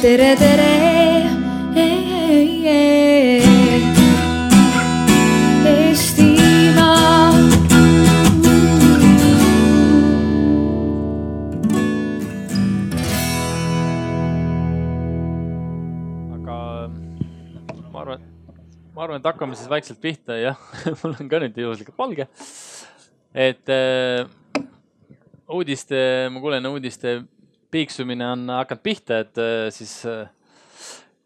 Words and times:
tere, 0.00 0.34
tere. 0.36 0.68
Ma 18.90 19.06
arvan, 19.06 19.16
et 19.16 19.24
hakkame 19.24 19.56
siis 19.56 19.68
vaikselt 19.70 19.96
pihta, 20.00 20.34
jah. 20.36 20.56
mul 21.00 21.14
on 21.14 21.28
ka 21.28 21.38
nüüd 21.40 21.56
juhuslikult 21.56 21.96
valge. 21.96 22.26
et 23.32 23.72
äh, 23.72 24.26
uudiste, 25.48 26.00
ma 26.32 26.40
kuulen 26.42 26.68
uudiste 26.68 27.14
piiksumine 27.70 28.26
on 28.32 28.48
hakanud 28.50 28.82
pihta, 28.82 29.22
et 29.24 29.38
äh, 29.38 29.68
siis 29.74 30.00
äh, 30.08 30.28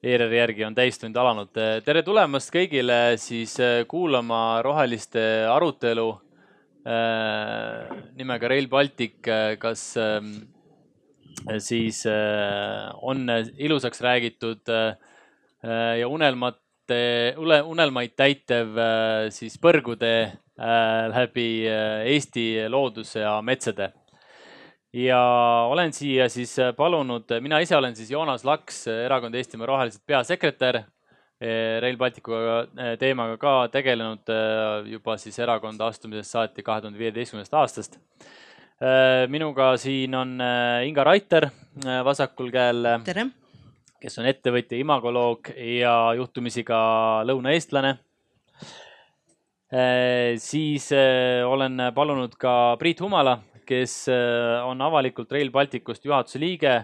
ERR-i 0.05 0.39
järgi 0.39 0.67
on 0.67 0.75
täistund 0.77 1.17
alanud. 1.17 1.53
tere 1.85 2.03
tulemast 2.05 2.53
kõigile 2.53 3.17
siis 3.21 3.57
äh, 3.63 3.83
kuulama 3.89 4.61
roheliste 4.65 5.25
arutelu 5.51 6.13
nimega 6.85 8.49
Rail 8.53 8.67
Baltic, 8.69 9.15
kas 9.57 9.85
äh, 9.97 10.19
siis 11.65 12.03
on 13.01 13.25
ilusaks 13.57 14.03
räägitud 14.05 14.69
ja 15.65 16.09
unelmate, 16.09 17.01
unelmaid 17.41 18.13
täitev 18.17 18.77
siis 19.33 19.57
põrgutee 19.59 20.29
läbi 21.17 21.49
Eesti 21.67 22.69
looduse 22.69 23.25
ja 23.25 23.39
metsade. 23.43 23.91
Ja 24.95 25.21
olen 25.71 25.93
siia 25.93 26.29
siis 26.31 26.55
palunud, 26.77 27.33
mina 27.43 27.59
ise 27.65 27.77
olen 27.77 27.97
siis 27.99 28.13
Joonas 28.15 28.45
Laks, 28.47 28.87
Erakond 28.93 29.35
Eestimaa 29.35 29.67
Rohelised 29.67 30.05
peasekretär. 30.07 30.85
Rail 31.83 31.97
Balticu 31.99 32.33
äh, 32.33 32.95
teemaga 32.97 33.35
ka 33.37 33.53
tegelenud 33.69 34.31
äh, 34.33 34.87
juba 34.89 35.17
siis 35.21 35.35
erakonda 35.43 35.91
astumisest 35.91 36.31
saati 36.31 36.63
kahe 36.65 36.81
tuhande 36.81 36.99
viieteistkümnendast 37.03 37.57
aastast 37.59 37.99
Äh, 38.83 39.29
minuga 39.31 39.77
siin 39.79 40.15
on 40.19 40.41
äh, 40.43 40.83
Inga 40.89 41.05
Raiter 41.07 41.45
äh, 41.47 42.01
vasakul 42.03 42.49
käel, 42.51 42.83
tere, 43.07 43.29
kes 44.03 44.19
on 44.19 44.27
ettevõtja, 44.27 44.81
imagoloog 44.83 45.53
ja 45.55 45.93
juhtumisi 46.19 46.65
ka 46.67 47.23
lõunaeestlane. 47.29 47.95
siis 50.39 50.91
äh, 50.93 51.47
olen 51.47 51.81
palunud 51.95 52.35
ka 52.35 52.77
Priit 52.79 53.01
Humala, 53.01 53.39
kes 53.67 54.09
äh, 54.13 54.65
on 54.67 54.83
avalikult 54.85 55.33
Rail 55.33 55.51
Balticust 55.55 56.05
juhatuse 56.05 56.41
liige. 56.43 56.75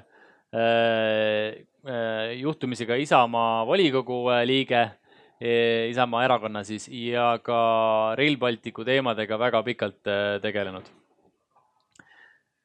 juhtumisi 2.40 2.86
ka 2.86 2.96
Isamaa 2.98 3.64
volikogu 3.68 4.24
äh, 4.34 4.42
liige, 4.44 4.80
Isamaa 5.40 6.24
erakonna 6.26 6.64
siis 6.66 6.88
ja 6.90 7.38
ka 7.38 8.14
Rail 8.18 8.36
Balticu 8.36 8.84
teemadega 8.84 9.38
väga 9.38 9.62
pikalt 9.62 10.10
äh, 10.10 10.40
tegelenud 10.42 10.90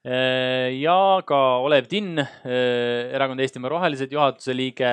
ja 0.05 0.97
ka 1.25 1.37
Olev 1.65 1.87
Tinn, 1.89 2.19
Erakond 2.45 3.41
Eestimaa 3.41 3.71
Rohelised 3.73 4.11
juhatuse 4.13 4.53
liige, 4.53 4.91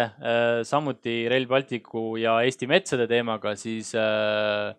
samuti 0.65 1.27
Rail 1.29 1.45
Balticu 1.51 2.15
ja 2.17 2.39
Eesti 2.41 2.69
metsade 2.71 3.05
teemaga 3.11 3.53
siis 3.61 3.91
äh, 3.93 4.73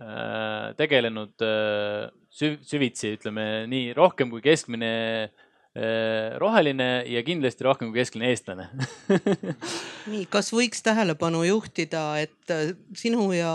äh, 0.00 0.74
tegelenud 0.76 1.42
äh, 1.42 2.10
süv- 2.36 2.62
süvitsi, 2.66 3.16
ütleme 3.16 3.66
nii 3.70 3.90
rohkem 3.96 4.30
kui 4.32 4.44
keskmine 4.44 4.92
äh, 5.26 6.36
roheline 6.42 6.90
ja 7.08 7.24
kindlasti 7.26 7.66
rohkem 7.66 7.90
kui 7.90 8.02
keskmine 8.02 8.30
eestlane 8.32 8.68
nii, 10.12 10.24
kas 10.32 10.52
võiks 10.54 10.84
tähelepanu 10.86 11.44
juhtida, 11.48 12.08
et 12.22 12.54
äh, 12.54 12.72
sinu 12.96 13.30
ja 13.36 13.52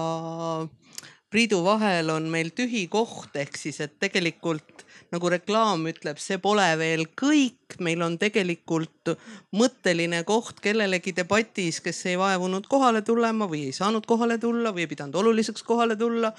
Priidu 1.32 1.62
vahel 1.64 2.10
on 2.12 2.26
meil 2.28 2.50
tühi 2.52 2.89
koht, 2.92 3.38
ehk 3.39 3.55
siis, 3.55 3.78
et 3.80 3.94
tegelikult 4.04 4.82
nagu 5.16 5.30
reklaam 5.32 5.86
ütleb, 5.88 6.20
see 6.20 6.36
pole 6.44 6.66
veel 6.80 7.05
kõik, 7.20 7.78
meil 7.80 8.04
on 8.04 8.17
tegelikult 8.20 9.14
mõtteline 9.55 10.26
koht 10.28 10.60
kellelegi 10.64 11.14
debatis, 11.16 11.80
kes 11.84 12.04
ei 12.11 12.17
vaevunud 12.20 12.67
kohale 12.72 13.00
tulema 13.08 13.48
või 13.48 13.70
ei 13.70 13.76
saanud 13.76 14.04
kohale 14.08 14.42
tulla 14.44 14.73
või 14.76 14.84
ei 14.84 14.92
pidanud 14.92 15.16
oluliseks 15.23 15.64
kohale 15.67 15.95
tulla 16.00 16.34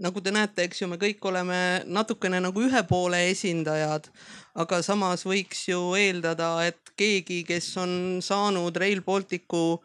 nagu 0.00 0.20
te 0.24 0.32
näete, 0.34 0.64
eks 0.66 0.82
ju, 0.82 0.88
me 0.90 0.98
kõik 1.00 1.24
oleme 1.28 1.58
natukene 1.86 2.40
nagu 2.42 2.62
ühe 2.64 2.82
poole 2.88 3.22
esindajad, 3.30 4.08
aga 4.60 4.80
samas 4.84 5.26
võiks 5.28 5.66
ju 5.68 5.80
eeldada, 5.98 6.54
et 6.68 6.94
keegi, 6.98 7.42
kes 7.48 7.68
on 7.80 7.92
saanud 8.24 8.76
Rail 8.80 9.02
Balticu 9.04 9.80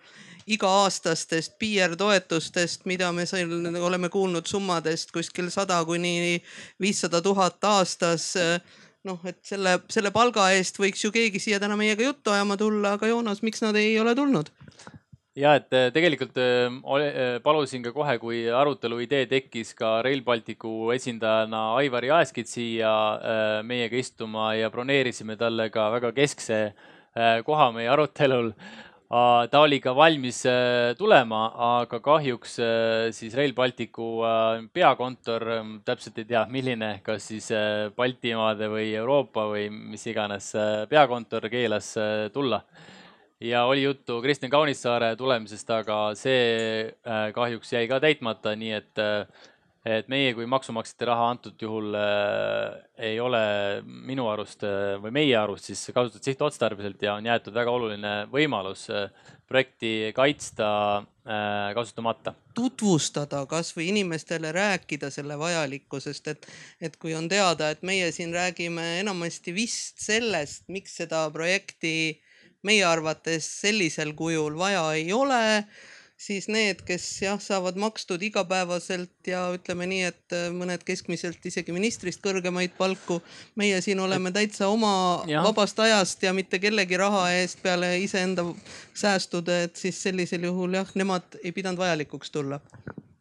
iga-aastastest 0.46 1.56
PR-toetustest, 1.60 2.86
mida 2.86 3.10
me 3.12 3.26
seal 3.26 3.52
oleme 3.82 4.12
kuulnud 4.14 4.46
summadest 4.48 5.12
kuskil 5.16 5.50
sada 5.54 5.80
kuni 5.88 6.38
viissada 6.82 7.22
tuhat 7.26 7.64
aastas 7.66 8.36
noh, 9.06 9.22
et 9.26 9.40
selle, 9.46 9.80
selle 9.92 10.12
palga 10.14 10.48
eest 10.58 10.78
võiks 10.82 11.04
ju 11.06 11.12
keegi 11.14 11.42
siia 11.42 11.60
täna 11.62 11.78
meiega 11.80 12.06
juttu 12.06 12.34
ajama 12.34 12.58
tulla, 12.62 12.96
aga 12.96 13.10
Joonas, 13.10 13.42
miks 13.46 13.62
nad 13.66 13.78
ei 13.80 13.98
ole 14.02 14.16
tulnud? 14.18 14.52
Ja 15.36 15.56
et 15.60 15.74
äh, 15.76 15.90
tegelikult 15.94 16.38
äh, 16.40 16.72
ole- 16.84 17.12
äh, 17.12 17.36
palusin 17.44 17.84
ka 17.84 17.92
kohe, 17.96 18.18
kui 18.22 18.46
arutelu 18.48 19.02
idee 19.04 19.26
tekkis 19.28 19.74
ka 19.76 20.00
Rail 20.06 20.24
Balticu 20.24 20.92
esindajana 20.96 21.76
Aivar 21.82 22.08
Jaeskit 22.08 22.50
siia 22.50 22.94
äh, 23.20 23.60
meiega 23.68 24.00
istuma 24.00 24.54
ja 24.56 24.72
broneerisime 24.72 25.36
talle 25.40 25.70
ka 25.70 25.90
väga 25.98 26.14
keskse 26.16 26.60
koha 27.48 27.70
meie 27.72 27.88
arutelul. 27.88 28.50
ta 29.08 29.60
oli 29.64 29.78
ka 29.80 29.94
valmis 29.96 30.42
tulema, 30.98 31.46
aga 31.80 32.02
kahjuks 32.04 32.58
siis 33.16 33.38
Rail 33.40 33.54
Balticu 33.56 34.20
peakontor, 34.74 35.46
täpselt 35.88 36.20
ei 36.20 36.26
tea, 36.28 36.42
milline, 36.52 36.90
kas 37.06 37.30
siis 37.32 37.48
Baltimaade 37.96 38.68
või 38.68 38.90
Euroopa 39.00 39.48
või 39.54 39.70
mis 39.72 40.04
iganes 40.12 40.52
peakontor 40.92 41.48
keelas 41.48 41.94
tulla 42.36 42.60
ja 43.46 43.66
oli 43.66 43.84
juttu 43.84 44.22
Kristjan 44.22 44.52
Kaunissaare 44.52 45.16
tulemisest, 45.16 45.70
aga 45.70 46.00
see 46.18 46.86
äh, 46.86 47.28
kahjuks 47.36 47.74
jäi 47.74 47.88
ka 47.92 48.00
täitmata, 48.04 48.56
nii 48.58 48.72
et, 48.78 49.04
et 49.86 50.10
meie 50.12 50.34
kui 50.38 50.48
maksumaksjate 50.50 51.10
raha 51.10 51.30
antud 51.36 51.62
juhul 51.62 51.94
äh, 52.00 52.82
ei 52.98 53.20
ole 53.20 53.44
minu 53.86 54.28
arust 54.32 54.66
äh, 54.66 54.96
või 55.04 55.14
meie 55.20 55.38
arust 55.38 55.70
siis 55.70 55.86
kasutatud 55.94 56.26
sihtotstarbeliselt 56.26 57.06
ja 57.06 57.18
on 57.20 57.30
jäetud 57.30 57.56
väga 57.56 57.74
oluline 57.76 58.16
võimalus 58.32 58.88
äh, 58.94 59.10
projekti 59.48 60.12
kaitsta 60.16 60.98
äh, 60.98 61.74
kasutamata. 61.76 62.34
tutvustada 62.54 63.46
kasvõi 63.46 63.90
inimestele 63.92 64.52
rääkida 64.52 65.10
selle 65.12 65.38
vajalikkusest, 65.40 66.28
et, 66.28 66.48
et 66.82 66.98
kui 66.98 67.14
on 67.16 67.30
teada, 67.30 67.70
et 67.70 67.84
meie 67.84 68.12
siin 68.16 68.34
räägime 68.34 69.00
enamasti 69.00 69.54
vist 69.54 70.02
sellest, 70.02 70.66
miks 70.68 70.96
seda 71.04 71.28
projekti 71.34 72.22
meie 72.66 72.86
arvates 72.88 73.48
sellisel 73.62 74.16
kujul 74.18 74.58
vaja 74.58 74.88
ei 74.98 75.12
ole, 75.14 75.66
siis 76.18 76.48
need, 76.48 76.82
kes 76.88 77.06
jah, 77.22 77.40
saavad 77.44 77.78
makstud 77.80 78.24
igapäevaselt 78.24 79.28
ja 79.28 79.44
ütleme 79.56 79.88
nii, 79.92 80.04
et 80.10 80.36
äh, 80.36 80.48
mõned 80.56 80.84
keskmiselt 80.88 81.44
isegi 81.46 81.76
ministrist 81.76 82.24
kõrgemaid 82.24 82.78
palku. 82.78 83.22
meie 83.56 83.82
siin 83.84 84.00
oleme 84.00 84.32
täitsa 84.32 84.70
oma 84.72 85.24
Jah. 85.28 85.44
vabast 85.44 85.80
ajast 85.80 86.24
ja 86.24 86.34
mitte 86.34 86.60
kellegi 86.60 86.98
raha 86.98 87.28
eest 87.36 87.62
peale 87.64 87.98
iseenda 88.00 88.48
säästude, 88.94 89.64
et 89.68 89.76
siis 89.76 90.02
sellisel 90.08 90.48
juhul 90.48 90.80
jah, 90.80 90.96
nemad 90.96 91.42
ei 91.44 91.52
pidanud 91.52 91.84
vajalikuks 91.84 92.32
tulla 92.32 92.62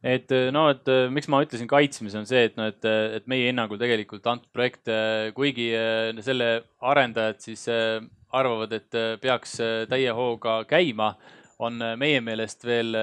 et 0.05 0.33
no, 0.53 0.67
et 0.69 0.89
äh, 0.93 1.07
miks 1.13 1.29
ma 1.33 1.41
ütlesin 1.45 1.69
kaitsmise 1.69 2.19
on 2.21 2.29
see, 2.29 2.45
et 2.51 2.59
noh, 2.61 2.69
et, 2.69 2.91
et 3.19 3.27
meie 3.31 3.49
hinnangul 3.49 3.81
tegelikult 3.81 4.27
antud 4.29 4.51
projekt, 4.53 4.91
kuigi 5.37 5.71
äh, 5.75 6.13
selle 6.25 6.51
arendajad 6.85 7.41
siis 7.43 7.65
äh, 7.73 8.05
arvavad, 8.35 8.73
et 8.73 8.99
äh, 8.99 9.15
peaks 9.21 9.59
äh, 9.63 9.85
täie 9.91 10.13
hooga 10.15 10.63
käima, 10.69 11.15
on 11.63 11.81
äh, 11.83 11.95
meie 12.01 12.21
meelest 12.25 12.67
veel 12.67 12.95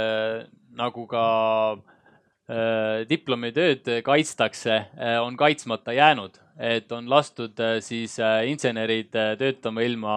nagu 0.75 1.07
ka 1.09 1.23
diplomitööd 3.07 3.85
kaitstakse, 4.03 4.73
on 5.23 5.37
kaitsmata 5.39 5.93
jäänud, 5.95 6.33
et 6.59 6.91
on 6.91 7.05
lastud 7.07 7.55
siis 7.79 8.17
insenerid 8.49 9.13
töötama 9.39 9.85
ilma 9.87 10.15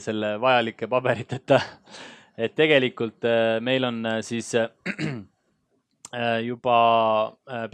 selle 0.00 0.30
vajalike 0.40 0.88
paberiteta. 0.88 1.58
et 2.46 2.54
tegelikult 2.56 3.26
meil 3.60 3.84
on 3.84 4.00
siis 4.24 4.54
juba 6.48 6.78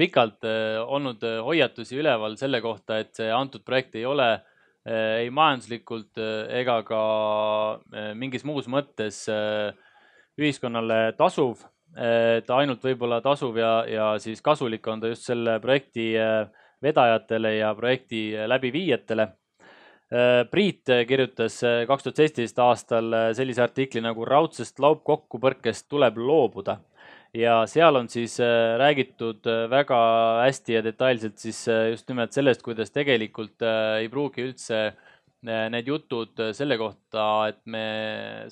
pikalt 0.00 0.50
olnud 0.86 1.22
hoiatusi 1.46 2.02
üleval 2.02 2.34
selle 2.40 2.58
kohta, 2.64 2.98
et 2.98 3.14
see 3.14 3.30
antud 3.30 3.62
projekt 3.62 3.94
ei 4.00 4.08
ole 4.10 4.32
ei 4.88 5.28
majanduslikult 5.30 6.18
äh, 6.18 6.46
ega 6.62 6.80
ka 6.88 7.00
äh, 7.92 8.12
mingis 8.16 8.46
muus 8.48 8.68
mõttes 8.70 9.26
äh, 9.28 9.74
ühiskonnale 10.40 11.12
tasuv. 11.18 11.66
ta 11.90 12.56
ainult 12.62 12.84
võib-olla 12.86 13.16
tasuv 13.18 13.56
ja, 13.58 13.70
ja 13.90 14.04
siis 14.22 14.38
kasulik 14.46 14.84
on 14.86 15.00
ta 15.02 15.08
just 15.10 15.24
selle 15.26 15.56
projekti 15.60 16.12
äh, 16.14 16.46
vedajatele 16.82 17.56
ja 17.56 17.74
projekti 17.74 18.28
äh, 18.36 18.46
läbiviijatele. 18.48 19.28
Priit 20.50 20.90
kirjutas 21.06 21.60
kaks 21.86 22.02
tuhat 22.02 22.16
seitseteist 22.18 22.56
aastal 22.58 23.14
sellise 23.38 23.62
artikli 23.62 24.00
nagu 24.02 24.24
raudsest 24.26 24.80
laupkokkupõrkest 24.82 25.86
tuleb 25.86 26.16
loobuda 26.18 26.80
ja 27.34 27.60
seal 27.70 27.96
on 27.96 28.08
siis 28.10 28.38
räägitud 28.78 29.46
väga 29.70 30.00
hästi 30.44 30.78
ja 30.78 30.82
detailselt 30.82 31.38
siis 31.38 31.62
just 31.90 32.08
nimelt 32.10 32.32
sellest, 32.34 32.62
kuidas 32.62 32.90
tegelikult 32.90 33.62
ei 34.00 34.08
pruugi 34.10 34.48
üldse 34.48 34.80
äh, 34.88 35.10
need 35.42 35.88
jutud 35.88 36.40
selle 36.56 36.76
kohta, 36.76 37.24
et 37.48 37.60
me 37.64 37.84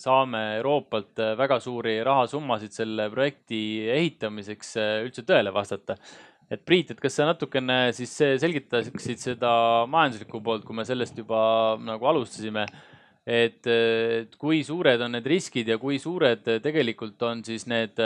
saame 0.00 0.40
Euroopalt 0.56 1.20
väga 1.36 1.58
suuri 1.60 1.98
rahasummasid 2.04 2.72
selle 2.72 3.10
projekti 3.12 3.60
ehitamiseks 3.92 4.74
üldse 5.04 5.24
tõele 5.28 5.52
vastata. 5.52 5.96
et 6.50 6.64
Priit, 6.64 6.90
et 6.90 7.00
kas 7.00 7.12
sa 7.12 7.26
natukene 7.28 7.92
siis 7.92 8.14
selgitaksid 8.40 9.20
seda 9.20 9.84
majanduslikku 9.84 10.40
poolt, 10.40 10.64
kui 10.64 10.74
me 10.74 10.86
sellest 10.88 11.18
juba 11.18 11.76
nagu 11.76 12.06
alustasime, 12.08 12.64
et, 13.26 13.66
et 13.66 14.34
kui 14.40 14.62
suured 14.64 15.00
on 15.04 15.12
need 15.12 15.26
riskid 15.28 15.68
ja 15.68 15.76
kui 15.76 15.98
suured 16.00 16.48
tegelikult 16.64 17.20
on 17.22 17.44
siis 17.44 17.68
need 17.68 18.00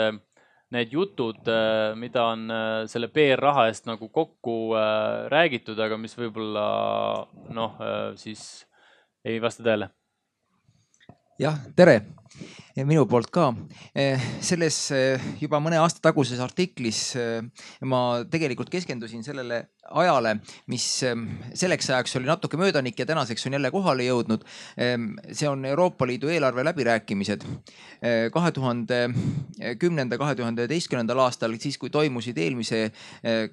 need 0.73 0.93
jutud, 0.95 1.49
mida 2.01 2.25
on 2.33 2.47
selle 2.89 3.09
PR-raha 3.13 3.67
eest 3.69 3.85
nagu 3.89 4.09
kokku 4.13 4.55
räägitud, 5.33 5.77
aga 5.79 5.99
mis 6.01 6.17
võib-olla 6.17 6.65
noh, 7.53 7.77
siis 8.17 8.63
ei 9.25 9.37
vasta 9.43 9.63
tõele. 9.65 9.91
jah, 11.39 11.61
tere 11.77 11.99
minu 12.81 13.05
poolt 13.09 13.29
ka. 13.33 13.51
Eh, 13.93 14.17
selles 14.41 14.77
eh, 14.95 15.21
juba 15.41 15.59
mõne 15.61 15.77
aasta 15.81 16.01
taguses 16.09 16.41
artiklis 16.41 17.13
eh, 17.19 17.45
ma 17.85 18.23
tegelikult 18.25 18.71
keskendusin 18.73 19.21
sellele 19.25 19.67
ajale, 19.93 20.37
mis 20.71 20.85
selleks 21.03 21.89
ajaks 21.91 22.15
oli 22.17 22.29
natuke 22.29 22.57
möödanik 22.57 22.97
ja 22.97 23.05
tänaseks 23.05 23.43
on 23.45 23.57
jälle 23.57 23.69
kohale 23.69 24.05
jõudnud. 24.07 24.45
see 25.31 25.47
on 25.49 25.65
Euroopa 25.65 26.07
Liidu 26.07 26.29
eelarve 26.31 26.63
läbirääkimised. 26.63 27.43
kahe 28.33 28.51
tuhande 28.51 29.09
kümnenda, 29.79 30.17
kahe 30.17 30.35
tuhande 30.35 30.63
üheteistkümnendal 30.63 31.19
aastal, 31.25 31.53
siis 31.59 31.77
kui 31.77 31.89
toimusid 31.89 32.37
eelmise 32.37 32.91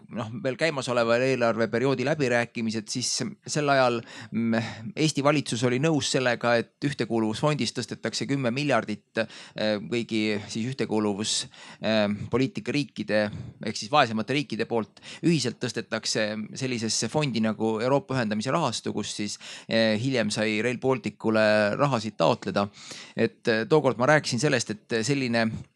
noh, 0.08 0.30
veel 0.42 0.56
käimasoleva 0.56 1.18
eelarveperioodi 1.18 2.06
läbirääkimised, 2.06 2.88
siis 2.88 3.10
sel 3.46 3.68
ajal 3.68 4.00
mm, 4.30 4.54
Eesti 4.96 5.24
valitsus 5.26 5.66
oli 5.66 5.82
nõus 5.82 6.12
sellega, 6.14 6.54
et 6.62 6.86
ühtekuuluvusfondist 6.86 7.74
tõstetakse 7.76 8.30
kümme 8.30 8.54
miljardit 8.70 9.10
et 9.10 9.18
äh, 9.58 9.78
kõigi 9.90 10.38
siis 10.50 10.68
ühtekuuluvuspoliitika 10.70 12.74
riikide 12.74 13.20
ehk 13.66 13.78
siis 13.78 13.90
vaesemate 13.92 14.36
riikide 14.36 14.66
poolt 14.70 15.00
ühiselt 15.26 15.58
tõstetakse 15.62 16.26
sellisesse 16.58 17.10
fondi 17.10 17.40
nagu 17.42 17.80
Euroopa 17.82 18.14
ühendamise 18.18 18.50
rahastu, 18.54 18.92
kus 18.94 19.14
siis 19.16 19.38
äh, 19.66 19.98
hiljem 20.00 20.30
sai 20.34 20.60
Rail 20.62 20.78
Balticule 20.78 21.76
rahasid 21.78 22.14
taotleda. 22.20 22.68
et 23.16 23.48
tookord 23.68 23.98
ma 23.98 24.06
rääkisin 24.14 24.40
sellest, 24.40 24.70
et 24.70 25.00
selline 25.06 25.46
Eh, 25.46 25.69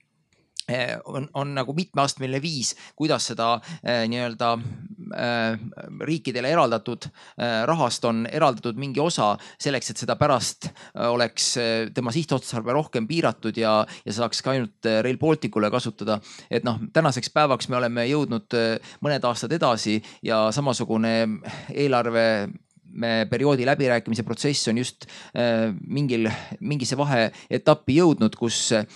on, 1.05 1.29
on 1.35 1.55
nagu 1.55 1.75
mitmeastmeline 1.77 2.41
viis, 2.43 2.75
kuidas 2.97 3.29
seda 3.31 3.49
eh, 3.83 4.05
nii-öelda 4.09 4.51
eh, 5.19 5.65
riikidele 6.09 6.51
eraldatud 6.55 7.09
eh, 7.09 7.63
rahast 7.69 8.05
on 8.09 8.25
eraldatud 8.31 8.79
mingi 8.81 9.03
osa 9.03 9.35
selleks, 9.61 9.93
et 9.93 10.03
seda 10.05 10.17
pärast 10.21 10.71
eh, 10.71 11.07
oleks 11.09 11.51
eh, 11.61 11.75
tema 11.95 12.15
sihtotstarve 12.15 12.75
rohkem 12.77 13.09
piiratud 13.11 13.57
ja, 13.61 13.77
ja 14.07 14.17
saaks 14.17 14.43
ka 14.45 14.55
ainult 14.55 14.91
Rail 15.05 15.21
Balticule 15.21 15.71
kasutada. 15.71 16.21
et 16.51 16.65
noh, 16.65 16.81
tänaseks 16.93 17.33
päevaks 17.35 17.69
me 17.69 17.81
oleme 17.81 18.07
jõudnud 18.09 18.59
mõned 19.05 19.25
aastad 19.29 19.53
edasi 19.53 20.01
ja 20.23 20.47
samasugune 20.55 21.15
eelarve 21.75 22.25
perioodi 23.31 23.67
läbirääkimise 23.67 24.23
protsess 24.23 24.69
on 24.69 24.79
just 24.79 25.07
äh, 25.37 25.75
mingil, 25.87 26.29
mingisse 26.61 26.97
vaheetappi 26.97 27.99
jõudnud, 27.99 28.37
kus 28.39 28.59
äh, 28.77 28.87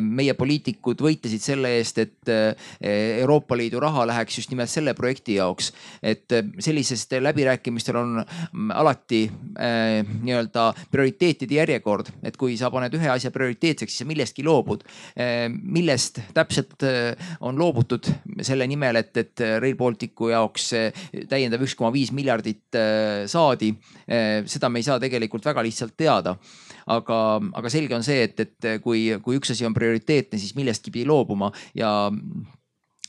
meie 0.00 0.34
poliitikud 0.38 1.02
võitlesid 1.04 1.44
selle 1.44 1.74
eest, 1.78 2.00
et 2.00 2.32
äh, 2.32 2.54
Euroopa 3.20 3.56
Liidu 3.58 3.82
raha 3.82 4.06
läheks 4.08 4.38
just 4.40 4.52
nimelt 4.52 4.72
selle 4.72 4.94
projekti 4.94 5.38
jaoks. 5.38 5.72
et 6.02 6.32
sellisest 6.58 7.12
läbirääkimistel 7.20 7.96
on 7.96 8.16
mm, 8.20 8.70
alati 8.74 9.24
nii-öelda 9.54 10.64
prioriteetide 10.90 11.54
järjekord, 11.54 12.10
et 12.22 12.36
kui 12.36 12.56
sa 12.58 12.70
paned 12.72 12.94
ühe 12.96 13.08
asja 13.10 13.30
prioriteetseks, 13.34 13.92
siis 13.92 14.02
sa 14.02 14.08
millestki 14.08 14.44
loobud. 14.44 14.82
millest 15.62 16.20
täpselt 16.34 16.84
on 17.40 17.58
loobutud 17.58 18.08
selle 18.42 18.66
nimel, 18.70 18.96
et, 19.00 19.16
et 19.16 19.44
Rail 19.62 19.76
Balticu 19.78 20.30
jaoks 20.32 20.70
täiendav 21.30 21.64
üks 21.64 21.76
koma 21.78 21.92
viis 21.94 22.12
miljardit 22.14 22.78
saadi, 23.34 23.72
eh, 24.06 24.42
seda 24.50 24.70
me 24.70 24.80
ei 24.80 24.86
saa 24.86 25.00
tegelikult 25.02 25.44
väga 25.50 25.64
lihtsalt 25.66 25.96
teada. 25.96 26.36
aga, 26.84 27.18
aga 27.56 27.70
selge 27.72 27.96
on 27.96 28.02
see, 28.04 28.26
et, 28.26 28.40
et 28.44 28.66
kui, 28.84 29.06
kui 29.24 29.38
üks 29.38 29.54
asi 29.54 29.64
on 29.64 29.72
prioriteetne, 29.72 30.36
siis 30.36 30.52
millestki 30.52 30.92
pidi 30.92 31.06
loobuma 31.08 31.48
ja 31.74 32.10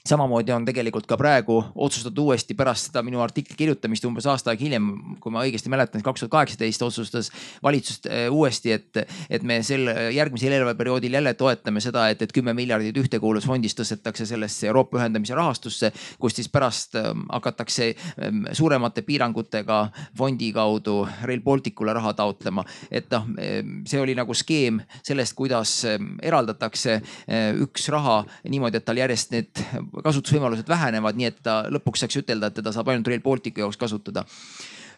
samamoodi 0.06 0.54
on 0.54 0.66
tegelikult 0.66 1.08
ka 1.10 1.18
praegu 1.18 1.58
otsustatud 1.76 2.20
uuesti 2.26 2.54
pärast 2.58 2.90
seda 2.90 3.02
minu 3.06 3.22
artikli 3.24 3.58
kirjutamist 3.58 4.06
umbes 4.06 4.28
aasta 4.30 4.52
aega 4.52 4.62
hiljem, 4.62 4.90
kui 5.22 5.34
ma 5.34 5.42
õigesti 5.46 5.72
mäletan, 5.74 6.04
kaks 6.06 6.24
tuhat 6.24 6.34
kaheksateist 6.36 6.86
otsustas 6.86 7.32
valitsus 7.64 8.06
äh, 8.06 8.28
uuesti, 8.32 8.76
et, 8.76 9.02
et 9.30 9.44
me 9.44 9.62
sel 9.66 9.90
järgmisel 10.14 10.54
eelarveperioodil 10.54 11.18
jälle 11.18 11.34
toetame 11.34 11.82
seda, 11.82 12.08
et, 12.14 12.22
et 12.22 12.34
kümme 12.36 12.54
miljardit 12.58 12.98
ühtekuuluvusfondist 13.02 13.80
tõstetakse 13.82 14.28
sellesse 14.30 14.70
Euroopa 14.70 15.00
ühendamise 15.00 15.36
rahastusse, 15.38 15.92
kus 16.22 16.38
siis 16.38 16.52
pärast 16.54 17.00
ähm, 17.02 17.26
hakatakse 17.34 17.90
ähm, 17.96 18.46
suuremate 18.54 19.02
piirangutega 19.08 19.80
fondi 20.18 20.52
kaudu 20.54 21.02
Rail 21.24 21.42
Balticule 21.42 21.94
raha 21.98 22.14
taotlema. 22.14 22.66
et 22.92 23.10
noh, 23.12 23.26
ähm, 23.42 23.82
see 23.90 24.02
oli 24.02 24.16
nagu 24.16 24.34
skeem 24.38 24.82
sellest, 25.02 25.34
kuidas 25.36 25.76
eraldatakse 26.22 27.00
äh, 27.00 27.52
üks 27.66 27.90
raha 27.90 28.22
niimoodi, 28.50 28.78
et 28.78 28.86
tal 28.86 29.02
järjest 29.02 29.34
need 29.34 29.66
kasutusvõimalused 30.04 30.70
vähenevad, 30.70 31.20
nii 31.20 31.30
et 31.32 31.44
ta 31.44 31.62
lõpuks 31.72 32.06
saaks 32.06 32.22
ütelda, 32.24 32.50
et 32.50 32.60
teda 32.62 32.74
saab 32.76 32.90
ainult 32.92 33.08
Rail 33.08 33.24
Balticu 33.24 33.64
jaoks 33.64 33.80
kasutada 33.80 34.26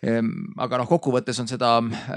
Ehm, 0.05 0.29
aga 0.61 0.77
noh, 0.81 0.88
kokkuvõttes 0.89 1.39
on 1.41 1.47
seda 1.49 1.71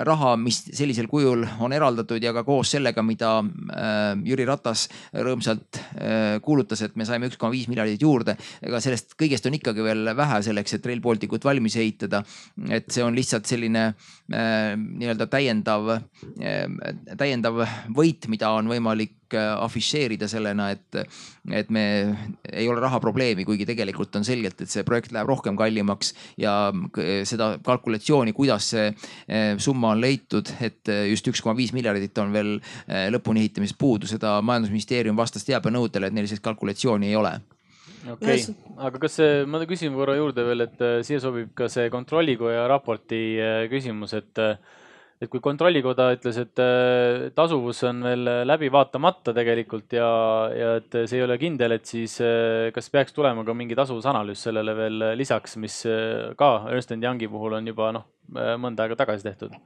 raha, 0.06 0.35
mis 0.41 0.59
sellisel 0.77 1.09
kujul 1.11 1.47
on 1.65 1.73
eraldatud 1.73 2.21
ja 2.23 2.32
ka 2.37 2.43
koos 2.44 2.75
sellega, 2.75 3.03
mida 3.06 3.38
äh, 3.41 4.21
Jüri 4.27 4.44
Ratas 4.49 4.87
rõõmsalt 5.17 5.81
äh, 5.81 6.37
kuulutas, 6.44 6.82
et 6.85 6.99
me 7.00 7.06
saime 7.09 7.31
üks 7.31 7.41
koma 7.41 7.55
viis 7.55 7.71
miljardit 7.73 8.03
juurde. 8.05 8.37
ega 8.61 8.82
sellest 8.85 9.17
kõigest 9.21 9.49
on 9.49 9.56
ikkagi 9.56 9.85
veel 9.85 10.12
vähe 10.17 10.43
selleks, 10.44 10.77
et 10.77 10.91
Rail 10.91 11.00
Balticut 11.05 11.44
valmis 11.44 11.79
ehitada. 11.81 12.23
et 12.69 12.91
see 12.93 13.05
on 13.05 13.17
lihtsalt 13.17 13.49
selline 13.49 13.93
nii-öelda 14.31 15.27
täiendav, 15.31 15.88
täiendav 17.19 17.65
võit, 17.97 18.29
mida 18.29 18.53
on 18.55 18.69
võimalik 18.71 19.19
afišeerida 19.39 20.29
sellena, 20.31 20.70
et, 20.75 21.01
et 21.53 21.70
me 21.72 21.84
ei 22.51 22.69
ole 22.70 22.82
rahaprobleemi, 22.82 23.44
kuigi 23.49 23.67
tegelikult 23.69 24.17
on 24.19 24.27
selgelt, 24.27 24.60
et 24.60 24.72
see 24.72 24.87
projekt 24.87 25.15
läheb 25.15 25.31
rohkem 25.31 25.58
kallimaks 25.58 26.15
ja 26.41 26.55
seda 27.29 27.53
kalkulatsiooni, 27.67 28.34
kuidas 28.37 28.72
see 28.75 28.89
eh, 28.91 29.55
summa 29.63 29.94
on 29.94 30.03
leitud, 30.03 30.51
et 30.65 30.91
just 31.10 31.31
üks 31.31 31.43
koma 31.44 31.56
viis 31.58 31.75
miljardit 31.77 32.19
on 32.22 32.34
veel 32.34 32.56
lõpuni 33.15 33.44
ehitamisest 33.44 33.79
puudu, 33.81 34.10
seda 34.10 34.39
majandusministeerium 34.44 35.19
vastas 35.19 35.46
teabenõudele, 35.49 36.10
et 36.10 36.17
neil 36.17 36.29
sellist 36.29 36.44
kalkulatsiooni 36.44 37.10
ei 37.10 37.17
ole 37.19 37.37
okei 38.08 38.41
okay., 38.41 38.55
aga 38.81 39.01
kas 39.03 39.17
see, 39.20 39.41
ma 39.49 39.60
küsin 39.69 39.96
korra 39.96 40.17
juurde 40.19 40.44
veel, 40.46 40.65
et 40.67 40.84
siia 41.06 41.20
sobib 41.22 41.53
ka 41.56 41.69
see 41.72 41.91
kontrollikoja 41.93 42.67
raporti 42.70 43.22
küsimus, 43.72 44.15
et 44.17 44.44
et 45.20 45.29
kui 45.29 45.43
kontrollikoda 45.44 46.06
ütles, 46.15 46.39
et 46.41 46.62
äh, 46.65 47.27
tasuvus 47.36 47.82
on 47.89 48.00
veel 48.06 48.31
läbi 48.48 48.70
vaatamata 48.72 49.34
tegelikult 49.36 49.93
ja, 49.98 50.08
ja 50.56 50.70
et 50.81 50.96
see 51.03 51.20
ei 51.20 51.27
ole 51.27 51.36
kindel, 51.41 51.77
et 51.77 51.84
siis 51.89 52.17
äh, 52.24 52.70
kas 52.74 52.89
peaks 52.93 53.17
tulema 53.17 53.44
ka 53.44 53.56
mingi 53.56 53.77
tasuvusanalüüs 53.79 54.46
sellele 54.48 54.77
veel 54.79 55.06
lisaks, 55.20 55.58
mis 55.60 55.82
äh, 55.89 56.32
ka 56.41 56.55
Ernst 56.72 56.96
Youngi 56.96 57.29
puhul 57.29 57.60
on 57.60 57.69
juba 57.69 57.93
noh, 57.96 58.08
mõnda 58.31 58.86
aega 58.86 58.96
tagasi 59.03 59.27
tehtud 59.27 59.56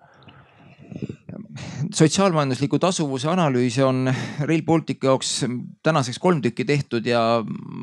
sotsiaalmajandusliku 1.94 2.78
tasuvuse 2.82 3.28
analüüsi 3.30 3.82
on 3.84 4.08
Rail 4.49 4.62
Balticu 4.66 5.06
jaoks 5.06 5.44
tänaseks 5.87 6.18
kolm 6.18 6.40
tükki 6.42 6.64
tehtud 6.66 7.06
ja 7.06 7.20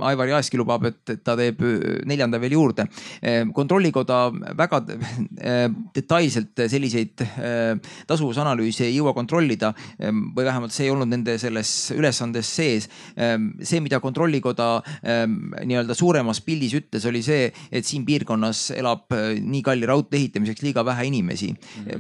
Aivar 0.07 0.27
Jaeski 0.27 0.59
lubab, 0.59 0.85
et 0.89 1.13
ta 1.23 1.35
teeb 1.39 1.61
neljanda 2.07 2.39
veel 2.41 2.57
juurde. 2.57 2.87
kontrollikoda 3.53 4.19
väga 4.57 4.81
eh, 4.89 5.67
detailselt 5.95 6.63
selliseid 6.71 7.23
eh, 7.23 7.93
tasuvusanalüüse 8.07 8.85
ei 8.89 8.97
jõua 8.97 9.13
kontrollida 9.15 9.71
või 10.01 10.45
vähemalt 10.45 10.75
see 10.75 10.87
ei 10.89 10.91
olnud 10.91 11.11
nende 11.11 11.37
selles 11.39 11.91
ülesandes 11.95 12.49
sees. 12.51 12.89
see, 13.15 13.79
mida 13.79 13.99
kontrollikoda 13.99 14.81
nii-öelda 15.03 15.95
suuremas 15.95 16.41
pildis 16.41 16.73
ütles, 16.77 17.05
oli 17.07 17.21
see, 17.23 17.51
et 17.71 17.85
siin 17.85 18.05
piirkonnas 18.05 18.71
elab 18.75 19.11
nii 19.11 19.61
kalli 19.65 19.87
raudtee 19.87 20.19
ehitamiseks 20.19 20.63
liiga 20.65 20.85
vähe 20.85 21.07
inimesi. 21.07 21.53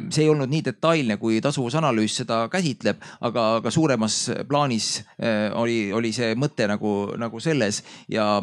see 0.09 0.25
ei 0.25 0.29
olnud 0.29 0.51
nii 0.51 0.63
detailne 0.65 1.17
kui 1.21 1.39
tasuvusanalüüs 1.61 1.91
analüüs 1.91 2.15
seda 2.21 2.47
käsitleb, 2.51 3.01
aga, 3.21 3.57
aga 3.59 3.71
suuremas 3.71 4.29
plaanis 4.49 5.03
oli, 5.59 5.91
oli 5.93 6.11
see 6.15 6.33
mõte 6.39 6.67
nagu, 6.69 7.13
nagu 7.19 7.39
selles 7.41 7.81
ja 8.09 8.41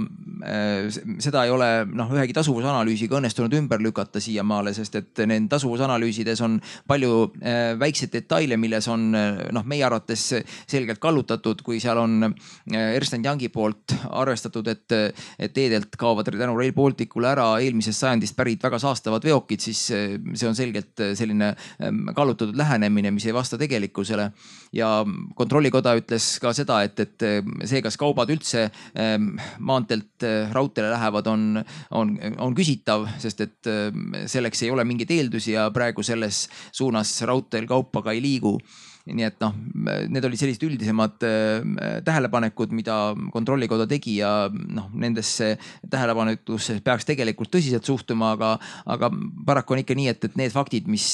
seda 1.18 1.44
ei 1.46 1.52
ole 1.52 1.87
noh, 1.88 2.10
ühegi 2.14 2.34
tasuvusanalüüsiga 2.37 3.18
õnnestunud 3.18 3.54
ümber 3.58 3.82
lükata 3.82 4.20
siiamaale, 4.20 4.75
sest 4.76 4.98
et 5.00 5.22
need 5.26 5.48
tasuvusanalüüsides 5.50 6.42
on 6.44 6.58
palju 6.88 7.32
väikseid 7.80 8.12
detaile, 8.12 8.58
milles 8.60 8.88
on 8.88 9.10
noh, 9.12 9.66
meie 9.66 9.84
arvates 9.87 10.28
selgelt 10.68 11.00
kallutatud, 11.02 11.62
kui 11.64 11.80
seal 11.80 11.98
on 11.98 12.32
Ernst 12.72 13.16
Youngi 13.18 13.48
poolt 13.52 13.94
arvestatud, 14.10 14.68
et, 14.68 14.96
et 15.38 15.54
teedelt 15.54 15.96
kaovad 15.98 16.28
tänu 16.28 16.56
Rail 16.58 16.75
Balticule 16.76 17.30
ära 17.32 17.48
eelmisest 17.62 18.04
sajandist 18.04 18.37
pärit 18.38 18.62
väga 18.62 18.78
saastavad 18.82 19.25
veokid, 19.25 19.62
siis 19.62 19.80
see 19.88 20.48
on 20.48 20.56
selgelt 20.58 21.00
selline 21.18 21.52
ähm, 21.82 22.06
kallutatud 22.16 22.56
lähenemine, 22.58 23.08
mis 23.15 23.27
ei 23.27 23.35
vasta 23.35 23.59
tegelikkusele. 23.59 24.31
ja 24.73 24.88
kontrollikoda 25.35 25.95
ütles 25.99 26.27
ka 26.43 26.53
seda, 26.57 26.83
et, 26.85 27.00
et 27.00 27.27
see, 27.65 27.81
kas 27.85 27.97
kaubad 28.00 28.31
üldse 28.33 28.69
ähm, 28.99 29.31
maanteelt 29.59 30.27
äh, 30.27 30.50
raudteele 30.53 30.91
lähevad, 30.93 31.27
on, 31.27 31.62
on, 31.91 32.12
on 32.38 32.55
küsitav, 32.55 33.07
sest 33.19 33.41
et 33.45 33.73
selleks 34.29 34.62
ei 34.62 34.71
ole 34.71 34.85
mingeid 34.88 35.11
eeldusi 35.15 35.55
ja 35.55 35.69
praegu 35.75 36.05
selles 36.07 36.47
suunas 36.73 37.15
raudteel 37.29 37.67
kaupa 37.69 38.03
ka 38.05 38.15
ei 38.17 38.23
liigu 38.23 38.59
nii 39.09 39.27
et 39.27 39.38
noh, 39.43 39.55
need 40.12 40.25
olid 40.25 40.41
sellised 40.41 40.65
üldisemad 40.69 41.25
äh, 41.27 42.00
tähelepanekud, 42.05 42.73
mida 42.77 42.99
kontrollikoda 43.33 43.87
tegi 43.91 44.19
ja 44.21 44.33
noh, 44.53 44.88
nendesse 44.99 45.55
tähelepanekusse 45.91 46.79
peaks 46.85 47.09
tegelikult 47.09 47.53
tõsiselt 47.55 47.87
suhtuma, 47.88 48.33
aga, 48.37 48.55
aga 48.91 49.11
paraku 49.47 49.77
on 49.77 49.83
ikka 49.83 49.97
nii, 49.99 50.09
et, 50.12 50.29
et 50.29 50.38
need 50.41 50.55
faktid, 50.55 50.88
mis, 50.91 51.07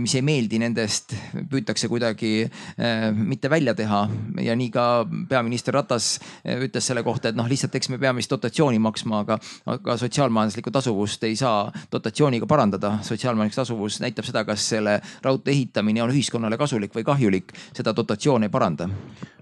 mis 0.00 0.14
ei 0.16 0.24
meeldi, 0.24 0.60
nendest 0.62 1.14
püütakse 1.50 1.90
kuidagi 1.90 2.32
äh, 2.46 3.08
mitte 3.14 3.50
välja 3.52 3.74
teha 3.78 4.02
ja 4.44 4.56
nii 4.56 4.70
ka 4.74 4.86
peaminister 5.30 5.74
Ratas 5.76 6.12
ütles 6.44 6.86
selle 6.86 7.04
kohta, 7.06 7.30
et 7.30 7.38
noh, 7.38 7.48
lihtsalt 7.50 7.74
eks 7.76 7.90
me 7.92 8.00
peame 8.00 8.22
siis 8.22 8.30
dotatsiooni 8.32 8.80
maksma, 8.82 9.22
aga, 9.24 9.38
aga 9.70 9.96
sotsiaalmajanduslikku 10.00 10.72
tasuvust 10.74 11.24
ei 11.28 11.36
saa 11.38 11.68
dotatsiooniga 11.92 12.48
parandada. 12.50 12.96
sotsiaalmajanduslik 13.06 13.60
tasuvus 13.60 14.00
näitab 14.02 14.26
seda, 14.28 14.44
kas 14.48 14.68
selle 14.74 14.98
raudtee 15.24 15.54
ehitamine 15.54 16.02
on 16.02 16.14
ühiskonnale 16.14 16.58
kasulik 16.60 16.94
või 16.96 17.04
kahjulik, 17.10 17.54
seda 17.76 17.94
dotatsioon 17.96 18.46
ei 18.46 18.52
paranda. 18.52 18.88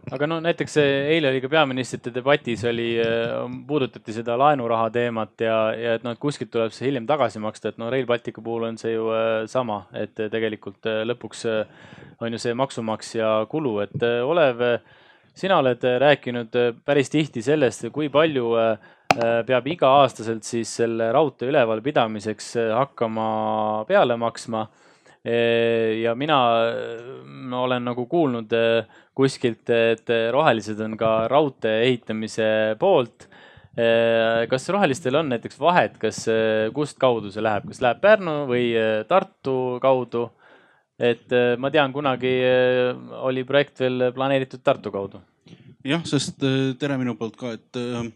aga 0.09 0.27
no 0.31 0.39
näiteks 0.41 0.79
eile 0.81 1.29
oli 1.29 1.41
ka 1.45 1.51
peaministrite 1.53 2.11
debatis 2.15 2.63
oli, 2.65 2.95
äh, 3.03 3.43
puudutati 3.69 4.15
seda 4.17 4.39
laenuraha 4.41 4.89
teemat 4.95 5.45
ja, 5.45 5.57
ja 5.77 5.97
et 5.99 6.07
noh, 6.07 6.15
et 6.17 6.23
kuskilt 6.23 6.51
tuleb 6.55 6.73
see 6.73 6.89
hiljem 6.89 7.07
tagasi 7.09 7.43
maksta, 7.45 7.73
et 7.73 7.81
no 7.81 7.91
Rail 7.93 8.09
Balticu 8.09 8.45
puhul 8.45 8.71
on 8.71 8.81
see 8.81 8.95
ju 8.95 9.11
äh, 9.13 9.43
sama, 9.51 9.83
et 9.93 10.17
tegelikult 10.17 10.89
äh, 10.89 11.03
lõpuks 11.09 11.45
on 12.25 12.33
ju 12.33 12.41
see 12.41 12.57
maksumaksja 12.57 13.35
kulu, 13.53 13.75
et 13.85 14.07
Olev, 14.25 14.65
sina 15.37 15.61
oled 15.61 15.85
rääkinud 16.03 16.57
päris 16.85 17.13
tihti 17.13 17.45
sellest, 17.45 17.91
kui 17.95 18.09
palju 18.11 18.49
peab 19.47 19.69
iga-aastaselt 19.71 20.45
siis 20.45 20.73
selle 20.81 21.13
raudtee 21.15 21.49
ülevalpidamiseks 21.53 22.51
hakkama 22.75 23.29
peale 23.89 24.19
maksma 24.21 24.67
ja 25.25 26.15
mina 26.17 26.37
olen 27.59 27.85
nagu 27.85 28.07
kuulnud 28.07 28.53
äh, 28.57 28.87
kuskilt, 29.17 29.69
et 29.71 30.09
rohelised 30.33 30.81
on 30.85 30.97
ka 30.99 31.13
raudtee 31.31 31.83
ehitamise 31.89 32.77
poolt. 32.81 33.29
Äh, 33.79 34.47
kas 34.51 34.69
rohelistel 34.75 35.19
on 35.19 35.31
näiteks 35.33 35.61
vahet, 35.61 35.99
kas, 36.03 36.25
äh, 36.33 36.69
kust 36.75 36.99
kaudu 36.99 37.33
see 37.35 37.45
läheb, 37.45 37.69
kas 37.71 37.83
läheb 37.85 38.03
Pärnu 38.03 38.41
või 38.51 38.73
Tartu 39.09 39.79
kaudu? 39.83 40.29
et 40.99 41.31
ma 41.63 41.69
tean, 41.71 41.93
kunagi 41.95 42.33
oli 43.23 43.45
projekt 43.47 43.79
veel 43.79 44.09
planeeritud 44.17 44.65
Tartu 44.67 44.91
kaudu. 44.91 45.21
jah, 45.87 46.03
sest 46.03 46.43
tere 46.81 46.97
minu 46.99 47.15
poolt 47.15 47.37
ka, 47.39 47.53
et 47.55 47.79
Äh, 47.79 48.11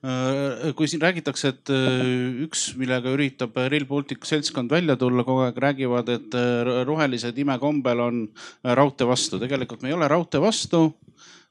kui 0.00 0.88
siin 0.88 1.02
räägitakse, 1.02 1.50
et 1.52 1.70
äh, 1.74 1.98
üks, 2.46 2.70
millega 2.80 3.12
üritab 3.12 3.58
Rail 3.60 3.84
Baltic 3.88 4.24
seltskond 4.24 4.72
välja 4.72 4.96
tulla, 4.96 5.26
kogu 5.28 5.44
aeg 5.44 5.58
räägivad, 5.60 6.08
et 6.08 6.36
äh, 6.38 6.70
rohelised 6.88 7.36
imekombel 7.38 8.00
on 8.00 8.22
raudtee 8.64 9.08
vastu. 9.08 9.38
tegelikult 9.42 9.82
me 9.82 9.92
ei 9.92 9.96
ole 9.98 10.08
raudtee 10.08 10.40
vastu. 10.40 10.94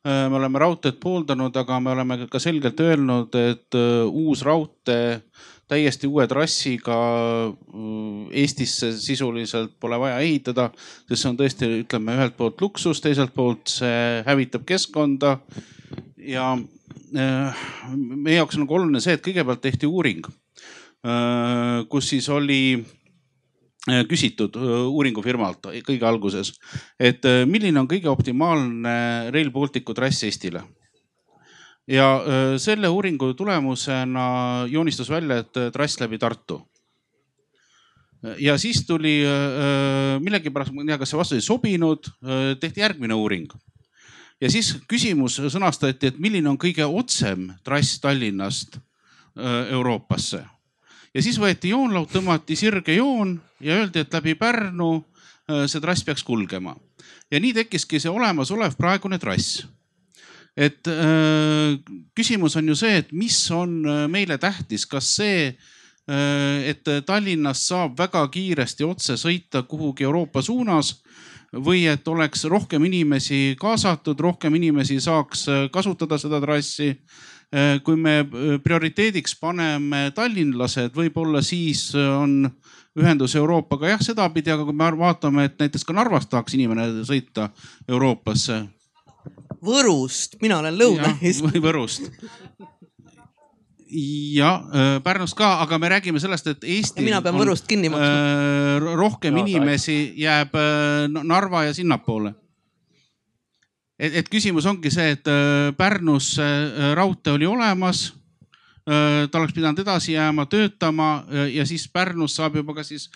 me 0.03 0.35
oleme 0.35 0.59
raudteed 0.59 0.95
pooldanud, 0.95 1.55
aga 1.59 1.79
me 1.83 1.91
oleme 1.91 2.15
ka 2.31 2.39
selgelt 2.39 2.79
öelnud, 2.79 3.35
et 3.35 3.75
uus 4.07 4.41
raudtee 4.47 5.19
täiesti 5.67 6.07
uue 6.07 6.23
trassiga 6.27 6.95
Eestisse 8.31 8.93
sisuliselt 8.95 9.75
pole 9.79 9.99
vaja 9.99 10.21
ehitada, 10.23 10.69
sest 11.03 11.21
see 11.21 11.29
on 11.29 11.37
tõesti, 11.37 11.69
ütleme 11.83 12.15
ühelt 12.15 12.37
poolt 12.39 12.63
luksus, 12.63 13.03
teiselt 13.03 13.35
poolt 13.35 13.67
see 13.75 14.23
hävitab 14.25 14.63
keskkonda 14.71 15.35
ja 16.17 16.55
Äh, 16.55 16.98
meie 17.13 18.37
jaoks 18.37 18.57
on 18.57 18.65
nagu 18.65 18.77
oluline 18.77 19.01
see, 19.03 19.17
et 19.17 19.25
kõigepealt 19.25 19.61
tehti 19.63 19.89
uuring, 19.89 20.25
äh, 21.05 21.83
kus 21.91 22.09
siis 22.13 22.29
oli 22.33 22.61
äh, 22.77 24.03
küsitud 24.09 24.57
uuringufirmalt 24.59 25.71
kõige 25.87 26.09
alguses, 26.09 26.53
et 26.99 27.25
milline 27.49 27.81
on 27.81 27.89
kõige 27.89 28.11
optimaalne 28.11 28.97
Rail 29.33 29.53
Balticu 29.55 29.95
trass 29.97 30.27
Eestile 30.27 30.65
ja 31.89 32.05
selle 32.61 32.89
uuringu 32.93 33.31
tulemusena 33.33 34.25
joonistus 34.69 35.09
välja, 35.09 35.39
et 35.41 35.57
trass 35.73 35.97
läbi 35.97 36.19
Tartu. 36.21 36.61
ja 38.37 38.57
siis 38.57 38.85
tuli 38.85 39.23
millegipärast, 40.21 40.73
ma 40.75 40.83
ei 40.83 40.91
tea, 40.91 40.99
kas 41.01 41.09
see 41.09 41.17
vastus 41.17 41.39
ei 41.39 41.47
sobinud, 41.47 42.11
tehti 42.61 42.83
järgmine 42.83 43.17
uuring 43.17 43.49
ja 44.41 44.51
siis 44.51 44.73
küsimus 44.87 45.39
sõnastati, 45.51 46.11
et 46.11 46.19
milline 46.21 46.49
on 46.51 46.59
kõige 46.59 46.85
otsem 46.87 47.49
trass 47.63 47.99
Tallinnast 48.01 48.77
äh, 48.79 49.71
Euroopasse. 49.75 50.43
ja 51.13 51.23
siis 51.23 51.39
võeti 51.39 51.73
joonlaud, 51.73 52.09
tõmmati 52.11 52.55
sirge 52.55 52.95
joon 52.95 53.39
ja 53.59 53.79
öeldi, 53.79 53.99
et 53.99 54.13
läbi 54.13 54.35
Pärnu 54.35 54.91
äh, 54.95 55.65
see 55.67 55.81
trass 55.81 56.03
peaks 56.03 56.23
kulgema. 56.23 56.75
ja 57.31 57.39
nii 57.39 57.53
tekkiski 57.53 57.99
see 57.99 58.11
olemasolev 58.11 58.77
praegune 58.77 59.19
trass 59.19 59.65
et 60.57 60.87
äh, 60.87 61.75
küsimus 62.15 62.55
on 62.55 62.67
ju 62.67 62.75
see, 62.75 63.03
et 63.03 63.11
mis 63.11 63.51
on 63.51 63.81
meile 64.11 64.37
tähtis, 64.37 64.85
kas 64.85 65.15
see, 65.19 65.53
et 66.09 66.87
Tallinnast 67.05 67.67
saab 67.69 67.91
väga 67.99 68.23
kiiresti 68.33 68.81
otse 68.81 69.13
sõita 69.13 69.61
kuhugi 69.69 70.07
Euroopa 70.07 70.41
suunas 70.41 70.95
või 71.53 71.85
et 71.89 72.07
oleks 72.07 72.45
rohkem 72.49 72.85
inimesi 72.85 73.55
kaasatud, 73.59 74.19
rohkem 74.19 74.55
inimesi 74.55 74.99
saaks 75.01 75.47
äh, 75.49 75.67
kasutada 75.73 76.19
seda 76.21 76.41
trassi. 76.41 76.93
Äh, 77.49 77.79
kui 77.83 77.97
me 77.97 78.19
äh, 78.21 78.57
prioriteediks 78.63 79.35
paneme 79.41 80.09
tallinlased, 80.15 80.93
võib-olla 80.95 81.41
siis 81.41 81.89
on 81.95 82.43
ühendus 82.99 83.35
Euroopaga 83.39 83.95
jah 83.95 84.03
sedapidi, 84.03 84.51
aga 84.53 84.67
kui 84.67 84.75
me 84.77 84.91
vaatame, 84.99 85.47
et 85.49 85.57
näiteks 85.61 85.85
ka 85.87 85.95
Narvast 85.97 86.29
tahaks 86.29 86.57
inimene 86.57 87.05
sõita 87.07 87.49
Euroopasse. 87.87 88.63
Võrust, 89.65 90.37
mina 90.41 90.59
olen 90.61 90.77
Lõuna-Eest. 90.77 91.43
või 91.49 91.61
Võrust 91.63 92.11
ja 93.89 94.51
äh, 94.73 95.03
Pärnust 95.03 95.35
ka, 95.37 95.61
aga 95.63 95.79
me 95.79 95.89
räägime 95.89 96.19
sellest, 96.19 96.47
et 96.47 96.63
Eesti. 96.63 97.03
mina 97.05 97.21
pean 97.21 97.37
Võrust 97.37 97.67
kinni 97.67 97.89
maksma 97.89 98.11
äh,. 98.11 98.93
rohkem 98.99 99.33
no, 99.33 99.45
inimesi 99.45 100.13
jääb 100.19 100.55
äh, 100.55 101.07
Narva 101.23 101.65
ja 101.65 101.73
sinnapoole. 101.73 102.33
et, 103.99 104.15
et 104.21 104.29
küsimus 104.29 104.65
ongi 104.69 104.91
see, 104.93 105.11
et 105.17 105.27
äh, 105.27 105.73
Pärnus 105.77 106.37
äh, 106.39 106.93
raudtee 106.95 107.33
oli 107.33 107.49
olemas 107.49 108.13
ta 108.89 109.37
oleks 109.37 109.53
pidanud 109.53 109.77
edasi 109.83 110.15
jääma 110.15 110.47
töötama 110.49 111.25
ja 111.53 111.61
siis 111.65 111.83
Pärnus 111.93 112.33
saab 112.39 112.55
juba 112.57 112.73
ka 112.73 112.83
siis 112.83 113.11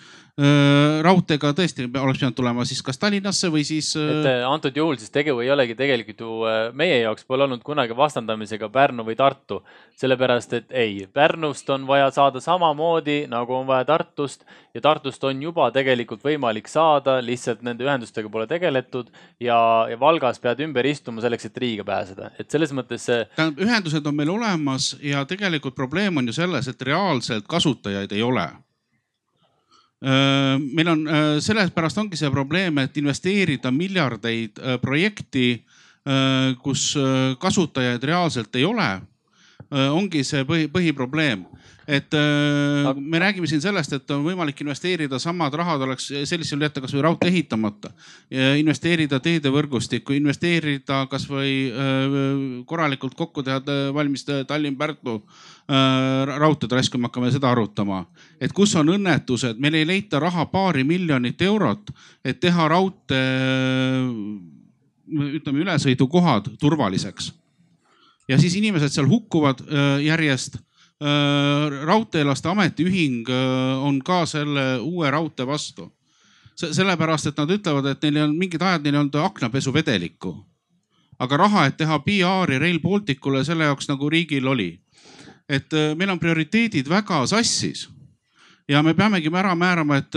raudteega 1.06 1.52
tõesti 1.54 1.84
oleks 1.86 2.18
pidanud 2.18 2.34
tulema 2.34 2.64
siis 2.66 2.80
kas 2.82 2.98
Tallinnasse 2.98 3.52
või 3.54 3.62
siis. 3.68 3.92
Äh, 4.00 4.08
et 4.10 4.30
äh, 4.32 4.46
antud 4.50 4.74
juhul 4.74 4.98
siis 4.98 5.14
tegu 5.14 5.36
ei 5.44 5.52
olegi 5.54 5.76
tegelikult 5.78 6.24
ju 6.26 6.38
meie 6.74 7.04
jaoks 7.04 7.28
pole 7.30 7.46
olnud 7.46 7.62
kunagi 7.62 7.94
vastandamisega 7.98 8.70
Pärnu 8.74 9.06
või 9.06 9.16
Tartu. 9.20 9.62
sellepärast, 9.96 10.54
et 10.54 10.72
ei, 10.72 11.06
Pärnust 11.14 11.70
on 11.70 11.86
vaja 11.88 12.10
saada 12.12 12.42
samamoodi 12.42 13.28
nagu 13.30 13.54
on 13.54 13.68
vaja 13.68 13.86
Tartust 13.86 14.42
ja 14.74 14.82
Tartust 14.82 15.24
on 15.24 15.42
juba 15.42 15.70
tegelikult 15.72 16.26
võimalik 16.26 16.68
saada, 16.68 17.20
lihtsalt 17.22 17.62
nende 17.62 17.86
ühendustega 17.86 18.30
pole 18.30 18.48
tegeletud 18.50 19.14
ja, 19.40 19.86
ja 19.90 20.00
Valgas 20.00 20.42
pead 20.42 20.66
ümber 20.66 20.86
istuma 20.90 21.22
selleks, 21.22 21.46
et 21.46 21.58
Riiga 21.58 21.86
pääseda, 21.86 22.34
et 22.40 22.50
selles 22.50 22.74
mõttes 22.74 23.06
see. 23.06 23.22
tähendab, 23.36 23.62
ühendused 23.62 24.06
on 24.10 24.18
meil 24.18 24.34
olemas 24.34 24.96
ja 25.02 25.26
tegelikult 25.30 25.78
probleem 25.78 26.18
on 26.18 26.28
ju 26.28 26.34
selles, 26.42 26.68
et 26.68 26.82
reaalselt 26.82 27.46
kasutajaid 27.48 28.12
ei 28.12 28.26
ole 28.26 28.50
Äh, 28.50 28.73
meil 30.04 30.90
on, 30.92 31.08
äh, 31.08 31.38
sellepärast 31.40 31.98
ongi 32.02 32.20
see 32.20 32.32
probleem, 32.32 32.82
et 32.84 32.98
investeerida 33.00 33.72
miljardeid 33.72 34.60
äh, 34.60 34.78
projekti, 34.82 35.64
kus 36.60 36.98
kasutajaid 37.40 38.04
reaalselt 38.04 38.58
ei 38.60 38.66
ole 38.68 38.88
ongi 39.72 40.24
see 40.28 40.44
põhi, 40.48 40.68
põhiprobleem 40.72 41.46
et 41.88 42.14
äh, 42.14 42.96
me 42.96 43.20
räägime 43.20 43.48
siin 43.48 43.62
sellest, 43.62 43.94
et 43.94 44.12
on 44.12 44.24
võimalik 44.24 44.62
investeerida, 44.64 45.20
samad 45.20 45.54
rahad 45.58 45.84
oleks 45.84 46.08
sellisel 46.08 46.56
juhul 46.56 46.68
jätta 46.68 46.84
kasvõi 46.84 47.04
raudtee 47.04 47.32
ehitamata. 47.32 47.92
investeerida 48.58 49.20
teedevõrgustikku, 49.20 50.14
investeerida 50.16 51.04
kasvõi 51.12 51.52
äh, 51.68 52.18
korralikult 52.66 53.16
kokku 53.16 53.44
teha 53.44 53.62
valmis 53.94 54.26
Tallinn-Pärnu 54.26 55.18
äh, 55.20 56.38
raudteetrass, 56.40 56.90
kui 56.90 57.02
me 57.02 57.12
hakkame 57.12 57.32
seda 57.32 57.52
arutama. 57.52 58.06
et 58.40 58.54
kus 58.54 58.76
on 58.76 58.90
õnnetused, 58.90 59.60
meil 59.60 59.74
ei 59.74 59.88
leita 59.88 60.20
raha 60.20 60.46
paari 60.46 60.84
miljonit 60.84 61.42
eurot, 61.42 61.92
et 62.24 62.40
teha 62.40 62.68
raudtee 62.68 63.24
ütleme 65.14 65.60
ülesõidukohad 65.60 66.56
turvaliseks. 66.60 67.43
Ja 68.28 68.38
siis 68.40 68.56
inimesed 68.56 68.90
seal 68.90 69.08
hukkuvad 69.08 69.66
järjest 70.04 70.58
Äh, 71.04 71.86
raudteelaste 71.86 72.48
ametiühing 72.50 73.28
äh, 73.28 73.84
on 73.84 73.98
ka 74.06 74.26
selle 74.26 74.78
uue 74.80 75.12
raudtee 75.12 75.48
vastu. 75.48 75.92
sellepärast, 76.56 77.28
et 77.28 77.38
nad 77.38 77.50
ütlevad, 77.50 77.88
et 77.90 78.04
neil 78.06 78.28
on 78.28 78.36
mingid 78.38 78.62
ajad, 78.62 78.84
neil 78.86 78.96
on 78.96 79.10
aknapesuvedelikku. 79.24 80.46
aga 81.20 81.38
raha, 81.38 81.66
et 81.66 81.78
teha 81.78 82.00
PR-i 82.00 82.60
Rail 82.60 82.80
Balticule, 82.80 83.44
selle 83.44 83.64
jaoks 83.64 83.90
nagu 83.90 84.10
riigil 84.10 84.48
oli. 84.48 84.80
et 85.50 85.74
äh, 85.74 85.96
meil 85.96 86.10
on 86.10 86.20
prioriteedid 86.20 86.90
väga 86.90 87.26
sassis. 87.28 87.90
ja 88.70 88.84
me 88.84 88.94
peamegi 88.94 89.32
ära 89.34 89.56
määrama, 89.56 89.98
et 89.98 90.14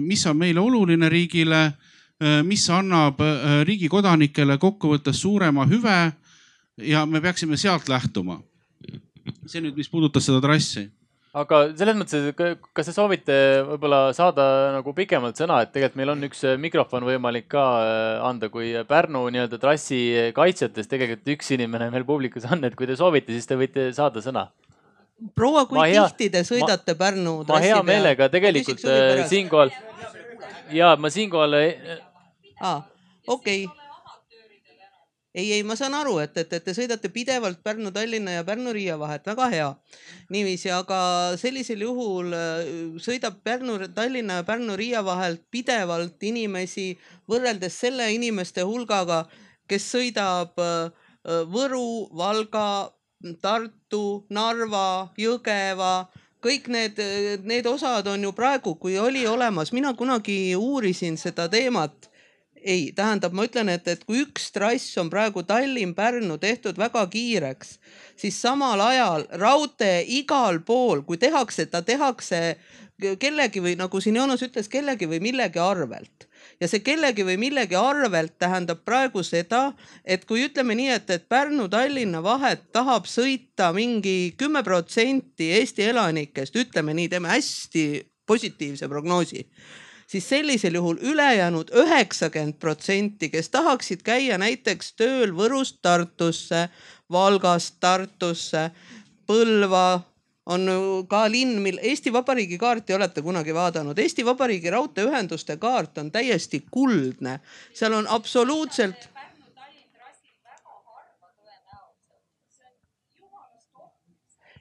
mis 0.00 0.26
on 0.26 0.36
meile 0.36 0.60
oluline 0.60 1.08
riigile, 1.08 1.72
mis 2.44 2.70
annab 2.70 3.20
riigi 3.64 3.88
kodanikele 3.88 4.58
kokkuvõttes 4.58 5.20
suurema 5.20 5.66
hüve 5.66 6.12
ja 6.78 7.04
me 7.06 7.20
peaksime 7.20 7.58
sealt 7.60 7.88
lähtuma 7.88 8.40
see 9.46 9.62
nüüd, 9.64 9.76
mis 9.76 9.90
puudutas 9.90 10.26
seda 10.26 10.40
trassi 10.44 10.86
aga 11.36 11.60
selles 11.78 11.94
mõttes, 11.98 12.30
et 12.32 12.62
kas 12.74 12.88
te 12.88 12.94
soovite 12.94 13.34
võib-olla 13.68 14.00
saada 14.16 14.44
nagu 14.74 14.94
pikemalt 14.96 15.38
sõna, 15.38 15.60
et 15.62 15.70
tegelikult 15.74 16.00
meil 16.00 16.12
on 16.14 16.26
üks 16.26 16.42
äh, 16.48 16.56
mikrofon 16.60 17.06
võimalik 17.06 17.46
ka 17.52 17.66
äh, 17.84 18.24
anda, 18.26 18.50
kui 18.50 18.72
Pärnu 18.88 19.26
nii-öelda 19.30 19.60
trassi 19.62 20.00
kaitsjatest 20.34 20.90
tegelikult 20.90 21.30
üks 21.36 21.52
inimene 21.54 21.90
meil 21.94 22.06
publikus 22.08 22.48
on, 22.50 22.64
et 22.66 22.74
kui 22.78 22.90
te 22.90 22.98
soovite, 22.98 23.34
siis 23.36 23.46
te 23.46 23.58
võite 23.60 23.90
saada 23.96 24.22
sõna. 24.24 24.48
proua, 25.36 25.66
kui 25.70 25.78
hea, 25.86 26.06
tihti 26.10 26.32
te 26.34 26.42
sõidate 26.48 26.96
ma, 26.96 27.00
Pärnu 27.04 27.36
trassi 27.44 27.52
peal? 27.52 27.60
ma 27.60 27.66
hea 27.68 27.82
meelega 27.92 28.30
tegelikult 28.32 28.86
äh, 28.90 29.26
siinkohal 29.30 29.74
ja 30.74 30.96
ma 30.98 31.14
siinkohal. 31.14 31.60
aa, 32.58 32.80
okei 33.26 33.66
okay 33.66 33.79
ei, 35.34 35.52
ei, 35.52 35.62
ma 35.62 35.76
saan 35.78 35.94
aru, 35.94 36.16
et, 36.18 36.36
et, 36.42 36.52
et 36.58 36.64
te 36.64 36.74
sõidate 36.74 37.10
pidevalt 37.14 37.60
Pärnu-Tallinna 37.62 38.34
ja 38.38 38.46
Pärnu-Riia 38.46 38.96
vahet, 38.98 39.26
väga 39.26 39.46
hea. 39.52 39.68
niiviisi, 40.30 40.70
aga 40.74 41.36
sellisel 41.38 41.84
juhul 41.86 42.34
äh, 42.34 42.70
sõidab 43.02 43.38
Pärnu-Tallinna 43.46 44.40
ja 44.40 44.46
Pärnu-Riia 44.48 45.04
vahelt 45.06 45.44
pidevalt 45.50 46.22
inimesi 46.26 46.92
võrreldes 47.30 47.78
selle 47.78 48.10
inimeste 48.14 48.66
hulgaga, 48.66 49.24
kes 49.70 49.86
sõidab 49.94 50.58
äh, 50.58 50.90
äh, 51.22 51.44
Võru, 51.46 52.10
Valga, 52.16 52.90
Tartu, 53.42 54.24
Narva, 54.32 55.12
Jõgeva 55.20 56.08
kõik 56.40 56.70
need, 56.72 56.96
need 57.44 57.66
osad 57.68 58.06
on 58.08 58.22
ju 58.24 58.32
praegu, 58.32 58.74
kui 58.80 58.96
oli 58.98 59.26
olemas, 59.28 59.74
mina 59.76 59.92
kunagi 59.94 60.56
uurisin 60.56 61.20
seda 61.20 61.50
teemat 61.52 62.09
ei, 62.64 62.92
tähendab, 62.96 63.34
ma 63.36 63.44
ütlen, 63.48 63.70
et, 63.72 63.88
et 63.88 64.04
kui 64.04 64.22
üks 64.24 64.50
trass 64.54 64.98
on 65.00 65.10
praegu 65.12 65.42
Tallinn-Pärnu 65.46 66.38
tehtud 66.40 66.78
väga 66.80 67.06
kiireks, 67.12 67.78
siis 68.20 68.40
samal 68.42 68.80
ajal 68.84 69.26
raudtee 69.40 70.04
igal 70.20 70.60
pool, 70.66 71.04
kui 71.06 71.20
tehakse, 71.20 71.66
ta 71.66 71.82
tehakse 71.82 72.58
kellegi 73.20 73.62
või 73.64 73.76
nagu 73.80 74.00
siin 74.00 74.18
Joonas 74.20 74.42
ütles, 74.44 74.68
kellegi 74.68 75.08
või 75.08 75.20
millegi 75.24 75.60
arvelt. 75.62 76.26
Ja 76.60 76.68
see 76.68 76.82
kellegi 76.84 77.24
või 77.24 77.38
millegi 77.40 77.76
arvelt 77.76 78.36
tähendab 78.40 78.82
praegu 78.84 79.22
seda, 79.24 79.70
et 80.04 80.26
kui 80.28 80.44
ütleme 80.44 80.76
nii, 80.76 80.90
et, 80.96 81.10
et 81.10 81.28
Pärnu-Tallinna 81.28 82.22
vahet 82.24 82.66
tahab 82.72 83.08
sõita 83.08 83.70
mingi 83.76 84.34
kümme 84.40 84.62
protsenti 84.64 85.50
Eesti 85.56 85.88
elanikest, 85.92 86.56
ütleme 86.56 86.96
nii, 86.96 87.08
teeme 87.12 87.32
hästi 87.32 87.86
positiivse 88.28 88.88
prognoosi 88.88 89.46
siis 90.10 90.28
sellisel 90.28 90.74
juhul 90.74 90.98
ülejäänud 91.00 91.70
üheksakümmend 91.70 92.58
protsenti, 92.58 93.28
kes 93.30 93.48
tahaksid 93.48 94.02
käia 94.02 94.38
näiteks 94.38 94.92
tööl 94.98 95.30
Võrust 95.36 95.78
Tartusse, 95.82 96.68
Valgast 97.12 97.76
Tartusse, 97.80 98.70
Põlva 99.30 100.00
on 100.50 100.66
ka 101.08 101.20
linn, 101.30 101.60
mil 101.62 101.78
Eesti 101.82 102.10
Vabariigi 102.12 102.58
kaarti 102.58 102.94
olete 102.96 103.22
kunagi 103.22 103.54
vaadanud. 103.54 103.98
Eesti 103.98 104.24
Vabariigi 104.26 104.72
raudteeühenduste 104.74 105.56
kaart 105.62 105.98
on 106.02 106.10
täiesti 106.10 106.64
kuldne, 106.70 107.38
seal 107.74 107.94
on 107.94 108.10
absoluutselt 108.10 109.09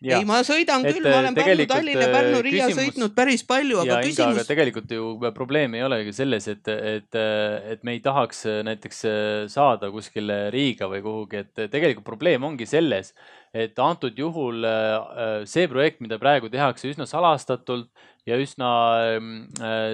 ei, 0.04 0.26
ma 0.28 0.40
sõidan 0.48 0.86
et, 0.88 0.96
küll, 0.96 1.08
ma 1.08 1.20
olen 1.20 1.36
Pärnu-Tallinna, 1.38 2.06
äh, 2.06 2.14
Pärnu-Riia 2.14 2.68
sõitnud 2.76 3.16
päris 3.18 3.44
palju, 3.48 3.82
aga 3.84 4.00
küsimus. 4.06 4.38
aga 4.38 4.46
tegelikult 4.48 4.94
ju 4.96 5.10
probleem 5.36 5.76
ei 5.76 5.84
olegi 5.84 6.14
selles, 6.16 6.48
et, 6.52 6.72
et, 6.72 7.20
et 7.74 7.84
me 7.88 7.98
ei 7.98 8.04
tahaks 8.04 8.46
äh, 8.48 8.62
näiteks 8.68 9.04
äh, 9.10 9.44
saada 9.52 9.92
kuskile 9.94 10.46
Riiga 10.56 10.88
või 10.92 11.04
kuhugi, 11.06 11.44
et 11.44 11.66
tegelikult 11.74 12.08
probleem 12.08 12.48
ongi 12.48 12.68
selles, 12.70 13.12
et 13.52 13.80
antud 13.82 14.18
juhul 14.20 14.64
see 15.50 15.66
projekt, 15.72 16.04
mida 16.06 16.20
praegu 16.22 16.52
tehakse 16.54 16.92
üsna 16.92 17.08
salastatult 17.10 17.90
ja 18.30 18.38
üsna 18.38 18.70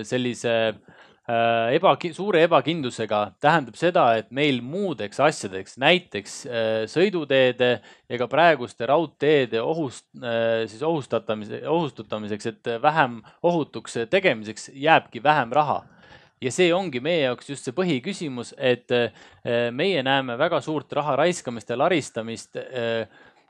sellise 0.04 0.56
Äh, 0.76 0.95
eba, 1.26 1.96
suure 2.14 2.44
ebakindlusega 2.46 3.22
tähendab 3.42 3.78
seda, 3.80 4.04
et 4.20 4.28
meil 4.36 4.60
muudeks 4.62 5.20
asjadeks, 5.26 5.80
näiteks 5.82 6.36
äh, 6.46 6.84
sõiduteede 6.92 7.72
ka 8.20 8.28
praeguste 8.30 8.86
raudteede 8.90 9.62
ohust, 9.62 10.06
äh, 10.22 10.68
siis 10.70 10.84
ohustatamise, 10.86 11.64
ohustutamiseks, 11.70 12.52
et 12.52 12.72
vähem 12.82 13.20
ohutuks 13.42 13.98
tegemiseks 14.12 14.70
jääbki 14.74 15.24
vähem 15.24 15.54
raha 15.56 15.82
ja 16.44 16.52
see 16.54 16.70
ongi 16.76 17.02
meie 17.02 17.24
jaoks 17.24 17.50
just 17.50 17.66
see 17.66 17.74
põhiküsimus, 17.74 18.52
et 18.58 18.92
meie 19.74 20.02
näeme 20.04 20.36
väga 20.38 20.60
suurt 20.62 20.92
raha 20.94 21.16
raiskamist 21.24 21.70
ja 21.72 21.78
laristamist. 21.80 22.60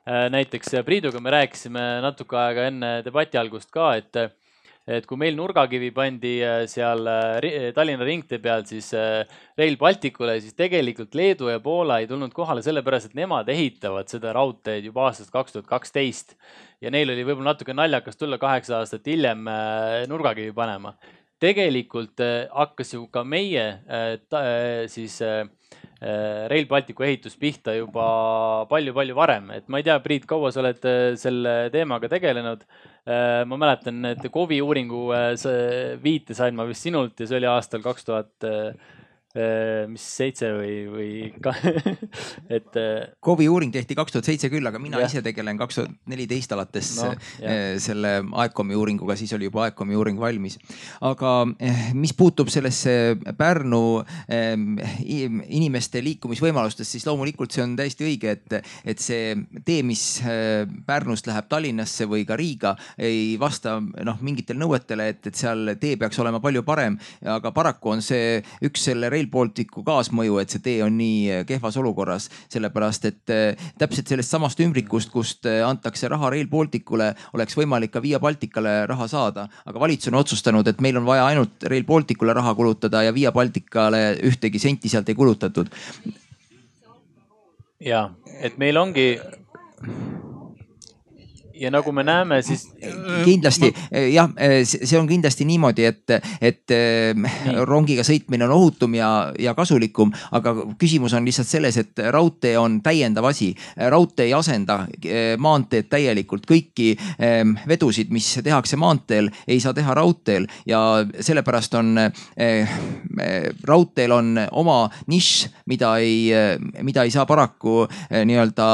näiteks 0.06 0.76
Priiduga 0.86 1.20
me 1.20 1.34
rääkisime 1.34 1.82
natuke 2.06 2.38
aega 2.38 2.68
enne 2.70 2.92
debati 3.04 3.40
algust 3.42 3.72
ka, 3.74 3.96
et 3.98 4.38
et 4.86 5.06
kui 5.10 5.18
meil 5.18 5.34
nurgakivi 5.38 5.90
pandi 5.96 6.36
äh, 6.46 6.64
seal 6.70 7.08
äh, 7.10 7.72
Tallinna 7.74 8.06
ringtee 8.06 8.38
peal 8.42 8.66
siis 8.70 8.92
äh, 8.94 9.24
Rail 9.58 9.78
Balticule, 9.82 10.38
siis 10.44 10.54
tegelikult 10.58 11.18
Leedu 11.18 11.50
ja 11.50 11.60
Poola 11.64 12.00
ei 12.02 12.10
tulnud 12.10 12.34
kohale 12.36 12.62
sellepärast, 12.66 13.10
et 13.10 13.18
nemad 13.18 13.50
ehitavad 13.50 14.12
seda 14.12 14.36
raudteed 14.38 14.86
juba 14.86 15.08
aastast 15.08 15.34
kaks 15.34 15.56
tuhat 15.56 15.70
kaksteist. 15.70 16.36
ja 16.82 16.92
neil 16.94 17.10
oli 17.10 17.26
võib-olla 17.26 17.56
natuke 17.56 17.74
naljakas 17.74 18.20
tulla 18.20 18.38
kaheksa 18.38 18.82
aastat 18.84 19.08
hiljem 19.10 19.48
nurgakivi 20.12 20.54
panema. 20.54 20.94
tegelikult 21.42 22.22
hakkas 22.54 22.94
ju 22.94 23.08
ka 23.12 23.24
meie 23.26 23.66
siis 24.92 25.18
Rail 26.06 26.68
Balticu 26.70 27.06
ehitus 27.08 27.34
pihta 27.40 27.74
juba 27.74 28.06
palju-palju 28.70 29.16
varem, 29.18 29.48
et 29.56 29.70
ma 29.72 29.80
ei 29.82 29.88
tea, 29.88 29.96
Priit, 30.04 30.28
kaua 30.30 30.52
sa 30.54 30.62
oled 30.62 30.84
selle 31.18 31.56
teemaga 31.74 32.12
tegelenud. 32.12 32.66
Äh, 33.06 33.42
ma 33.46 33.58
mäletan, 33.62 34.00
et 34.10 34.22
KOV-i 34.34 34.62
uuringu 34.66 35.08
äh, 35.14 35.34
viite 36.02 36.38
sain 36.38 36.58
ma 36.58 36.66
vist 36.66 36.86
sinult 36.86 37.20
ja 37.22 37.30
see 37.30 37.38
oli 37.38 37.50
aastal 37.50 37.84
kaks 37.86 38.08
tuhat 38.08 38.48
äh, 38.50 38.72
Äh, 38.74 38.95
mis 39.92 40.04
seitse 40.16 40.48
või, 40.56 40.76
või 40.88 41.10
ka 41.44 41.52
et. 42.56 42.70
KOV-i 43.26 43.48
äh, 43.48 43.52
uuring 43.52 43.74
tehti 43.74 43.98
kaks 43.98 44.16
tuhat 44.16 44.30
seitse 44.30 44.50
küll, 44.52 44.66
aga 44.68 44.80
mina 44.80 45.02
ja. 45.02 45.10
ise 45.10 45.24
tegelen 45.26 45.60
kaks 45.60 45.80
tuhat 45.80 45.96
neliteist 46.12 46.54
alates 46.56 46.92
no, 47.02 47.12
äh, 47.44 47.76
selle 47.84 48.14
Aekomi 48.46 48.78
uuringuga, 48.80 49.18
siis 49.20 49.34
oli 49.36 49.50
juba 49.50 49.66
Aekomi 49.68 49.98
uuring 50.00 50.20
valmis. 50.22 50.56
aga 51.04 51.34
mis 51.98 52.14
puutub 52.16 52.50
sellesse 52.54 53.16
Pärnu 53.38 53.82
inimeste 54.32 56.02
liikumisvõimalustest, 56.04 56.96
siis 56.96 57.06
loomulikult 57.08 57.52
see 57.52 57.64
on 57.66 57.76
täiesti 57.78 58.08
õige, 58.08 58.36
et, 58.38 58.72
et 58.88 59.04
see 59.04 59.36
tee, 59.68 59.82
mis 59.88 60.04
Pärnust 60.88 61.28
läheb 61.28 61.50
Tallinnasse 61.52 62.08
või 62.10 62.24
ka 62.28 62.38
Riiga, 62.40 62.76
ei 62.98 63.36
vasta 63.42 63.78
noh 63.80 64.22
mingitele 64.26 64.62
nõuetele, 64.62 65.10
et, 65.12 65.22
et 65.28 65.36
seal 65.38 65.76
tee 65.82 66.00
peaks 66.00 66.20
olema 66.24 66.40
palju 66.44 66.64
parem. 66.68 66.98
aga 67.36 67.52
paraku 67.56 67.96
on 67.96 68.04
see 68.06 68.40
üks 68.66 68.88
selle 68.90 69.10
Rail 69.12 69.25
Rail 69.26 69.32
Balticu 69.32 69.84
kaasmõju, 69.86 70.40
et 70.40 70.52
see 70.54 70.62
tee 70.62 70.82
on 70.84 70.96
nii 70.98 71.30
eh, 71.32 71.44
kehvas 71.48 71.78
olukorras, 71.78 72.30
sellepärast 72.52 73.06
et 73.10 73.34
eh, 73.34 73.58
täpselt 73.78 74.08
sellest 74.08 74.32
samast 74.32 74.60
ümbrikust, 74.62 75.12
kust 75.12 75.46
eh, 75.46 75.64
antakse 75.66 76.08
raha 76.12 76.30
Rail 76.34 76.48
Balticule, 76.48 77.14
oleks 77.34 77.58
võimalik 77.58 77.94
ka 77.94 78.02
Via 78.02 78.20
Balticale 78.20 78.86
raha 78.88 79.08
saada. 79.08 79.48
aga 79.66 79.80
valitsus 79.80 80.12
on 80.12 80.20
otsustanud, 80.20 80.68
et 80.68 80.82
meil 80.82 80.98
on 80.98 81.06
vaja 81.06 81.26
ainult 81.26 81.64
Rail 81.64 81.86
Balticule 81.86 82.34
raha 82.34 82.54
kulutada 82.56 83.04
ja 83.04 83.14
Via 83.14 83.32
Balticale 83.32 84.20
ühtegi 84.24 84.60
senti 84.60 84.90
sealt 84.90 85.10
ei 85.10 85.16
kulutatud. 85.16 85.68
ja, 87.80 88.10
et 88.42 88.58
meil 88.58 88.78
ongi 88.78 89.20
ja 91.56 91.72
nagu 91.72 91.92
me 91.92 92.04
näeme, 92.04 92.42
siis. 92.42 92.68
kindlasti 93.26 93.72
jah, 94.14 94.30
see 94.64 94.98
on 95.00 95.08
kindlasti 95.08 95.46
niimoodi, 95.46 95.86
et, 95.86 96.16
et 96.42 96.74
Nii. 97.16 97.56
rongiga 97.68 98.04
sõitmine 98.06 98.46
on 98.48 98.54
ohutum 98.56 98.96
ja, 98.98 99.10
ja 99.40 99.54
kasulikum, 99.58 100.12
aga 100.36 100.54
küsimus 100.82 101.16
on 101.16 101.26
lihtsalt 101.28 101.50
selles, 101.50 101.78
et 101.82 102.04
raudtee 102.14 102.56
on 102.60 102.80
täiendav 102.84 103.30
asi. 103.30 103.54
raudtee 103.78 104.26
ei 104.30 104.34
asenda 104.34 104.80
maanteed 105.40 105.90
täielikult, 105.90 106.46
kõiki 106.50 106.94
vedusid, 107.68 108.12
mis 108.14 108.34
tehakse 108.44 108.78
maanteel, 108.80 109.30
ei 109.48 109.60
saa 109.64 109.74
teha 109.74 109.94
raudteel 109.96 110.48
ja 110.68 110.82
sellepärast 111.20 111.76
on 111.80 111.96
raudteel 113.64 114.12
on 114.12 114.36
oma 114.52 114.80
nišš, 115.08 115.48
mida 115.72 115.96
ei, 116.04 116.30
mida 116.84 117.06
ei 117.06 117.14
saa 117.14 117.26
paraku 117.26 117.86
nii-öelda 118.26 118.70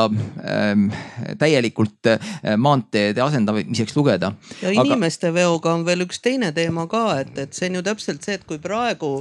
täielikult 1.39 2.13
maanteed 2.57 2.70
maanteede 2.71 3.21
asendamiseks 3.21 3.95
lugeda. 3.95 4.33
ja 4.61 4.69
Aga... 4.69 4.85
inimeste 4.85 5.33
veoga 5.33 5.75
on 5.75 5.85
veel 5.85 6.07
üks 6.07 6.21
teine 6.23 6.51
teema 6.55 6.87
ka, 6.91 7.05
et, 7.23 7.37
et 7.37 7.57
see 7.57 7.71
on 7.71 7.81
ju 7.81 7.87
täpselt 7.91 8.23
see, 8.27 8.39
et 8.39 8.47
kui 8.47 8.61
praegu 8.61 9.19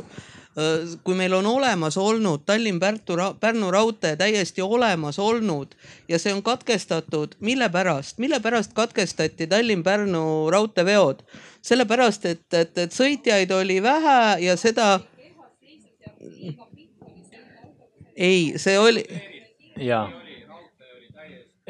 kui 1.04 1.14
meil 1.14 1.32
on 1.32 1.46
olemas 1.46 1.96
olnud 1.96 2.42
Tallinn-Pärnu, 2.46 3.34
Pärnu 3.40 3.70
raudtee 3.70 4.16
täiesti 4.16 4.62
olemas 4.62 5.18
olnud 5.18 5.74
ja 6.08 6.18
see 6.18 6.34
on 6.34 6.42
katkestatud, 6.42 7.36
mille 7.40 7.68
pärast, 7.68 8.18
mille 8.18 8.40
pärast 8.40 8.72
katkestati 8.74 9.46
Tallinn-Pärnu 9.46 10.50
raudteeveod? 10.50 11.22
sellepärast, 11.62 12.24
et, 12.24 12.54
et, 12.54 12.78
et 12.78 12.92
sõitjaid 12.92 13.50
oli 13.52 13.82
vähe 13.82 14.40
ja 14.40 14.56
seda. 14.56 15.00
ei, 18.16 18.54
see 18.56 18.78
oli. 18.78 19.04
jaa 19.76 20.08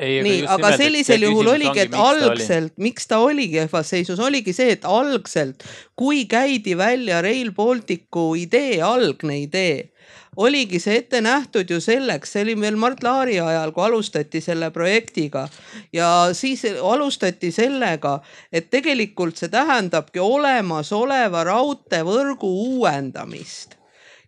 nii, 0.00 0.42
aga 0.48 0.72
sellisel 0.80 1.26
juhul 1.28 1.52
oligi, 1.54 1.84
et 1.86 1.94
algselt, 1.94 2.74
miks 2.80 3.08
ta 3.10 3.20
oli 3.24 3.48
kehvas 3.52 3.92
seisus, 3.92 4.20
oligi 4.22 4.54
see, 4.56 4.74
et 4.78 4.84
algselt, 4.88 5.64
kui 5.98 6.24
käidi 6.30 6.76
välja 6.78 7.20
Rail 7.24 7.52
Balticu 7.56 8.32
idee, 8.40 8.80
algne 8.84 9.42
idee 9.44 9.90
oligi 10.36 10.78
see 10.78 11.00
ette 11.00 11.20
nähtud 11.20 11.70
ju 11.70 11.80
selleks, 11.82 12.32
see 12.32 12.44
oli 12.44 12.54
veel 12.60 12.76
Mart 12.80 13.02
Laari 13.02 13.40
ajal, 13.42 13.72
kui 13.74 13.84
alustati 13.84 14.40
selle 14.40 14.70
projektiga. 14.70 15.48
ja 15.92 16.30
siis 16.32 16.62
alustati 16.82 17.50
sellega, 17.52 18.20
et 18.52 18.70
tegelikult 18.70 19.36
see 19.36 19.50
tähendabki 19.50 20.22
olemasoleva 20.22 21.44
raudteevõrgu 21.44 22.48
uuendamist 22.70 23.76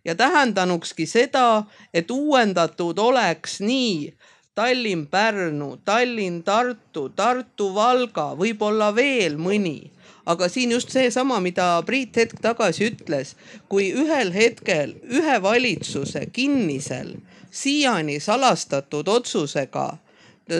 ja 0.05 0.15
tähendanukski 0.15 1.05
seda, 1.05 1.63
et 1.93 2.11
uuendatud 2.11 2.99
oleks 2.99 3.61
nii 3.61 4.13
Tallinn-Pärnu, 4.55 5.79
Tallinn-Tartu, 5.85 7.07
Tartu-Valga, 7.17 8.33
võib-olla 8.37 8.91
veel 8.95 9.37
mõni. 9.41 9.89
Aga 10.29 10.47
siin 10.47 10.71
just 10.71 10.93
seesama, 10.93 11.39
mida 11.43 11.81
Priit 11.85 12.15
hetk 12.15 12.39
tagasi 12.41 12.91
ütles, 12.91 13.33
kui 13.67 13.89
ühel 13.91 14.31
hetkel 14.31 14.93
ühe 15.09 15.39
valitsuse 15.43 16.27
kinnisel 16.31 17.15
siiani 17.51 18.19
salastatud 18.23 19.09
otsusega 19.11 19.89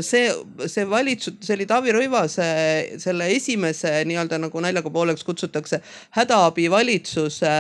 see, 0.01 0.31
see 0.67 0.89
valitsus, 0.89 1.37
see 1.41 1.55
oli 1.57 1.65
Taavi 1.69 1.93
Rõivase 1.95 2.47
selle 3.01 3.29
esimese 3.35 3.91
nii-öelda 4.07 4.39
nagu 4.41 4.61
naljaga 4.63 4.91
pooleks 4.93 5.23
kutsutakse 5.27 5.81
hädaabivalitsuse 6.17 7.55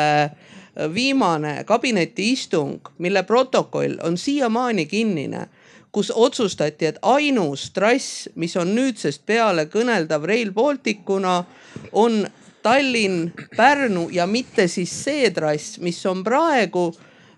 viimane 0.93 1.63
kabinetiistung, 1.69 2.79
mille 2.97 3.23
protokoll 3.23 3.99
on 4.03 4.17
siiamaani 4.17 4.85
kinnine 4.85 5.47
kus 5.93 6.11
otsustati, 6.15 6.85
et 6.89 6.97
ainus 7.01 7.69
trass, 7.71 8.27
mis 8.35 8.55
on 8.57 8.73
nüüdsest 8.73 9.21
peale 9.29 9.67
kõneldav 9.69 10.25
Rail 10.25 10.51
Balticuna, 10.51 11.43
on 11.91 12.23
Tallinn-Pärnu 12.63 14.07
ja 14.11 14.25
mitte 14.27 14.67
siis 14.67 14.93
see 15.03 15.29
trass, 15.35 15.77
mis 15.77 15.99
on 16.09 16.23
praegu, 16.25 16.89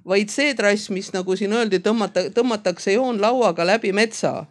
vaid 0.07 0.31
see 0.31 0.53
trass, 0.55 0.89
mis 0.93 1.11
nagu 1.13 1.35
siin 1.35 1.53
öeldi, 1.53 1.81
tõmmata, 1.83 2.29
tõmmatakse 2.31 2.95
joonlauaga 2.95 3.65
läbi 3.67 3.91
metsa. 3.95 4.45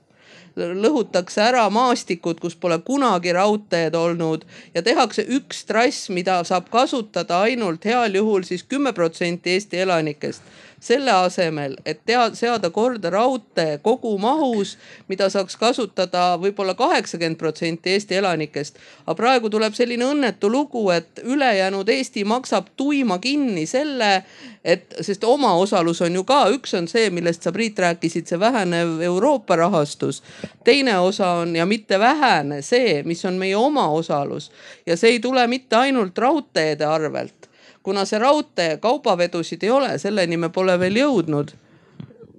Lõhutakse 0.55 1.41
ära 1.43 1.65
maastikud, 1.73 2.39
kus 2.39 2.55
pole 2.55 2.77
kunagi 2.87 3.33
raudteed 3.35 3.97
olnud 3.99 4.45
ja 4.75 4.85
tehakse 4.87 5.25
üks 5.39 5.65
trass, 5.67 6.11
mida 6.15 6.37
saab 6.47 6.69
kasutada 6.71 7.41
ainult 7.49 7.83
heal 7.89 8.15
juhul 8.15 8.47
siis 8.47 8.63
kümme 8.63 8.93
protsenti 8.95 9.57
Eesti 9.57 9.83
elanikest 9.83 10.45
selle 10.85 11.13
asemel, 11.13 11.77
et 11.87 12.01
tea, 12.07 12.27
seada 12.37 12.69
korda 12.71 13.11
raudtee 13.11 13.79
kogumahus, 13.83 14.75
mida 15.09 15.31
saaks 15.33 15.57
kasutada 15.57 16.35
võib-olla 16.41 16.75
kaheksakümmend 16.77 17.39
protsenti 17.41 17.95
Eesti 17.95 18.19
elanikest. 18.21 18.77
aga 19.07 19.15
praegu 19.17 19.51
tuleb 19.51 19.75
selline 19.75 20.05
õnnetu 20.05 20.51
lugu, 20.53 20.91
et 20.91 21.23
ülejäänud 21.25 21.89
Eesti 21.89 22.25
maksab 22.25 22.69
tuima 22.77 23.19
kinni 23.19 23.67
selle, 23.67 24.25
et 24.65 24.95
sest 25.01 25.25
omaosalus 25.25 26.03
on 26.05 26.21
ju 26.21 26.25
ka, 26.25 26.43
üks 26.53 26.77
on 26.77 26.89
see, 26.89 27.09
millest 27.11 27.43
sa 27.43 27.53
Priit 27.53 27.79
rääkisid, 27.79 28.29
see 28.29 28.41
vähenev 28.41 29.01
Euroopa 29.01 29.57
rahastus. 29.57 30.23
teine 30.65 30.99
osa 30.99 31.31
on 31.41 31.57
ja 31.57 31.67
mitte 31.67 31.99
vähene 31.99 32.63
see, 32.63 33.03
mis 33.03 33.25
on 33.25 33.41
meie 33.41 33.57
omaosalus 33.57 34.53
ja 34.87 34.97
see 34.97 35.17
ei 35.17 35.21
tule 35.21 35.47
mitte 35.47 35.77
ainult 35.77 36.19
raudteede 36.19 36.85
arvelt 36.85 37.44
kuna 37.85 38.05
see 38.09 38.19
raudtee 38.19 38.77
kaubavedusid 38.81 39.63
ei 39.63 39.71
ole, 39.71 39.93
selleni 40.01 40.41
me 40.41 40.49
pole 40.49 40.79
veel 40.81 40.97
jõudnud. 41.03 41.55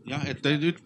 jah, 0.10 0.26
et 0.30 0.44
nüüd 0.44 0.82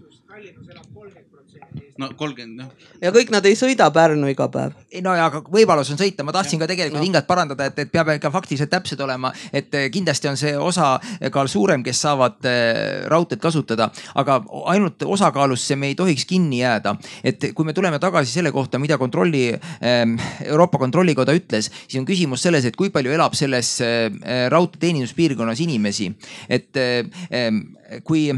no 1.99 2.09
kolmkümmend 2.17 2.63
jah. 2.63 2.89
ja 3.01 3.11
kõik 3.15 3.31
nad 3.33 3.45
ei 3.47 3.57
sõida 3.59 3.89
Pärnu 3.93 4.29
iga 4.31 4.47
päev. 4.51 4.75
no 5.03 5.13
ja 5.17 5.27
aga 5.29 5.41
võimalus 5.51 5.91
on 5.93 5.99
sõita, 5.99 6.23
ma 6.25 6.33
tahtsin 6.35 6.57
ja. 6.57 6.63
ka 6.63 6.69
tegelikult 6.71 7.01
no. 7.01 7.05
Ingat 7.09 7.27
parandada, 7.27 7.69
et, 7.69 7.79
et 7.83 7.91
peab 7.91 8.11
ikka 8.13 8.31
faktiliselt 8.33 8.71
täpsed 8.71 9.01
olema, 9.03 9.31
et 9.53 9.73
eh, 9.75 9.87
kindlasti 9.93 10.29
on 10.31 10.37
see 10.39 10.53
osakaal 10.57 11.49
suurem, 11.51 11.83
kes 11.85 12.03
saavad 12.05 12.49
eh, 12.49 13.07
raudteed 13.11 13.41
kasutada, 13.43 13.89
aga 14.19 14.39
ainult 14.73 15.03
osakaalusse 15.07 15.77
me 15.79 15.91
ei 15.91 15.97
tohiks 15.99 16.25
kinni 16.29 16.61
jääda. 16.61 16.95
et 17.23 17.49
kui 17.55 17.67
me 17.67 17.73
tuleme 17.73 17.99
tagasi 17.99 18.31
selle 18.39 18.53
kohta, 18.55 18.79
mida 18.79 18.97
kontrolli, 18.97 19.49
ehm, 19.81 20.15
Euroopa 20.45 20.79
Kontrollikoda 20.79 21.35
ütles, 21.35 21.71
siis 21.87 21.99
on 21.99 22.07
küsimus 22.07 22.43
selles, 22.45 22.65
et 22.65 22.77
kui 22.79 22.93
palju 22.93 23.11
elab 23.15 23.35
selles 23.37 23.75
eh, 23.85 24.07
raudteeteeninduspiirkonnas 24.49 25.65
inimesi. 25.65 26.11
et 26.49 26.77
ehm, 26.77 27.78
kui 28.05 28.29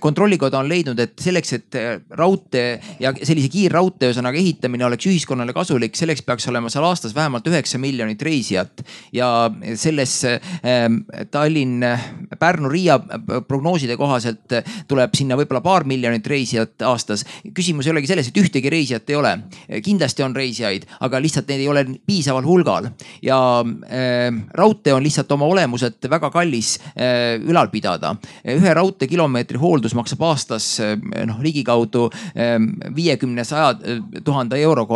kontrollikoda 0.00 0.60
on 0.60 0.68
leidnud, 0.70 1.00
et 1.02 1.18
selleks, 1.18 1.52
et 1.56 1.78
raudtee 2.18 2.76
ja 3.02 3.12
sellise 3.16 3.48
kiirraudtee 3.50 4.10
ühesõnaga 4.12 4.38
ehitamine 4.38 4.86
oleks 4.86 5.08
ühiskonnale 5.10 5.54
kasulik, 5.56 5.96
selleks 5.98 6.22
peaks 6.26 6.46
olema 6.52 6.70
seal 6.72 6.86
aastas 6.86 7.14
vähemalt 7.16 7.46
üheksa 7.50 7.80
miljonit 7.82 8.22
reisijat. 8.22 8.84
ja 9.12 9.50
selles 9.74 10.24
ähm, 10.24 11.00
Tallinn-Pärnu-Riia 11.30 12.98
prognooside 13.48 13.96
kohaselt 13.96 14.54
tuleb 14.88 15.14
sinna 15.18 15.38
võib-olla 15.38 15.62
paar 15.64 15.84
miljonit 15.84 16.26
reisijat 16.26 16.82
aastas. 16.86 17.24
küsimus 17.54 17.86
ei 17.86 17.94
olegi 17.94 18.10
selles, 18.12 18.28
et 18.30 18.40
ühtegi 18.40 18.70
reisijat 18.70 19.10
ei 19.10 19.16
ole. 19.16 19.34
kindlasti 19.82 20.22
on 20.22 20.36
reisijaid, 20.36 20.86
aga 21.00 21.20
lihtsalt 21.22 21.48
neid 21.50 21.64
ei 21.64 21.68
ole 21.68 21.84
piisaval 22.06 22.46
hulgal 22.46 22.90
ja 23.22 23.38
äh, 23.62 24.30
raudtee 24.54 24.94
on 24.94 25.02
lihtsalt 25.02 25.32
oma 25.32 25.48
olemuselt 25.50 26.10
väga 26.10 26.30
kallis 26.30 26.76
äh, 26.94 27.36
ülal 27.42 27.70
pidada. 27.72 28.14
ühe 28.44 28.75
raudteekilomeetri 28.76 29.58
hooldus 29.60 29.94
maksab 29.98 30.22
aastas 30.28 30.68
äh, 30.84 30.96
noh 31.26 31.40
ligikaudu 31.42 32.08
äh, 32.12 32.56
viiekümne, 32.96 33.44
saja 33.44 33.74
tuhande 34.24 34.60
euro, 34.62 34.86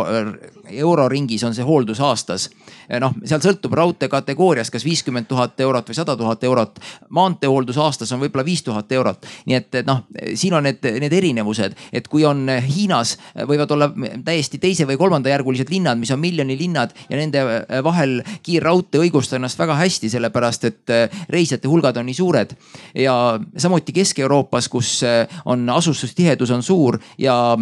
euro 0.71 1.07
ringis 1.09 1.43
on 1.47 1.55
see 1.57 1.65
hooldus 1.65 2.01
aastas. 2.03 2.49
Noh, 2.99 3.13
seal 3.25 3.41
sõltub 3.43 3.73
raudtee 3.77 4.09
kategooriast, 4.11 4.73
kas 4.73 4.85
viiskümmend 4.85 5.27
tuhat 5.29 5.59
eurot 5.63 5.91
või 5.91 5.97
sada 5.97 6.15
tuhat 6.17 6.43
eurot. 6.43 6.79
maanteehooldus 7.09 7.77
aastas 7.77 8.11
on 8.11 8.19
võib-olla 8.19 8.45
viis 8.45 8.63
tuhat 8.63 8.91
eurot. 8.91 9.25
nii 9.45 9.55
et, 9.55 9.79
noh, 9.87 10.03
siin 10.35 10.53
on 10.53 10.63
need, 10.63 10.83
need 10.83 11.13
erinevused, 11.13 11.75
et 11.93 12.07
kui 12.07 12.25
on 12.25 12.49
Hiinas 12.61 13.17
võivad 13.47 13.71
olla 13.71 13.91
täiesti 14.25 14.57
teise 14.57 14.87
või 14.87 14.97
kolmandajärgulised 14.97 15.69
linnad, 15.69 15.99
mis 15.99 16.11
on 16.11 16.19
miljonilinnad 16.19 16.95
ja 17.09 17.17
nende 17.17 17.43
vahel 17.83 18.21
kiirraudtee 18.43 19.01
õigustab 19.05 19.39
ennast 19.39 19.59
väga 19.59 19.75
hästi, 19.79 20.09
sellepärast 20.09 20.67
et 20.69 20.95
reisijate 21.29 21.67
hulgad 21.67 21.97
on 21.97 22.05
nii 22.09 22.17
suured. 22.17 22.55
ja 22.95 23.39
samuti 23.57 23.93
Kesk-Euroopas, 23.93 24.67
kus 24.69 25.01
on 25.45 25.69
asustustihedus 25.69 26.51
on 26.51 26.63
suur 26.63 26.99
ja 27.17 27.57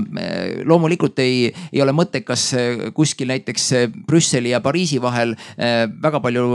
loomulikult 0.65 1.19
ei, 1.19 1.53
ei 1.73 1.81
ole 1.81 1.93
mõttekas 1.95 2.49
kuskil 2.93 3.27
näiteks 3.27 3.69
Brüsseli 4.07 4.53
ja 4.53 4.61
Pariisi 4.61 5.01
vahel 5.01 5.18
väga 5.19 6.19
palju 6.23 6.45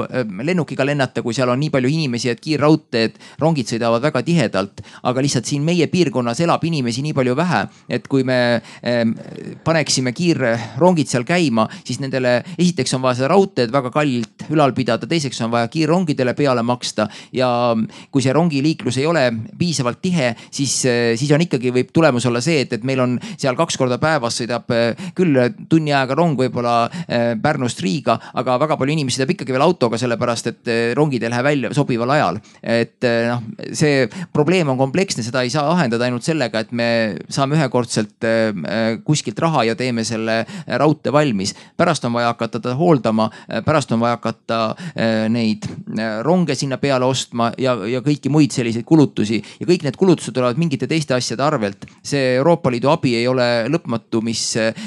lennukiga 0.45 0.87
lennata, 0.87 1.23
kui 1.23 1.35
seal 1.37 1.51
on 1.53 1.61
nii 1.61 1.71
palju 1.75 1.91
inimesi, 1.91 2.31
et 2.33 2.41
kiirraudteed, 2.43 3.19
rongid 3.43 3.71
sõidavad 3.71 4.03
väga 4.05 4.23
tihedalt. 4.27 4.83
aga 5.03 5.23
lihtsalt 5.23 5.47
siin 5.47 5.63
meie 5.65 5.87
piirkonnas 5.91 6.41
elab 6.41 6.65
inimesi 6.65 7.03
nii 7.03 7.15
palju 7.17 7.35
vähe, 7.37 7.65
et 7.89 8.09
kui 8.09 8.25
me 8.25 8.61
paneksime 9.65 10.13
kiirrongid 10.13 11.11
seal 11.11 11.25
käima, 11.29 11.67
siis 11.85 12.01
nendele 12.01 12.43
esiteks 12.59 12.95
on 12.97 13.03
vaja 13.05 13.21
seda 13.21 13.33
raudteed 13.33 13.73
väga 13.73 13.91
kallilt 13.95 14.47
ülal 14.51 14.75
pidada, 14.77 15.09
teiseks 15.11 15.41
on 15.45 15.53
vaja 15.55 15.69
kiirrongidele 15.73 16.35
peale 16.35 16.63
maksta 16.63 17.09
ja 17.33 17.49
kui 18.11 18.23
see 18.25 18.35
rongiliiklus 18.35 18.99
ei 19.01 19.07
ole 19.07 19.25
piisavalt 19.59 20.01
tihe, 20.03 20.35
siis, 20.51 20.75
siis 21.19 21.33
on 21.35 21.45
ikkagi 21.45 21.73
võib 21.75 21.93
tulemus 21.95 22.27
olla 22.29 22.43
see, 22.45 22.65
et, 22.65 22.73
et 22.77 22.85
meil 22.87 23.03
on 23.05 23.17
seal 23.37 23.57
kaks 23.59 23.79
korda 23.81 23.99
päevas 24.03 24.39
sõidab 24.41 24.71
eh, 24.75 25.07
küll 25.17 25.39
tunni 25.71 25.95
ajaga 25.95 26.19
rong 26.19 26.39
võib-olla 26.39 26.75
eh, 27.07 27.33
Pärnust 27.41 27.81
Riiga, 27.85 28.17
aga 28.35 28.44
väga 28.45 28.77
palju 28.81 28.95
inimesi 28.95 29.19
sõidab 29.19 29.35
ikkagi 29.35 29.55
veel 29.55 29.65
autoga, 29.65 29.99
sellepärast 30.01 30.51
et 30.51 30.71
eh, 30.71 30.83
rongid 30.97 31.25
ei 31.25 31.33
lähe 31.33 31.45
välja 31.45 31.73
sobival 31.77 32.15
ajal. 32.15 32.41
et 32.63 33.05
noh, 33.05 33.43
see 33.77 34.07
probleem 34.33 34.69
on 34.73 34.79
kompleksne, 34.79 35.25
seda 35.27 35.43
ei 35.45 35.53
saa 35.53 35.67
lahendada 35.69 36.07
ainult 36.07 36.25
sellega, 36.27 36.65
et 36.65 36.73
me 36.73 36.89
saame 37.33 37.57
ühekordselt 37.59 38.25
kuskilt 39.05 39.39
raha 39.43 39.65
ja 39.69 39.75
teeme 39.79 40.05
selle 40.05 40.43
raudtee 40.67 41.13
valmis. 41.13 41.55
pärast 41.77 42.05
on 42.05 42.15
vaja 42.17 42.33
hakata 42.33 42.61
teda 42.61 42.75
hooldama, 42.79 43.31
pärast 43.65 43.93
on 43.93 44.01
vaja 44.01 44.19
hakata 44.19 44.61
neid 45.33 45.67
ronge 46.23 46.55
sinna 46.59 46.79
peale 46.83 47.07
ostma 47.07 47.51
ja, 47.59 47.75
ja 47.89 48.01
kõiki 48.05 48.33
muid 48.33 48.55
selliseid 48.55 48.87
kulutusi 48.89 49.41
ja 49.61 49.69
kõik 49.69 49.85
need 49.87 49.99
kulutused 50.01 50.35
tulevad 50.35 50.59
mingite 50.61 50.89
teiste 50.91 51.15
asjade 51.17 51.43
arvelt. 51.45 51.87
see 52.03 52.37
Euroopa 52.39 52.71
Liidu 52.71 52.91
abi 52.93 53.15
ei 53.19 53.29
ole 53.29 53.69
lõpmatu, 53.73 54.23
mis, 54.25 54.43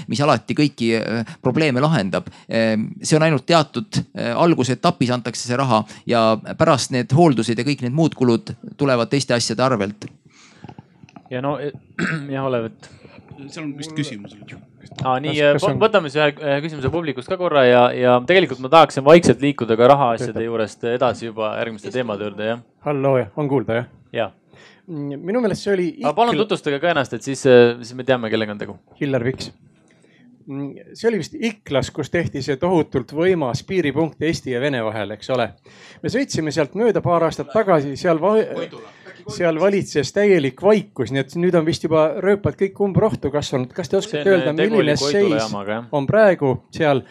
mis 0.07 0.21
alati 0.21 0.55
kõiki 0.57 0.91
probleeme 1.41 1.81
lahendab. 1.83 2.27
See 2.47 3.17
on 3.17 3.25
ainult 3.27 3.46
teatud 3.47 3.99
äh, 3.99 4.31
algusetapis 4.35 5.11
antakse 5.15 5.47
see 5.47 5.57
raha 5.59 5.83
ja 6.09 6.23
pärast 6.59 6.93
need 6.95 7.13
hooldused 7.15 7.57
ja 7.57 7.67
kõik 7.67 7.83
need 7.85 7.95
muud 7.95 8.15
kulud 8.17 8.53
tulevad 8.77 9.11
teiste 9.11 9.35
asjade 9.37 9.63
arvelt. 9.63 10.07
ja 11.31 11.43
no 11.43 11.57
jah, 12.35 12.45
Olev, 12.45 12.71
et. 12.71 12.89
seal 13.47 13.65
on 13.65 13.75
vist 13.77 13.95
küsimus 13.97 14.37
aa, 15.03 15.19
nii, 15.23 15.35
on... 15.61 15.77
võtame 15.81 16.11
siis 16.11 16.21
ühe 16.23 16.57
küsimuse 16.63 16.91
publikust 16.93 17.29
ka 17.29 17.37
korra 17.39 17.63
ja, 17.67 17.83
ja 17.95 18.17
tegelikult 18.27 18.61
ma 18.63 18.71
tahaksin 18.73 19.05
vaikselt 19.05 19.43
liikuda 19.43 19.77
ka 19.79 19.91
rahaasjade 19.93 20.43
juurest 20.45 20.87
edasi 20.93 21.29
juba 21.29 21.53
järgmiste 21.59 21.93
teemade 21.93 22.27
juurde, 22.27 22.51
jah. 22.53 22.65
halloo, 22.87 23.21
on 23.35 23.51
kuulda, 23.51 23.81
jah? 23.81 23.87
jah. 24.15 24.35
Mm, 24.87 25.19
minu 25.27 25.43
meelest 25.43 25.65
see 25.67 25.73
oli 25.73 25.87
ikka.... 25.97 26.13
palun 26.17 26.37
tutvustage 26.39 26.79
ka 26.83 26.93
ennast, 26.93 27.17
et 27.17 27.25
siis, 27.25 27.41
siis 27.43 27.95
me 27.97 28.07
teame, 28.07 28.31
kellega 28.31 28.55
on 28.55 28.61
tegu. 28.61 28.77
Hillar 29.01 29.25
Viks. 29.27 29.51
Mm, 30.47 30.93
see 30.95 31.09
oli 31.09 31.17
vist 31.19 31.33
Iklas, 31.35 31.89
kus 31.91 32.07
tehti 32.11 32.39
see 32.45 32.55
tohutult 32.59 33.11
võimas 33.11 33.65
piiripunkt 33.67 34.21
Eesti 34.23 34.53
ja 34.53 34.61
Vene 34.63 34.79
vahel, 34.85 35.11
eks 35.17 35.29
ole. 35.35 35.49
me 36.03 36.11
sõitsime 36.13 36.53
sealt 36.55 36.77
mööda 36.79 37.01
paar 37.03 37.25
aastat 37.27 37.51
tagasi, 37.51 37.97
seal 37.99 38.21
va 38.23 38.37
seal 39.27 39.59
valitses 39.59 40.13
täielik 40.15 40.61
vaikus, 40.63 41.11
nii 41.11 41.23
et 41.23 41.35
nüüd 41.39 41.55
on 41.59 41.65
vist 41.67 41.83
juba 41.83 42.07
rööpad 42.23 42.55
kõik 42.59 42.79
umbrohtu 42.85 43.31
kasvanud. 43.33 43.73
kas 43.75 43.91
te 43.91 43.99
oskate 43.99 44.23
öelda, 44.31 44.53
milline 44.55 44.95
seis 44.99 45.51
on 45.91 46.07
praegu 46.07 46.53
seal 46.71 47.03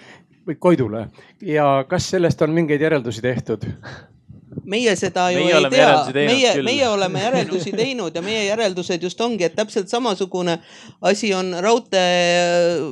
või 0.47 0.57
Koidula 0.59 1.07
ja 1.43 1.85
kas 1.89 2.11
sellest 2.15 2.43
on 2.43 2.57
mingeid 2.57 2.81
järeldusi 2.81 3.21
tehtud? 3.21 3.67
Meie 4.67 4.97
seda 4.99 5.29
ju 5.31 5.41
meie 5.45 5.57
ei 5.57 5.71
tea, 5.71 5.91
meie, 6.15 6.53
meie 6.67 6.89
oleme 6.89 7.23
järeldusi 7.23 7.73
teinud 7.77 8.15
ja 8.15 8.23
meie 8.25 8.45
järeldused 8.49 9.03
just 9.03 9.21
ongi, 9.23 9.47
et 9.47 9.55
täpselt 9.57 9.89
samasugune 9.91 10.59
asi 11.07 11.33
on 11.35 11.53
raudtee, 11.63 12.83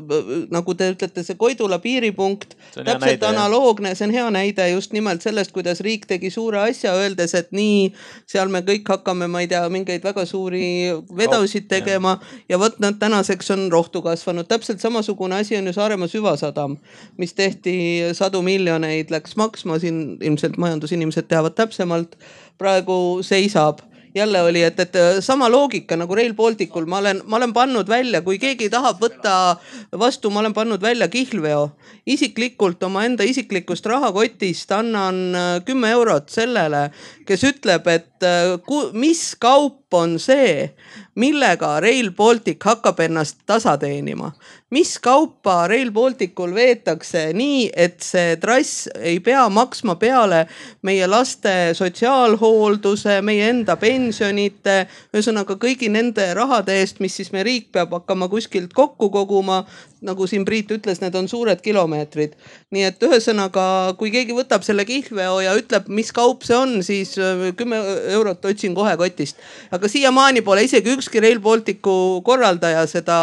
nagu 0.55 0.75
te 0.79 0.91
ütlete, 0.95 1.25
see 1.27 1.39
Koidula 1.39 1.81
piiripunkt. 1.83 2.55
täpselt 2.77 3.03
näide, 3.03 3.27
analoogne, 3.27 3.95
see 3.99 4.07
on 4.09 4.15
hea 4.15 4.27
näide 4.35 4.69
just 4.71 4.95
nimelt 4.95 5.23
sellest, 5.27 5.53
kuidas 5.55 5.83
riik 5.85 6.07
tegi 6.11 6.31
suure 6.31 6.61
asja, 6.63 6.95
öeldes, 6.99 7.35
et 7.39 7.51
nii, 7.55 7.91
seal 8.31 8.53
me 8.53 8.63
kõik 8.67 8.89
hakkame, 8.95 9.29
ma 9.31 9.43
ei 9.43 9.51
tea, 9.51 9.65
mingeid 9.73 10.05
väga 10.07 10.27
suuri 10.29 10.93
vedusid 11.17 11.69
tegema 11.71 12.17
ja 12.49 12.59
vot 12.63 12.79
nad 12.83 13.01
tänaseks 13.01 13.51
on 13.57 13.67
rohtu 13.73 14.03
kasvanud. 14.05 14.47
täpselt 14.49 14.81
samasugune 14.81 15.43
asi 15.43 15.57
on 15.59 15.67
ju 15.67 15.73
Saaremaa 15.75 16.09
süvasadam, 16.09 16.79
mis 17.19 17.35
tehti 17.35 17.75
sadu 18.15 18.43
miljoneid, 18.43 19.11
läks 19.11 19.37
maksma 19.37 19.79
siin 19.83 20.17
ilmselt 20.23 20.57
majandusinimesed 20.61 21.27
teavad 21.29 21.57
täpsemalt 21.65 22.19
praegu 22.61 23.23
seisab 23.27 23.83
jälle 24.15 24.43
oli, 24.43 24.63
et, 24.63 24.81
et 24.81 24.93
sama 25.21 25.51
loogika 25.51 25.97
nagu 25.97 26.15
Rail 26.15 26.35
Balticul, 26.35 26.87
ma 26.87 26.99
olen, 26.99 27.21
ma 27.27 27.37
olen 27.37 27.53
pannud 27.53 27.89
välja, 27.89 28.21
kui 28.23 28.39
keegi 28.39 28.69
tahab 28.71 29.01
võtta 29.03 29.57
vastu, 29.99 30.31
ma 30.31 30.41
olen 30.41 30.55
pannud 30.55 30.83
välja 30.83 31.09
kihlveo. 31.09 31.71
isiklikult 32.07 32.83
omaenda 32.83 33.25
isiklikust 33.25 33.87
rahakotist 33.87 34.73
annan 34.73 35.35
äh, 35.35 35.65
kümme 35.65 35.91
eurot 35.91 36.29
sellele, 36.29 36.91
kes 37.27 37.45
ütleb, 37.45 37.87
et 37.89 38.23
äh, 38.23 38.93
mis 38.93 39.35
kaup 39.41 39.95
on 39.95 40.19
see, 40.19 40.71
millega 41.15 41.81
Rail 41.81 42.11
Baltic 42.11 42.65
hakkab 42.65 43.01
ennast 43.01 43.43
tasa 43.47 43.77
teenima. 43.79 44.33
Mis 44.75 44.97
kaupa 44.99 45.69
Rail 45.71 45.93
Balticul 45.95 46.55
veetakse 46.57 47.29
nii, 47.37 47.69
et 47.77 48.03
see 48.03 48.35
trass 48.43 48.89
ei 48.99 49.21
pea 49.23 49.45
maksma 49.53 49.95
peale 50.01 50.45
meie 50.83 51.07
laste 51.11 51.55
sotsiaalhoolduse, 51.79 53.21
meie 53.23 53.49
enda 53.53 53.79
pensionite, 53.81 54.77
ühesõnaga 55.15 55.59
kõigi 55.63 55.91
nende 55.95 56.27
rahade 56.35 56.75
eest, 56.81 56.99
mis 57.05 57.15
siis 57.21 57.31
meie 57.35 57.47
riik 57.47 57.71
peab 57.77 57.95
hakkama 57.95 58.29
kuskilt 58.33 58.75
kokku 58.75 59.13
koguma 59.15 59.63
nagu 60.05 60.27
siin 60.29 60.45
Priit 60.45 60.71
ütles, 60.75 61.01
need 61.03 61.15
on 61.17 61.29
suured 61.31 61.61
kilomeetrid. 61.65 62.35
nii 62.75 62.85
et 62.89 63.03
ühesõnaga, 63.07 63.95
kui 63.99 64.11
keegi 64.13 64.35
võtab 64.37 64.65
selle 64.67 64.85
kihlveo 64.89 65.39
ja 65.45 65.55
ütleb, 65.57 65.89
mis 65.89 66.11
kaup 66.13 66.45
see 66.47 66.57
on, 66.59 66.77
siis 66.87 67.15
äh, 67.19 67.47
kümme 67.57 67.79
eurot 68.13 68.45
otsin 68.45 68.75
kohe 68.77 68.97
kotist. 69.01 69.41
aga 69.73 69.89
siiamaani 69.89 70.45
pole 70.45 70.67
isegi 70.67 70.93
ükski 70.97 71.23
Rail 71.25 71.41
Balticu 71.41 72.21
korraldaja 72.25 72.87
seda 72.91 73.19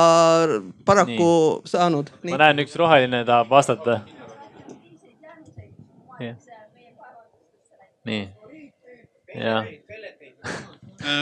paraku 0.85 1.29
nii. 1.29 1.40
Saanud. 1.65 2.11
ma 2.31 2.41
näen, 2.43 2.63
üks 2.65 2.75
roheline 2.79 3.23
tahab 3.25 3.49
vastata. 3.49 3.99
nii, 8.05 8.27
jah 9.35 9.65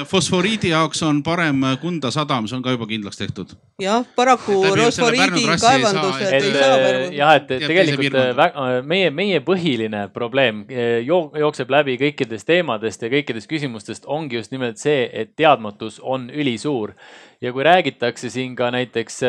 fosforiidi 0.10 0.72
jaoks 0.74 1.02
on 1.08 1.22
parem 1.24 1.62
Kunda 1.82 2.12
sadam, 2.12 2.48
see 2.48 2.58
on 2.58 2.64
ka 2.66 2.74
juba 2.74 2.88
kindlaks 2.90 3.20
tehtud. 3.20 3.54
jah, 3.82 4.04
paraku 4.16 4.58
fosforiidi 4.66 5.46
kaevandused 5.62 6.26
ei, 6.28 6.42
ei 6.42 6.54
saa. 6.54 6.74
Äh, 6.76 7.00
jah, 7.18 7.36
et 7.38 7.48
tegelikult 7.52 8.18
äh, 8.20 8.74
meie, 8.88 9.12
meie 9.16 9.40
põhiline 9.46 10.06
probleem 10.14 10.66
jookseb 11.06 11.72
läbi 11.74 11.98
kõikidest 12.02 12.48
teemadest 12.50 13.06
ja 13.06 13.12
kõikidest 13.14 13.50
küsimustest 13.52 14.08
ongi 14.08 14.40
just 14.40 14.54
nimelt 14.56 14.82
see, 14.82 15.08
et 15.14 15.36
teadmatus 15.40 16.00
on 16.04 16.30
ülisuur. 16.30 16.94
ja 17.42 17.54
kui 17.56 17.64
räägitakse 17.64 18.30
siin 18.30 18.56
ka 18.56 18.72
näiteks 18.72 19.22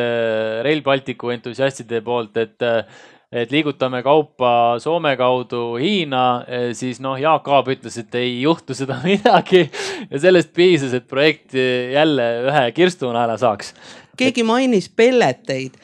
Rail 0.66 0.82
Balticu 0.82 1.30
entusiastide 1.30 2.00
poolt, 2.02 2.36
et 2.36 2.58
et 3.32 3.52
liigutame 3.54 4.02
kaupa 4.02 4.76
Soome 4.82 5.14
kaudu 5.16 5.76
Hiina, 5.78 6.44
eh, 6.48 6.68
siis 6.74 6.98
noh, 7.02 7.14
Jaak 7.20 7.46
Aab 7.48 7.70
ütles, 7.70 7.98
et 8.02 8.14
ei 8.18 8.40
juhtu 8.42 8.74
seda 8.74 8.98
midagi. 9.06 9.68
Ja 10.10 10.22
sellest 10.26 10.52
piisas, 10.56 10.94
et 10.96 11.06
projekt 11.08 11.54
jälle 11.54 12.30
ühe 12.50 12.64
kirstunaela 12.74 13.38
saaks 13.40 13.74
keegi 14.16 14.42
mainis 14.46 14.88
pelleteid. 14.88 15.76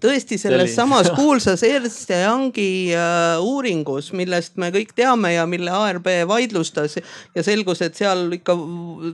tõesti 0.00 0.38
selles 0.38 0.74
samas 0.74 1.10
kuulsas 1.18 1.62
Ernst 1.62 2.10
ja 2.10 2.28
Youngi 2.28 2.92
äh, 2.94 3.40
uuringus, 3.40 4.12
millest 4.12 4.56
me 4.56 4.70
kõik 4.74 4.92
teame 4.94 5.34
ja 5.34 5.46
mille 5.46 5.70
ARB 5.70 6.08
vaidlustas 6.28 6.98
ja 7.34 7.42
selgus, 7.42 7.82
et 7.82 7.96
seal 7.96 8.28
ikka 8.38 8.56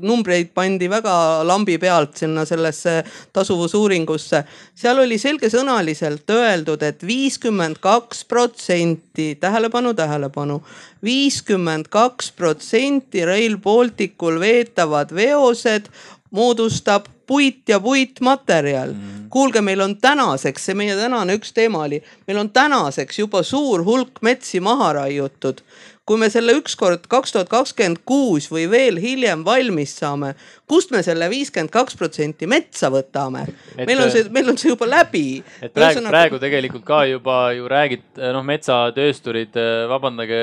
numbreid 0.03 0.53
pandi 0.55 0.91
väga 0.91 1.45
lambi 1.47 1.79
pealt 1.79 2.17
sinna 2.17 2.45
sellesse 2.49 3.03
tasuvusuuringusse. 3.33 4.45
seal 4.75 4.99
oli 4.99 5.19
selgesõnaliselt 5.19 6.29
öeldud 6.31 6.83
et, 6.83 6.99
et 6.99 7.07
viiskümmend 7.07 7.79
kaks 7.81 8.25
protsenti, 8.25 9.35
tähelepanu, 9.41 9.95
tähelepanu, 9.95 10.61
viiskümmend 11.05 11.89
kaks 11.93 12.33
protsenti 12.33 13.25
Rail 13.25 13.59
Balticul 13.63 14.41
veetavad 14.41 15.15
veosed 15.15 15.91
moodustab 16.31 17.07
puit 17.29 17.69
ja 17.69 17.81
puitmaterjal 17.81 18.95
mm.. 18.95 19.29
kuulge, 19.31 19.61
meil 19.65 19.85
on 19.85 19.97
tänaseks, 20.01 20.71
see 20.71 20.79
meie 20.79 20.97
tänane 20.97 21.37
üks 21.39 21.53
teema 21.57 21.85
oli, 21.85 22.01
meil 22.29 22.41
on 22.41 22.51
tänaseks 22.55 23.21
juba 23.21 23.45
suur 23.45 23.85
hulk 23.85 24.23
metsi 24.25 24.63
maha 24.65 24.95
raiutud. 25.03 25.63
kui 26.09 26.17
me 26.17 26.31
selle 26.33 26.55
ükskord 26.57 27.03
kaks 27.13 27.35
tuhat 27.35 27.51
kakskümmend 27.53 27.99
kuus 28.09 28.47
või 28.49 28.63
veel 28.73 28.97
hiljem 28.97 29.43
valmis 29.45 29.91
saame, 29.99 30.31
kust 30.65 30.89
me 30.95 31.03
selle 31.05 31.29
viiskümmend 31.29 31.69
kaks 31.75 31.99
protsenti 32.01 32.49
metsa 32.49 32.89
võtame? 32.95 33.43
meil 33.77 34.01
on 34.07 34.13
see, 34.15 34.25
meil 34.33 34.49
on 34.49 34.57
see 34.57 34.73
juba 34.73 34.89
läbi. 34.89 35.43
et 35.61 35.75
praegu, 35.75 35.99
Ühesõnaga... 35.99 36.15
praegu 36.15 36.41
tegelikult 36.41 36.87
ka 36.89 37.03
juba 37.11 37.37
ju 37.59 37.69
räägid, 37.69 38.07
noh, 38.39 38.47
metsatöösturid, 38.55 39.61
vabandage 39.93 40.41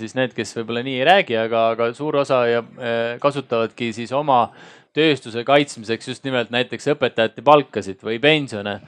siis 0.00 0.16
need, 0.16 0.32
kes 0.32 0.56
võib-olla 0.56 0.86
nii 0.88 0.96
ei 1.02 1.10
räägi, 1.10 1.36
aga, 1.42 1.66
aga 1.76 1.90
suur 1.92 2.22
osa 2.24 2.40
ja 2.48 2.64
kasutavadki 3.20 3.92
siis 3.92 4.16
oma 4.16 4.46
tööstuse 4.94 5.44
kaitsmiseks 5.44 6.08
just 6.08 6.24
nimelt 6.24 6.50
näiteks 6.54 6.92
õpetajate 6.94 7.42
palkasid 7.44 8.02
või 8.04 8.20
pensione. 8.22 8.80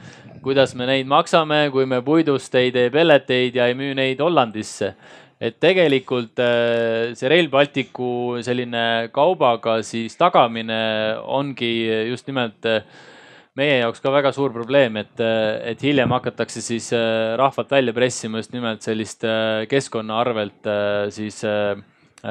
kuidas 0.42 0.75
me 0.75 0.87
neid 0.87 1.07
maksame, 1.07 1.71
kui 1.73 1.87
me 1.87 2.03
puidust 2.03 2.55
ei 2.55 2.71
tee 2.73 2.90
pelleteid 2.90 3.57
ja 3.57 3.66
ei 3.66 3.75
müü 3.75 3.95
neid 3.95 4.21
Hollandisse 4.21 4.95
et 5.40 5.59
tegelikult 5.61 6.40
äh, 6.40 7.12
see 7.16 7.29
Rail 7.29 7.51
Balticu 7.53 8.38
selline 8.45 9.11
kaubaga 9.12 9.83
siis 9.85 10.16
tagamine 10.16 10.79
ongi 11.29 11.73
just 12.09 12.29
nimelt 12.31 12.64
äh, 12.71 12.87
meie 13.57 13.81
jaoks 13.83 14.01
ka 14.05 14.12
väga 14.12 14.33
suur 14.37 14.53
probleem, 14.53 14.97
et, 15.01 15.21
äh, 15.21 15.73
et 15.73 15.83
hiljem 15.85 16.12
hakatakse 16.16 16.62
siis 16.64 16.88
rahvalt 17.37 17.73
välja 17.73 17.92
pressima 17.97 18.40
just 18.40 18.55
nimelt 18.57 18.85
sellist 18.85 19.25
keskkonna 19.69 20.21
arvelt 20.23 20.73
siis 21.12 21.42
Äh, 21.45 21.83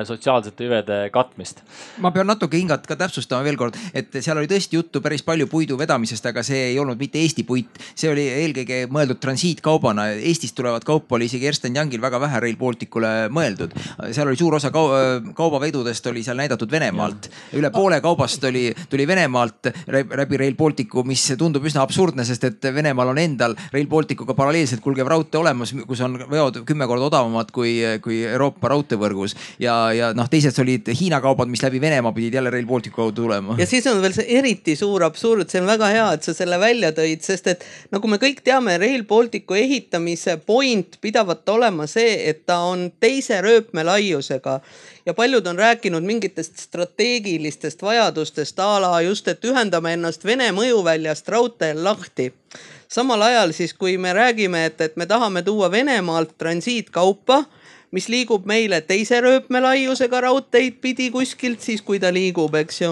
sotsiaalsete 0.03 0.65
hüvede 0.67 0.97
katmist. 1.13 1.61
ma 1.99 2.11
pean 2.11 2.27
natuke 2.27 2.57
Ingat 2.57 2.87
ka 2.87 2.95
täpsustama 2.99 3.43
veel 3.43 3.57
kord, 3.57 3.77
et 3.93 4.13
seal 4.19 4.37
oli 4.37 4.49
tõesti 4.49 4.79
juttu 4.79 5.01
päris 5.01 5.23
palju 5.23 5.47
puidu 5.47 5.77
vedamisest, 5.79 6.25
aga 6.25 6.43
see 6.43 6.71
ei 6.71 6.79
olnud 6.79 6.99
mitte 6.99 7.19
Eesti 7.21 7.43
puit. 7.43 7.79
see 7.95 8.09
oli 8.11 8.25
eelkõige 8.27 8.85
mõeldud 8.91 9.19
transiitkaubana. 9.21 10.07
Eestist 10.15 10.55
tulevat 10.55 10.83
kaupa 10.83 11.15
oli 11.15 11.29
isegi 11.29 11.47
Ernst 11.47 11.65
Youngil 11.69 12.01
väga 12.01 12.19
vähe 12.19 12.39
Rail 12.39 12.57
Balticule 12.57 13.29
mõeldud. 13.29 13.75
seal 14.11 14.27
oli 14.27 14.37
suur 14.39 14.55
osa 14.55 14.71
kaubavedudest 14.71 16.07
oli 16.07 16.23
seal 16.23 16.37
näidatud 16.37 16.71
Venemaalt. 16.71 17.29
üle 17.53 17.71
poole 17.71 18.01
kaubast 18.01 18.43
oli, 18.43 18.73
tuli 18.89 19.07
Venemaalt 19.07 19.71
läbi 19.87 20.37
Rail 20.37 20.55
Balticu, 20.55 21.03
mis 21.03 21.23
tundub 21.37 21.65
üsna 21.65 21.81
absurdne, 21.81 22.25
sest 22.25 22.43
et 22.43 22.69
Venemaal 22.73 23.13
on 23.13 23.17
endal 23.17 23.55
Rail 23.73 23.87
Balticuga 23.87 24.33
paralleelselt 24.33 24.81
kulgev 24.81 25.07
raudtee 25.07 25.39
olemas, 25.39 25.73
kus 25.87 26.01
on 26.01 26.17
veod 26.31 26.63
kümme 26.65 26.87
korda 26.87 27.09
odavamad 27.09 27.51
kui, 27.55 27.77
kui 28.01 28.23
Euroopa 28.25 28.71
raudteevõrgus 28.73 29.35
ja 29.59 29.84
ja 29.93 30.11
noh, 30.17 30.27
teised 30.31 30.57
olid 30.61 30.89
Hiina 30.99 31.19
kaubad, 31.21 31.49
mis 31.51 31.63
läbi 31.63 31.81
Venemaa 31.81 32.11
pidid 32.15 32.33
jälle 32.33 32.49
Rail 32.53 32.65
Balticu 32.65 32.95
kaudu 32.95 33.21
tulema. 33.21 33.55
ja 33.57 33.65
siis 33.67 33.87
on 33.87 34.01
veel 34.01 34.13
see 34.15 34.25
eriti 34.37 34.75
suur 34.75 35.03
absurd, 35.03 35.49
see 35.49 35.61
on 35.61 35.67
väga 35.69 35.89
hea, 35.93 36.05
et 36.13 36.27
sa 36.27 36.33
selle 36.33 36.59
välja 36.59 36.91
tõid, 36.95 37.23
sest 37.25 37.47
et 37.51 37.65
nagu 37.91 38.09
me 38.11 38.19
kõik 38.21 38.41
teame, 38.45 38.77
Rail 38.81 39.05
Balticu 39.07 39.57
ehitamise 39.59 40.37
point 40.45 40.97
pidavat 41.01 41.49
olema 41.49 41.87
see, 41.87 42.29
et 42.29 42.45
ta 42.45 42.61
on 42.69 42.89
teise 42.99 43.41
rööpmelaiusega 43.45 44.59
ja 45.05 45.13
paljud 45.13 45.47
on 45.47 45.59
rääkinud 45.59 46.03
mingitest 46.05 46.57
strateegilistest 46.67 47.81
vajadustest 47.81 48.59
a 48.59 48.71
la 48.81 48.95
just, 49.05 49.27
et 49.27 49.43
ühendame 49.45 49.93
ennast 49.93 50.25
Vene 50.25 50.51
mõjuväljast 50.55 51.29
raudteel 51.29 51.83
lahti 51.83 52.31
samal 52.87 53.21
ajal 53.21 53.53
siis, 53.53 53.73
kui 53.73 53.97
me 53.97 54.13
räägime, 54.13 54.65
et, 54.65 54.81
et 54.81 54.95
me 54.95 55.05
tahame 55.05 55.43
tuua 55.43 55.71
Venemaalt 55.71 56.37
transiitkaupa 56.37 57.43
mis 57.95 58.09
liigub 58.11 58.43
meile 58.49 58.81
teise 58.83 59.21
rööpmelaiusega 59.23 60.21
raudteid 60.27 60.81
pidi 60.83 61.07
kuskilt, 61.13 61.63
siis 61.63 61.83
kui 61.85 62.01
ta 62.03 62.11
liigub, 62.13 62.55
eks 62.59 62.81
ju. 62.81 62.91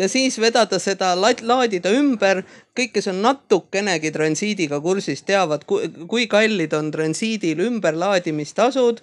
ja 0.00 0.08
siis 0.08 0.38
vedada 0.40 0.78
seda, 0.80 1.12
laadida 1.18 1.92
ümber. 1.92 2.42
kõik, 2.78 2.94
kes 2.96 3.10
on 3.12 3.22
natukenegi 3.22 4.12
transiidiga 4.14 4.80
kursis, 4.80 5.22
teavad, 5.22 5.66
kui 5.68 6.26
kallid 6.26 6.72
on 6.72 6.90
transiidil 6.90 7.60
ümberlaadimistasud. 7.68 9.02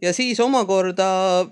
ja 0.00 0.12
siis 0.12 0.40
omakorda 0.40 1.46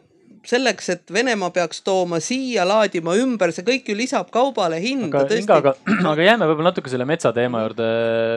selleks, 0.50 0.90
et 0.94 1.12
Venemaa 1.14 1.50
peaks 1.54 1.82
tooma 1.86 2.20
siia, 2.24 2.66
laadima 2.68 3.14
ümber, 3.20 3.52
see 3.54 3.66
kõik 3.66 3.88
ju 3.90 3.96
lisab 3.98 4.30
kaubale 4.34 4.80
hinda. 4.82 5.24
aga 5.24 5.38
Inga, 5.40 5.58
aga, 5.62 5.74
aga 6.12 6.28
jääme 6.28 6.48
võib-olla 6.50 6.72
natuke 6.72 6.92
selle 6.92 7.06
metsateema 7.08 7.64
juurde 7.64 7.88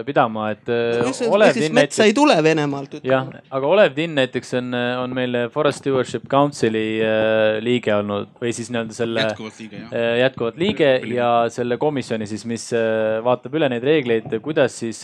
pidama, 0.07 0.51
et 0.55 0.67
no,. 0.67 1.11
metsa 1.11 1.27
näiteks... 1.27 2.01
ei 2.05 2.15
tule 2.17 2.37
Venemaalt. 2.43 2.99
jah, 3.07 3.29
aga 3.49 3.73
Olev 3.73 3.95
Tinn 3.97 4.17
näiteks 4.17 4.53
on, 4.59 4.73
on 5.03 5.15
meil 5.17 5.37
Forest 5.53 5.83
Stewardship 5.83 6.27
Council'i 6.31 6.99
äh, 7.01 7.57
liige 7.63 7.93
olnud 7.95 8.35
või 8.41 8.53
siis 8.55 8.71
nii-öelda 8.73 8.97
selle. 8.97 9.25
jätkuvalt 9.25 9.59
liige 9.61 9.81
jah. 9.81 9.89
Äh, 9.91 10.11
jätkuvalt 10.23 10.61
liige 10.61 10.91
ja 11.13 11.31
selle 11.53 11.79
komisjoni 11.81 12.27
siis, 12.29 12.45
mis 12.49 12.69
äh, 12.75 13.17
vaatab 13.25 13.57
üle 13.59 13.69
neid 13.73 13.85
reegleid, 13.87 14.31
kuidas 14.43 14.79
siis 14.83 15.03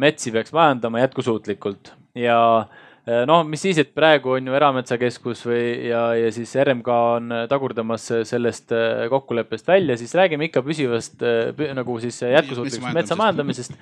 metsi 0.00 0.30
peaks 0.32 0.54
majandama 0.56 1.02
jätkusuutlikult 1.02 1.90
ja 2.16 2.36
Äh, 3.08 3.22
noh, 3.24 3.46
mis 3.48 3.62
siis, 3.64 3.78
et 3.80 3.94
praegu 3.96 4.34
on 4.34 4.48
ju 4.50 4.52
Erametsakeskus 4.52 5.40
või, 5.48 5.60
ja, 5.88 6.02
ja 6.20 6.28
siis 6.34 6.50
RMK 6.60 6.88
on 7.16 7.34
tagurdamas 7.48 8.04
sellest 8.28 8.74
äh, 8.76 9.06
kokkuleppest 9.08 9.70
välja, 9.70 9.96
siis 9.96 10.12
räägime 10.18 10.50
ikka 10.50 10.60
püsivast 10.66 11.24
äh, 11.24 11.62
nagu 11.78 11.96
siis 12.02 12.18
jätkusuutlikust 12.20 12.92
metsamajandamisest. 12.92 13.78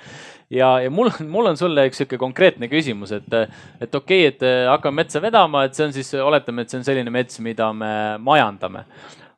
ja, 0.55 0.71
ja 0.85 0.93
mul, 0.95 1.11
mul 1.27 1.51
on 1.51 1.59
sulle 1.59 1.89
üks 1.91 1.99
sihuke 1.99 2.21
konkreetne 2.21 2.69
küsimus, 2.71 3.17
et, 3.17 3.27
et 3.83 3.99
okei 3.99 4.29
okay,, 4.29 4.37
et 4.37 4.71
hakkame 4.71 5.03
metsa 5.03 5.23
vedama, 5.25 5.65
et 5.67 5.75
see 5.75 5.89
on 5.89 5.97
siis, 5.97 6.13
oletame, 6.23 6.63
et 6.63 6.71
see 6.71 6.79
on 6.79 6.87
selline 6.87 7.11
mets, 7.11 7.43
mida 7.43 7.73
me 7.75 7.91
majandame. 8.23 8.85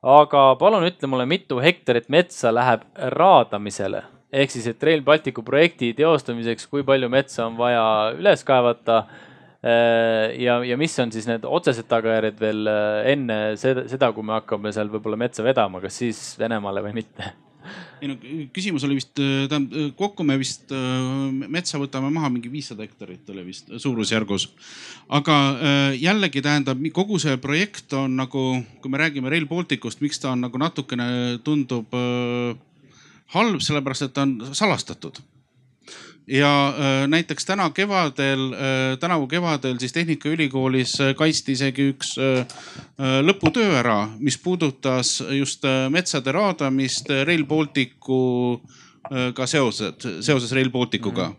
aga 0.05 0.45
palun 0.61 0.85
ütle 0.91 1.09
mulle, 1.09 1.25
mitu 1.29 1.57
hektarit 1.65 2.13
metsa 2.13 2.53
läheb 2.53 2.85
raadamisele 3.17 4.05
ehk 4.31 4.53
siis, 4.53 4.69
et 4.69 4.85
Rail 4.85 5.01
Balticu 5.03 5.43
projekti 5.43 5.95
teostamiseks, 5.97 6.69
kui 6.69 6.85
palju 6.85 7.09
metsa 7.09 7.49
on 7.49 7.57
vaja 7.57 7.83
üles 8.21 8.45
kaevata 8.45 9.01
Äh, 9.03 9.27
ja, 9.63 10.57
ja 10.65 10.77
mis 10.81 10.95
on 11.03 11.13
siis 11.13 11.27
need 11.29 11.45
otsesed 11.45 11.89
tagajärjed 11.91 12.41
veel 12.41 12.71
äh, 12.71 13.13
enne 13.13 13.39
seda, 13.61 13.85
seda, 13.91 14.09
kui 14.17 14.25
me 14.25 14.39
hakkame 14.39 14.73
seal 14.73 14.89
võib-olla 14.93 15.19
metsa 15.21 15.45
vedama, 15.45 15.83
kas 15.85 16.01
siis 16.01 16.21
Venemaale 16.41 16.85
või 16.87 16.95
mitte? 17.03 17.29
ei 18.01 18.09
no 18.09 18.15
küsimus 18.57 18.87
oli 18.89 18.97
vist, 18.97 19.13
äh, 19.21 19.45
tähendab 19.51 19.99
kokku 19.99 20.25
me 20.25 20.39
vist 20.41 20.73
metsa 21.53 21.81
võtame 21.83 22.09
maha 22.15 22.31
mingi 22.33 22.49
viissada 22.53 22.87
hektarit 22.87 23.29
oli 23.35 23.45
vist 23.51 23.69
suurusjärgus. 23.85 24.49
aga 25.13 25.37
jällegi 26.01 26.41
tähendab 26.41 26.81
kogu 26.97 27.21
see 27.21 27.37
projekt 27.37 27.93
on 27.93 28.17
nagu, 28.17 28.47
kui 28.81 28.93
me 28.93 29.03
räägime 29.03 29.29
Rail 29.29 29.45
Balticust, 29.51 30.01
miks 30.01 30.23
ta 30.25 30.33
on 30.33 30.47
nagu 30.47 30.59
natukene 30.59 31.37
tundub 31.45 31.93
halb, 33.37 33.61
sellepärast 33.61 34.09
et 34.09 34.17
ta 34.17 34.25
on 34.25 34.57
salastatud 34.57 35.21
ja 36.31 36.69
äh, 36.69 37.09
näiteks 37.09 37.45
täna 37.45 37.71
kevadel, 37.71 38.53
äh, 38.53 38.59
tänavu 39.01 39.27
kevadel 39.27 39.79
siis 39.79 39.93
Tehnikaülikoolis 39.93 41.01
äh, 41.01 41.15
kaitsti 41.15 41.53
isegi 41.53 41.89
üks 41.91 42.17
lõputöö 43.27 43.79
ära, 43.81 44.09
mis 44.19 44.39
puudutas 44.39 45.25
just 45.31 45.63
metsade 45.91 46.33
raadamist 46.33 47.09
Rail 47.27 47.45
Balticuga 47.45 49.47
seosed, 49.47 49.95
seoses 50.21 50.53
Rail 50.53 50.71
Balticuga. 50.71 51.29
-hmm. 51.29 51.37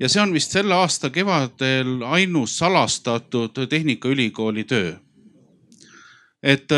ja 0.00 0.08
see 0.08 0.22
on 0.22 0.32
vist 0.32 0.50
selle 0.50 0.74
aasta 0.74 1.10
kevadel 1.10 2.02
ainus 2.02 2.58
salastatud 2.58 3.66
Tehnikaülikooli 3.68 4.64
töö 4.64 4.92
et 6.42 6.68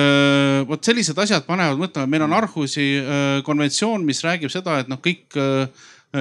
vot 0.68 0.84
sellised 0.84 1.18
asjad 1.18 1.44
panevad 1.46 1.78
mõtlema, 1.78 2.06
meil 2.06 2.22
on 2.22 2.32
Arhusi 2.32 3.02
konventsioon, 3.44 4.04
mis 4.04 4.24
räägib 4.24 4.50
seda, 4.50 4.78
et 4.78 4.88
noh, 4.88 4.98
kõik 5.04 5.36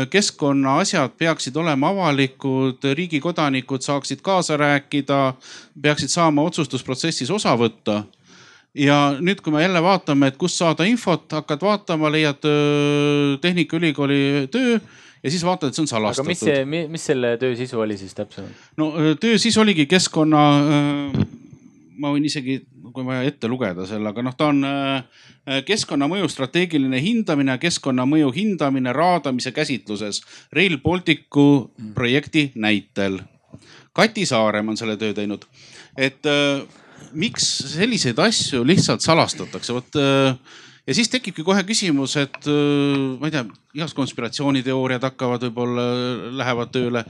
keskkonnaasjad 0.10 1.16
peaksid 1.18 1.56
olema 1.56 1.90
avalikud, 1.94 2.84
riigi 2.94 3.20
kodanikud 3.24 3.82
saaksid 3.82 4.20
kaasa 4.22 4.58
rääkida, 4.58 5.34
peaksid 5.82 6.12
saama 6.12 6.44
otsustusprotsessis 6.44 7.32
osa 7.32 7.56
võtta. 7.56 8.04
ja 8.76 9.16
nüüd, 9.20 9.40
kui 9.42 9.54
me 9.54 9.62
jälle 9.64 9.82
vaatame, 9.82 10.28
et 10.28 10.38
kust 10.38 10.60
saada 10.60 10.86
infot, 10.86 11.32
hakkad 11.32 11.62
vaatama, 11.62 12.12
leiad 12.12 12.46
äh, 12.46 13.40
Tehnikaülikooli 13.42 14.48
töö 14.52 14.80
ja 15.24 15.32
siis 15.32 15.46
vaatad, 15.46 15.72
et 15.72 15.76
see 15.76 15.82
on 15.82 15.88
salastatud. 15.88 16.28
aga 16.28 16.30
mis 16.30 16.44
see, 16.44 16.88
mis 16.92 17.06
selle 17.10 17.38
töö 17.42 17.56
sisu 17.56 17.80
oli 17.80 17.98
siis 17.98 18.14
täpsemalt? 18.14 18.68
no 18.78 18.92
äh, 19.00 19.16
töö 19.20 19.40
sisu 19.40 19.64
oligi 19.64 19.88
keskkonna, 19.88 20.44
ma 21.98 22.12
võin 22.12 22.28
isegi, 22.28 22.60
kui 22.94 23.06
vaja 23.06 23.28
ette 23.28 23.48
lugeda 23.48 23.86
selle, 23.88 24.10
aga 24.10 24.24
noh, 24.26 24.36
ta 24.38 24.52
on 24.54 24.64
Äh, 25.48 25.62
keskkonnamõju 25.64 26.28
strateegiline 26.28 27.00
hindamine, 27.00 27.54
keskkonnamõju 27.62 28.34
hindamine 28.36 28.92
raadamise 28.92 29.54
käsitluses 29.56 30.20
Rail 30.52 30.76
Balticu 30.84 31.70
projekti 31.96 32.50
näitel. 32.60 33.22
Kati 33.96 34.26
Saarem 34.28 34.74
on 34.74 34.78
selle 34.78 34.98
töö 35.00 35.16
teinud, 35.16 35.46
et 35.96 36.28
äh, 36.28 36.66
miks 37.16 37.48
selliseid 37.78 38.20
asju 38.20 38.66
lihtsalt 38.68 39.06
salastatakse, 39.06 39.78
vot 39.78 40.00
äh, 40.02 40.36
ja 40.88 40.96
siis 40.96 41.10
tekibki 41.12 41.44
kohe 41.46 41.64
küsimus, 41.68 42.16
et 42.22 42.48
äh, 42.48 43.00
ma 43.20 43.28
ei 43.28 43.34
tea, 43.34 43.44
igast 43.78 43.98
konspiratsiooniteooriad 43.98 45.04
hakkavad 45.04 45.44
võib-olla, 45.48 45.84
lähevad 46.40 46.72
tööle. 46.74 47.04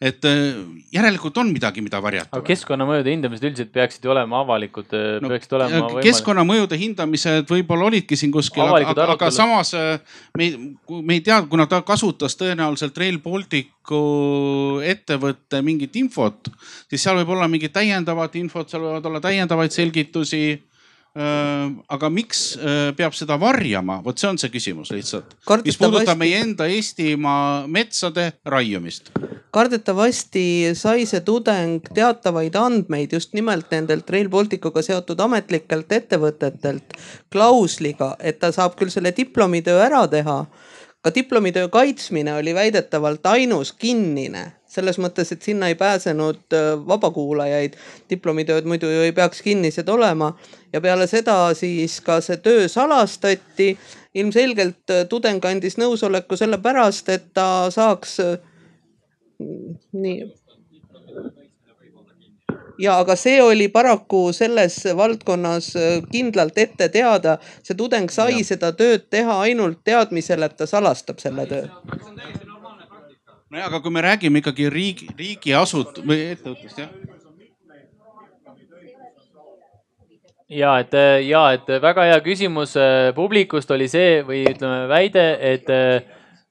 et 0.00 0.24
äh, 0.24 0.56
järelikult 0.94 1.36
on 1.42 1.52
midagi, 1.52 1.82
mida 1.84 2.00
varjata. 2.02 2.30
aga 2.32 2.46
keskkonnamõjude 2.46 3.12
hindamised 3.12 3.48
üldiselt 3.50 3.72
peaksid 3.74 4.06
ju 4.06 4.14
olema 4.14 4.40
avalikud 4.44 4.94
no,, 5.22 5.30
peaksid 5.32 5.56
olema. 5.58 5.82
Võimalik... 5.82 6.06
keskkonnamõjude 6.08 6.78
hindamised 6.80 7.52
võib-olla 7.52 7.90
olidki 7.90 8.16
siin 8.16 8.32
kuskil, 8.32 8.64
aga, 8.64 9.08
aga 9.14 9.30
samas 9.34 9.74
äh, 9.76 9.98
me, 10.38 10.50
me 11.02 11.18
ei 11.18 11.24
tea, 11.26 11.42
kuna 11.50 11.68
ta 11.70 11.82
kasutas 11.86 12.38
tõenäoliselt 12.40 12.96
Rail 12.98 13.20
Balticu 13.22 14.00
ettevõtte 14.88 15.60
mingit 15.64 16.00
infot, 16.00 16.48
siis 16.88 17.04
seal 17.04 17.20
võib 17.20 17.36
olla 17.36 17.50
mingit 17.50 17.76
täiendavat 17.76 18.40
infot, 18.40 18.70
seal 18.70 18.86
võivad 18.86 19.12
olla 19.12 19.20
täiendavaid 19.24 19.74
selgitusi 19.74 20.46
Äh, 20.56 20.67
aga 21.18 22.10
miks 22.12 22.42
äh, 22.56 22.90
peab 22.96 23.14
seda 23.16 23.38
varjama, 23.40 23.98
vot 24.04 24.18
see 24.20 24.28
on 24.28 24.38
see 24.38 24.52
küsimus 24.52 24.92
lihtsalt, 24.94 25.34
mis 25.64 25.78
puudutab 25.80 26.18
meie 26.20 26.42
enda 26.44 26.68
Eestimaa 26.70 27.66
metsade 27.66 28.28
raiumist. 28.46 29.10
kardetavasti 29.50 30.74
sai 30.78 31.06
see 31.08 31.20
tudeng 31.26 31.88
teatavaid 31.94 32.54
andmeid 32.60 33.12
just 33.16 33.32
nimelt 33.34 33.70
nendelt 33.72 34.10
Rail 34.10 34.28
Balticuga 34.28 34.82
seotud 34.84 35.20
ametlikelt 35.24 35.92
ettevõtetelt 35.92 36.94
klausliga, 37.32 38.14
et 38.20 38.38
ta 38.38 38.52
saab 38.52 38.76
küll 38.78 38.92
selle 38.92 39.14
diplomitöö 39.16 39.80
ära 39.82 40.06
teha. 40.06 40.44
Ka 41.02 41.14
diplomitöö 41.14 41.68
kaitsmine 41.72 42.34
oli 42.34 42.54
väidetavalt 42.54 43.26
ainus 43.26 43.72
kinnine 43.72 44.57
selles 44.68 44.98
mõttes, 45.00 45.32
et 45.32 45.42
sinna 45.42 45.68
ei 45.68 45.74
pääsenud 45.74 46.52
äh, 46.52 46.70
vabakuulajaid. 46.86 47.76
diplomitööd 48.10 48.64
muidu 48.68 48.90
ju 48.92 49.06
ei 49.06 49.12
peaks 49.12 49.42
kinnised 49.42 49.88
olema 49.88 50.34
ja 50.72 50.80
peale 50.80 51.06
seda 51.06 51.54
siis 51.54 52.00
ka 52.00 52.20
see 52.20 52.36
töö 52.36 52.68
salastati. 52.68 53.78
ilmselgelt 54.14 54.90
äh, 54.90 55.06
tudeng 55.08 55.44
andis 55.44 55.78
nõusoleku 55.78 56.36
sellepärast, 56.36 57.08
et 57.08 57.32
ta 57.34 57.70
saaks 57.70 58.20
äh, 58.20 58.36
nii 59.92 60.32
ja 62.78 62.98
aga 63.00 63.16
see 63.16 63.40
oli 63.42 63.68
paraku 63.68 64.32
selles 64.32 64.84
valdkonnas 64.96 65.72
kindlalt 66.12 66.58
ette 66.58 66.88
teada. 66.88 67.38
see 67.62 67.74
tudeng 67.74 68.10
sai 68.10 68.38
ja. 68.38 68.44
seda 68.44 68.72
tööd 68.72 69.08
teha 69.10 69.40
ainult 69.40 69.80
teadmisel, 69.84 70.42
et 70.42 70.56
ta 70.56 70.66
salastab 70.66 71.18
selle 71.18 71.46
töö 71.46 71.66
nojah, 73.50 73.66
aga 73.68 73.80
kui 73.80 73.92
me 73.92 74.02
räägime 74.04 74.42
ikkagi 74.42 74.68
riigi, 74.72 75.08
riigiasut- 75.18 76.02
või 76.04 76.18
ettevõttest 76.34 76.78
jah. 76.78 76.90
Ja 80.48 80.78
et 80.80 80.94
ja 81.28 81.42
et 81.52 81.66
väga 81.82 82.06
hea 82.08 82.20
küsimus. 82.24 82.72
Publikust 83.14 83.70
oli 83.70 83.88
see 83.88 84.22
või 84.24 84.46
ütleme 84.48 84.86
väide, 84.88 85.26
et, 85.44 85.68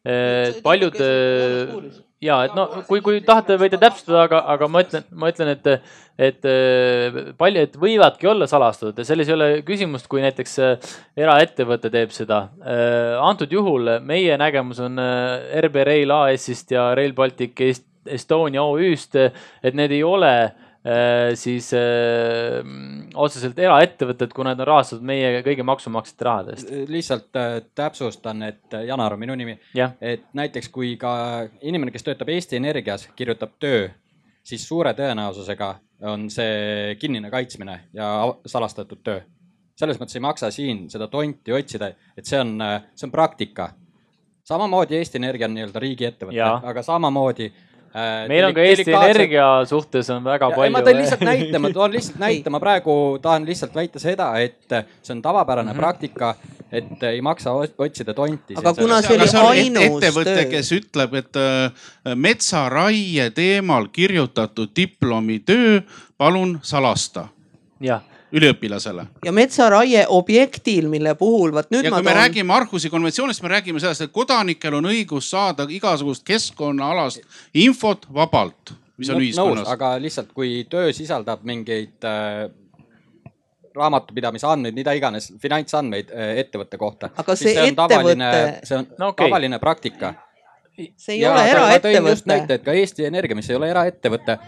et 0.06 0.62
paljud 0.62 1.00
ja 2.24 2.38
et 2.48 2.56
no 2.58 2.66
kui, 2.88 3.02
kui 3.06 3.22
tahate, 3.26 3.58
võite 3.62 3.80
täpsustada, 3.82 4.24
aga, 4.26 4.42
aga 4.54 4.70
ma 4.72 4.82
ütlen, 4.86 5.06
ma 5.22 5.30
ütlen, 5.32 5.52
et, 5.54 5.90
et 6.30 6.48
äh, 6.50 7.20
paljud 7.38 7.78
võivadki 7.82 8.30
olla 8.32 8.48
salastatud 8.50 8.98
ja 8.98 9.08
selles 9.08 9.30
ei 9.30 9.36
ole 9.36 9.50
küsimust, 9.68 10.10
kui 10.10 10.24
näiteks 10.26 10.58
äh, 10.64 10.94
eraettevõte 11.20 11.92
teeb 11.94 12.14
seda. 12.16 12.48
Äh, 12.64 13.18
antud 13.22 13.54
juhul 13.54 13.98
meie 14.06 14.38
nägemus 14.42 14.82
on 14.86 14.98
RB 15.68 15.84
Rail 15.92 16.16
AS-ist 16.18 16.74
ja 16.74 16.90
Rail 16.98 17.14
Baltic 17.18 17.62
Estonia 18.08 18.64
OÜ-st, 18.64 19.20
et 19.68 19.78
need 19.78 19.94
ei 19.94 20.04
ole 20.08 20.32
siis 21.36 21.72
äh, 21.76 22.62
otseselt 23.16 23.58
eraettevõtted, 23.60 24.32
kuna 24.36 24.54
nad 24.54 24.62
on 24.64 24.70
rahastatud 24.70 25.06
meie 25.08 25.42
kõigi 25.46 25.66
maksumaksjate 25.68 26.28
rahadest. 26.28 26.70
lihtsalt 26.88 27.40
äh, 27.40 27.58
täpsustan, 27.76 28.44
et 28.48 28.78
Janar 28.88 29.18
on 29.18 29.20
minu 29.20 29.36
nimi. 29.36 29.58
et 30.02 30.28
näiteks 30.34 30.70
kui 30.70 30.96
ka 30.98 31.48
inimene, 31.62 31.92
kes 31.92 32.08
töötab 32.08 32.30
Eesti 32.32 32.60
Energias, 32.62 33.08
kirjutab 33.16 33.58
töö, 33.60 33.90
siis 34.44 34.68
suure 34.68 34.94
tõenäosusega 34.96 35.74
on 36.08 36.30
see 36.30 36.96
kinnine 37.02 37.32
kaitsmine 37.34 37.80
ja 37.94 38.12
salastatud 38.46 39.04
töö. 39.04 39.22
selles 39.76 40.00
mõttes 40.00 40.16
ei 40.16 40.22
maksa 40.24 40.52
siin 40.52 40.90
seda 40.90 41.08
tonti 41.08 41.52
otsida, 41.52 41.92
et 42.18 42.26
see 42.26 42.40
on, 42.40 42.58
see 42.96 43.10
on 43.10 43.12
praktika 43.12 43.74
samamoodi 44.48 44.96
Eesti 44.96 45.20
Energia 45.20 45.50
on 45.50 45.58
nii-öelda 45.58 45.80
riigiettevõte, 45.84 46.52
aga 46.64 46.82
samamoodi 46.82 47.52
Äh, 47.52 47.67
meil 48.30 48.46
on 48.48 48.54
ka 48.56 48.66
Eesti 48.66 48.94
Energia 48.94 49.46
suhtes 49.70 50.10
on 50.14 50.24
väga 50.26 50.50
palju. 50.54 50.74
ma 50.74 50.82
tõin 50.86 51.00
lihtsalt 51.02 51.24
näite, 51.32 51.62
ma 51.62 51.72
toon 51.74 51.96
lihtsalt 51.96 52.20
näite, 52.22 52.54
ma 52.54 52.62
praegu 52.64 52.96
tahan 53.22 53.46
lihtsalt 53.48 53.76
väita 53.76 54.02
seda, 54.02 54.32
et 54.44 54.78
see 55.02 55.16
on 55.16 55.22
tavapärane 55.22 55.72
mm 55.72 55.76
-hmm. 55.76 55.82
praktika, 55.82 56.36
et 56.72 57.04
ei 57.10 57.22
maksa 57.22 57.54
otsida 57.54 58.14
tonti. 58.14 58.58
aga 58.58 58.74
kuna 58.74 59.02
see 59.02 59.16
oli 59.16 59.30
ainus 59.48 59.84
ettevõte, 59.88 60.50
kes 60.52 60.72
ütleb, 60.72 61.14
et 61.14 61.42
äh, 61.42 61.72
metsaraie 62.16 63.30
teemal 63.30 63.88
kirjutatud 63.92 64.76
diplomitöö, 64.76 65.82
palun 66.18 66.60
salasta. 66.62 67.28
jah 67.80 68.02
üliõpilasele. 68.32 69.06
ja 69.26 69.32
metsaraie 69.32 70.06
objektil, 70.10 70.90
mille 70.92 71.16
puhul 71.16 71.54
vot 71.56 71.70
nüüd. 71.72 71.88
ja 71.88 71.92
kui 71.92 72.04
me 72.04 72.12
toon... 72.12 72.20
räägime 72.22 72.54
Arhusi 72.54 72.90
konventsioonist, 72.90 73.44
me 73.44 73.54
räägime 73.56 73.80
sellest, 73.80 74.08
et 74.08 74.12
kodanikel 74.12 74.78
on 74.80 74.90
õigus 74.92 75.30
saada 75.32 75.68
igasugust 75.70 76.26
keskkonnaalast 76.28 77.24
infot 77.54 78.08
vabalt, 78.14 78.76
mis 78.98 79.10
on 79.10 79.20
no, 79.20 79.24
ühiskonnas. 79.24 79.72
aga 79.72 79.96
lihtsalt, 80.04 80.32
kui 80.36 80.66
töö 80.70 80.92
sisaldab 80.94 81.46
mingeid 81.48 82.08
äh, 82.08 82.46
raamatupidamise 83.78 84.48
andmeid, 84.50 84.76
mida 84.76 84.96
iganes, 84.98 85.32
finantsandmeid 85.42 86.12
äh, 86.12 86.38
ettevõtte 86.44 86.78
kohta. 86.82 87.14
aga 87.16 87.36
see, 87.36 87.56
see 87.56 87.72
ettevõte. 87.72 88.32
see 88.64 88.80
on 88.82 88.90
no, 88.98 89.14
okay. 89.14 89.28
tavaline 89.28 89.60
praktika. 89.64 90.14
see 90.76 91.16
ei 91.16 91.22
ja, 91.22 91.32
ole 91.32 91.50
eraettevõte. 91.52 92.28
näite, 92.28 92.60
et 92.60 92.66
ka 92.68 92.76
Eesti 92.76 93.08
Energia, 93.08 93.40
mis 93.40 93.50
ei 93.50 93.56
ole 93.56 93.72
eraettevõte 93.72 94.40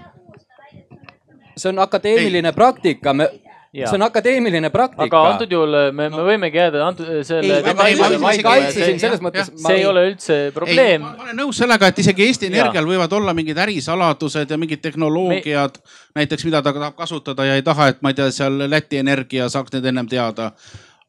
see 1.60 1.70
on 1.70 1.80
akadeemiline 1.84 2.48
ei. 2.48 2.56
praktika, 2.56 3.14
me. 3.14 3.30
See 3.74 3.96
on 3.96 4.02
akadeemiline 4.02 4.70
praktika. 4.74 5.06
aga 5.06 5.22
antud 5.34 5.52
juhul 5.54 5.76
äh, 5.78 5.86
me, 5.94 6.08
me 6.10 6.26
võimegi 6.26 6.58
jääda 6.58 6.82
antud 6.88 7.12
äh, 7.12 7.22
selle. 7.28 7.62
ma 7.78 8.34
ei 8.34 8.44
kaitse 8.44 8.82
sind 8.82 9.04
selles 9.04 9.22
mõttes. 9.22 9.52
see 9.62 9.78
ei 9.78 9.86
ole 9.86 10.08
üldse 10.10 10.40
probleem. 10.56 11.06
ma 11.06 11.28
olen 11.28 11.40
nõus 11.44 11.62
sellega, 11.62 11.92
et 11.92 12.02
isegi 12.02 12.26
Eesti 12.26 12.50
Energial 12.50 12.90
võivad 12.90 13.14
olla 13.20 13.36
mingid 13.38 13.62
ärisaladused 13.62 14.50
ja 14.50 14.58
mingid 14.58 14.82
tehnoloogiad 14.86 15.78
me... 15.78 15.98
näiteks, 16.22 16.48
mida 16.50 16.64
ta 16.66 16.74
tahab 16.74 16.98
kasutada 16.98 17.46
ja 17.46 17.60
ei 17.60 17.66
taha, 17.66 17.92
et 17.94 18.02
ma 18.02 18.14
ei 18.14 18.18
tea, 18.18 18.32
seal 18.34 18.66
Läti 18.70 19.02
Energia 19.04 19.50
saaks 19.54 19.78
need 19.78 19.90
ennem 19.94 20.10
teada 20.10 20.52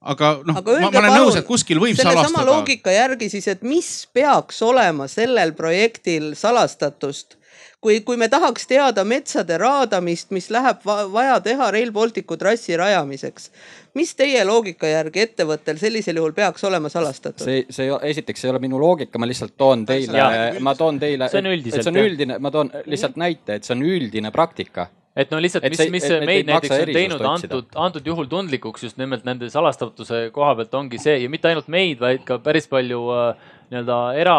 aga 0.00 0.30
noh, 0.44 0.56
ma, 0.56 0.76
ma 0.84 0.88
olen 1.02 1.12
nõus, 1.12 1.36
et 1.40 1.48
kuskil 1.48 1.80
võib 1.80 1.96
selle 1.96 2.14
salastada. 2.14 2.32
sama 2.32 2.46
loogika 2.48 2.92
järgi 2.92 3.28
siis, 3.32 3.48
et 3.52 3.64
mis 3.64 3.90
peaks 4.12 4.61
olema 4.64 5.08
sellel 5.12 5.52
projektil 5.56 6.32
salastatust 6.36 7.39
kui, 7.81 8.01
kui 8.05 8.18
me 8.20 8.28
tahaks 8.28 8.68
teada 8.70 9.05
metsade 9.09 9.57
raadamist, 9.61 10.31
mis 10.37 10.51
läheb 10.53 10.85
vaja 10.85 11.39
teha 11.45 11.70
Rail 11.74 11.93
Balticu 11.93 12.37
trassi 12.41 12.76
rajamiseks, 12.76 13.51
mis 13.99 14.14
teie 14.18 14.45
loogika 14.45 14.91
järgi 14.91 15.24
ettevõttel 15.24 15.81
sellisel 15.81 16.20
juhul 16.20 16.37
peaks 16.37 16.64
olema 16.68 16.93
salastatud? 16.93 17.45
see, 17.45 17.64
see 17.72 17.91
esiteks 18.12 18.45
ei 18.45 18.55
ole 18.55 18.62
minu 18.62 18.81
loogika, 18.81 19.18
ma 19.18 19.28
lihtsalt 19.31 19.57
toon 19.61 19.85
teile, 19.89 20.31
ma 20.61 20.76
toon 20.78 21.01
teile, 21.03 21.31
see 21.33 21.43
on 21.43 21.53
üldiselt. 21.55 21.85
see 21.87 21.95
on 21.95 22.01
üldine, 22.05 22.39
ma 22.39 22.55
toon 22.55 22.72
lihtsalt 22.87 23.20
näite, 23.20 23.61
et 23.61 23.68
see 23.68 23.76
on 23.76 23.87
üldine 23.89 24.33
praktika 24.35 24.91
et 25.16 25.33
no 25.33 25.41
lihtsalt, 25.43 25.64
mis, 25.72 25.81
mis 25.91 26.05
et, 26.07 26.24
meid 26.26 26.49
näiteks 26.49 26.74
on 26.76 26.93
teinud 26.95 27.24
antud, 27.26 27.72
antud 27.83 28.07
juhul 28.07 28.28
tundlikuks 28.31 28.85
just 28.87 29.01
nimelt 29.01 29.24
nende 29.26 29.49
salastatuse 29.51 30.28
koha 30.35 30.55
pealt 30.61 30.76
ongi 30.78 31.01
see 31.03 31.16
ja 31.24 31.33
mitte 31.33 31.51
ainult 31.51 31.70
meid, 31.72 31.99
vaid 32.03 32.22
ka 32.28 32.39
päris 32.45 32.68
palju 32.70 33.03
äh, 33.16 33.49
nii-öelda 33.71 34.14
era 34.18 34.37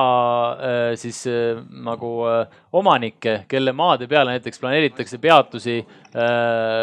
äh, 0.51 0.95
siis 0.99 1.27
äh, 1.27 1.61
nagu 1.83 2.25
äh, 2.27 2.47
omanikke, 2.73 3.45
kelle 3.47 3.71
maade 3.71 4.07
peale 4.07 4.35
näiteks 4.35 4.59
planeeritakse 4.59 5.17
peatusi. 5.17 5.85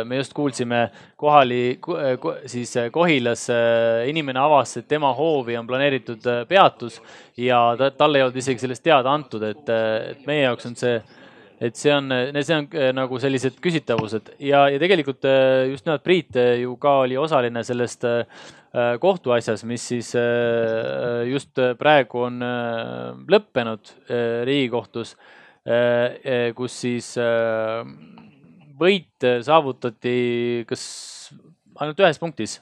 me 0.05 0.17
just 0.17 0.33
kuulsime 0.33 0.91
kohali, 1.17 1.79
siis 2.47 2.73
Kohilas 2.93 3.47
inimene 4.07 4.41
avas, 4.41 4.77
et 4.77 4.89
tema 4.89 5.11
hoovi 5.13 5.57
on 5.57 5.67
planeeritud 5.67 6.25
peatus 6.49 6.97
ja 7.37 7.75
ta, 7.77 7.91
talle 7.91 8.19
ei 8.19 8.25
olnud 8.25 8.37
isegi 8.41 8.65
sellest 8.65 8.83
teada 8.83 9.13
antud, 9.13 9.45
et, 9.45 9.69
et 9.69 10.25
meie 10.27 10.47
jaoks 10.47 10.71
on 10.71 10.77
see 10.81 10.95
et 11.61 11.77
see 11.77 11.91
on, 11.95 12.13
see 12.39 12.55
on 12.55 12.69
nagu 12.95 13.19
sellised 13.19 13.59
küsitavused. 13.65 14.35
Ja, 14.39 14.67
ja 14.71 14.79
tegelikult 14.79 15.27
just 15.71 15.89
nimelt 15.89 16.05
Priit 16.07 16.39
ju 16.61 16.77
ka 16.81 17.01
oli 17.07 17.19
osaline 17.19 17.65
sellest 17.67 18.07
Äh, 18.69 18.99
kohtuasjas, 19.01 19.63
mis 19.65 19.87
siis 19.89 20.11
äh, 20.15 21.25
just 21.25 21.57
praegu 21.81 22.27
on 22.27 22.43
äh, 22.45 23.15
lõppenud 23.33 23.95
Riigikohtus, 24.45 25.15
kus 26.57 26.77
siis 26.81 27.09
võit 28.79 29.27
saavutati 29.45 30.15
kas 30.69 30.85
ainult 31.77 32.01
ühes 32.01 32.21
punktis 32.23 32.55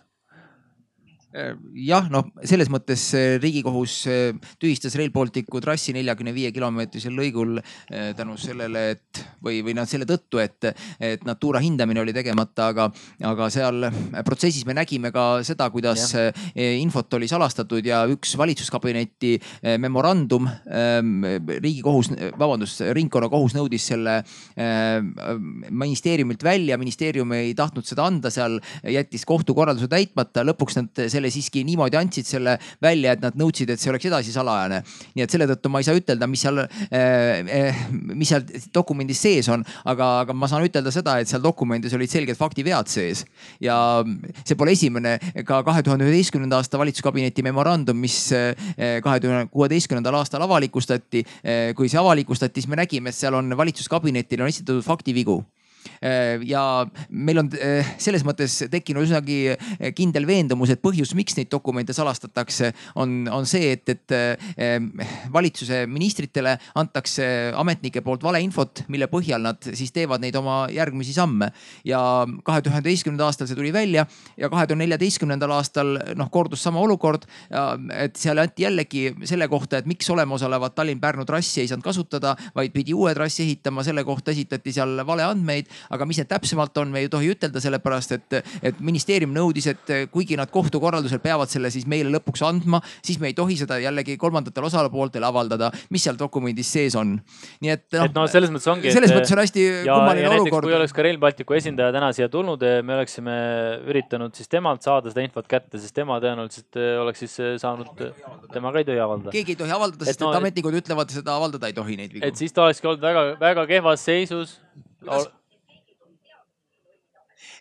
jah, 1.87 2.07
noh, 2.13 2.31
selles 2.47 2.71
mõttes 2.73 3.03
Riigikohus 3.43 3.95
äh, 4.11 4.53
tühistas 4.63 4.97
Rail 4.99 5.13
Balticu 5.15 5.61
trassi 5.63 5.95
neljakümne 5.97 6.33
viie 6.37 6.53
kilomeetrisel 6.55 7.15
lõigul 7.17 7.59
äh, 7.61 8.13
tänu 8.17 8.37
sellele, 8.41 8.85
et 8.97 9.23
või, 9.45 9.61
või 9.67 9.77
noh, 9.77 9.87
selle 9.89 10.09
tõttu, 10.09 10.41
et, 10.43 10.71
et 11.03 11.25
Natura 11.29 11.61
hindamine 11.65 12.01
oli 12.03 12.15
tegemata, 12.17 12.71
aga, 12.73 12.89
aga 13.29 13.49
seal 13.53 13.89
protsessis 14.27 14.67
me 14.69 14.77
nägime 14.77 15.13
ka 15.15 15.27
seda, 15.47 15.69
kuidas 15.75 16.09
ja. 16.15 16.29
Äh, 16.57 16.77
infot 16.81 17.13
oli 17.19 17.29
salastatud 17.29 17.85
ja 17.87 18.03
üks 18.11 18.35
valitsuskabineti 18.39 19.37
memorandum 19.81 20.47
ähm, 20.47 21.25
riigikohus, 21.49 22.11
vabandust, 22.39 22.83
ringkonnakohus 22.97 23.55
nõudis 23.57 23.87
selle 23.91 24.19
ministeeriumilt 24.57 26.43
välja, 26.45 26.79
ministeerium 26.81 27.33
ei 27.37 27.53
tahtnud 27.57 27.87
seda 27.87 28.07
anda, 28.09 28.31
seal 28.33 28.59
jättis 28.83 29.27
kohtukorralduse 29.29 29.89
täitmata, 29.91 30.45
lõpuks 30.47 30.79
nad 30.79 31.05
selle 31.13 31.26
meile 31.27 31.35
siiski 31.35 31.65
niimoodi 31.67 31.99
andsid 31.99 32.29
selle 32.29 32.57
välja, 32.83 33.17
et 33.17 33.23
nad 33.25 33.37
nõudsid, 33.39 33.71
et 33.73 33.83
see 33.83 33.91
oleks 33.91 34.07
edasi 34.09 34.35
salajane. 34.35 34.83
nii 35.17 35.25
et 35.25 35.33
selle 35.33 35.49
tõttu 35.51 35.71
ma 35.73 35.83
ei 35.83 35.89
saa 35.89 35.99
ütelda, 35.99 36.29
mis 36.31 36.43
seal 36.47 36.63
äh,, 36.63 37.83
mis 38.15 38.31
seal 38.31 38.47
dokumendis 38.75 39.21
sees 39.27 39.51
on, 39.53 39.65
aga, 39.85 40.11
aga 40.25 40.37
ma 40.37 40.49
saan 40.51 40.67
ütelda 40.67 40.93
seda, 40.95 41.19
et 41.21 41.31
seal 41.31 41.43
dokumendis 41.43 41.95
olid 41.97 42.13
selged 42.13 42.39
faktivead 42.39 42.91
sees. 42.93 43.25
ja 43.61 43.77
see 44.45 44.59
pole 44.59 44.77
esimene, 44.77 45.17
ka 45.47 45.63
kahe 45.67 45.83
tuhande 45.87 46.07
üheteistkümnenda 46.07 46.61
aasta 46.61 46.79
valitsuskabineti 46.81 47.45
memorandum, 47.47 47.99
mis 47.99 48.31
kahe 48.31 49.21
tuhande 49.21 49.51
kuueteistkümnendal 49.53 50.21
aastal 50.23 50.45
avalikustati. 50.47 51.25
kui 51.77 51.91
see 51.91 52.01
avalikustati, 52.01 52.63
siis 52.63 52.71
me 52.71 52.79
nägime, 52.79 53.11
et 53.11 53.19
seal 53.19 53.35
on 53.35 53.51
valitsuskabinetil 53.57 54.43
on 54.45 54.53
esitatud 54.53 54.85
faktivigu 54.87 55.43
ja 56.47 56.63
meil 57.11 57.41
on 57.43 57.51
selles 58.03 58.25
mõttes 58.27 58.59
tekkinud 58.71 59.07
üsnagi 59.07 59.57
kindel 59.97 60.27
veendumus, 60.29 60.73
et 60.73 60.83
põhjus, 60.83 61.15
miks 61.19 61.37
neid 61.39 61.51
dokumente 61.53 61.95
salastatakse, 61.97 62.73
on, 63.01 63.19
on 63.33 63.47
see, 63.49 63.73
et, 63.77 63.95
et 63.95 64.17
valitsuse 65.33 65.85
ministritele 65.91 66.57
antakse 66.79 67.27
ametnike 67.57 68.03
poolt 68.07 68.25
valeinfot, 68.27 68.87
mille 68.93 69.09
põhjal 69.13 69.45
nad 69.47 69.71
siis 69.77 69.93
teevad 69.95 70.25
neid 70.25 70.37
oma 70.39 70.65
järgmisi 70.73 71.15
samme. 71.17 71.51
ja 71.85 72.01
kahe 72.45 72.63
tuhande 72.63 72.87
üheteistkümnendal 72.87 73.31
aastal 73.31 73.49
see 73.49 73.59
tuli 73.59 73.73
välja 73.73 74.07
ja 74.37 74.51
kahe 74.51 74.67
tuhande 74.67 74.85
neljateistkümnendal 74.85 75.53
aastal 75.57 75.97
noh 76.17 76.31
kordus 76.31 76.63
sama 76.63 76.81
olukord. 76.81 77.27
et 77.95 78.17
seal 78.17 78.39
anti 78.39 78.63
jällegi 78.63 79.15
selle 79.25 79.49
kohta, 79.49 79.79
et 79.79 79.87
miks 79.87 80.09
olemasolevat 80.11 80.75
Tallinn-Pärnu 80.77 81.27
trassi 81.27 81.63
ei 81.63 81.69
saanud 81.71 81.85
kasutada, 81.85 82.37
vaid 82.55 82.73
pidi 82.75 82.95
uue 82.95 83.15
trassi 83.15 83.43
ehitama, 83.45 83.85
selle 83.87 84.05
kohta 84.05 84.31
esitati 84.31 84.73
seal 84.73 85.03
valeandmeid. 85.07 85.71
Aga 85.91 86.09
mis 86.09 86.21
need 86.21 86.31
täpsemalt 86.31 86.77
on, 86.83 86.93
me 86.95 87.05
ei 87.05 87.11
tohi 87.13 87.31
ütelda, 87.35 87.63
sellepärast 87.63 88.17
et, 88.17 88.39
et 88.63 88.81
ministeerium 88.85 89.35
nõudis, 89.35 89.69
et 89.73 89.95
kuigi 90.13 90.39
nad 90.39 90.51
kohtukorraldusel 90.53 91.23
peavad 91.25 91.53
selle 91.53 91.71
siis 91.75 91.87
meile 91.91 92.13
lõpuks 92.15 92.45
andma, 92.47 92.81
siis 93.05 93.21
me 93.23 93.31
ei 93.31 93.37
tohi 93.37 93.59
seda 93.61 93.79
jällegi 93.83 94.17
kolmandatele 94.21 94.71
osapooltele 94.71 95.27
avaldada, 95.27 95.71
mis 95.95 96.05
seal 96.07 96.19
dokumendis 96.19 96.71
sees 96.73 96.97
on. 96.99 97.17
nii 97.65 97.73
et 97.73 97.87
noh. 97.95 98.09
et 98.09 98.17
no 98.17 98.27
selles 98.31 98.53
mõttes 98.53 98.71
ongi. 98.73 98.93
selles 98.95 99.13
et, 99.13 99.19
mõttes 99.19 99.35
on 99.35 99.43
hästi 99.43 99.65
ja, 99.67 99.97
kummaline 99.97 100.27
ja 100.27 100.35
olukord. 100.37 100.69
kui 100.69 100.77
oleks 100.77 100.95
ka 100.97 101.07
Rail 101.07 101.21
Balticu 101.23 101.57
esindaja 101.59 101.95
täna 101.95 102.11
siia 102.17 102.29
tulnud, 102.33 102.63
me 102.87 102.97
oleksime 102.99 103.37
üritanud 103.91 104.37
siis 104.37 104.51
temalt 104.53 104.85
saada 104.87 105.13
seda 105.13 105.25
infot 105.25 105.49
kätte, 105.51 105.81
sest 105.83 105.95
tema 105.97 106.19
tõenäoliselt 106.23 106.81
eh, 106.81 106.93
oleks 107.03 107.25
siis 107.25 107.39
eh, 107.43 107.55
saanud, 107.63 108.05
temaga 108.53 108.83
ei 108.83 108.89
tohi 108.89 109.03
avaldada. 109.03 109.35
keegi 109.35 109.57
ei 109.57 109.63
tohi 109.63 109.75
avaldada, 109.77 110.09
sest 110.09 110.21
et, 110.21 110.27
no, 110.27 110.33
et 110.33 110.41
ametnikud 110.43 110.79
ütlevad, 110.83 111.15
seda 111.15 111.37
avaldada 111.39 111.71
ei 111.71 111.77
tohi 111.77 111.99
neid 112.01 112.15
vigu. 112.15 112.25
et 112.27 112.39
siis 112.39 112.55
ta 112.57 112.67
olekski 112.67 112.93
olnud 112.93 113.05
väga, 113.05 113.27
väga 113.43 113.67
kehvas 113.71 114.07
seisus. 114.07 114.59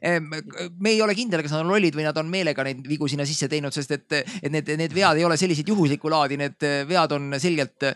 Me 0.01 0.91
ei 0.91 1.01
ole 1.01 1.15
kindel, 1.17 1.43
kas 1.45 1.53
nad 1.55 1.63
on 1.63 1.71
lollid 1.73 1.95
või 1.97 2.05
nad 2.07 2.17
on 2.19 2.29
meelega 2.31 2.65
neid 2.67 2.83
vigu 2.87 3.07
sinna 3.11 3.25
sisse 3.27 3.49
teinud, 3.51 3.73
sest 3.75 3.95
et, 3.95 4.17
et 4.41 4.51
need, 4.51 4.69
need 4.79 4.95
vead 4.95 5.19
ei 5.19 5.25
ole 5.27 5.37
sellised 5.39 5.67
juhuslikku 5.71 6.11
laadi, 6.11 6.39
need 6.41 6.67
vead 6.89 7.15
on 7.15 7.37
selgelt 7.41 7.87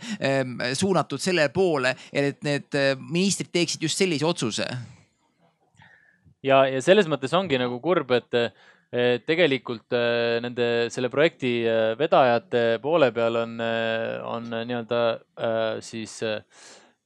suunatud 0.79 1.21
selle 1.21 1.49
poole, 1.53 1.95
et 2.11 2.41
need 2.45 2.79
ministrid 3.09 3.51
teeksid 3.53 3.85
just 3.87 3.99
sellise 3.99 4.27
otsuse. 4.27 4.67
ja, 6.43 6.65
ja 6.67 6.81
selles 6.81 7.09
mõttes 7.11 7.33
ongi 7.35 7.59
nagu 7.59 7.79
kurb, 7.83 8.11
et 8.15 8.41
tegelikult 9.25 9.93
nende 10.41 10.89
selle 10.89 11.11
projekti 11.13 11.61
vedajate 11.99 12.79
poole 12.81 13.11
peal 13.13 13.37
on, 13.43 13.59
on 14.25 14.47
nii-öelda 14.49 15.01
siis 15.85 16.15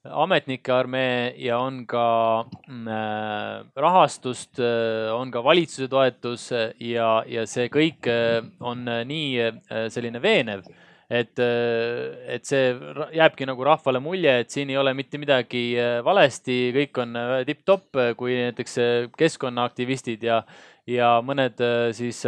ametnike 0.03 0.71
armee 0.73 1.33
ja 1.39 1.57
on 1.63 1.83
ka 1.87 2.43
mm, 2.67 2.87
äh, 2.87 3.65
rahastust, 3.79 4.59
äh, 4.59 5.11
on 5.15 5.31
ka 5.31 5.43
valitsuse 5.43 5.87
toetus 5.87 6.49
ja, 6.51 7.09
ja 7.27 7.45
see 7.47 7.69
kõik 7.71 8.09
äh, 8.11 8.41
on 8.59 8.83
nii 8.83 9.87
selline 9.93 10.19
veenev, 10.23 10.65
et, 11.13 11.39
et 11.39 12.43
see 12.47 12.73
jääbki 13.15 13.47
nagu 13.47 13.63
rahvale 13.63 14.01
mulje, 14.03 14.35
et 14.43 14.51
siin 14.51 14.71
ei 14.73 14.79
ole 14.79 14.93
mitte 14.97 15.19
midagi 15.21 15.75
valesti, 16.03 16.57
kõik 16.75 16.99
on 17.03 17.19
tipp-topp, 17.47 17.99
kui 18.17 18.39
näiteks 18.39 18.79
keskkonnaaktivistid 19.19 20.23
ja, 20.25 20.41
ja 20.87 21.13
mõned 21.23 21.61
siis 21.95 22.19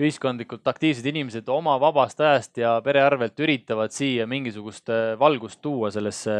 ühiskondlikult 0.00 0.66
aktiivsed 0.66 1.06
inimesed 1.06 1.48
oma 1.52 1.76
vabast 1.80 2.20
ajast 2.20 2.58
ja 2.58 2.74
pere 2.82 3.04
arvelt 3.04 3.38
üritavad 3.38 3.94
siia 3.94 4.26
mingisugust 4.26 4.90
valgust 5.20 5.60
tuua 5.62 5.92
sellesse 5.94 6.34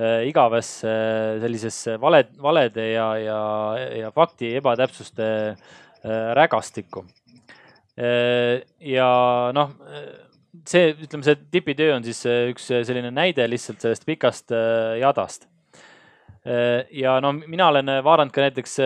Äh, 0.00 0.28
igavesse 0.28 0.88
äh, 0.88 1.40
sellisesse 1.42 2.00
vale, 2.00 2.22
valede 2.40 2.92
ja, 2.92 3.08
ja, 3.18 3.40
ja 3.98 4.10
fakti 4.14 4.54
ebatäpsuste 4.56 5.26
äh, 5.50 6.34
rägastikku. 6.38 7.04
ja 8.80 9.06
noh, 9.52 9.72
see, 10.64 10.94
ütleme, 10.94 11.26
see 11.26 11.34
tipitöö 11.52 11.98
on 11.98 12.06
siis 12.06 12.22
üks 12.24 12.70
selline 12.70 13.10
näide 13.12 13.44
lihtsalt 13.50 13.82
sellest 13.82 14.06
pikast 14.08 14.54
jadast 15.02 15.44
ja 16.44 17.18
no 17.20 17.34
mina 17.36 17.66
olen 17.68 17.90
vaadanud 18.04 18.32
ka 18.32 18.46
näiteks 18.46 18.78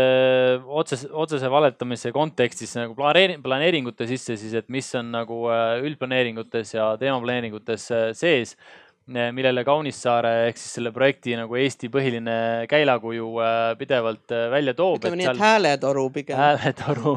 otsese, 0.66 1.06
otsese 1.14 1.50
valetamise 1.50 2.10
kontekstis 2.14 2.72
nagu 2.74 2.96
planeering, 2.98 3.42
planeeringute 3.44 4.08
sisse 4.10 4.34
siis, 4.40 4.56
et 4.58 4.66
mis 4.74 4.88
on 4.98 5.12
nagu 5.14 5.44
üldplaneeringutes 5.86 6.74
ja 6.74 6.88
teemaplaneeringutes 6.98 7.86
sees 8.18 8.56
millele 9.04 9.64
Kaunissaare 9.68 10.30
ehk 10.48 10.56
siis 10.56 10.78
selle 10.78 10.88
projekti 10.92 11.34
nagu 11.36 11.58
Eesti 11.60 11.90
põhiline 11.92 12.36
käilakuju 12.70 13.26
äh, 13.44 13.74
pidevalt 13.76 14.32
äh, 14.32 14.46
välja 14.52 14.72
toob. 14.78 15.02
ütleme 15.02 15.18
nii, 15.20 15.28
et 15.28 15.42
hääletoru 15.42 16.06
pigem. 16.14 16.38
hääletoru 16.38 17.12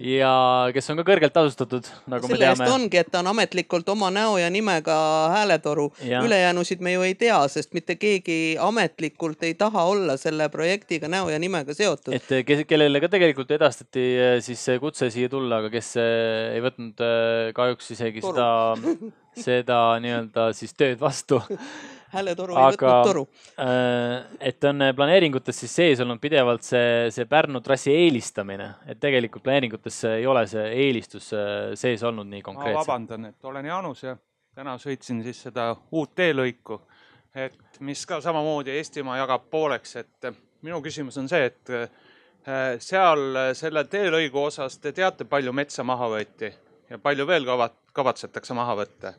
ja 0.00 0.32
kes 0.72 0.88
on 0.88 1.02
ka 1.02 1.04
kõrgelt 1.10 1.34
tasustatud, 1.36 1.90
nagu 2.08 2.30
selle 2.30 2.38
me 2.38 2.40
teame. 2.40 2.56
selle 2.56 2.68
eest 2.70 2.78
ongi, 2.78 3.00
et 3.02 3.12
ta 3.12 3.20
on 3.20 3.28
ametlikult 3.34 3.92
oma 3.92 4.08
näo 4.14 4.38
ja 4.40 4.48
nimega 4.48 4.96
hääletoru. 5.34 5.90
ülejäänusid 6.00 6.80
me 6.80 6.96
ju 6.96 7.04
ei 7.04 7.14
tea, 7.20 7.42
sest 7.52 7.76
mitte 7.76 7.98
keegi 8.00 8.56
ametlikult 8.56 9.44
ei 9.44 9.52
taha 9.52 9.84
olla 9.92 10.16
selle 10.16 10.48
projektiga 10.48 11.12
näo 11.12 11.28
ja 11.28 11.38
nimega 11.42 11.76
seotud. 11.76 12.16
et 12.16 12.38
kes, 12.46 12.64
kellele 12.64 13.04
ka 13.04 13.12
tegelikult 13.12 13.52
edastati 13.52 14.06
äh, 14.16 14.38
siis 14.40 14.64
kutse 14.80 15.12
siia 15.12 15.28
tulla, 15.28 15.60
aga 15.60 15.68
kes 15.76 15.92
ei 16.00 16.64
võtnud 16.64 17.04
kahjuks 17.52 17.98
isegi 17.98 18.24
Toru. 18.24 18.32
seda 18.32 19.12
seda 19.38 19.80
nii-öelda 20.02 20.50
siis 20.56 20.74
tööd 20.76 21.00
vastu 21.00 21.40
hääletoru 22.12 22.56
ei 22.56 22.76
võtnud 22.76 23.06
toru. 23.06 23.22
Äh, 23.60 24.26
et 24.50 24.64
on 24.68 24.84
planeeringutes 24.96 25.62
siis 25.64 25.74
sees 25.80 26.02
olnud 26.04 26.20
pidevalt 26.22 26.64
see, 26.66 27.08
see 27.14 27.26
Pärnu 27.28 27.62
trassi 27.64 27.94
eelistamine, 27.94 28.68
et 28.86 29.00
tegelikult 29.02 29.44
planeeringutes 29.46 30.02
ei 30.12 30.26
ole 30.28 30.44
see 30.50 30.66
eelistus 30.86 31.32
äh, 31.36 31.72
sees 31.78 32.04
olnud 32.08 32.28
nii 32.30 32.44
konkreetselt. 32.44 32.80
ma 32.80 32.86
vabandan, 32.86 33.28
et 33.32 33.50
olen 33.50 33.68
Jaanus 33.70 34.04
ja 34.04 34.16
täna 34.54 34.76
sõitsin 34.80 35.22
siis 35.24 35.42
seda 35.48 35.72
uut 35.92 36.14
teelõiku, 36.18 36.82
et 37.34 37.80
mis 37.80 38.06
ka 38.06 38.20
samamoodi 38.24 38.74
Eestimaa 38.76 39.20
jagab 39.22 39.48
pooleks, 39.50 39.96
et 40.02 40.32
minu 40.62 40.82
küsimus 40.84 41.16
on 41.22 41.30
see, 41.32 41.48
et 41.48 41.76
äh, 41.76 42.74
seal 42.82 43.54
selle 43.56 43.86
teelõigu 43.88 44.48
osas 44.50 44.76
te 44.82 44.92
teate, 44.92 45.24
palju 45.24 45.54
metsa 45.56 45.86
maha 45.86 46.10
võeti 46.16 46.52
ja 46.90 46.98
palju 47.00 47.26
veel 47.26 47.48
kavat-, 47.48 47.81
kavatsetakse 47.92 48.54
maha 48.54 48.76
võtta. 48.76 49.14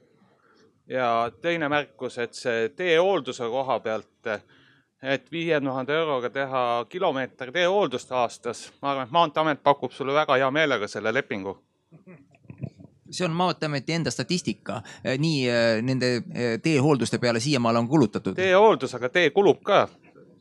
ja 0.87 1.31
teine 1.41 1.69
märkus, 1.69 2.17
et 2.17 2.33
see 2.33 2.69
teehoolduse 2.69 3.47
koha 3.49 3.79
pealt, 3.79 4.27
et 5.01 5.31
viie 5.31 5.59
tuhande 5.61 5.93
euroga 5.93 6.29
teha 6.29 6.85
kilomeeter 6.89 7.51
teehooldust 7.51 8.11
aastas, 8.11 8.71
ma 8.81 8.91
arvan, 8.91 9.07
et 9.07 9.11
Maanteeamet 9.11 9.63
pakub 9.63 9.91
sulle 9.91 10.13
väga 10.13 10.35
hea 10.35 10.51
meelega 10.51 10.87
selle 10.87 11.13
lepingu 11.13 11.57
see 13.13 13.25
on 13.25 13.31
Maanteeameti 13.31 13.93
enda 13.93 14.11
statistika, 14.11 14.81
nii 15.17 15.49
eh, 15.49 15.81
nende 15.81 16.15
eh, 16.15 16.59
teehoolduste 16.61 17.17
peale 17.17 17.39
siiamaale 17.39 17.79
on 17.79 17.87
kulutatud. 17.87 18.35
teehooldus, 18.35 18.95
aga 18.95 19.09
tee 19.09 19.29
kulub 19.29 19.61
ka. 19.63 19.87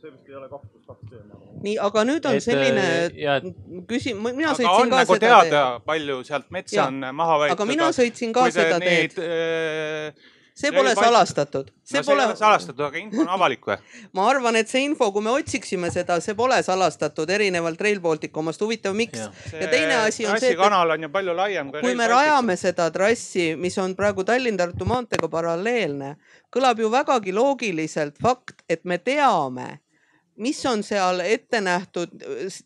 See 0.03 0.11
vist 0.11 0.29
ei 0.29 0.37
ole 0.39 0.51
kaks 0.51 0.69
pluss 0.73 0.91
kaks 0.91 1.09
tee 1.11 1.23
nii, 1.63 1.79
aga 1.89 2.05
nüüd 2.09 2.29
on 2.29 2.39
et, 2.39 2.45
selline 2.45 2.87
äh, 3.07 3.49
küsimus, 3.91 4.37
mina 4.37 4.53
sõitsin 4.59 4.75
on 4.75 4.93
ka 4.93 5.03
nagu 5.03 5.17
seda 5.17 5.41
teada, 5.47 5.65
palju 5.87 6.21
sealt 6.29 6.53
metsa 6.55 6.79
ja. 6.81 6.91
on 6.91 7.11
maha 7.23 7.41
võetud. 7.45 7.57
aga 7.57 7.69
mina 7.71 7.91
sõitsin 7.97 8.35
ka 8.37 8.47
seda 8.55 8.79
teed 8.83 9.19
äh, 9.23 10.31
see 10.55 10.73
pole 10.73 10.95
salastatud. 10.95 11.71
see 11.83 12.01
no, 12.01 12.05
pole 12.07 12.27
salastatud, 12.37 12.83
aga 12.87 13.01
info 13.01 13.23
on 13.25 13.31
avalik 13.37 13.65
või? 13.67 13.77
ma 14.17 14.27
arvan, 14.31 14.59
et 14.61 14.71
see 14.71 14.85
info, 14.85 15.09
kui 15.15 15.25
me 15.25 15.33
otsiksime 15.33 15.91
seda, 15.95 16.19
see 16.25 16.37
pole 16.39 16.59
salastatud, 16.65 17.31
erinevalt 17.31 17.81
Rail 17.81 18.01
Balticu 18.05 18.43
omast. 18.43 18.65
huvitav, 18.65 18.97
miks? 18.97 19.23
ja 19.53 19.71
teine 19.73 20.03
asi 20.03 20.27
on 20.27 20.41
see, 20.43 20.53
et 20.55 20.61
kanal 20.61 20.97
on 20.97 21.09
ju 21.09 21.13
palju 21.13 21.37
laiem 21.39 21.73
kui, 21.73 21.85
kui 21.85 21.97
me 21.99 22.09
rajame 22.11 22.57
seda 22.61 22.91
trassi, 22.95 23.53
mis 23.61 23.79
on 23.83 23.97
praegu 23.99 24.27
Tallinn-Tartu 24.29 24.89
maanteega 24.89 25.31
paralleelne, 25.33 26.17
kõlab 26.53 26.83
ju 26.83 26.93
vägagi 26.93 27.35
loogiliselt 27.37 28.21
fakt, 28.21 28.61
et 28.69 28.85
me 28.85 29.01
teame 29.01 29.71
mis 30.37 30.67
on 30.67 30.83
seal 30.83 31.21
ette 31.21 31.61
nähtud, 31.61 32.13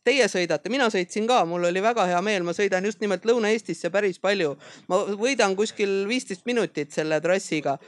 teie 0.04 0.28
sõidate, 0.30 0.70
mina 0.70 0.88
sõitsin 0.92 1.26
ka, 1.28 1.42
mul 1.48 1.68
oli 1.70 1.82
väga 1.82 2.06
hea 2.10 2.20
meel, 2.22 2.44
ma 2.46 2.54
sõidan 2.56 2.84
just 2.86 3.00
nimelt 3.02 3.26
Lõuna-Eestisse 3.26 3.90
päris 3.90 4.18
palju. 4.22 4.56
ma 4.88 5.02
võidan 5.18 5.56
kuskil 5.56 6.06
viisteist 6.08 6.46
minutit 6.46 6.92
selle 6.92 7.20
trassiga. 7.20 7.78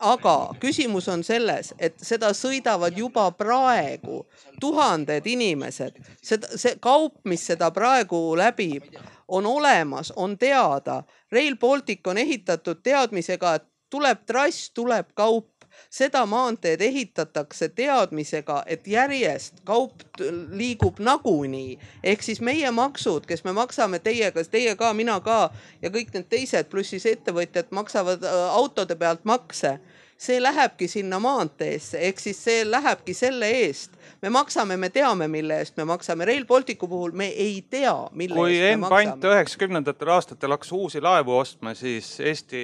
aga 0.00 0.54
küsimus 0.60 1.08
on 1.08 1.22
selles, 1.24 1.74
et 1.78 1.94
seda 2.00 2.32
sõidavad 2.32 2.96
juba 2.96 3.30
praegu 3.30 4.26
tuhanded 4.60 5.26
inimesed, 5.26 5.98
seda, 6.22 6.48
see 6.56 6.76
kaup, 6.80 7.18
mis 7.24 7.46
seda 7.46 7.70
praegu 7.70 8.36
läbib, 8.36 8.84
on 9.28 9.46
olemas, 9.46 10.12
on 10.16 10.38
teada. 10.38 11.02
Rail 11.32 11.56
Baltic 11.56 12.08
on 12.08 12.18
ehitatud 12.18 12.82
teadmisega, 12.82 13.54
et 13.54 13.64
tuleb 13.90 14.24
trass, 14.26 14.70
tuleb 14.70 15.12
kaup 15.14 15.51
seda 15.92 16.24
maanteed 16.26 16.80
ehitatakse 16.80 17.68
teadmisega, 17.68 18.62
et 18.66 18.86
järjest 18.88 19.60
kaup 19.68 20.04
liigub 20.50 20.98
nagunii. 20.98 21.78
ehk 22.02 22.22
siis 22.22 22.40
meie 22.40 22.70
maksud, 22.70 23.26
kes 23.28 23.44
me 23.44 23.52
maksame 23.52 23.98
teiega, 23.98 24.44
teie 24.50 24.76
ka, 24.76 24.92
mina 24.92 25.20
ka 25.20 25.50
ja 25.82 25.90
kõik 25.90 26.14
need 26.14 26.30
teised, 26.32 26.70
pluss 26.72 26.96
siis 26.96 27.06
ettevõtjad 27.06 27.68
maksavad 27.70 28.24
äh, 28.24 28.38
autode 28.56 28.96
pealt 28.96 29.24
makse 29.24 29.78
see 30.22 30.38
lähebki 30.42 30.86
sinna 30.88 31.18
maanteesse, 31.18 31.98
ehk 31.98 32.20
siis 32.22 32.38
see 32.44 32.62
lähebki 32.70 33.14
selle 33.14 33.48
eest. 33.64 33.96
me 34.22 34.30
maksame, 34.30 34.76
me 34.76 34.88
teame, 34.94 35.26
mille 35.28 35.58
eest 35.58 35.76
me 35.76 35.84
maksame. 35.84 36.24
Rail 36.24 36.46
Balticu 36.46 36.88
puhul 36.88 37.12
me 37.12 37.26
ei 37.26 37.64
tea, 37.70 37.94
mille 38.12 38.38
kui 38.38 38.54
eest 38.54 38.78
me 38.78 38.84
maksame. 38.84 39.02
Enpant 39.02 39.28
üheksakümnendatel 39.32 40.14
aastatel 40.14 40.54
hakkas 40.54 40.72
uusi 40.72 41.02
laevu 41.02 41.36
ostma, 41.36 41.74
siis 41.74 42.14
Eesti 42.20 42.62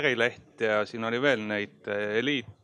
Ärileht 0.00 0.66
ja 0.66 0.82
siin 0.86 1.04
oli 1.04 1.22
veel 1.22 1.46
neid 1.46 1.92
eliit 2.18 2.57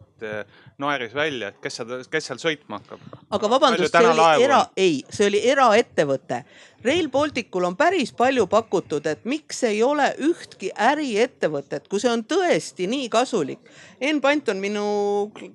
naeris 0.79 1.15
välja, 1.15 1.49
et 1.49 1.59
kes 1.63 1.81
seal, 1.81 2.05
kes 2.11 2.29
seal 2.31 2.41
sõitma 2.43 2.81
hakkab. 2.81 3.03
aga 3.37 3.51
vabandust, 3.51 3.95
see 3.95 4.11
oli 4.11 4.45
era, 4.45 4.61
ei, 4.77 5.03
see 5.11 5.29
oli 5.31 5.43
eraettevõte. 5.51 6.45
Rail 6.85 7.09
Balticul 7.09 7.65
on 7.65 7.77
päris 7.81 8.13
palju 8.13 8.45
pakutud, 8.51 9.07
et 9.09 9.25
miks 9.25 9.63
ei 9.65 9.81
ole 9.83 10.11
ühtki 10.27 10.69
äriettevõtet, 10.77 11.89
kui 11.89 12.03
see 12.03 12.13
on 12.13 12.25
tõesti 12.29 12.89
nii 12.91 13.09
kasulik. 13.13 13.63
Enn 14.05 14.21
Pant 14.21 14.51
on 14.53 14.61
minu 14.61 14.85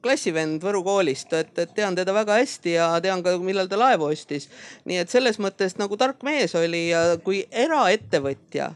klassivend 0.01 0.63
Võru 0.65 0.82
koolist, 0.88 1.34
et, 1.38 1.53
et 1.59 1.76
tean 1.78 1.97
teda 1.99 2.15
väga 2.15 2.39
hästi 2.39 2.74
ja 2.80 2.89
tean 3.03 3.22
ka, 3.26 3.38
millal 3.43 3.70
ta 3.70 3.78
laevu 3.78 4.09
ostis. 4.09 4.49
nii 4.89 5.03
et 5.03 5.13
selles 5.13 5.38
mõttes 5.38 5.78
nagu 5.78 5.97
tark 5.97 6.24
mees 6.26 6.55
oli 6.57 6.88
ja 6.89 7.20
kui 7.24 7.43
eraettevõtja 7.51 8.74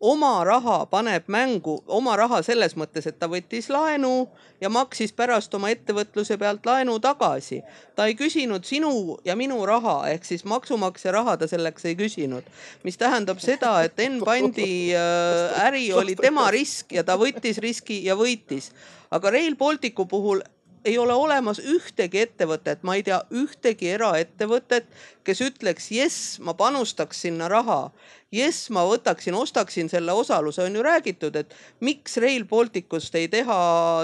oma 0.00 0.44
raha 0.44 0.86
paneb 0.86 1.24
mängu, 1.26 1.78
oma 1.86 2.16
raha 2.16 2.42
selles 2.44 2.74
mõttes, 2.76 3.06
et 3.08 3.18
ta 3.18 3.28
võttis 3.32 3.70
laenu 3.72 4.28
ja 4.60 4.68
maksis 4.68 5.12
pärast 5.16 5.54
oma 5.56 5.70
ettevõtluse 5.72 6.36
pealt 6.38 6.66
laenu 6.66 6.98
tagasi. 7.00 7.62
ta 7.96 8.06
ei 8.06 8.14
küsinud 8.14 8.64
sinu 8.64 9.18
ja 9.24 9.36
minu 9.36 9.64
raha 9.66 10.08
ehk 10.10 10.24
siis 10.24 10.44
maksumaksja 10.44 11.12
raha 11.12 11.36
ta 11.36 11.46
selleks 11.48 11.84
ei 11.84 11.96
küsinud. 11.96 12.44
mis 12.82 12.96
tähendab 12.96 13.40
seda, 13.40 13.82
et 13.84 13.98
Enn 14.00 14.20
Pandi 14.24 14.92
äh, 14.94 15.66
äri 15.66 15.92
oli 15.92 16.16
tema 16.16 16.50
risk 16.50 16.92
ja 16.92 17.04
ta 17.04 17.16
võttis 17.16 17.58
riski 17.58 18.04
ja 18.04 18.16
võitis. 18.16 18.72
aga 19.10 19.30
Rail 19.30 19.56
Balticu 19.56 20.04
puhul 20.04 20.42
ei 20.86 20.98
ole 20.98 21.14
olemas 21.18 21.58
ühtegi 21.58 22.22
ettevõtet, 22.22 22.84
ma 22.86 22.94
ei 22.94 23.02
tea 23.06 23.18
ühtegi 23.34 23.90
eraettevõtet, 23.96 24.86
kes 25.26 25.42
ütleks 25.42 25.90
jess, 25.90 26.38
ma 26.38 26.54
panustaks 26.54 27.26
sinna 27.26 27.50
raha 27.50 27.90
jess, 28.34 28.70
ma 28.74 28.82
võtaksin, 28.86 29.34
ostaksin 29.38 29.90
selle 29.90 30.12
osaluse, 30.12 30.64
on 30.64 30.74
ju 30.74 30.82
räägitud, 30.82 31.36
et 31.36 31.54
miks 31.80 32.16
Rail 32.22 32.44
Balticust 32.48 33.14
ei 33.14 33.28
teha 33.32 33.58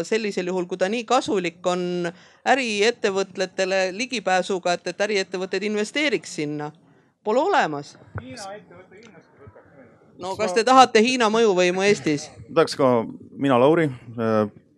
sellisel 0.06 0.50
juhul, 0.50 0.66
kui 0.70 0.78
ta 0.78 0.88
nii 0.92 1.04
kasulik 1.08 1.66
on 1.66 2.10
äriettevõtletele 2.48 3.84
ligipääsuga, 3.96 4.78
et, 4.78 4.86
et 4.92 5.04
äriettevõtted 5.08 5.66
investeeriks 5.68 6.38
sinna. 6.40 6.72
Pole 7.24 7.38
olemas. 7.42 7.96
Hiina 8.20 8.54
ettevõte 8.56 8.98
kindlasti 8.98 9.44
võtaks 9.44 10.18
no 10.22 10.34
kas 10.38 10.56
te 10.56 10.64
tahate 10.66 11.02
Hiina 11.04 11.30
mõjuvõimu 11.30 11.86
Eestis? 11.86 12.30
tahaks 12.54 12.78
ka, 12.78 12.94
mina 13.38 13.58
Lauri, 13.62 13.90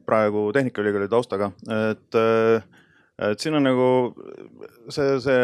praegu 0.06 0.48
Tehnikaülikooli 0.54 1.10
taustaga, 1.12 1.52
et 1.90 2.22
et 3.22 3.38
siin 3.38 3.54
on 3.54 3.62
nagu 3.62 3.88
see, 4.90 5.18
see 5.22 5.42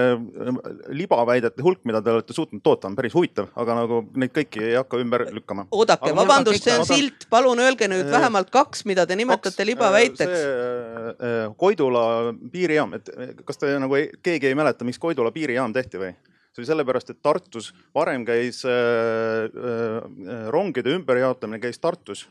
libaväidete 0.99 1.63
hulk, 1.63 1.85
mida 1.87 2.01
te 2.03 2.11
olete 2.11 2.35
suutnud 2.35 2.63
toota, 2.67 2.89
on 2.91 2.97
päris 2.99 3.15
huvitav, 3.15 3.47
aga 3.63 3.77
nagu 3.79 4.01
neid 4.19 4.33
kõiki 4.35 4.65
ei 4.73 4.75
hakka 4.75 4.99
ümber 4.99 5.25
lükkama. 5.31 5.69
oodake, 5.71 6.11
vabandust, 6.17 6.67
see 6.67 6.75
on 6.75 6.89
silt, 6.89 7.29
palun 7.31 7.63
öelge 7.63 7.87
nüüd 7.91 8.09
äh, 8.09 8.17
vähemalt 8.17 8.51
kaks, 8.55 8.83
mida 8.91 9.07
te 9.07 9.19
nimetate 9.19 9.55
kaks, 9.55 9.69
libaväiteks. 9.71 10.43
äh, 10.43 11.39
Koidula 11.61 12.35
piirijaam, 12.51 12.99
et 12.99 13.13
kas 13.47 13.63
te 13.63 13.71
nagu 13.79 14.01
ei, 14.01 14.11
keegi 14.23 14.51
ei 14.51 14.59
mäleta, 14.59 14.87
miks 14.89 14.99
Koidula 14.99 15.31
piirijaam 15.35 15.77
tehti 15.77 16.03
või? 16.03 16.13
see 16.51 16.65
oli 16.65 16.67
sellepärast, 16.67 17.13
et 17.13 17.23
Tartus 17.23 17.71
varem 17.95 18.25
käis 18.27 18.65
äh, 18.67 19.47
äh, 19.47 20.47
rongide 20.51 20.97
ümberjaotamine 20.99 21.63
käis 21.63 21.79
Tartus 21.79 22.27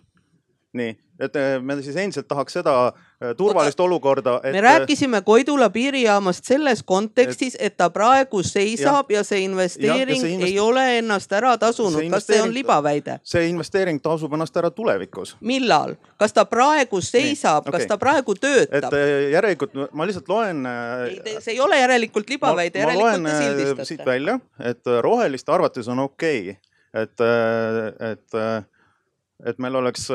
nii, 0.74 0.92
et 1.20 1.36
äh, 1.36 1.62
me 1.62 1.76
siis 1.82 1.96
endiselt 1.98 2.28
tahaks 2.30 2.54
seda 2.60 2.74
äh, 2.88 3.32
turvalist 3.38 3.80
Oota, 3.80 3.88
olukorda 3.88 4.36
et.... 4.44 4.54
me 4.54 4.62
rääkisime 4.62 5.22
Koidula 5.26 5.70
piirijaamast 5.70 6.46
selles 6.46 6.84
kontekstis, 6.86 7.58
et 7.60 7.78
ta 7.78 7.90
praegu 7.90 8.44
seisab 8.46 9.10
ja, 9.10 9.18
ja 9.20 9.24
see 9.26 9.40
investeering 9.48 10.14
ja, 10.14 10.16
ja 10.16 10.22
see 10.22 10.34
invest... 10.36 10.52
ei 10.52 10.60
ole 10.60 10.84
ennast 11.00 11.34
ära 11.34 11.56
tasunud. 11.58 12.06
kas 12.14 12.28
see 12.30 12.42
on 12.42 12.54
libaväide? 12.54 13.18
see 13.24 13.48
investeering 13.50 14.02
tasub 14.02 14.34
ennast 14.38 14.58
ära 14.62 14.70
tulevikus. 14.70 15.36
millal? 15.42 15.96
kas 16.22 16.38
ta 16.38 16.46
praegu 16.46 17.02
seisab, 17.02 17.66
okay. 17.66 17.80
kas 17.80 17.90
ta 17.90 17.98
praegu 17.98 18.36
töötab? 18.38 18.94
et 18.94 19.34
järelikult 19.34 19.74
ma 19.92 20.06
lihtsalt 20.06 20.30
loen. 20.30 20.68
see 21.40 21.56
ei 21.56 21.64
ole 21.66 21.80
järelikult 21.82 22.30
libaväide, 22.30 22.84
järelikult 22.86 23.26
te 23.26 23.38
sildistate. 23.42 23.88
siit 23.90 24.06
välja, 24.06 24.38
et 24.62 24.94
roheliste 25.02 25.52
arvates 25.52 25.90
on 25.90 26.06
okei 26.06 26.52
okay., 26.52 26.60
et, 26.94 27.22
et, 28.02 28.38
et 29.46 29.60
meil 29.62 29.76
oleks 29.78 30.08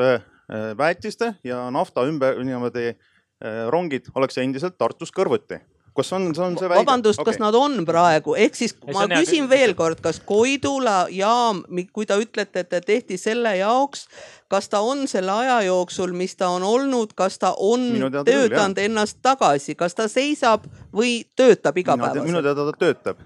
väetiste 0.77 1.35
ja 1.43 1.63
nafta 1.73 2.05
ümber 2.05 2.37
niimoodi 2.43 2.91
äh, 2.91 3.65
rongid 3.73 4.11
oleks 4.15 4.37
endiselt 4.37 4.77
Tartus 4.77 5.13
kõrvuti 5.15 5.61
kas 5.95 6.11
on, 6.13 6.27
see 6.35 6.43
on 6.43 6.57
see 6.59 6.69
väide? 6.69 6.83
vabandust 6.83 7.21
okay., 7.21 7.31
kas 7.31 7.41
nad 7.41 7.55
on 7.57 7.77
praegu, 7.87 8.35
ehk 8.39 8.57
siis 8.57 8.75
ma 8.93 9.05
küsin 9.11 9.47
veel 9.51 9.75
kord, 9.79 10.01
kas 10.03 10.19
Koidula 10.27 11.05
jaam, 11.13 11.63
kui 11.95 12.07
te 12.07 12.17
ütlete, 12.19 12.65
et 12.65 12.71
ta 12.71 12.81
tehti 12.83 13.17
selle 13.21 13.55
jaoks, 13.59 14.05
kas 14.51 14.67
ta 14.71 14.81
on 14.85 15.05
selle 15.11 15.31
aja 15.31 15.61
jooksul, 15.69 16.15
mis 16.17 16.35
ta 16.39 16.51
on 16.55 16.65
olnud, 16.67 17.15
kas 17.17 17.39
ta 17.41 17.53
on 17.55 17.87
töötanud 18.27 18.81
ennast 18.83 19.21
tagasi, 19.25 19.77
kas 19.79 19.95
ta 19.95 20.09
seisab 20.11 20.67
või 20.95 21.21
töötab 21.35 21.79
igapäevaselt? 21.79 22.27
minu 22.27 22.43
teada 22.43 22.67
ta 22.71 22.77
töötab 22.85 23.23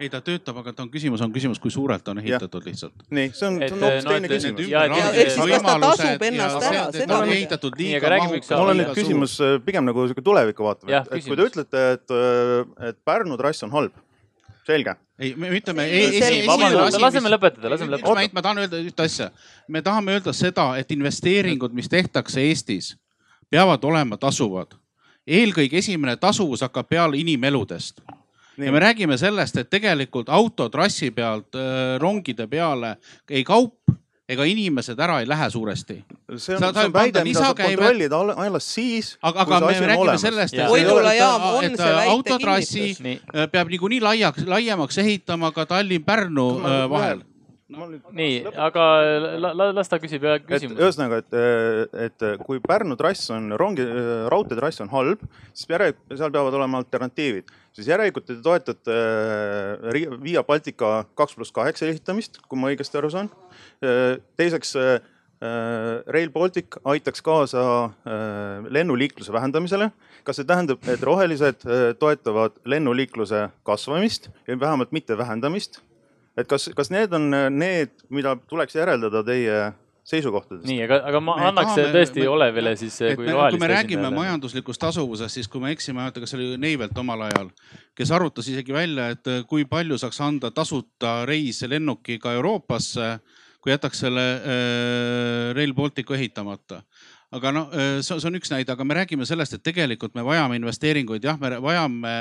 ei, 0.00 0.08
ta 0.12 0.20
töötab, 0.24 0.58
aga 0.60 0.72
ta 0.76 0.84
on 0.84 0.90
küsimus, 0.92 1.22
on 1.24 1.32
küsimus, 1.34 1.60
kui 1.62 1.72
suurelt 1.72 2.08
on 2.10 2.20
ehitatud 2.20 2.64
ja. 2.64 2.70
lihtsalt. 2.70 3.04
nii, 3.10 3.30
see 3.36 3.48
on, 3.48 3.58
see 3.60 3.76
on 3.76 3.84
hoopis 3.84 4.08
teine 4.08 4.30
küsimus. 4.30 4.68
kas 5.52 5.64
ta 5.66 5.76
tasub 5.82 6.24
ennast 6.28 6.66
ära, 6.70 6.82
seda 6.94 7.20
on 7.20 7.32
ehitatud 7.34 7.78
liiga 7.80 8.10
mahukalt. 8.12 8.50
mul 8.60 8.72
on 8.72 8.80
nüüd 8.82 8.92
küsimus 8.98 9.36
äh, 9.44 9.56
pigem 9.64 9.86
nagu 9.88 10.06
sihuke 10.06 10.24
tulevikku 10.26 10.66
vaatav, 10.66 10.92
et, 10.92 11.12
et 11.18 11.28
kui 11.28 11.38
te 11.38 11.48
ütlete, 11.50 11.84
et, 11.96 12.16
äh, 12.16 12.90
et 12.90 13.00
Pärnu 13.08 13.38
trass 13.40 13.66
on 13.66 13.72
halb, 13.74 13.96
selge. 14.68 14.96
ei, 15.18 15.32
me 15.38 15.52
ütleme. 15.56 15.86
laseme 17.00 17.32
lõpetada, 17.32 17.72
laseme 17.72 17.96
lõpetada. 17.96 18.28
ma 18.36 18.44
tahan 18.48 18.64
öelda 18.64 18.82
ühte 18.82 19.06
asja. 19.08 19.30
me 19.68 19.82
tahame 19.86 20.18
öelda 20.18 20.36
seda, 20.36 20.72
et 20.80 20.92
investeeringud, 20.92 21.74
mis 21.76 21.88
tehtakse 21.92 22.44
Eestis, 22.44 22.94
peavad 23.50 23.84
olema 23.84 24.20
tasuvad. 24.20 24.76
eelkõige 25.26 25.80
esimene 25.80 26.16
tasuvus 26.16 26.62
hakkab 26.62 26.88
peale 26.88 27.18
inimeludest 27.18 28.04
ja 28.58 28.72
me 28.72 28.80
räägime 28.80 29.18
sellest, 29.18 29.56
et 29.56 29.70
tegelikult 29.70 30.28
autotrassi 30.28 31.10
pealt 31.10 31.54
äh, 31.54 31.98
rongide 32.00 32.46
peale 32.46 32.96
ei 33.30 33.44
kaup 33.44 33.96
ega 34.26 34.46
inimesed 34.48 34.98
ära 34.98 35.20
ei 35.22 35.28
lähe 35.28 35.50
suuresti. 35.50 35.96
see 36.36 36.56
on, 36.56 36.64
see 36.74 36.86
on 36.88 36.92
väide, 36.94 37.22
mida 37.24 37.44
saab 37.44 37.60
kontrollida 37.60 38.18
alles 38.46 38.66
siis. 38.74 39.12
aga, 39.22 39.44
aga 39.44 39.60
me 39.60 39.70
räägime 39.70 39.96
olemas. 39.96 40.20
sellest, 40.20 40.54
et, 40.54 41.70
et, 41.70 41.80
autotrassi 42.08 42.88
kinnitus. 42.96 43.48
peab 43.52 43.70
niikuinii 43.70 44.00
laiaks, 44.02 44.46
laiemaks 44.46 44.98
ehitama 44.98 45.52
ka 45.54 45.66
Tallinn-Pärnu 45.70 46.50
äh, 46.58 46.84
vahel 46.90 47.24
nii, 47.66 48.34
aga 48.62 48.82
la, 49.42 49.50
la, 49.58 49.68
las 49.74 49.88
ta 49.90 49.98
küsib 49.98 50.22
ja 50.22 50.36
küsimus. 50.38 50.78
ühesõnaga, 50.78 51.18
et, 51.18 51.94
et 52.06 52.26
kui 52.46 52.60
Pärnu 52.62 52.94
trass 52.98 53.32
on 53.34 53.50
rongi, 53.58 53.82
raudteetrass 54.30 54.84
on 54.84 54.92
halb, 54.92 55.24
siis 55.52 55.72
järelikult 55.74 56.14
seal 56.20 56.34
peavad 56.34 56.54
olema 56.54 56.78
alternatiivid. 56.82 57.50
Siis 57.76 57.90
järelikult 57.90 58.26
te 58.28 58.38
toetate 58.42 58.94
äh, 58.96 60.16
Via 60.22 60.42
Baltica 60.46 61.04
kaks 61.18 61.36
pluss 61.36 61.54
kaheksa 61.54 61.88
ehitamist, 61.90 62.40
kui 62.48 62.60
ma 62.60 62.72
õigesti 62.72 63.00
aru 63.00 63.12
saan. 63.12 63.30
Äh, 63.84 64.16
teiseks 64.40 64.74
äh, 64.80 64.96
Rail 66.08 66.30
Baltic 66.32 66.78
aitaks 66.88 67.20
kaasa 67.20 67.60
lennuliikluse 68.72 69.34
vähendamisele. 69.34 69.90
kas 70.24 70.40
see 70.40 70.46
tähendab, 70.48 70.80
et 70.88 71.02
rohelised 71.04 71.66
toetavad 72.00 72.56
lennuliikluse 72.64 73.42
kasvamist 73.62 74.30
ja 74.48 74.56
vähemalt 74.60 74.96
mitte 74.96 75.18
vähendamist? 75.18 75.82
et 76.40 76.48
kas, 76.48 76.70
kas 76.74 76.88
need 76.90 77.12
on 77.12 77.28
need, 77.52 77.92
mida 78.08 78.32
tuleks 78.48 78.78
järeldada 78.80 79.22
teie 79.28 79.60
seisukohtadest. 80.06 80.66
nii, 80.68 80.82
aga, 80.86 81.00
aga 81.10 81.20
ma 81.22 81.36
me 81.38 81.46
annaks 81.50 81.72
tahame, 81.72 81.94
tõesti 81.96 82.22
me, 82.22 82.28
Olevile 82.30 82.74
siis. 82.78 82.98
kui, 83.18 83.26
me, 83.26 83.34
kui 83.34 83.60
me 83.62 83.70
räägime 83.72 84.00
esinejale. 84.00 84.18
majanduslikust 84.20 84.82
tasuvusest, 84.82 85.38
siis 85.38 85.50
kui 85.50 85.62
ma 85.62 85.70
ei 85.70 85.78
eksi, 85.78 85.92
ma 85.92 86.04
ei 86.04 86.06
mäleta, 86.06 86.22
kas 86.22 86.34
see 86.34 86.40
oli 86.40 86.60
Neivelt 86.62 87.00
omal 87.02 87.26
ajal, 87.26 87.50
kes 87.98 88.12
arvutas 88.14 88.50
isegi 88.52 88.74
välja, 88.76 89.10
et 89.16 89.32
äh, 89.32 89.42
kui 89.50 89.66
palju 89.68 89.98
saaks 90.00 90.20
anda 90.24 90.52
tasuta 90.54 91.18
reise 91.28 91.68
lennukiga 91.70 92.36
Euroopasse, 92.38 93.16
kui 93.60 93.74
jätaks 93.74 94.04
selle 94.06 94.26
äh, 94.36 95.50
Rail 95.58 95.74
Balticu 95.74 96.14
ehitamata 96.14 96.82
aga 97.34 97.52
noh, 97.52 97.72
see 98.06 98.28
on 98.28 98.38
üks 98.38 98.52
näide, 98.52 98.70
aga 98.72 98.84
me 98.86 98.96
räägime 98.98 99.26
sellest, 99.26 99.56
et 99.56 99.64
tegelikult 99.66 100.14
me 100.14 100.22
vajame 100.26 100.58
investeeringuid, 100.60 101.24
jah, 101.26 101.38
me 101.40 101.56
vajame 101.62 102.12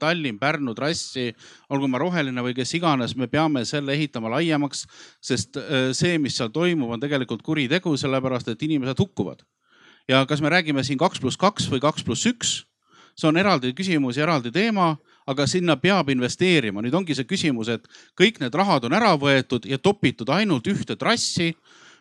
Tallinn-Pärnu 0.00 0.74
trassi, 0.78 1.28
olgu 1.70 1.90
ma 1.90 2.00
roheline 2.02 2.42
või 2.44 2.56
kes 2.56 2.74
iganes, 2.78 3.14
me 3.16 3.30
peame 3.30 3.64
selle 3.68 3.94
ehitama 3.94 4.32
laiemaks, 4.34 4.86
sest 5.22 5.60
see, 5.96 6.16
mis 6.22 6.38
seal 6.38 6.50
toimub, 6.54 6.90
on 6.96 7.02
tegelikult 7.02 7.44
kuritegu, 7.46 7.94
sellepärast 7.96 8.50
et 8.54 8.66
inimesed 8.66 8.98
hukkuvad. 8.98 9.46
ja 10.08 10.24
kas 10.26 10.40
me 10.40 10.48
räägime 10.48 10.82
siin 10.84 10.98
kaks 10.98 11.20
pluss 11.20 11.36
kaks 11.36 11.68
või 11.70 11.80
kaks 11.84 12.02
pluss 12.02 12.26
üks, 12.26 12.64
see 13.14 13.28
on 13.28 13.36
eraldi 13.36 13.74
küsimus 13.76 14.16
ja 14.16 14.24
eraldi 14.24 14.50
teema 14.50 14.96
aga 15.28 15.46
sinna 15.46 15.76
peab 15.76 16.08
investeerima. 16.12 16.82
nüüd 16.82 16.94
ongi 16.96 17.16
see 17.16 17.28
küsimus, 17.28 17.68
et 17.68 17.84
kõik 18.18 18.40
need 18.40 18.54
rahad 18.56 18.86
on 18.88 18.96
ära 18.96 19.12
võetud 19.20 19.68
ja 19.68 19.78
topitud 19.78 20.30
ainult 20.32 20.66
ühte 20.70 20.96
trassi 20.96 21.52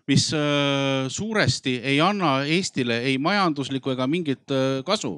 mis 0.08 0.34
äh, 0.34 0.40
suuresti 1.08 1.80
ei 1.84 2.00
anna 2.02 2.44
Eestile 2.48 3.00
ei 3.04 3.18
majanduslikku 3.18 3.92
ega 3.92 4.08
mingit 4.08 4.52
äh, 4.52 4.84
kasu. 4.86 5.18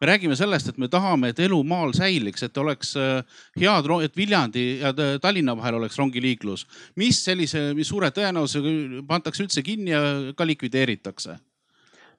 me 0.00 0.06
räägime 0.06 0.36
sellest, 0.36 0.68
et 0.68 0.78
me 0.78 0.88
tahame, 0.88 1.28
et 1.28 1.38
elu 1.38 1.62
maal 1.64 1.92
säiliks, 1.92 2.42
et 2.42 2.56
oleks 2.56 2.94
äh, 2.96 3.20
head, 3.60 3.90
et 4.04 4.16
Viljandi 4.16 4.64
ja 4.80 4.94
Tallinna 5.20 5.56
vahel 5.56 5.74
oleks 5.74 5.98
rongiliiklus, 5.98 6.66
mis 6.96 7.24
sellise, 7.24 7.74
mis 7.74 7.88
suure 7.88 8.10
tõenäosusega 8.10 9.04
pandakse 9.06 9.44
üldse 9.44 9.62
kinni 9.62 9.92
ja 9.92 10.02
ka 10.36 10.46
likvideeritakse. 10.46 11.36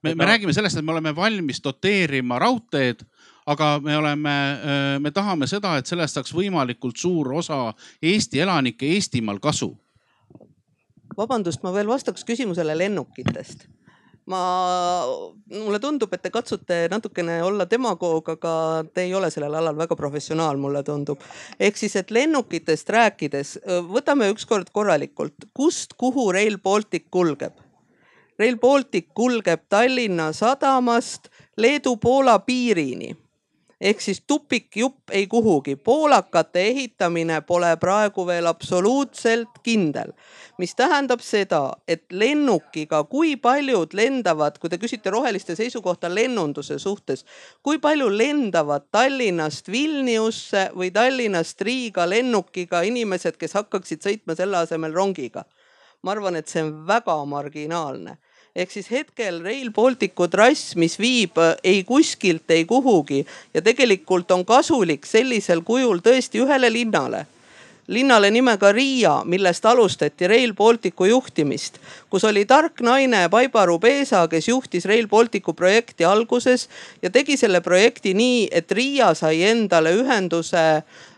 me, 0.03 0.15
me 0.15 0.25
räägime 0.25 0.53
sellest, 0.53 0.77
et 0.77 0.85
me 0.85 0.91
oleme 0.91 1.15
valmis 1.15 1.63
doteerima 1.63 2.39
raudteed 2.39 3.01
aga 3.45 3.79
me 3.81 3.97
oleme, 3.97 4.33
me 4.99 5.11
tahame 5.11 5.47
seda, 5.47 5.77
et 5.77 5.89
sellest 5.89 6.13
saaks 6.13 6.33
võimalikult 6.33 6.97
suur 6.97 7.33
osa 7.33 7.73
Eesti 8.01 8.39
elanikke 8.39 8.85
Eestimaal 8.85 9.39
kasu 9.41 9.73
vabandust, 11.17 11.63
ma 11.63 11.73
veel 11.75 11.89
vastaks 11.89 12.25
küsimusele 12.27 12.75
lennukitest 12.77 13.67
ma, 14.29 15.05
mulle 15.49 15.79
tundub, 15.81 16.11
et 16.13 16.21
te 16.23 16.31
katsute 16.33 16.85
natukene 16.91 17.39
olla 17.45 17.65
demagoog, 17.69 18.33
aga 18.35 18.53
te 18.93 19.05
ei 19.07 19.15
ole 19.17 19.31
sellel 19.33 19.57
alal 19.57 19.77
väga 19.77 19.97
professionaal, 19.99 20.59
mulle 20.61 20.83
tundub. 20.87 21.23
ehk 21.59 21.77
siis, 21.77 21.95
et 21.99 22.11
lennukitest 22.11 22.89
rääkides, 22.89 23.57
võtame 23.89 24.31
ükskord 24.33 24.71
korralikult, 24.73 25.49
kust, 25.53 25.97
kuhu 25.97 26.31
Rail 26.31 26.59
Baltic 26.63 27.09
kulgeb? 27.09 27.57
Rail 28.39 28.57
Baltic 28.57 29.11
kulgeb 29.13 29.67
Tallinna 29.69 30.31
sadamast 30.33 31.29
Leedu-Poola 31.57 32.39
piirini 32.45 33.15
ehk 33.81 34.01
siis 34.01 34.23
tupikjupp 34.27 35.09
ei 35.11 35.27
kuhugi. 35.27 35.75
poolakate 35.75 36.61
ehitamine 36.67 37.41
pole 37.41 37.77
praegu 37.77 38.27
veel 38.27 38.45
absoluutselt 38.45 39.49
kindel, 39.63 40.13
mis 40.57 40.75
tähendab 40.75 41.19
seda, 41.19 41.73
et 41.87 42.03
lennukiga, 42.11 43.03
kui 43.03 43.35
paljud 43.35 43.93
lendavad, 43.93 44.59
kui 44.61 44.69
te 44.69 44.77
küsite 44.77 45.09
roheliste 45.09 45.55
seisukohta 45.55 46.13
lennunduse 46.15 46.79
suhtes, 46.79 47.25
kui 47.63 47.79
palju 47.79 48.09
lendavad 48.17 48.85
Tallinnast 48.91 49.71
Vilniusse 49.71 50.69
või 50.75 50.91
Tallinnast 50.91 51.61
Riiga 51.61 52.09
lennukiga 52.09 52.81
inimesed, 52.81 53.37
kes 53.37 53.57
hakkaksid 53.57 54.05
sõitma 54.05 54.37
selle 54.37 54.61
asemel 54.61 54.93
rongiga? 54.93 55.45
ma 56.01 56.15
arvan, 56.15 56.35
et 56.35 56.49
see 56.49 56.63
on 56.65 56.71
väga 56.87 57.13
marginaalne 57.29 58.17
ehk 58.55 58.71
siis 58.71 58.89
hetkel 58.91 59.41
Rail 59.43 59.71
Balticu 59.71 60.27
trass, 60.27 60.75
mis 60.75 60.97
viib 60.99 61.39
äh, 61.39 61.55
ei 61.63 61.83
kuskilt, 61.83 62.49
ei 62.51 62.65
kuhugi. 62.65 63.25
Ja 63.53 63.61
tegelikult 63.61 64.31
on 64.31 64.45
kasulik 64.45 65.05
sellisel 65.07 65.63
kujul 65.67 66.03
tõesti 66.03 66.43
ühele 66.43 66.71
linnale. 66.73 67.25
Linnale 67.91 68.29
nimega 68.31 68.69
Riia, 68.71 69.23
millest 69.25 69.65
alustati 69.65 70.27
Rail 70.29 70.53
Balticu 70.55 71.05
juhtimist, 71.09 71.79
kus 72.09 72.23
oli 72.23 72.45
tark 72.45 72.79
naine 72.85 73.25
Baibaru 73.29 73.79
Peesa, 73.83 74.21
kes 74.31 74.47
juhtis 74.47 74.85
Rail 74.87 75.09
Balticu 75.11 75.53
projekti 75.57 76.05
alguses 76.07 76.69
ja 77.01 77.09
tegi 77.09 77.35
selle 77.37 77.59
projekti 77.61 78.13
nii, 78.13 78.45
et 78.51 78.71
Riia 78.71 79.11
sai 79.17 79.41
endale 79.49 79.95
ühenduse 79.97 80.63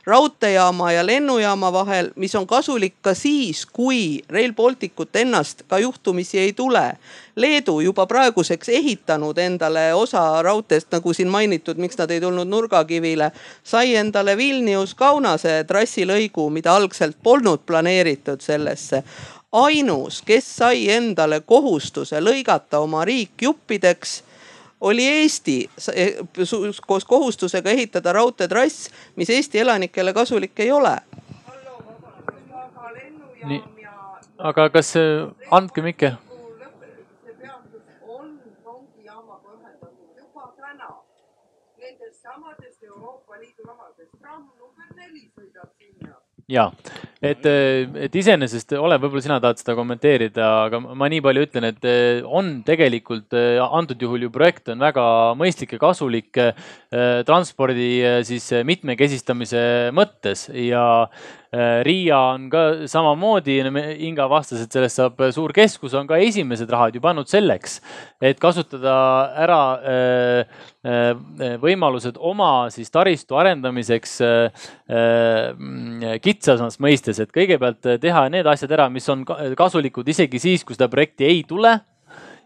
raudteejaama 0.05 0.91
ja 0.91 1.05
lennujaama 1.05 1.73
vahel, 1.73 2.09
mis 2.15 2.35
on 2.35 2.47
kasulik 2.47 2.93
ka 3.01 3.13
siis, 3.13 3.65
kui 3.65 4.23
Rail 4.29 4.53
Balticut 4.53 5.15
ennast 5.15 5.63
ka 5.67 5.79
juhtumisi 5.79 6.39
ei 6.39 6.53
tule. 6.53 6.97
Leedu 7.35 7.79
juba 7.79 8.05
praeguseks 8.05 8.69
ehitanud 8.69 9.37
endale 9.37 9.93
osa 9.93 10.41
raudteest, 10.41 10.91
nagu 10.91 11.13
siin 11.13 11.27
mainitud, 11.27 11.77
miks 11.77 11.97
nad 11.97 12.11
ei 12.11 12.21
tulnud 12.21 12.47
nurgakivile, 12.47 13.31
sai 13.63 13.95
endale 13.95 14.37
Vilnius-Kaunase 14.37 15.63
trassilõigu, 15.67 16.49
mida 16.49 16.75
algselt 16.75 17.17
polnud 17.23 17.63
planeeritud 17.65 18.41
sellesse 18.41 19.03
ainus, 19.53 20.21
kes 20.25 20.55
sai 20.57 20.89
endale 20.89 21.39
kohustuse 21.45 22.19
lõigata 22.21 22.79
oma 22.81 23.05
riik 23.05 23.41
juppideks 23.41 24.23
oli 24.83 25.05
Eesti 25.07 25.69
eh, 25.95 26.15
koos 26.87 27.05
kohustusega 27.05 27.69
ehitada 27.69 28.13
raudteetrass, 28.13 28.89
mis 29.15 29.29
Eesti 29.29 29.59
elanikele 29.59 30.13
kasulik 30.13 30.59
ei 30.59 30.71
ole. 30.71 30.97
nii, 33.47 33.63
aga 34.37 34.69
kas, 34.69 34.93
andke 35.51 35.81
Mikke. 35.81 36.13
Ja, 46.49 46.71
et, 47.23 47.45
et 48.05 48.15
iseenesest 48.19 48.75
Olev, 48.77 49.03
võib-olla 49.05 49.23
sina 49.25 49.39
tahad 49.43 49.61
seda 49.61 49.75
kommenteerida, 49.77 50.49
aga 50.67 50.81
ma 50.83 51.09
nii 51.11 51.21
palju 51.23 51.45
ütlen, 51.47 51.69
et 51.71 51.87
eh, 51.87 52.23
on 52.23 52.55
tegelikult 52.67 53.35
eh, 53.37 53.61
antud 53.63 54.01
juhul 54.03 54.27
ju 54.27 54.33
projekt 54.33 54.73
on 54.73 54.83
väga 54.83 55.05
mõistlik 55.39 55.75
ja 55.75 55.81
kasulik 55.81 56.41
transpordi 57.27 57.87
siis 58.27 58.45
mitmekesistamise 58.67 59.63
mõttes 59.95 60.45
ja 60.53 60.83
Äh, 61.09 61.42
Riia 61.85 62.17
on 62.33 62.47
ka 62.49 62.61
samamoodi, 62.89 63.59
Inga 64.07 64.25
vastas, 64.31 64.63
et 64.63 64.73
sellest 64.73 64.97
saab 64.97 65.19
suur 65.35 65.53
keskus, 65.53 65.93
on 65.93 66.07
ka 66.09 66.17
esimesed 66.17 66.71
rahad 66.73 66.95
ju 66.97 67.01
pannud 67.03 67.29
selleks, 67.29 67.77
et 68.17 68.39
kasutada 68.41 68.95
ära 69.43 69.59
äh, 69.77 70.57
äh, 70.81 71.53
võimalused 71.61 72.17
oma 72.17 72.71
siis 72.73 72.89
taristu 72.89 73.37
arendamiseks 73.37 74.15
kitsamas 76.23 76.79
mõistes, 76.81 77.21
et 77.21 77.31
kõigepealt 77.33 77.85
teha 78.01 78.25
need 78.33 78.49
asjad 78.49 78.73
ära, 78.73 78.89
mis 78.89 79.07
on 79.13 79.21
kasulikud 79.25 80.09
isegi 80.09 80.41
siis, 80.41 80.65
kui 80.65 80.77
seda 80.77 80.89
projekti 80.91 81.29
ei 81.29 81.43
tule 81.47 81.77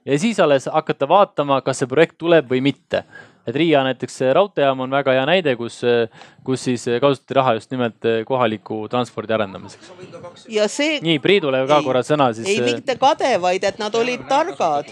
ja 0.07 0.19
siis 0.19 0.39
alles 0.39 0.67
hakata 0.71 1.07
vaatama, 1.09 1.61
kas 1.61 1.81
see 1.81 1.89
projekt 1.89 2.17
tuleb 2.21 2.47
või 2.51 2.61
mitte 2.69 3.03
et 3.47 3.55
Riia 3.55 3.83
näiteks 3.87 4.19
raudteejaam 4.35 4.85
on 4.85 4.91
väga 4.91 5.15
hea 5.17 5.25
näide, 5.29 5.55
kus, 5.59 5.81
kus 6.43 6.65
siis 6.67 6.83
kasutati 7.01 7.37
raha 7.39 7.53
just 7.59 7.71
nimelt 7.71 8.09
kohaliku 8.27 8.83
transpordi 8.91 9.33
arendamiseks. 9.37 9.91
ja 10.51 10.67
see. 10.67 10.99
nii, 11.03 11.19
Priidule 11.23 11.63
ka 11.67 11.81
korra 11.85 12.03
sõna 12.05 12.31
siis. 12.35 12.49
ei 12.51 12.61
mitte 12.61 12.97
kade, 12.99 13.37
vaid 13.41 13.63
et 13.63 13.79
nad 13.79 13.95
olid 13.95 14.27
targad 14.29 14.91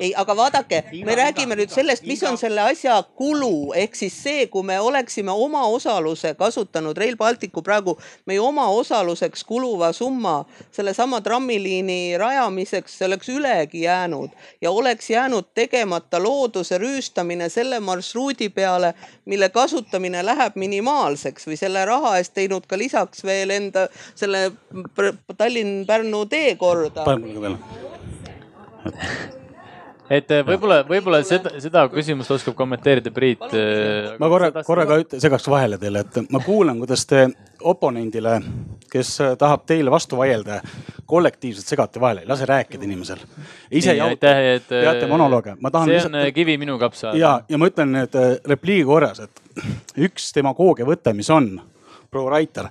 ei, 0.00 0.12
aga 0.16 0.36
vaadake, 0.36 0.82
me 1.04 1.14
räägime 1.16 1.56
nüüd 1.58 1.72
sellest, 1.72 2.06
mis 2.08 2.22
on 2.26 2.38
selle 2.40 2.62
asja 2.64 2.96
kulu, 3.18 3.72
ehk 3.76 3.96
siis 3.98 4.16
see, 4.24 4.46
kui 4.52 4.64
me 4.66 4.78
oleksime 4.80 5.32
oma 5.32 5.64
osaluse 5.72 6.34
kasutanud 6.38 6.98
Rail 6.98 7.16
Balticu 7.16 7.62
praegu 7.62 7.96
meie 8.26 8.40
oma 8.40 8.66
osaluseks 8.72 9.44
kuluva 9.44 9.92
summa 9.92 10.44
sellesama 10.72 11.20
trammiliini 11.20 12.18
rajamiseks, 12.18 12.98
see 12.98 13.08
oleks 13.08 13.28
ülegi 13.32 13.84
jäänud 13.86 14.30
ja 14.60 14.70
oleks 14.70 15.10
jäänud 15.10 15.50
tegemata 15.54 16.22
looduse 16.22 16.78
rüüstamine 16.78 17.48
selle 17.48 17.80
marsruudi 17.80 18.48
peale, 18.48 18.94
mille 19.24 19.48
kasutamine 19.48 20.24
läheb 20.26 20.56
minimaalseks 20.56 21.46
või 21.48 21.58
selle 21.60 21.84
raha 21.84 22.16
eest 22.18 22.34
teinud 22.34 22.66
ka 22.68 22.78
lisaks 22.78 23.24
veel 23.24 23.50
enda 23.50 23.88
selle 24.14 24.50
Tallinn-Pärnu 25.36 26.26
teekorda 26.28 27.04
et 30.10 30.30
äh, 30.34 30.42
võib-olla, 30.46 30.80
võib-olla 30.88 31.20
seda, 31.26 31.52
seda 31.62 31.84
küsimust 31.92 32.32
oskab 32.34 32.56
kommenteerida 32.58 33.12
Priit. 33.14 33.42
Äh, 33.48 34.12
ma 34.20 34.28
korra, 34.32 34.50
korra 34.66 34.86
ka 34.88 34.98
üt, 35.02 35.16
segaks 35.22 35.46
vahele 35.50 35.78
teile, 35.80 36.04
et 36.04 36.32
ma 36.32 36.40
kuulan, 36.42 36.80
kuidas 36.82 37.04
te 37.08 37.24
oponendile, 37.72 38.38
kes 38.92 39.14
äh, 39.22 39.34
tahab 39.40 39.64
teile 39.68 39.92
vastu 39.94 40.18
vaielda, 40.20 40.60
kollektiivselt 41.08 41.70
segate 41.74 42.02
vahele, 42.02 42.26
lase 42.28 42.48
rääkida 42.48 42.86
inimesel. 42.88 43.22
ise 43.70 43.96
jauta, 43.98 44.34
peate 44.68 45.08
monolooge. 45.10 45.56
see 45.60 45.80
on 45.80 45.90
lihtsalt... 45.94 46.34
kivi 46.34 46.58
minu 46.58 46.78
kapsa. 46.78 47.16
ja, 47.18 47.40
ja 47.48 47.58
ma 47.58 47.70
ütlen 47.70 47.92
nüüd 47.96 48.16
repliigi 48.48 48.86
korras, 48.88 49.20
et 49.20 49.66
üks 49.96 50.32
demagoogia 50.34 50.88
võte, 50.88 51.14
mis 51.16 51.30
on, 51.30 51.54
proua 52.10 52.38
Raiter, 52.38 52.68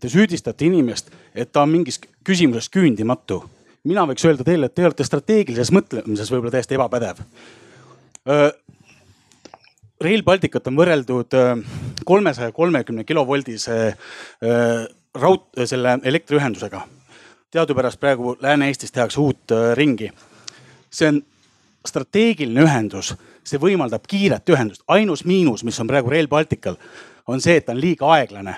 te 0.00 0.08
süüdistate 0.12 0.66
inimest, 0.66 1.12
et 1.34 1.52
ta 1.52 1.62
on 1.62 1.72
mingis 1.72 2.00
küsimuses 2.24 2.68
küündimatu 2.72 3.44
mina 3.86 4.06
võiks 4.08 4.24
öelda 4.26 4.44
teile, 4.46 4.68
et 4.68 4.74
te 4.74 4.86
olete 4.86 5.06
strateegilises 5.06 5.72
mõtlemises 5.74 6.30
võib-olla 6.32 6.56
täiesti 6.56 6.76
ebapädev. 6.78 7.22
Rail 10.02 10.22
Balticut 10.26 10.66
on 10.68 10.76
võrreldud 10.76 11.36
kolmesaja 12.04 12.52
kolmekümne 12.52 13.06
kilovoldise 13.08 13.78
raud-, 15.22 15.64
selle 15.64 15.98
elektriühendusega. 16.02 16.82
teadupärast 17.50 18.00
praegu 18.00 18.36
Lääne-Eestis 18.40 18.92
tehakse 18.92 19.20
uut 19.20 19.54
ringi. 19.74 20.10
see 20.90 21.08
on 21.08 21.22
strateegiline 21.86 22.62
ühendus, 22.62 23.14
see 23.44 23.58
võimaldab 23.58 24.06
kiiret 24.08 24.48
ühendust. 24.48 24.82
ainus 24.88 25.24
miinus, 25.24 25.64
mis 25.64 25.80
on 25.80 25.86
praegu 25.86 26.10
Rail 26.10 26.28
Baltical, 26.28 26.76
on 27.26 27.40
see, 27.40 27.56
et 27.56 27.66
ta 27.66 27.72
on 27.72 27.80
liiga 27.80 28.06
aeglane 28.06 28.56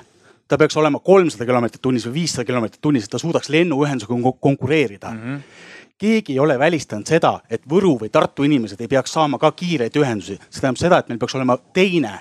ta 0.49 0.59
peaks 0.59 0.77
olema 0.77 0.99
kolmsada 1.05 1.47
kilomeetrit 1.47 1.83
tunnis 1.83 2.07
või 2.09 2.15
viissada 2.23 2.45
kilomeetrit 2.49 2.81
tunnis, 2.81 3.05
et 3.05 3.11
ta 3.11 3.19
suudaks 3.19 3.49
lennuühendusega 3.53 4.37
konkureerida 4.41 5.11
mm. 5.11 5.19
-hmm 5.25 5.67
keegi 5.99 6.33
ei 6.33 6.39
ole 6.39 6.59
välistanud 6.59 7.07
seda, 7.07 7.41
et 7.51 7.63
Võru 7.71 7.97
või 7.99 8.09
Tartu 8.09 8.45
inimesed 8.47 8.81
ei 8.81 8.89
peaks 8.89 9.13
saama 9.13 9.39
ka 9.39 9.51
kiireid 9.53 9.97
ühendusi. 9.97 10.39
see 10.51 10.61
tähendab 10.61 10.79
seda, 10.79 10.99
et 10.99 11.09
meil 11.09 11.19
peaks 11.19 11.35
olema 11.35 11.59
teine 11.75 12.13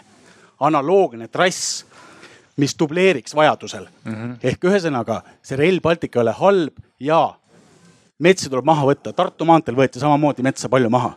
analoogne 0.59 1.27
trass, 1.27 1.85
mis 2.57 2.73
dubleeriks 2.79 3.35
vajadusel 3.35 3.85
mm. 4.03 4.13
-hmm. 4.13 4.35
ehk 4.43 4.63
ühesõnaga 4.63 5.21
see 5.41 5.57
Rail 5.57 5.81
Baltic 5.81 6.15
ei 6.15 6.21
ole 6.21 6.31
halb 6.31 6.73
ja 6.99 7.37
metsi 8.19 8.49
tuleb 8.49 8.65
maha 8.65 8.85
võtta, 8.85 9.13
Tartu 9.13 9.45
maanteel 9.45 9.77
võeti 9.77 9.99
samamoodi 10.01 10.43
metsa 10.43 10.69
palju 10.69 10.89
maha. 10.89 11.13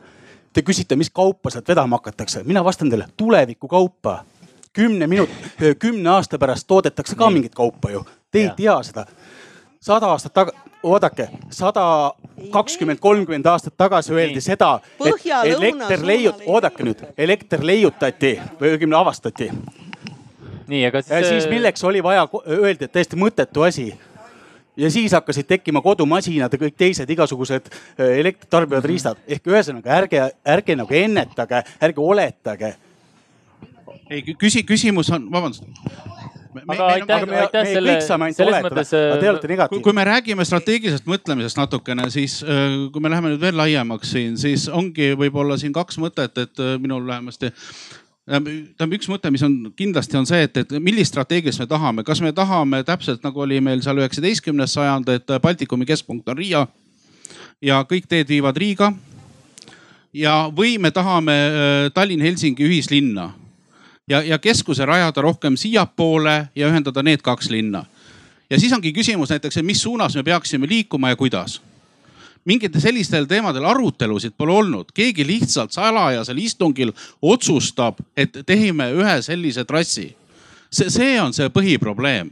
Te 0.52 0.62
küsite, 0.66 0.96
mis 0.96 1.10
kaupa 1.10 1.50
sealt 1.50 1.68
vedama 1.68 1.96
hakatakse, 1.96 2.42
mina 2.44 2.64
vastan 2.64 2.90
teile 2.90 3.06
tulevikukaupa. 3.16 4.24
Kümne 4.72 5.06
minut, 5.06 5.30
kümne 5.82 6.10
aasta 6.10 6.38
pärast 6.38 6.66
toodetakse 6.66 7.16
ka 7.16 7.30
mingit 7.30 7.54
kaupa 7.54 7.90
ju, 7.90 8.04
te 8.30 8.44
ei 8.44 8.50
tea 8.56 8.82
seda. 8.86 9.06
sada 9.80 10.06
aastat 10.12 10.32
taga, 10.34 10.52
oodake, 10.82 11.28
sada 11.50 12.12
kakskümmend, 12.52 12.98
kolmkümmend 12.98 13.46
aastat 13.46 13.76
tagasi 13.76 14.12
öeldi 14.12 14.40
seda, 14.40 14.80
et 15.04 15.26
elekter 15.44 16.04
leiut-, 16.06 16.42
oodake 16.46 16.84
nüüd, 16.84 17.04
elekter 17.18 17.64
leiutati 17.66 18.38
või 18.60 18.74
õigemini 18.74 18.96
avastati. 18.96 19.50
nii, 20.66 20.84
aga 20.86 21.02
siis. 21.02 21.28
siis 21.28 21.44
äh, 21.44 21.50
milleks 21.50 21.84
oli 21.84 22.02
vaja, 22.02 22.28
öeldi, 22.46 22.84
et 22.84 22.92
täiesti 22.92 23.16
mõttetu 23.16 23.66
asi 23.66 23.90
ja 24.76 24.90
siis 24.90 25.12
hakkasid 25.12 25.46
tekkima 25.46 25.82
kodumasinad 25.82 26.52
ja 26.52 26.58
kõik 26.58 26.76
teised 26.78 27.10
igasugused 27.10 27.72
äh, 27.72 28.20
elektrit 28.20 28.50
tarbivad 28.50 28.86
riistad 28.86 29.18
ehk 29.28 29.50
ühesõnaga 29.50 29.96
ärge, 29.96 30.22
ärge 30.46 30.76
nagu 30.76 30.94
ennetage, 30.94 31.64
ärge 31.82 32.00
oletage. 32.00 32.74
Ei 34.10 34.22
küsi, 34.34 34.64
küsimus 34.66 35.10
on, 35.14 35.28
vabandust 35.32 35.66
aga 36.66 36.86
aitäh, 36.96 37.24
aitäh 37.40 37.68
selle, 37.68 37.94
selles 38.34 38.64
mõttes. 38.64 38.90
Te 38.90 39.30
olete 39.30 39.50
negatiivsed. 39.50 39.84
kui 39.84 39.94
me 39.96 40.04
räägime 40.06 40.44
strateegilisest 40.46 41.06
mõtlemisest 41.10 41.60
natukene, 41.60 42.08
siis 42.10 42.40
äh, 42.42 42.76
kui 42.92 43.02
me 43.02 43.12
läheme 43.12 43.34
nüüd 43.34 43.42
veel 43.42 43.58
laiemaks 43.60 44.12
siin, 44.16 44.36
siis 44.40 44.66
ongi 44.68 45.12
võib-olla 45.18 45.58
siin 45.60 45.74
kaks 45.76 46.00
mõtet, 46.02 46.36
et 46.38 46.62
äh, 46.62 46.76
minul 46.82 47.06
vähemasti 47.06 47.52
tähendab 48.30 48.92
üks 48.94 49.08
mõte, 49.10 49.30
mis 49.34 49.42
on 49.42 49.72
kindlasti 49.74 50.18
on 50.20 50.28
see, 50.28 50.44
et, 50.46 50.60
et 50.62 50.74
millist 50.78 51.10
strateegiat 51.14 51.58
me 51.58 51.66
tahame, 51.70 52.04
kas 52.06 52.20
me 52.22 52.30
tahame 52.36 52.82
täpselt 52.86 53.24
nagu 53.26 53.42
oli 53.42 53.58
meil 53.64 53.82
seal 53.82 53.98
üheksateistkümnes 53.98 54.76
sajand, 54.76 55.08
et 55.10 55.32
Baltikumi 55.42 55.88
keskpunkt 55.88 56.28
on 56.30 56.38
Riia 56.38 56.66
ja 57.64 57.80
kõik 57.88 58.06
teed 58.10 58.30
viivad 58.30 58.56
Riiga. 58.60 58.92
ja, 60.14 60.46
või 60.54 60.78
me 60.78 60.90
tahame 60.94 61.36
äh, 61.36 61.90
Tallinn-Helsingi 61.94 62.66
ühislinna 62.66 63.32
ja, 64.10 64.22
ja 64.22 64.38
keskuse 64.38 64.86
rajada 64.86 65.22
rohkem 65.22 65.56
siiapoole 65.56 66.48
ja 66.56 66.68
ühendada 66.68 67.02
need 67.02 67.22
kaks 67.22 67.50
linna. 67.50 67.84
ja 68.50 68.60
siis 68.60 68.72
ongi 68.72 68.92
küsimus 68.92 69.30
näiteks, 69.30 69.56
et 69.56 69.66
mis 69.66 69.82
suunas 69.82 70.16
me 70.16 70.22
peaksime 70.22 70.68
liikuma 70.68 71.08
ja 71.08 71.16
kuidas 71.16 71.60
mingitel 72.44 72.80
sellistel 72.80 73.24
teemadel 73.28 73.64
arutelusid 73.64 74.32
pole 74.36 74.52
olnud, 74.52 74.92
keegi 74.94 75.26
lihtsalt 75.26 75.72
salajasel 75.72 76.38
istungil 76.38 76.92
otsustab, 77.22 78.00
et 78.16 78.38
tehime 78.46 78.90
ühe 78.96 79.22
sellise 79.22 79.64
trassi. 79.64 80.16
see, 80.72 80.90
see 80.90 81.20
on 81.20 81.32
see 81.32 81.48
põhiprobleem 81.48 82.30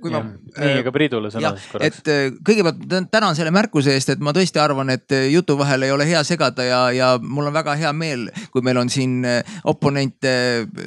kui 0.00 0.12
ma. 0.12 0.22
nii, 0.22 0.80
aga 0.82 0.92
Priidule 0.94 1.30
sõna 1.32 1.52
siis 1.56 1.68
korraks. 1.70 2.00
et 2.00 2.10
äh, 2.12 2.38
kõigepealt 2.46 3.10
tänan 3.12 3.36
selle 3.38 3.52
märkuse 3.54 3.94
eest, 3.96 4.12
et 4.14 4.22
ma 4.24 4.34
tõesti 4.36 4.60
arvan, 4.62 4.90
et 4.94 5.14
äh, 5.14 5.26
jutu 5.32 5.56
vahel 5.58 5.86
ei 5.86 5.92
ole 5.94 6.06
hea 6.08 6.22
segada 6.26 6.66
ja, 6.66 6.80
ja 6.94 7.10
mul 7.22 7.50
on 7.50 7.56
väga 7.56 7.76
hea 7.78 7.92
meel, 7.96 8.26
kui 8.54 8.64
meil 8.66 8.80
on 8.80 8.90
siin 8.92 9.18
äh, 9.26 9.56
oponente 9.68 10.34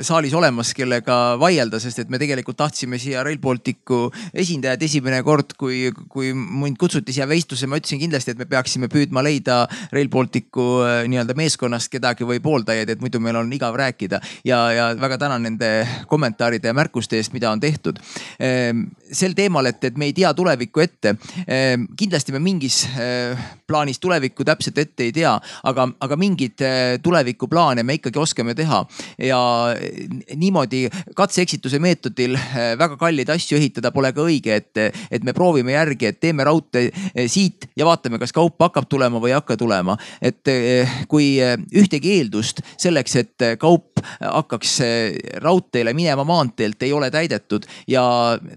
saalis 0.05 0.33
olemas, 0.37 0.73
kellega 0.77 1.19
vaielda, 1.41 1.81
sest 1.81 2.03
et 2.03 2.13
me 2.13 2.19
tegelikult 2.21 2.59
tahtsime 2.59 2.99
siia 3.01 3.23
Rail 3.25 3.39
Balticu 3.41 4.07
esindajad 4.33 4.83
esimene 4.85 5.21
kord, 5.25 5.55
kui, 5.59 5.87
kui 6.11 6.33
mind 6.33 6.79
kutsuti 6.79 7.15
siia 7.15 7.27
vestlusse, 7.29 7.69
ma 7.69 7.79
ütlesin 7.79 8.01
kindlasti, 8.01 8.35
et 8.35 8.41
me 8.41 8.49
peaksime 8.49 8.91
püüdma 8.91 9.23
leida 9.25 9.61
Rail 9.93 10.11
Balticu 10.11 10.67
nii-öelda 11.09 11.35
meeskonnast 11.37 11.91
kedagi 11.93 12.27
või 12.27 12.41
pooldajaid, 12.43 12.95
et 12.95 13.03
muidu 13.03 13.21
meil 13.23 13.39
on 13.39 13.51
igav 13.53 13.77
rääkida 13.79 14.21
ja, 14.47 14.59
ja 14.75 14.89
väga 14.99 15.17
tänan 15.21 15.43
nende 15.43 15.87
kommentaaride 16.07 16.69
ja 16.69 16.75
märkuste 16.77 17.19
eest, 17.19 17.33
mida 17.33 17.51
on 17.51 17.59
tehtud 17.59 17.99
ehm, 18.39 18.87
sel 19.11 19.33
teemal, 19.37 19.69
et, 19.69 19.83
et 19.83 19.97
me 19.97 20.09
ei 20.09 20.13
tea 20.15 20.31
tulevikku 20.35 20.83
ette. 20.83 21.15
Ehm, 21.47 21.87
kindlasti 21.97 22.33
me 22.35 22.41
mingis 22.43 22.81
eh, 22.93 23.37
plaanis 23.67 23.99
tulevikku 24.01 24.45
täpselt 24.47 24.77
ette 24.81 25.07
ei 25.07 25.13
tea, 25.15 25.33
aga, 25.69 25.87
aga 26.05 26.17
mingeid 26.19 26.63
eh, 26.65 26.97
tulevikuplaane 27.03 27.83
me 27.85 27.99
ikkagi 27.99 28.21
oskame 28.21 28.55
teha. 28.57 28.83
ja 29.19 29.39
niimoodi 30.35 30.87
katse-eksituse 31.15 31.79
meetodil 31.79 32.37
eh, 32.37 32.73
väga 32.79 32.97
kalleid 32.99 33.29
asju 33.33 33.57
ehitada 33.59 33.91
pole 33.95 34.11
ka 34.15 34.25
õige, 34.25 34.59
et, 34.61 35.01
et 35.11 35.25
me 35.25 35.33
proovime 35.33 35.73
järgi, 35.75 36.09
et 36.09 36.19
teeme 36.19 36.45
raudtee 36.47 36.89
siit 37.27 37.69
ja 37.77 37.87
vaatame, 37.87 38.19
kas 38.21 38.33
kaup 38.35 38.59
hakkab 38.61 38.87
tulema 38.89 39.21
või 39.21 39.33
ei 39.33 39.37
hakka 39.37 39.57
tulema. 39.59 39.97
et 40.21 40.47
kui 41.09 41.37
ühtegi 41.75 42.15
eeldust 42.17 42.61
selleks, 42.77 43.15
et 43.19 43.45
kaup 43.59 43.98
hakkaks 44.19 44.77
raudteele 45.43 45.93
minema 45.93 46.23
maanteelt, 46.27 46.81
ei 46.83 46.93
ole 46.93 47.11
täidetud 47.11 47.65
ja 47.87 48.03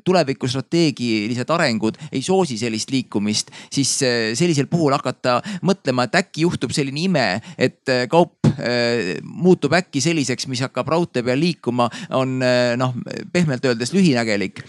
tulevikus 0.05 0.43
tulevikustrateegilised 0.43 1.51
arengud 1.51 1.99
ei 2.13 2.23
soosi 2.23 2.59
sellist 2.59 2.91
liikumist, 2.91 3.51
siis 3.73 3.95
äh, 4.03 4.33
sellisel 4.39 4.67
puhul 4.71 4.93
hakata 4.93 5.41
mõtlema, 5.63 6.07
et 6.07 6.19
äkki 6.23 6.47
juhtub 6.47 6.73
selline 6.75 7.07
ime, 7.07 7.27
et 7.59 7.89
äh, 7.89 8.07
kaup 8.09 8.39
muutub 9.23 9.73
äkki 9.73 10.03
selliseks, 10.05 10.45
mis 10.51 10.61
hakkab 10.61 10.91
raudtee 10.93 11.23
peal 11.25 11.41
liikuma, 11.41 11.87
on 12.13 12.35
noh, 12.77 12.93
pehmelt 13.33 13.65
öeldes 13.65 13.95
lühinägelik. 13.97 14.61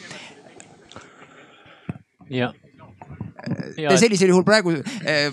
ja. 2.32 2.54
sellisel 4.00 4.32
juhul 4.32 4.46
praegu 4.48 4.78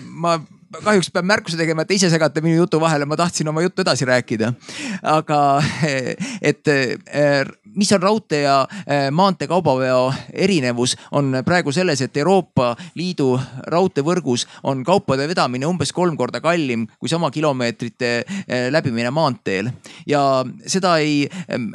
ma 0.03 0.35
kahjuks 0.79 1.11
pean 1.13 1.27
märkuse 1.27 1.59
tegema, 1.59 1.83
et 1.83 1.91
te 1.91 1.97
ise 1.97 2.09
segate 2.11 2.43
minu 2.43 2.61
jutu 2.63 2.79
vahele, 2.81 3.05
ma 3.09 3.17
tahtsin 3.19 3.49
oma 3.51 3.63
juttu 3.65 3.83
edasi 3.85 4.07
rääkida. 4.07 4.53
aga 5.03 5.41
et 6.51 6.67
mis 7.75 7.91
on 7.95 8.01
raudtee 8.01 8.41
ja 8.41 8.67
maantee 9.11 9.47
kaubaveo 9.47 10.13
erinevus, 10.33 10.95
on 11.11 11.41
praegu 11.45 11.71
selles, 11.71 12.01
et 12.01 12.17
Euroopa 12.17 12.75
Liidu 12.95 13.33
raudteevõrgus 13.71 14.47
on 14.67 14.83
kaupade 14.83 15.27
vedamine 15.29 15.67
umbes 15.69 15.93
kolm 15.95 16.17
korda 16.17 16.41
kallim 16.41 16.87
kui 16.99 17.09
sama 17.09 17.31
kilomeetrite 17.31 18.11
läbimine 18.71 19.11
maanteel. 19.11 19.71
ja 20.07 20.43
seda 20.67 20.97
ei, 20.97 21.29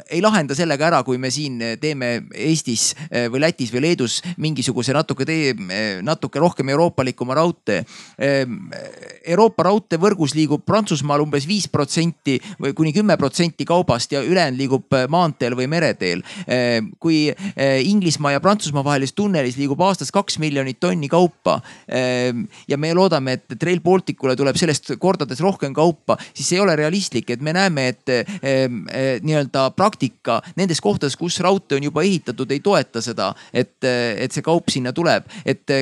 ei 0.09 0.21
lahenda 0.21 0.55
sellega 0.55 0.87
ära, 0.87 1.03
kui 1.03 1.17
me 1.17 1.31
siin 1.31 1.61
teeme 1.81 2.27
Eestis 2.33 2.93
või 3.31 3.41
Lätis 3.41 3.73
või 3.73 3.81
Leedus 3.87 4.21
mingisuguse 4.37 4.93
natuke 4.93 5.25
tee, 5.25 5.53
natuke 6.01 6.39
rohkem 6.39 6.69
euroopalikuma 6.69 7.35
raudtee 7.37 7.83
Euroopa 9.27 9.63
raudteevõrgus 9.67 10.33
liigub 10.37 10.63
Prantsusmaal 10.65 11.21
umbes 11.23 11.47
viis 11.47 11.67
protsenti 11.71 12.37
või 12.61 12.73
kuni 12.77 12.93
kümme 12.95 13.17
protsenti 13.19 13.65
kaubast 13.67 14.11
ja 14.11 14.21
ülejäänud 14.23 14.59
liigub 14.59 14.93
äh, 14.95 15.07
maanteel 15.11 15.55
või 15.57 15.67
mereteel. 15.87 16.23
Äh, 16.47 16.79
kui 16.99 17.29
äh, 17.31 17.81
Inglismaa 17.87 18.35
ja 18.35 18.41
Prantsusmaa 18.43 18.85
vahelises 18.85 19.15
tunnelis 19.17 19.57
liigub 19.57 19.81
aastas 19.81 20.11
kaks 20.13 20.39
miljonit 20.39 20.79
tonni 20.79 21.07
kaupa 21.09 21.59
ja 22.67 22.77
me 22.77 22.89
loodame, 22.93 23.37
et 23.37 23.63
Rail 23.63 23.79
Balticule 23.81 24.35
tuleb 24.37 24.57
sellest 24.59 24.91
kordades 25.01 25.39
rohkem 25.41 25.73
kaupa, 25.75 26.17
siis 26.35 26.51
ei 26.53 26.59
ole 26.61 26.75
realistlik, 26.77 27.29
et 27.31 27.41
me 27.43 27.53
näeme, 27.55 27.87
et 27.93 28.11
nii-öelda 29.23 29.67
praktika 29.77 30.39
nendes 30.59 30.81
kohtades, 30.83 31.15
kus 31.19 31.39
raudtee 31.43 31.79
on 31.79 31.87
juba 31.87 32.03
ehitatud, 32.05 32.51
ei 32.51 32.61
toeta 32.63 33.01
seda, 33.03 33.29
et, 33.53 33.77
et 33.83 34.35
see 34.35 34.45
kaup 34.45 34.71
sinna 34.73 34.93
tuleb, 34.95 35.27
et 35.47 35.73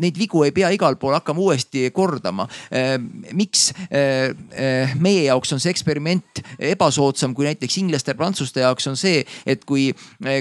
neid 0.00 0.20
vigu 0.20 0.44
ei 0.46 0.54
pea 0.56 0.72
igal 0.74 0.98
pool 1.00 1.16
hakkama 1.16 1.44
uuesti 1.46 1.86
kordama. 1.94 2.46
Ehm, 2.70 3.06
miks 3.36 3.70
ehm, 3.90 4.36
ehm, 4.52 4.96
meie 5.02 5.24
jaoks 5.26 5.54
on 5.54 5.62
see 5.62 5.72
eksperiment 5.72 6.42
ebasoodsam 6.70 7.34
kui 7.36 7.48
näiteks 7.48 7.78
inglaste 7.82 8.14
ja 8.14 8.18
prantsuste 8.18 8.64
jaoks 8.64 8.88
on 8.90 8.98
see, 9.00 9.19
et 9.46 9.64
kui, 9.68 9.90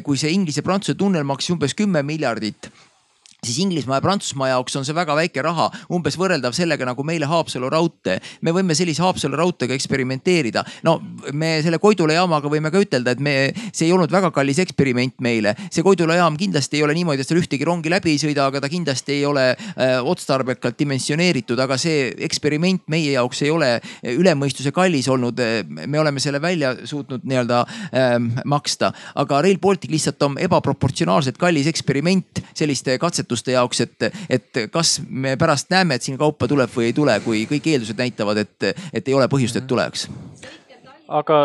kui 0.03 0.19
see 0.19 0.33
Inglise-Prantsuse 0.35 0.97
tunnel 0.99 1.27
maksis 1.27 1.55
umbes 1.55 1.75
kümme 1.77 2.03
miljardit 2.05 2.71
siis 3.45 3.59
Inglismaa 3.59 3.97
ja 3.97 4.01
Prantsusmaa 4.01 4.49
jaoks 4.49 4.75
on 4.75 4.85
see 4.85 4.95
väga 4.95 5.15
väike 5.15 5.41
raha, 5.43 5.69
umbes 5.95 6.17
võrreldav 6.19 6.53
sellega 6.55 6.85
nagu 6.87 7.03
meile 7.07 7.27
Haapsalu 7.29 7.69
raudtee. 7.71 8.19
me 8.41 8.51
võime 8.51 8.75
sellise 8.75 9.01
Haapsalu 9.03 9.37
raudteega 9.39 9.73
eksperimenteerida. 9.73 10.63
no 10.83 10.99
me 11.33 11.61
selle 11.63 11.79
Koidula 11.79 12.17
jaamaga 12.17 12.51
võime 12.51 12.71
ka 12.71 12.81
ütelda, 12.83 13.11
et 13.15 13.19
me, 13.19 13.53
see 13.71 13.87
ei 13.87 13.93
olnud 13.95 14.11
väga 14.11 14.31
kallis 14.35 14.59
eksperiment 14.59 15.15
meile. 15.23 15.55
see 15.71 15.83
Koidula 15.83 16.17
jaam 16.19 16.37
kindlasti 16.37 16.77
ei 16.77 16.83
ole 16.83 16.93
niimoodi, 16.97 17.23
et 17.23 17.27
seal 17.27 17.39
ühtegi 17.39 17.67
rongi 17.67 17.89
läbi 17.89 18.11
ei 18.11 18.19
sõida, 18.19 18.47
aga 18.51 18.59
ta 18.59 18.69
kindlasti 18.69 19.15
ei 19.15 19.25
ole 19.25 19.45
äh, 19.55 19.95
otstarbekalt 20.03 20.79
dimensioneeritud, 20.79 21.59
aga 21.59 21.77
see 21.79 22.11
eksperiment 22.27 22.83
meie 22.91 23.13
jaoks 23.15 23.43
ei 23.47 23.53
ole 23.55 23.71
üle 24.03 24.35
mõistuse 24.35 24.73
kallis 24.75 25.07
olnud. 25.07 25.39
me 25.69 25.99
oleme 25.99 26.19
selle 26.19 26.41
välja 26.41 26.75
suutnud 26.83 27.23
nii-öelda 27.23 27.63
äh, 27.63 28.19
maksta, 28.45 28.91
aga 29.15 29.41
Rail 29.41 29.59
Baltic 29.63 29.91
lihtsalt 29.91 30.21
on 30.27 30.37
ebaproportsionaalselt 30.43 31.37
kallis 31.39 31.67
eksperiment 31.71 32.43
selliste 32.53 32.97
katsete 32.99 33.28
toetuste 33.29 33.53
jaoks, 33.53 33.85
et, 33.85 34.09
et 34.29 34.61
kas 34.73 34.97
me 35.09 35.35
pärast 35.37 35.69
näeme, 35.69 35.95
et 35.95 36.05
siin 36.05 36.17
kaupa 36.17 36.49
tuleb 36.49 36.71
või 36.73 36.89
ei 36.89 36.97
tule, 36.97 37.19
kui 37.25 37.45
kõik 37.49 37.69
eeldused 37.69 37.99
näitavad, 37.99 38.41
et, 38.41 38.69
et 38.93 39.07
ei 39.07 39.17
ole 39.17 39.29
põhjust, 39.29 39.61
et 39.61 39.67
tuleks. 39.69 40.09
aga, 41.07 41.39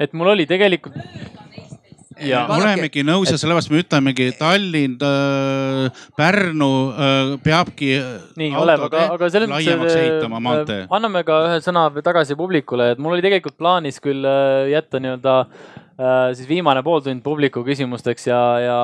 et 0.00 0.12
mul 0.12 0.32
oli 0.34 0.46
tegelikult 0.48 0.96
ja 2.16 2.46
me 2.48 2.56
olemegi 2.56 3.02
nõus 3.04 3.28
ja 3.28 3.36
sellepärast 3.36 3.68
me 3.68 3.82
ütlemegi, 3.82 4.30
Tallinn 4.38 4.96
äh,, 5.04 6.04
Pärnu 6.16 6.70
äh, 6.88 7.32
peabki. 7.44 7.90
nii, 8.40 8.54
Olev, 8.56 8.86
aga, 8.88 9.02
aga 9.18 9.28
selles 9.32 9.52
mõttes 9.52 9.96
ehitama 10.00 10.40
maantee. 10.40 10.86
anname 10.88 11.24
ka 11.28 11.42
ühe 11.50 11.58
sõna 11.64 11.90
tagasi 12.00 12.36
publikule, 12.38 12.94
et 12.94 13.02
mul 13.02 13.18
oli 13.18 13.24
tegelikult 13.24 13.58
plaanis 13.60 14.00
küll 14.00 14.24
äh, 14.24 14.70
jätta 14.72 15.02
nii-öelda 15.04 15.42
Äh, 15.44 15.85
siis 16.36 16.48
viimane 16.48 16.82
pooltund 16.84 17.22
publiku 17.24 17.62
küsimusteks 17.64 18.26
ja, 18.28 18.40
ja 18.60 18.78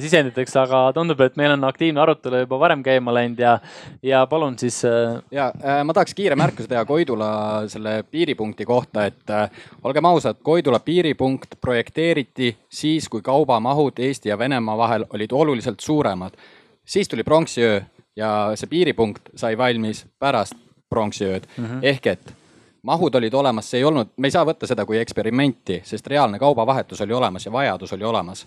sisenditeks, 0.00 0.54
aga 0.60 0.82
tundub, 0.94 1.20
et 1.24 1.34
meil 1.40 1.56
on 1.56 1.64
aktiivne 1.66 2.00
arutelu 2.00 2.44
juba 2.44 2.58
varem 2.62 2.84
käima 2.86 3.14
läinud 3.14 3.40
ja, 3.42 3.56
ja 4.02 4.22
palun 4.30 4.54
siis. 4.58 4.78
Äh, 4.86 5.18
ja 5.34 5.48
äh, 5.58 5.80
ma 5.84 5.94
tahaks 5.96 6.14
kiire 6.14 6.36
märkuse 6.38 6.70
teha 6.70 6.84
Koidula 6.86 7.32
selle 7.72 8.02
piiripunkti 8.10 8.66
kohta, 8.68 9.06
et 9.10 9.34
olgem 9.82 10.06
ausad, 10.06 10.38
Koidula 10.42 10.78
piiripunkt 10.84 11.58
projekteeriti 11.60 12.52
siis, 12.70 13.08
kui 13.08 13.22
kaubamahud 13.26 13.98
Eesti 13.98 14.30
ja 14.30 14.38
Venemaa 14.38 14.78
vahel 14.78 15.06
olid 15.10 15.32
oluliselt 15.32 15.80
suuremad. 15.80 16.38
siis 16.84 17.08
tuli 17.08 17.24
pronksiöö 17.24 17.80
ja 18.16 18.52
see 18.54 18.68
piiripunkt 18.68 19.34
sai 19.36 19.58
valmis 19.58 20.06
pärast 20.18 20.54
pronksiööd 20.90 21.46
mm 21.56 21.64
-hmm. 21.64 21.78
ehk 21.82 22.06
et 22.06 22.34
mahud 22.82 23.14
olid 23.14 23.34
olemas, 23.34 23.70
see 23.70 23.78
ei 23.80 23.84
olnud, 23.84 24.14
me 24.16 24.28
ei 24.28 24.34
saa 24.34 24.46
võtta 24.46 24.66
seda 24.66 24.86
kui 24.86 24.98
eksperimenti, 24.98 25.80
sest 25.86 26.06
reaalne 26.10 26.38
kaubavahetus 26.42 27.00
oli 27.04 27.14
olemas 27.14 27.46
ja 27.46 27.52
vajadus 27.52 27.92
oli 27.92 28.04
olemas. 28.04 28.46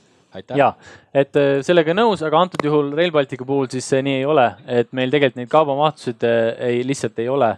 Ja, 0.55 0.73
et 1.15 1.37
äh, 1.39 1.61
sellega 1.63 1.93
nõus, 1.95 2.19
aga 2.27 2.41
antud 2.43 2.65
juhul 2.67 2.89
Rail 2.97 3.13
Balticu 3.15 3.45
puhul 3.47 3.69
siis 3.71 3.85
see 3.87 4.01
nii 4.03 4.17
ei 4.19 4.25
ole, 4.27 4.49
et 4.67 4.91
meil 4.91 5.13
tegelikult 5.13 5.39
neid 5.39 5.51
kaubamahtusid 5.53 6.25
äh, 6.27 6.49
ei, 6.67 6.81
lihtsalt 6.87 7.21
ei 7.23 7.29
ole 7.31 7.53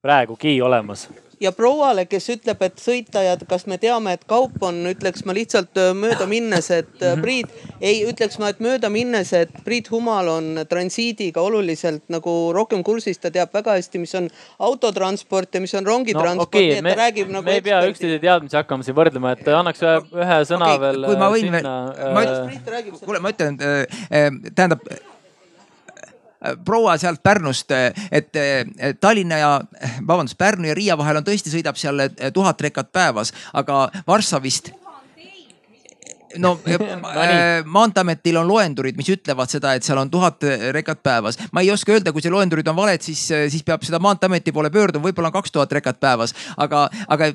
praegugi 0.00 0.56
olemas 0.64 1.10
ja 1.42 1.52
prouale, 1.52 2.06
kes 2.10 2.28
ütleb, 2.36 2.62
et 2.64 2.80
sõita 2.80 3.22
ja 3.24 3.36
kas 3.48 3.66
me 3.70 3.78
teame, 3.82 4.14
et 4.16 4.24
kaup 4.30 4.62
on, 4.62 4.80
ütleks 4.90 5.26
ma 5.26 5.34
lihtsalt 5.36 5.78
äh, 5.80 5.92
mööda 5.96 6.26
minnes, 6.30 6.70
et 6.70 6.92
mm 6.94 7.06
-hmm. 7.06 7.22
Priit, 7.22 7.48
ei 7.80 8.02
ütleks 8.08 8.38
ma, 8.38 8.48
et 8.52 8.60
mööda 8.60 8.90
minnes, 8.90 9.32
et 9.32 9.52
Priit 9.64 9.90
Humal 9.90 10.28
on 10.28 10.64
transiidiga 10.68 11.40
oluliselt 11.40 12.02
nagu 12.08 12.52
rohkem 12.54 12.82
kursis, 12.82 13.18
ta 13.18 13.30
teab 13.30 13.54
väga 13.54 13.76
hästi, 13.78 13.98
mis 13.98 14.14
on 14.14 14.28
autotransport 14.58 15.54
ja 15.54 15.60
mis 15.60 15.74
on 15.74 15.86
rongitransport 15.86 16.54
no,. 16.54 16.60
Okay, 16.62 16.82
me, 16.82 16.94
nagu 17.32 17.44
me 17.44 17.54
ei 17.54 17.62
pea 17.62 17.82
üksteise 17.86 18.18
teadmisi 18.20 18.56
hakkama 18.56 18.82
siin 18.82 18.96
võrdlema, 18.96 19.32
et 19.32 19.48
annaks 19.48 19.82
ühe, 19.82 19.96
ühe 20.24 20.42
sõna 20.48 20.74
okay, 20.74 20.80
veel. 20.80 21.06
kui 21.06 21.16
ma 21.16 21.30
võin 21.30 21.48
sinna, 21.48 21.94
veel. 21.96 22.92
kuule, 23.04 23.20
ma 23.20 23.34
ütlen, 23.34 23.58
tähendab 24.54 24.82
Äh, 24.90 25.11
proua 26.64 26.96
sealt 26.98 27.22
Pärnust, 27.22 27.70
äh, 27.70 27.92
et 28.10 28.36
äh, 28.36 28.94
Tallinna 29.00 29.38
ja 29.38 29.60
vabandust, 30.06 30.38
Pärnu 30.38 30.68
ja 30.68 30.74
Riia 30.74 30.98
vahel 30.98 31.20
on 31.20 31.26
tõesti, 31.26 31.52
sõidab 31.52 31.78
seal 31.80 32.08
tuhat 32.34 32.60
rekat 32.60 32.92
päevas, 32.92 33.32
aga 33.52 33.88
Varssavist 34.06 34.72
no 36.40 36.54
maanteeametil 37.76 38.38
on 38.40 38.48
loendurid, 38.48 38.96
mis 38.96 39.10
ütlevad 39.12 39.52
seda, 39.52 39.74
et 39.76 39.84
seal 39.84 40.00
on 40.00 40.10
tuhat 40.10 40.44
rekat 40.72 41.02
päevas. 41.04 41.38
ma 41.52 41.60
ei 41.60 41.70
oska 41.70 41.92
öelda, 41.92 42.12
kui 42.12 42.24
see 42.24 42.32
loendurid 42.32 42.68
on 42.72 42.76
valed, 42.76 43.04
siis, 43.04 43.26
siis 43.52 43.64
peab 43.66 43.84
seda 43.84 44.00
maanteeameti 44.00 44.52
poole 44.52 44.70
pöörduma, 44.72 45.10
võib-olla 45.10 45.28
on 45.28 45.36
kaks 45.36 45.52
tuhat 45.52 45.72
rekat 45.72 46.00
päevas, 46.00 46.34
aga, 46.56 46.86
aga 47.08 47.32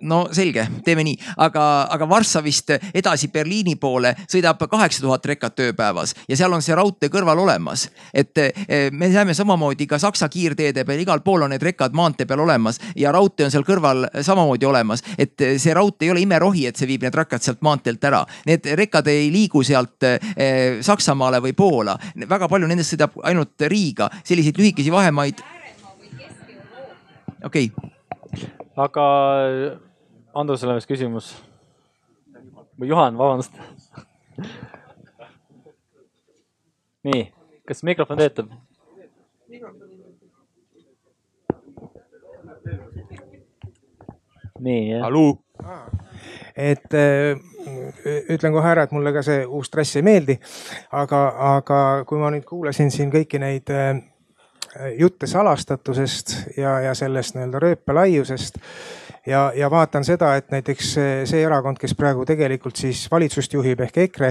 no 0.00 0.28
selge, 0.32 0.66
teeme 0.84 1.04
nii, 1.04 1.16
aga, 1.44 1.64
aga 1.90 2.08
Varssavist 2.08 2.72
edasi 2.94 3.28
Berliini 3.32 3.76
poole 3.80 4.14
sõidab 4.30 4.62
kaheksa 4.70 5.02
tuhat 5.04 5.26
rekat 5.26 5.60
ööpäevas 5.66 6.14
ja 6.28 6.36
seal 6.38 6.52
on 6.52 6.62
see 6.64 6.76
raudtee 6.76 7.10
kõrval 7.12 7.38
olemas. 7.42 7.88
et 8.14 8.38
e, 8.38 8.52
me 8.92 9.08
näeme 9.08 9.34
samamoodi 9.34 9.86
ka 9.86 9.98
Saksa 9.98 10.28
kiirteede 10.28 10.84
peal, 10.84 11.00
igal 11.00 11.20
pool 11.24 11.42
on 11.42 11.50
need 11.50 11.62
rekad 11.62 11.94
maantee 11.96 12.26
peal 12.26 12.40
olemas 12.40 12.80
ja 12.96 13.12
raudtee 13.12 13.46
on 13.46 13.50
seal 13.50 13.66
kõrval 13.66 14.06
samamoodi 14.22 14.66
olemas. 14.66 15.02
et 15.18 15.34
see 15.56 15.74
raudtee 15.74 16.08
ei 16.08 16.12
ole 16.14 16.24
imerohi, 16.24 16.66
et 16.66 16.76
see 16.76 16.88
viib 16.88 17.04
need 17.06 17.14
rekad 17.14 17.42
sealt 17.42 17.60
maanteelt 17.62 18.04
ära. 18.04 18.24
Need 18.46 18.66
rekad 18.78 19.06
ei 19.08 19.30
liigu 19.32 19.62
sealt 19.66 20.02
e, 20.06 20.18
Saksamaale 20.80 21.40
või 21.40 21.52
Poola, 21.56 21.96
väga 22.28 22.48
palju 22.48 22.68
nendest 22.70 22.94
sõidab 22.94 23.18
ainult 23.24 23.68
Riiga, 23.70 24.08
selliseid 24.24 24.58
lühikesi 24.58 24.92
vahemaid. 24.92 25.42
okei 27.44 27.70
okay. 27.72 28.48
aga 28.76 29.04
Andrusele 30.34 30.74
vist 30.78 30.88
küsimus. 30.88 31.34
või 32.80 32.88
Juhan, 32.88 33.18
vabandust 33.18 33.52
nii, 37.04 37.32
kas 37.68 37.82
mikrofon 37.82 38.18
töötab? 38.18 38.50
nii, 44.60 44.90
jah. 44.90 45.02
hallo. 45.02 45.38
et 46.56 46.94
äh, 46.94 47.38
ütlen 48.28 48.52
kohe 48.52 48.68
ära, 48.68 48.84
et 48.84 48.92
mulle 48.92 49.12
ka 49.16 49.22
see 49.24 49.44
uus 49.46 49.70
trass 49.72 49.96
ei 49.96 50.04
meeldi. 50.04 50.38
aga, 50.92 51.22
aga 51.56 51.80
kui 52.08 52.20
ma 52.20 52.30
nüüd 52.34 52.44
kuulasin 52.48 52.92
siin 52.92 53.12
kõiki 53.12 53.40
neid 53.40 53.72
äh, 53.72 53.96
jutte 54.98 55.26
salastatusest 55.26 56.56
ja, 56.56 56.78
ja 56.84 56.94
sellest 56.94 57.34
nii-öelda 57.34 57.62
rööpelaiusest 57.64 58.60
ja, 59.26 59.52
ja 59.54 59.70
vaatan 59.70 60.04
seda, 60.04 60.32
et 60.36 60.50
näiteks 60.52 60.92
see 61.28 61.42
erakond, 61.44 61.78
kes 61.80 61.94
praegu 61.98 62.24
tegelikult 62.28 62.78
siis 62.80 63.02
valitsust 63.10 63.52
juhib 63.54 63.80
ehk 63.84 63.98
EKRE, 64.06 64.30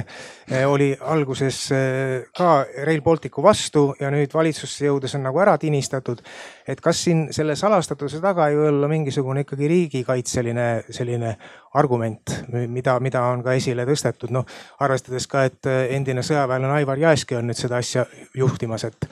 eh, 0.51 0.65
oli 0.67 0.89
alguses 1.13 1.59
eh, 1.75 2.29
ka 2.37 2.65
Rail 2.87 3.01
Balticu 3.05 3.43
vastu 3.43 3.85
ja 3.99 4.11
nüüd 4.13 4.33
valitsusse 4.33 4.87
jõudes 4.87 5.15
on 5.17 5.25
nagu 5.27 5.39
ära 5.39 5.57
tinistatud. 5.57 6.21
et 6.67 6.81
kas 6.81 7.03
siin 7.03 7.27
selle 7.33 7.55
salastatuse 7.55 8.19
taga 8.21 8.47
ei 8.49 8.57
või 8.57 8.67
olla 8.69 8.87
mingisugune 8.87 9.41
ikkagi 9.41 9.67
riigikaitseline 9.67 10.67
selline 10.89 11.35
argument, 11.73 12.33
mida, 12.67 12.99
mida 12.99 13.23
on 13.29 13.43
ka 13.43 13.53
esile 13.57 13.85
tõstetud, 13.85 14.29
noh 14.33 14.45
arvestades 14.79 15.27
ka, 15.27 15.43
et 15.49 15.69
endine 15.89 16.21
sõjaväelane 16.25 16.81
Aivar 16.81 16.97
Jääski 16.97 17.37
on 17.37 17.49
nüüd 17.49 17.57
seda 17.57 17.77
asja 17.81 18.05
juhtimas, 18.37 18.85
et 18.85 19.09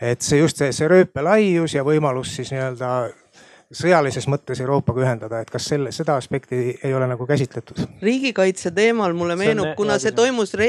et 0.00 0.22
see 0.24 0.38
just 0.40 0.56
see, 0.56 0.72
see 0.72 0.88
rööpelaius 0.88 1.74
ja 1.74 1.84
võimalus 1.84 2.32
siis 2.36 2.52
nii-öelda 2.54 2.90
sõjalises 3.70 4.26
mõttes 4.26 4.58
Euroopaga 4.60 5.04
ühendada, 5.04 5.40
et 5.44 5.50
kas 5.50 5.68
selle, 5.70 5.92
seda 5.94 6.16
aspekti 6.18 6.58
ei 6.82 6.94
ole 6.94 7.06
nagu 7.10 7.26
käsitletud? 7.26 7.78
riigikaitse 8.02 8.72
teemal 8.74 9.14
mulle 9.14 9.36
meenub, 9.38 9.72
kuna 9.78 9.98
see 10.02 10.10
toimus 10.16 10.54
re, 10.58 10.68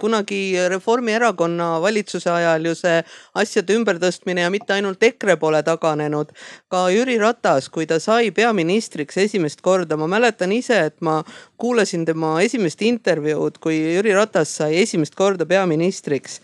kunagi 0.00 0.40
Reformierakonna 0.72 1.76
valitsuse 1.82 2.30
ajal 2.32 2.66
ju 2.70 2.74
see 2.78 2.98
asjade 3.38 3.78
ümbertõstmine 3.78 4.42
ja 4.42 4.50
mitte 4.50 4.74
ainult 4.74 5.02
EKRE 5.02 5.38
pole 5.38 5.62
taganenud. 5.62 6.34
ka 6.68 6.86
Jüri 6.90 7.18
Ratas, 7.22 7.70
kui 7.70 7.86
ta 7.86 8.00
sai 8.02 8.32
peaministriks 8.34 9.22
esimest 9.22 9.62
korda, 9.62 9.96
ma 9.96 10.10
mäletan 10.10 10.52
ise, 10.52 10.80
et 10.90 11.00
ma 11.00 11.22
kuulasin 11.56 12.04
tema 12.04 12.40
esimest 12.42 12.82
intervjuud, 12.82 13.60
kui 13.62 13.78
Jüri 13.96 14.14
Ratas 14.18 14.56
sai 14.58 14.82
esimest 14.82 15.14
korda 15.14 15.46
peaministriks 15.46 16.40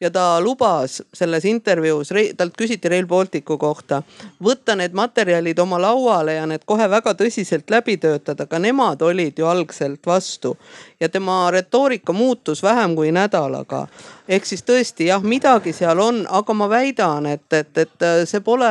ja 0.00 0.10
ta 0.10 0.40
lubas 0.40 1.02
selles 1.14 1.44
intervjuus, 1.44 2.12
talt 2.36 2.56
küsiti 2.56 2.88
Rail 2.88 3.06
Balticu 3.06 3.58
kohta, 3.58 4.02
võtta 4.42 4.76
need 4.76 4.94
materjalid 4.96 5.58
oma 5.58 5.80
lauale 5.80 6.34
ja 6.38 6.46
need 6.46 6.64
kohe 6.66 6.88
väga 6.90 7.14
tõsiselt 7.14 7.70
läbi 7.70 7.96
töötada, 8.00 8.46
ka 8.46 8.58
nemad 8.58 9.02
olid 9.02 9.38
ju 9.38 9.46
algselt 9.46 10.06
vastu 10.06 10.56
ja 11.00 11.08
tema 11.08 11.50
retoorika 11.50 12.12
muutus 12.12 12.62
vähem 12.62 12.96
kui 12.96 13.12
nädalaga. 13.12 13.86
Ehk 14.30 14.46
siis 14.46 14.62
tõesti 14.66 15.08
jah, 15.08 15.22
midagi 15.26 15.72
seal 15.76 16.00
on, 16.02 16.22
aga 16.30 16.54
ma 16.56 16.68
väidan, 16.70 17.26
et, 17.30 17.46
et, 17.56 17.72
et 17.84 18.06
see 18.30 18.42
pole 18.46 18.70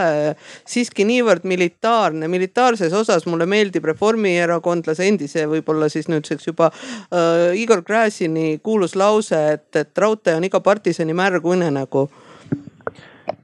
siiski 0.68 1.06
niivõrd 1.08 1.46
militaarne. 1.50 2.28
militaarses 2.32 2.94
osas 2.94 3.28
mulle 3.28 3.46
meeldib 3.50 3.86
reformierakondlase 3.92 5.08
endise, 5.10 5.46
võib-olla 5.50 5.90
siis 5.92 6.08
nüüdseks 6.12 6.52
juba 6.52 6.72
äh, 6.72 7.60
Igor 7.60 7.84
Gräzini 7.84 8.60
kuulus 8.64 8.96
lause, 8.96 9.40
et, 9.58 9.70
et 9.76 9.98
raudtee 9.98 10.38
on 10.40 10.48
iga 10.48 10.64
partisani 10.64 11.16
märg 11.18 11.46
unenägu 11.46 12.08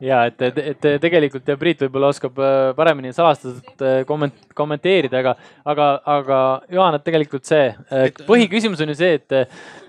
ja 0.01 0.25
et, 0.29 0.41
et, 0.41 0.57
et 0.73 0.87
tegelikult 1.01 1.47
ja 1.47 1.57
Priit 1.59 1.81
võib-olla 1.85 2.11
oskab 2.13 2.39
äh, 2.41 2.57
paremini 2.77 3.13
salastatult 3.15 3.83
äh, 3.85 3.97
komment, 4.07 4.37
kommenteerida, 4.57 5.21
aga, 5.21 5.35
aga, 5.65 5.89
aga 6.17 6.39
Juhan, 6.71 6.97
et 6.97 7.05
tegelikult 7.05 7.47
see 7.47 7.67
äh, 7.69 8.07
põhiküsimus 8.27 8.83
on 8.83 8.93
ju 8.93 8.99
see, 8.99 9.19
et, 9.19 9.37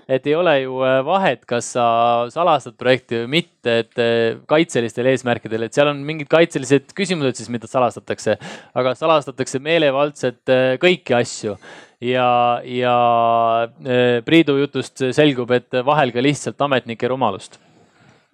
et 0.07 0.27
ei 0.27 0.35
ole 0.37 0.53
ju 0.61 0.79
vahet, 1.07 1.43
kas 1.49 1.73
sa 1.75 1.87
salastad 2.31 2.77
projekti 2.79 3.21
või 3.23 3.41
mitte, 3.41 3.75
et 3.83 4.47
kaitselistel 4.47 5.11
eesmärkidel, 5.11 5.67
et 5.67 5.75
seal 5.75 5.91
on 5.91 5.99
mingid 6.07 6.31
kaitselised 6.31 6.95
küsimused 6.97 7.41
siis, 7.41 7.51
mida 7.51 7.67
salastatakse, 7.67 8.37
aga 8.77 8.95
salastatakse 8.95 9.61
meelevaldselt 9.63 10.55
kõiki 10.81 11.17
asju. 11.19 11.57
Ja, 12.07 12.61
ja 12.61 12.97
Priidu 14.25 14.59
jutust 14.61 15.01
selgub, 15.17 15.51
et 15.57 15.81
vahel 15.85 16.13
ka 16.13 16.21
lihtsalt 16.21 16.61
ametnike 16.67 17.09
rumalust 17.09 17.57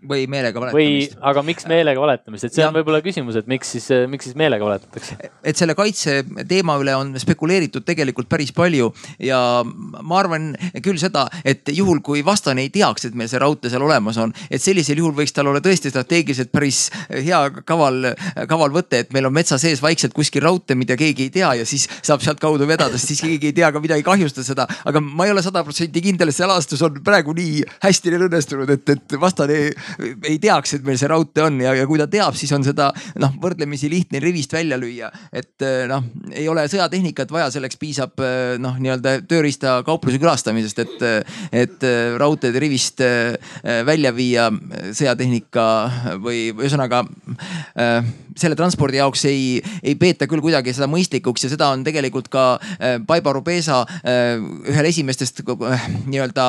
või 0.09 0.25
meelega 0.31 0.59
valetamist. 0.59 1.15
või, 1.15 1.21
aga 1.31 1.43
miks 1.45 1.67
meelega 1.69 2.01
valetamist, 2.03 2.47
et 2.47 2.55
see 2.55 2.63
ja. 2.63 2.69
on 2.69 2.77
võib-olla 2.77 3.01
küsimus, 3.05 3.37
et 3.39 3.49
miks 3.49 3.73
siis, 3.75 3.87
miks 4.11 4.27
siis 4.29 4.37
meelega 4.39 4.65
valetatakse? 4.67 5.17
et 5.43 5.59
selle 5.59 5.75
kaitse 5.77 6.19
teema 6.49 6.75
üle 6.81 6.95
on 6.97 7.13
spekuleeritud 7.19 7.85
tegelikult 7.87 8.29
päris 8.31 8.53
palju 8.55 8.91
ja 9.23 9.39
ma 9.65 10.19
arvan 10.19 10.51
küll 10.83 10.99
seda, 11.01 11.25
et 11.45 11.69
juhul 11.73 12.01
kui 12.05 12.23
vastane 12.25 12.65
ei 12.65 12.71
teaks, 12.73 13.07
et 13.07 13.17
meil 13.17 13.31
see 13.31 13.41
raudtee 13.41 13.71
seal 13.73 13.85
olemas 13.85 14.19
on, 14.21 14.33
et 14.49 14.61
sellisel 14.61 14.99
juhul 15.01 15.15
võiks 15.17 15.35
tal 15.35 15.49
olla 15.51 15.61
tõesti 15.63 15.91
strateegiliselt 15.93 16.51
päris 16.53 16.85
hea 17.09 17.41
kaval, 17.65 18.11
kaval 18.49 18.73
võte, 18.75 19.03
et 19.03 19.13
meil 19.15 19.29
on 19.29 19.35
metsa 19.35 19.59
sees 19.61 19.81
vaikselt 19.83 20.15
kuskil 20.15 20.43
raudtee, 20.45 20.77
mida 20.79 20.97
keegi 20.99 21.27
ei 21.27 21.33
tea 21.33 21.53
ja 21.61 21.67
siis 21.67 21.87
saab 22.01 22.23
sealtkaudu 22.25 22.67
vedada, 22.69 22.97
sest 22.97 23.13
siis 23.13 23.23
keegi 23.25 23.51
ei 23.51 23.57
tea 23.57 23.71
ka 23.73 23.81
midagi 23.83 24.05
kahjustada 24.05 24.47
seda. 24.47 24.67
aga 24.85 25.01
ma 25.03 25.27
ei 25.27 25.33
ole 25.35 25.43
sada 25.45 25.63
protsenti 25.63 26.03
kindel, 26.03 26.31
et 26.31 26.37
see 26.37 26.47
alastus 26.47 26.81
on 26.85 26.99
praegu 27.05 27.35
nii 27.37 27.63
hästi 27.83 28.13
neil 28.13 28.27
õnnestunud, 28.27 28.73
et, 28.73 28.95
et 28.95 29.17
vastane 29.19 29.59
ei 29.99 30.39
teaks, 30.41 30.77
et 30.77 30.85
meil 30.87 30.97
see 30.99 31.09
raudtee 31.11 31.45
on 31.45 31.59
ja, 31.63 31.73
ja 31.77 31.87
kui 31.89 31.99
ta 32.01 32.07
teab, 32.11 32.37
siis 32.39 32.51
on 32.55 32.65
seda 32.65 32.89
noh, 33.21 33.35
võrdlemisi 33.41 33.89
lihtne 33.91 34.21
rivist 34.23 34.53
välja 34.53 34.77
lüüa. 34.79 35.11
et 35.33 35.65
noh, 35.89 36.05
ei 36.31 36.47
ole 36.49 36.65
sõjatehnikat 36.71 37.31
vaja, 37.33 37.51
selleks 37.53 37.79
piisab 37.81 38.21
noh, 38.63 38.77
nii-öelda 38.81 39.19
tööriistakaupluse 39.29 40.21
külastamisest, 40.21 40.83
et, 40.83 41.29
et 41.63 41.87
raudteed 42.19 42.57
rivist 42.61 43.01
välja 43.63 44.13
viia 44.15 44.49
sõjatehnika 44.93 45.65
või 46.23 46.45
ühesõnaga 46.53 47.03
selle 48.39 48.57
transpordi 48.57 48.97
jaoks 48.97 49.25
ei, 49.29 49.61
ei 49.83 49.95
peeta 49.99 50.27
küll 50.29 50.41
kuidagi 50.43 50.73
seda 50.73 50.87
mõistlikuks 50.89 51.45
ja 51.45 51.51
seda 51.51 51.69
on 51.73 51.83
tegelikult 51.85 52.29
ka 52.33 52.45
Baiba 53.07 53.33
Rubesa 53.35 53.83
ühel 54.03 54.89
esimestest 54.89 55.43
nii-öelda 55.43 56.47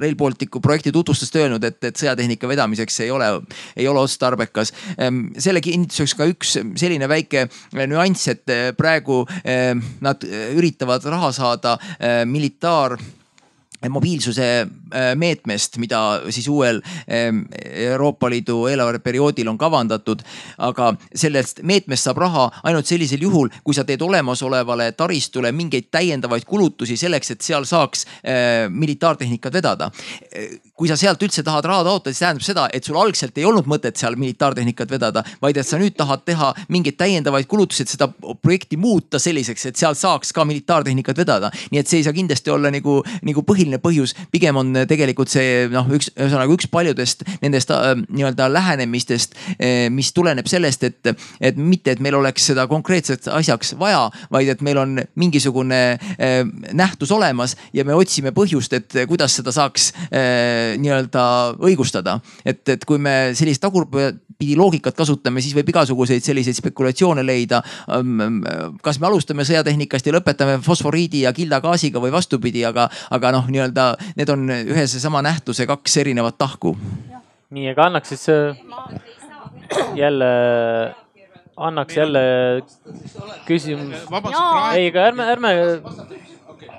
Rail 0.00 0.16
Balticu 0.18 0.60
projekti 0.64 0.92
tutvustust 0.94 1.36
öelnud, 1.36 1.64
et, 1.64 1.78
et 1.84 1.98
sõjatehnika 1.98 2.48
vedamiseks 2.48 2.85
ei 3.04 3.10
ole, 3.10 3.28
ei 3.76 3.88
ole 3.88 4.04
otstarbekas. 4.04 4.72
Ehm, 4.98 5.28
selle 5.38 5.62
kinnituseks 5.64 6.16
ka 6.18 6.28
üks 6.30 6.56
selline 6.78 7.08
väike 7.10 7.46
nüanss, 7.76 8.30
et 8.32 8.56
praegu 8.78 9.22
ehm, 9.44 9.82
nad 10.04 10.24
üritavad 10.26 11.04
raha 11.10 11.32
saada 11.34 11.76
militaar 12.26 12.96
mobiilsuse 13.90 14.66
meetmest, 15.16 15.76
mida 15.82 16.20
siis 16.30 16.48
uuel 16.48 16.80
ähm, 17.10 17.42
Euroopa 17.90 18.30
Liidu 18.30 18.66
eelarveperioodil 18.70 19.48
on 19.48 19.58
kavandatud. 19.58 20.22
aga 20.58 20.92
sellest 21.14 21.60
meetmest 21.62 22.06
saab 22.06 22.18
raha 22.22 22.46
ainult 22.64 22.86
sellisel 22.86 23.22
juhul, 23.22 23.50
kui 23.64 23.74
sa 23.74 23.84
teed 23.84 24.02
olemasolevale 24.02 24.92
taristule 24.92 25.52
mingeid 25.52 25.90
täiendavaid 25.90 26.44
kulutusi 26.46 26.96
selleks, 26.96 27.30
et 27.30 27.40
seal 27.40 27.64
saaks 27.64 28.06
äh, 28.06 28.68
militaartehnikat 28.70 29.52
vedada. 29.52 29.90
kui 30.76 30.88
sa 30.88 30.96
sealt 30.96 31.22
üldse 31.22 31.40
tahad 31.42 31.64
raha 31.64 31.84
taotleda, 31.86 32.12
siis 32.12 32.20
tähendab 32.20 32.44
seda, 32.44 32.66
et 32.72 32.84
sul 32.84 32.98
algselt 33.00 33.38
ei 33.38 33.46
olnud 33.48 33.64
mõtet 33.70 33.96
seal 33.96 34.16
militaartehnikat 34.20 34.90
vedada, 34.92 35.22
vaid 35.40 35.56
et 35.56 35.66
sa 35.66 35.78
nüüd 35.80 35.96
tahad 35.96 36.26
teha 36.28 36.50
mingeid 36.68 36.98
täiendavaid 37.00 37.48
kulutusi, 37.48 37.86
et 37.86 37.94
seda 37.94 38.10
projekti 38.42 38.76
muuta 38.76 39.18
selliseks, 39.22 39.70
et 39.70 39.80
sealt 39.80 39.96
saaks 39.96 40.34
ka 40.36 40.44
militaartehnikat 40.44 41.16
vedada. 41.16 41.50
nii 41.70 41.80
et 41.80 41.88
see 41.88 42.02
ei 42.02 42.04
saa 42.04 42.12
kindlasti 42.12 42.52
olla 42.52 42.70
nagu, 42.70 42.98
nagu 43.24 43.42
põhiline 43.42 43.80
põhjus 43.80 44.12
pigem 44.30 44.60
on 44.60 44.75
tegelikult 44.88 45.32
see 45.32 45.66
noh, 45.72 45.88
üks 45.96 46.10
ühesõnaga 46.14 46.52
üks 46.56 46.68
paljudest 46.70 47.24
nendest 47.42 47.70
äh, 47.70 47.92
nii-öelda 48.08 48.48
lähenemistest, 48.52 49.36
äh, 49.56 49.86
mis 49.92 50.12
tuleneb 50.16 50.48
sellest, 50.50 50.84
et, 50.86 51.12
et 51.40 51.56
mitte, 51.56 51.94
et 51.94 52.02
meil 52.04 52.16
oleks 52.18 52.50
seda 52.50 52.66
konkreetselt 52.70 53.28
asjaks 53.32 53.74
vaja, 53.80 54.06
vaid 54.32 54.50
et 54.52 54.62
meil 54.66 54.80
on 54.82 54.96
mingisugune 55.18 55.80
äh, 55.96 56.38
nähtus 56.72 57.12
olemas 57.14 57.56
ja 57.76 57.84
me 57.84 57.96
otsime 57.96 58.32
põhjust, 58.36 58.76
et 58.76 59.00
kuidas 59.08 59.36
seda 59.38 59.52
saaks 59.54 59.92
nii-öelda 60.10 61.22
õigustada. 61.64 62.18
et, 62.44 62.62
et 62.68 62.84
kui 62.84 62.98
me 63.02 63.32
sellist 63.36 63.62
tagurpidi 63.62 64.56
loogikat 64.58 64.96
kasutame, 64.96 65.40
siis 65.44 65.54
võib 65.56 65.70
igasuguseid 65.72 66.24
selliseid 66.24 66.58
spekulatsioone 66.58 67.24
leida. 67.26 67.62
Ähm, 67.92 68.42
kas 68.84 69.00
me 69.00 69.08
alustame 69.08 69.46
sõjatehnikast 69.48 70.06
ja 70.06 70.14
lõpetame 70.16 70.58
fosforiidi 70.64 71.24
ja 71.24 71.32
kildagaasiga 71.36 72.02
või 72.02 72.12
vastupidi, 72.14 72.64
aga, 72.68 72.88
aga 73.14 73.32
noh, 73.36 73.48
nii-öelda 73.50 73.88
need 74.18 74.32
on 74.32 74.46
ühe 74.66 74.86
seesama 74.90 75.22
nähtuse 75.24 75.66
kaks 75.66 75.96
erinevat 76.02 76.38
tahku. 76.38 76.76
nii, 77.50 77.68
aga 77.72 77.90
annaks 77.90 78.14
siis 78.14 78.28
äh, 78.32 78.56
jälle, 79.94 80.30
annaks 81.56 81.96
jälle 81.96 82.22
küsimus. 83.46 84.06
ei, 84.74 84.88
aga 84.88 85.06
ärme, 85.10 85.28
ärme 85.36 85.54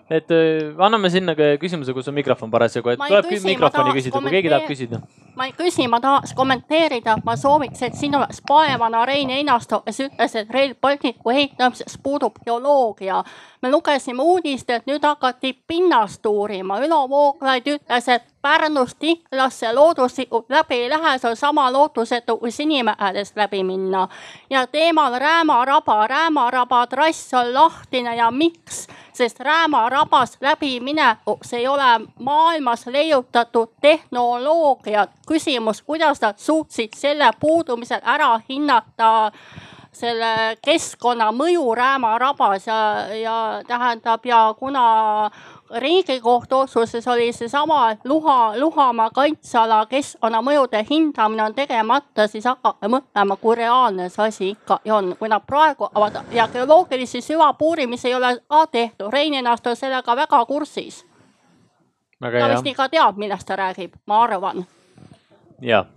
et 0.10 0.32
äh, 0.32 0.76
anname 0.78 1.12
sinna 1.12 1.36
küsimuse, 1.36 1.96
kus 1.96 2.08
on 2.08 2.16
mikrofon 2.18 2.52
parasjagu, 2.52 2.94
et 2.94 3.02
tuleb 3.08 3.32
mikrofoni 3.48 3.96
küsida, 3.98 4.22
kui 4.22 4.38
keegi 4.38 4.54
tahab 4.54 4.70
küsida. 4.70 5.02
Ma 5.38 5.46
ei 5.46 5.54
küsi, 5.54 5.88
ma 5.88 6.00
tahaks 6.02 6.34
kommenteerida, 6.34 7.18
ma 7.26 7.36
sooviks, 7.36 7.82
et 7.86 7.96
siin 7.96 8.16
oleks 8.16 8.42
paevana 8.48 9.06
Rein 9.06 9.30
Einasto, 9.30 9.82
kes 9.86 10.00
ütles, 10.08 10.36
et 10.36 10.50
Rail 10.50 10.74
Balticu 10.82 11.30
ehitamises 11.30 12.00
puudub 12.04 12.40
geoloogia. 12.46 13.24
me 13.62 13.72
lugesime 13.72 14.22
uudist, 14.22 14.70
et 14.70 14.86
nüüd 14.86 15.04
hakati 15.04 15.54
pinnast 15.68 16.26
uurima, 16.26 16.80
Ülo 16.80 17.10
Vooglaid 17.10 17.68
ütles, 17.68 18.08
et 18.08 18.24
Pärnust 18.42 19.04
Iklasse 19.04 19.74
looduslikult 19.74 20.50
läbi 20.50 20.76
ei 20.76 20.90
lähe, 20.90 21.18
see 21.18 21.30
on 21.30 21.36
sama 21.36 21.72
lootusetu 21.74 22.38
kui 22.38 22.52
Sinimäedest 22.52 23.36
läbi 23.36 23.64
minna. 23.64 24.08
ja 24.50 24.68
teemal 24.68 25.20
Rääma 25.20 25.66
raba, 25.66 26.08
Rääma 26.08 26.52
raba 26.52 26.88
trass 26.88 27.34
on 27.34 27.54
lahtine 27.54 28.16
ja 28.16 28.32
miks? 28.32 28.88
sest 29.14 29.40
Rääma 29.40 29.90
rabast 29.90 30.38
läbiminekus 30.42 31.54
ei 31.54 31.68
ole 31.68 32.08
maailmas 32.20 32.88
leiutatud 32.88 33.68
tehnoloogiat. 33.82 35.10
Küsimus, 35.28 35.82
kuidas 35.82 36.22
nad 36.22 36.38
suutsid 36.38 36.96
selle 36.96 37.32
puudumisel 37.40 38.02
ära 38.04 38.40
hinnata 38.50 39.32
selle 39.98 40.58
keskkonnamõju 40.62 41.76
Rääma 41.76 42.18
rabas 42.22 42.68
ja, 42.68 42.80
ja 43.18 43.38
tähendab 43.68 44.26
ja 44.26 44.54
kuna 44.60 44.84
riigikohtu 45.76 46.58
otsuses 46.58 47.08
oli 47.08 47.32
seesama 47.34 47.96
Luha, 48.06 48.54
Luhamaa 48.60 49.10
kaitseala 49.10 49.86
keskkonnamõjude 49.86 50.86
hindamine 50.90 51.44
on 51.44 51.56
tegemata, 51.56 52.28
siis 52.28 52.46
hakake 52.46 52.88
mõtlema, 52.92 53.38
kui 53.42 53.56
reaalne 53.56 54.10
see 54.10 54.28
asi 54.28 54.50
ikkagi 54.54 54.92
on. 54.92 55.16
kui 55.20 55.30
nad 55.30 55.44
praegu 55.48 55.90
ja 56.32 56.48
geoloogilisi 56.48 57.22
süvapuurimisi 57.22 58.08
ei 58.08 58.16
ole 58.16 58.38
ka 58.48 58.66
tehtud, 58.68 59.12
Rein 59.12 59.34
ennast 59.34 59.68
on 59.68 59.76
sellega 59.76 60.16
väga 60.16 60.46
kursis. 60.46 61.06
ta 62.22 62.50
vist 62.50 62.68
ikka 62.68 62.90
teab, 62.90 63.18
millest 63.18 63.48
ta 63.48 63.56
räägib, 63.56 63.94
ma 64.06 64.24
arvan. 64.24 64.66
Jah 65.62 65.88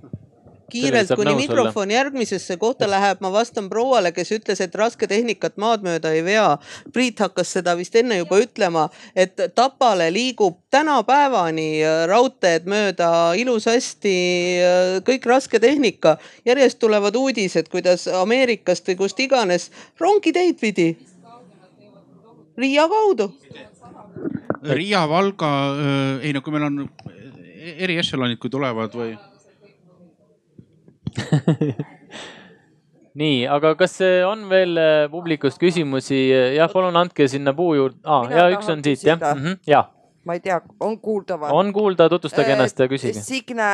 kiirelt, 0.70 1.08
kuni 1.16 1.34
mikrofon 1.34 1.82
olla. 1.82 1.92
järgmisesse 1.92 2.56
kohta 2.56 2.90
läheb, 2.90 3.20
ma 3.20 3.32
vastan 3.32 3.68
prouale, 3.68 4.12
kes 4.12 4.32
ütles, 4.32 4.61
et 4.62 4.74
rasketehnikat 4.74 5.58
maad 5.61 5.84
mööda 5.86 6.12
ei 6.14 6.22
vea. 6.24 6.46
Priit 6.94 7.20
hakkas 7.20 7.52
seda 7.56 7.74
vist 7.78 7.96
enne 7.98 8.20
juba 8.20 8.40
ütlema, 8.42 8.88
et 9.16 9.36
Tapale 9.54 10.11
liigub 10.14 10.61
tänapäevani 10.70 11.68
äh, 11.82 12.04
raudteed 12.11 12.68
mööda 12.70 13.11
ilusasti 13.38 14.16
äh, 14.62 14.96
kõik 15.06 15.26
rasketehnika. 15.26 16.16
järjest 16.46 16.78
tulevad 16.78 17.16
uudised, 17.16 17.68
kuidas 17.68 18.06
Ameerikast 18.08 18.88
või 18.88 18.96
kust 19.04 19.20
iganes 19.20 19.70
rongiteid 20.00 20.61
pidi. 20.61 20.90
Riia 22.58 22.88
kaudu. 22.88 23.32
Riia, 24.62 25.06
Valga, 25.08 25.50
äh, 25.72 26.26
ei 26.26 26.32
no 26.32 26.42
kui 26.44 26.52
meil 26.52 26.68
on 26.68 26.88
eriešelonid, 27.61 28.38
kui 28.38 28.50
tulevad 28.50 28.94
või 28.96 29.14
nii, 33.20 33.46
aga 33.50 33.74
kas 33.78 33.98
on 34.28 34.46
veel 34.50 34.76
äh, 34.80 35.06
publikust 35.12 35.61
küsimusi? 35.62 36.28
jah, 36.56 36.70
palun 36.72 36.98
andke 37.00 37.28
sinna 37.28 37.54
puu 37.56 37.74
juurde 37.78 37.98
ah,. 38.04 38.28
ja 38.30 38.50
üks 38.54 38.70
on 38.72 38.84
siit 38.84 39.04
jah 39.06 39.18
mm 39.18 39.42
-hmm,, 39.42 39.58
ja. 39.66 39.84
ma 40.24 40.38
ei 40.38 40.44
tea, 40.44 40.61
on 40.80 41.00
kuulda 41.00 41.40
või? 41.40 41.52
on 41.52 41.72
kuulda, 41.72 42.08
tutvustage 42.08 42.56
ennast 42.56 42.78
ja 42.78 42.88
küsige. 42.88 43.20
Signe 43.20 43.72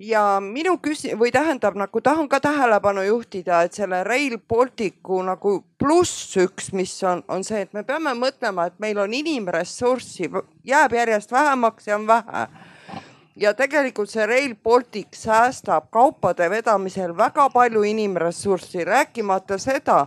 ja 0.00 0.40
minu 0.40 0.78
küsi- 0.80 1.12
või 1.18 1.30
tähendab 1.32 1.76
nagu 1.76 2.00
tahan 2.00 2.28
ka 2.28 2.40
tähelepanu 2.40 3.02
juhtida, 3.02 3.62
et 3.62 3.72
selle 3.72 4.04
Rail 4.04 4.38
Balticu 4.48 5.22
nagu 5.22 5.64
pluss 5.78 6.36
üks, 6.36 6.72
mis 6.72 7.02
on, 7.04 7.22
on 7.28 7.44
see, 7.44 7.60
et 7.60 7.72
me 7.72 7.82
peame 7.82 8.14
mõtlema, 8.16 8.66
et 8.66 8.78
meil 8.78 8.98
on 8.98 9.14
inimressurssi, 9.14 10.30
jääb 10.64 10.92
järjest 10.92 11.32
vähemaks 11.32 11.86
ja 11.86 11.96
on 11.96 12.06
vähe 12.06 12.48
ja 13.40 13.54
tegelikult 13.56 14.10
see 14.10 14.26
Rail 14.26 14.54
Baltic 14.64 15.16
säästab 15.16 15.88
kaupade 15.90 16.50
vedamisel 16.50 17.16
väga 17.16 17.48
palju 17.50 17.82
inimressurssi, 17.82 18.84
rääkimata 18.84 19.58
seda, 19.58 20.06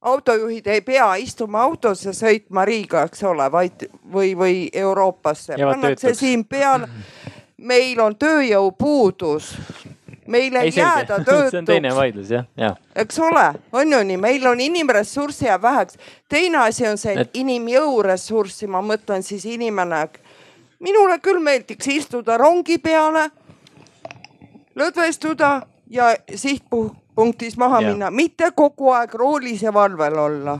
autojuhid 0.00 0.66
ei 0.66 0.80
pea 0.80 1.14
istuma 1.14 1.62
autos 1.62 2.04
ja 2.06 2.14
sõitma 2.14 2.64
Riiga, 2.64 3.02
eks 3.08 3.24
ole, 3.26 3.50
vaid 3.52 3.88
või, 4.12 4.32
või 4.38 4.68
Euroopasse. 4.72 5.58
pannakse 5.58 6.14
siin 6.14 6.44
peale. 6.44 6.88
meil 7.58 8.00
on 8.00 8.14
tööjõupuudus 8.16 9.54
meil 10.26 10.54
ei, 10.56 10.68
ei 10.68 10.72
jääda 10.76 11.18
töötuks. 11.24 11.50
see 11.54 11.58
on 11.58 11.64
teine 11.64 11.94
vaidlus 11.94 12.30
jah, 12.30 12.44
jah. 12.56 12.76
eks 12.94 13.18
ole, 13.18 13.52
on 13.72 13.92
ju 13.92 14.02
nii, 14.04 14.16
meil 14.16 14.46
on 14.46 14.60
inimressurssi 14.60 15.48
jääb 15.48 15.62
väheks. 15.62 15.98
teine 16.28 16.58
asi 16.58 16.86
on 16.86 16.98
see, 16.98 17.16
et 17.18 17.36
inimjõuressurssi, 17.36 18.68
ma 18.70 18.82
mõtlen 18.84 19.26
siis 19.26 19.46
inimene 19.48 20.04
minule 20.80 21.18
küll 21.18 21.40
meeldiks 21.42 21.88
istuda 21.88 22.38
rongi 22.38 22.78
peale, 22.78 23.28
lõdvestuda 24.78 25.52
ja 25.90 26.12
sihtpunktis 26.34 27.56
maha 27.56 27.82
ja. 27.82 27.92
minna, 27.92 28.10
mitte 28.10 28.50
kogu 28.56 28.92
aeg 28.94 29.14
roolis 29.14 29.62
ja 29.62 29.74
valvel 29.74 30.18
olla 30.18 30.58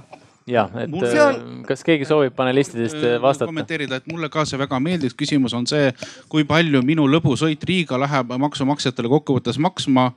jah, 0.49 0.70
et 0.80 0.92
on... 0.92 1.05
Äh, 1.05 1.38
kas 1.68 1.82
keegi 1.86 2.07
soovib 2.09 2.34
panelistidest 2.36 2.96
äh, 2.99 3.16
vastata? 3.22 3.49
kommenteerida, 3.51 4.01
et 4.01 4.07
mulle 4.11 4.30
ka 4.32 4.44
see 4.49 4.59
väga 4.61 4.80
meeldiks, 4.82 5.16
küsimus 5.18 5.55
on 5.57 5.66
see, 5.68 5.90
kui 6.32 6.46
palju 6.49 6.82
minu 6.86 7.07
lõbusõit 7.11 7.64
Riiga 7.68 7.99
läheb 8.01 8.32
maksumaksjatele 8.44 9.10
kokkuvõttes 9.12 9.60
maksma 9.62 10.10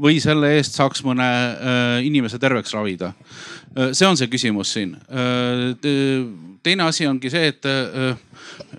või 0.00 0.18
selle 0.22 0.54
eest 0.58 0.78
saaks 0.78 1.04
mõne 1.06 1.28
äh, 1.28 1.92
inimese 2.06 2.40
terveks 2.42 2.74
ravida. 2.76 3.12
see 3.92 4.06
on 4.06 4.16
see 4.16 4.28
küsimus 4.28 4.72
siin. 4.72 4.96
teine 6.62 6.82
asi 6.82 7.06
ongi 7.06 7.30
see, 7.30 7.52
et 7.52 7.66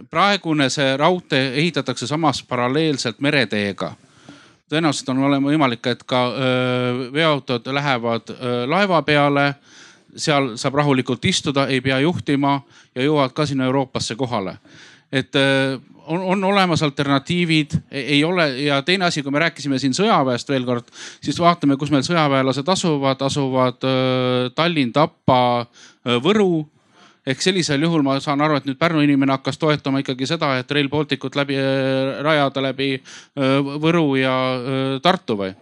praegune 0.10 0.70
see 0.70 0.98
raudtee 0.98 1.54
ehitatakse 1.62 2.08
samas 2.08 2.44
paralleelselt 2.44 3.20
mereteega 3.22 3.94
tõenäoliselt 4.70 5.10
on 5.10 5.24
olema 5.26 5.50
võimalik, 5.50 5.88
et 5.90 6.04
ka 6.06 6.22
veoautod 7.14 7.68
lähevad 7.74 8.34
laeva 8.70 9.02
peale. 9.02 9.54
Seal 10.16 10.56
saab 10.58 10.80
rahulikult 10.80 11.26
istuda, 11.26 11.68
ei 11.68 11.82
pea 11.82 12.00
juhtima 12.04 12.60
ja 12.96 13.06
jõuavad 13.06 13.36
ka 13.36 13.46
sinna 13.46 13.68
Euroopasse 13.70 14.16
kohale. 14.16 14.58
et 15.12 15.36
on, 16.10 16.22
on 16.22 16.44
olemas 16.44 16.84
alternatiivid, 16.84 17.72
ei 17.92 18.24
ole 18.24 18.48
ja 18.62 18.82
teine 18.82 19.06
asi, 19.06 19.24
kui 19.24 19.32
me 19.32 19.40
rääkisime 19.40 19.80
siin 19.80 19.94
sõjaväest 19.94 20.50
veel 20.50 20.66
kord, 20.66 20.90
siis 21.22 21.40
vaatame, 21.40 21.78
kus 21.78 21.92
meil 21.94 22.04
sõjaväelased 22.06 22.70
asuvad, 22.70 23.22
asuvad 23.22 23.88
Tallinn, 24.56 24.94
Tapa, 24.94 25.66
Võru 26.24 26.66
ehk 27.30 27.42
sellisel 27.44 27.84
juhul 27.86 28.04
ma 28.06 28.18
saan 28.24 28.42
aru, 28.42 28.58
et 28.58 28.66
nüüd 28.66 28.80
Pärnu 28.80 29.04
inimene 29.06 29.36
hakkas 29.38 29.60
toetama 29.62 30.02
ikkagi 30.04 30.28
seda, 30.30 30.56
et 30.60 30.72
Rail 30.72 30.90
Baltic 30.90 31.24
ut 31.26 31.38
läbi 31.38 31.58
rajada 32.26 32.64
läbi 32.70 32.92
Võru 33.36 34.14
ja 34.20 34.36
Tartu 35.04 35.38
või? 35.44 35.54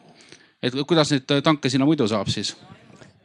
et 0.64 0.74
kuidas 0.88 1.12
neid 1.14 1.38
tanke 1.44 1.70
sinna 1.70 1.86
muidu 1.86 2.08
saab 2.10 2.32
siis? 2.34 2.56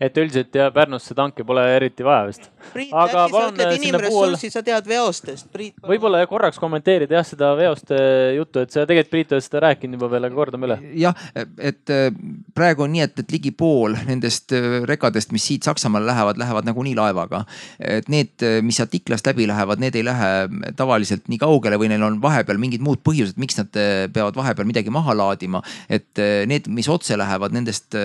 Et 0.02 0.18
üldiselt 0.18 0.54
ja 0.58 0.70
Pärnusse 0.74 1.14
tanke 1.14 1.44
pole 1.46 1.62
eriti 1.76 2.04
vaja 2.06 2.26
vist. 2.26 2.48
Priit, 2.72 2.93
äkki 2.93 3.32
sa 3.32 3.43
ütled 3.51 3.64
äh, 3.66 3.76
inimressurssi, 3.78 4.51
sa 4.52 4.62
tead 4.66 4.89
veostest, 4.89 5.48
Priit. 5.52 5.74
võib-olla 5.86 6.22
korraks 6.30 6.60
kommenteerida 6.62 7.18
jah 7.18 7.26
seda 7.26 7.52
veoste 7.59 7.98
juttu, 8.36 8.62
et 8.62 8.74
sa 8.74 8.86
tegelikult 8.89 9.12
Priit 9.12 9.34
oled 9.36 9.47
seda 9.47 9.62
rääkinud 9.66 9.98
juba 9.98 10.10
veel, 10.12 10.28
aga 10.28 10.39
kordame 10.39 10.68
üle. 10.68 10.78
jah, 11.02 11.18
et 11.34 11.93
äh, 11.93 12.09
praegu 12.55 12.86
on 12.86 12.94
nii, 12.94 13.05
et, 13.06 13.22
et 13.24 13.34
ligi 13.34 13.52
pool 13.56 13.97
nendest 14.09 14.55
äh, 14.56 14.82
rekadest, 14.89 15.34
mis 15.34 15.47
siit 15.51 15.66
Saksamaale 15.66 16.09
lähevad, 16.09 16.40
lähevad 16.40 16.68
nagunii 16.68 16.94
laevaga. 16.98 17.44
et 17.78 18.09
need, 18.12 18.47
mis 18.62 18.78
sealt 18.80 18.94
Iklast 18.94 19.26
läbi 19.26 19.47
lähevad, 19.48 19.82
need 19.82 19.97
ei 19.98 20.05
lähe 20.06 20.30
tavaliselt 20.76 21.28
nii 21.32 21.40
kaugele 21.43 21.78
või 21.80 21.90
neil 21.93 22.06
on 22.06 22.20
vahepeal 22.22 22.60
mingid 22.60 22.82
muud 22.84 23.02
põhjused, 23.06 23.39
miks 23.40 23.59
nad 23.59 23.70
peavad 24.12 24.36
vahepeal 24.39 24.68
midagi 24.68 24.93
maha 24.94 25.16
laadima. 25.16 25.62
et 25.89 26.20
need, 26.47 26.68
mis 26.68 26.89
otse 26.93 27.16
lähevad, 27.18 27.55
nendest 27.55 27.97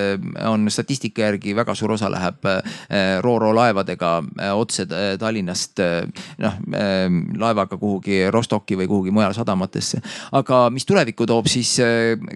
on 0.45 0.67
statistika 0.71 1.21
järgi 1.21 1.55
väga 1.55 1.75
suur 1.75 1.95
osa 1.95 2.09
läheb 2.11 2.45
äh, 2.45 3.19
Ro-Ro 3.21 3.53
laevadega 3.55 4.11
äh, 4.23 4.46
otse 4.55 4.85
äh, 4.85 5.15
Tallinnast 5.19 5.79
noh 6.41 6.57
laevaga 7.39 7.77
kuhugi 7.77 8.19
Rostocki 8.33 8.77
või 8.77 8.87
kuhugi 8.89 9.13
mujale 9.13 9.35
sadamatesse. 9.35 9.99
aga 10.37 10.67
mis 10.73 10.85
tulevikku 10.85 11.25
toob, 11.29 11.47
siis 11.51 11.75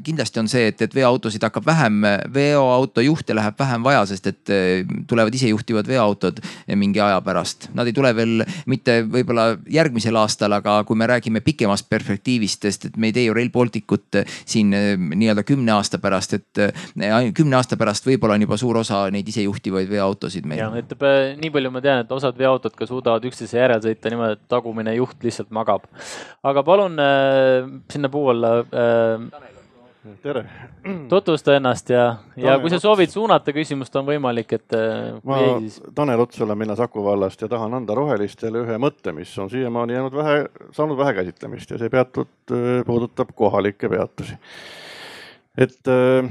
kindlasti 0.04 0.40
on 0.42 0.50
see, 0.52 0.70
et, 0.72 0.82
et 0.82 0.96
veoautosid 0.96 1.44
hakkab 1.44 1.66
vähem, 1.66 2.02
veoautojuhte 2.34 3.36
läheb 3.36 3.58
vähem 3.60 3.84
vaja, 3.84 4.06
sest 4.10 4.28
et 4.32 4.54
tulevad 5.08 5.36
isejuhtivad 5.36 5.88
veoautod 5.88 6.42
mingi 6.76 7.02
aja 7.02 7.20
pärast. 7.26 7.70
Nad 7.78 7.90
ei 7.90 7.96
tule 7.96 8.14
veel 8.16 8.46
mitte 8.72 9.02
võib-olla 9.08 9.56
järgmisel 9.70 10.18
aastal, 10.22 10.56
aga 10.58 10.82
kui 10.88 11.00
me 11.00 11.10
räägime 11.10 11.44
pikemast 11.46 11.90
perspektiivist, 11.90 12.68
sest 12.68 12.90
et 12.92 12.98
me 12.98 13.12
ei 13.12 13.18
tee 13.18 13.28
ju 13.28 13.36
Rail 13.38 13.52
Baltic 13.54 13.92
ut 13.92 14.22
siin 14.46 14.72
nii-öelda 14.72 15.44
kümne 15.48 15.76
aasta 15.76 16.00
pärast, 16.02 16.38
et 16.40 16.64
kümne 17.36 17.60
aasta 17.60 17.80
pärast 17.80 18.08
võib-olla 18.08 18.40
on 18.40 18.48
juba 18.48 18.60
suur 18.62 18.82
osa 18.84 19.04
neid 19.14 19.28
ise 19.28 19.42
isejuhtivaid 19.42 19.90
veoautosid 19.90 20.48
meil. 20.48 20.62
ja 20.62 20.70
ütleb, 20.82 21.04
nii 21.42 21.52
palju 21.54 21.72
ma 21.74 21.82
tean, 21.84 22.01
et 22.04 22.12
osad 22.12 22.38
veoautod 22.38 22.76
ka 22.78 22.90
suudavad 22.90 23.26
üksteise 23.30 23.60
järel 23.60 23.82
sõita 23.84 24.12
niimoodi, 24.12 24.40
et 24.40 24.44
tagumine 24.52 24.96
juht 24.98 25.24
lihtsalt 25.24 25.52
magab. 25.56 25.88
aga 26.44 26.64
palun 26.68 27.00
äh, 27.00 27.72
sinna 27.92 28.10
puu 28.10 28.30
alla 28.34 28.60
äh, 28.62 29.50
tere. 30.24 30.46
tutvusta 31.10 31.56
ennast 31.56 31.90
ja, 31.90 32.16
ja 32.36 32.58
kui 32.60 32.70
sa 32.74 32.80
soovid 32.82 33.12
suunata 33.14 33.54
küsimust, 33.54 33.96
on 34.00 34.08
võimalik, 34.08 34.56
et. 34.58 34.78
Äh, 34.78 35.18
ma, 35.28 35.40
Tanel 35.96 36.24
Ots 36.26 36.42
olen 36.42 36.58
mina 36.58 36.76
Saku 36.78 37.04
vallast 37.06 37.42
ja 37.42 37.50
tahan 37.52 37.74
anda 37.82 37.96
rohelistele 37.98 38.64
ühe 38.66 38.78
mõtte, 38.82 39.14
mis 39.16 39.34
on 39.40 39.52
siiamaani 39.52 39.98
jäänud 39.98 40.18
vähe, 40.18 40.38
saanud 40.76 40.98
vähe 40.98 41.14
käsitlemist 41.22 41.76
ja 41.76 41.82
see 41.82 41.94
peatud, 41.94 42.32
äh, 42.52 42.82
puudutab 42.88 43.36
kohalikke 43.38 43.90
peatusi. 43.90 44.38
Et 45.58 45.88
äh, 45.88 46.30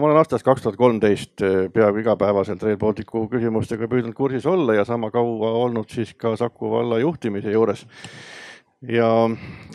ma 0.00 0.08
olen 0.08 0.18
aastast 0.18 0.44
kaks 0.46 0.64
tuhat 0.64 0.78
kolmteist 0.78 1.42
eh, 1.44 1.66
peaaegu 1.72 2.02
igapäevaselt 2.02 2.62
Rail 2.66 2.78
Balticu 2.80 3.26
küsimustega 3.30 3.88
püüdnud 3.90 4.16
kursis 4.16 4.46
olla 4.50 4.76
ja 4.78 4.86
sama 4.88 5.10
kaua 5.14 5.52
olnud 5.64 5.90
siis 5.90 6.14
ka 6.18 6.34
Saku 6.38 6.70
valla 6.72 6.98
juhtimise 7.02 7.52
juures. 7.54 7.86
ja 8.84 9.08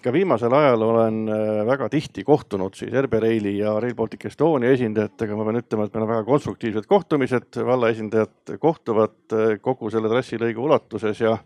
ka 0.03 0.11
viimasel 0.13 0.53
ajal 0.53 0.83
olen 0.85 1.21
eh, 1.33 1.61
väga 1.65 1.89
tihti 1.89 2.23
kohtunud 2.23 2.75
siis 2.77 2.93
RB 2.93 3.21
Raili 3.23 3.57
ja 3.57 3.77
Rail 3.79 3.95
Baltic 3.95 4.25
Estonia 4.29 4.71
esindajatega, 4.75 5.35
ma 5.35 5.47
pean 5.47 5.61
ütlema, 5.63 5.87
et 5.87 5.95
meil 5.95 6.05
on 6.05 6.11
väga 6.13 6.25
konstruktiivsed 6.27 6.89
kohtumised, 6.89 7.61
valla 7.65 7.89
esindajad 7.95 8.57
kohtuvad 8.59 9.37
eh, 9.37 9.55
kogu 9.61 9.89
selle 9.89 10.11
trassilõigu 10.11 10.67
ulatuses 10.67 11.23
ja 11.23 11.37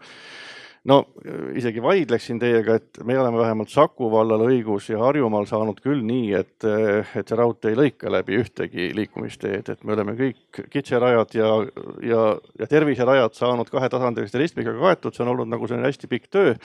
no 0.90 0.98
isegi 1.56 1.82
vaidleksin 1.84 2.40
teiega, 2.42 2.76
et 2.80 3.00
me 3.08 3.16
oleme 3.20 3.40
vähemalt 3.40 3.72
Saku 3.72 4.10
vallal 4.12 4.44
õigus 4.50 4.90
ja 4.92 5.00
Harjumaal 5.00 5.48
saanud 5.48 5.80
küll 5.84 6.04
nii, 6.06 6.34
et, 6.36 6.68
et 7.16 7.30
see 7.30 7.40
raudtee 7.40 7.72
ei 7.72 7.80
lõika 7.80 8.12
läbi 8.12 8.38
ühtegi 8.42 8.90
liikumisteed, 8.98 9.72
et 9.72 9.88
me 9.88 9.96
oleme 9.96 10.18
kõik 10.20 10.64
kitserajad 10.74 11.40
ja, 11.40 11.50
ja, 12.04 12.28
ja 12.60 12.70
terviserajad 12.70 13.40
saanud 13.40 13.72
kahetasandiliste 13.72 14.42
ristmiga 14.42 14.76
kaetud, 14.76 15.16
see 15.16 15.26
on 15.26 15.36
olnud 15.36 15.52
nagu 15.56 15.70
selline 15.72 15.88
hästi 15.92 16.12
pikk 16.12 16.32
töö 16.34 16.56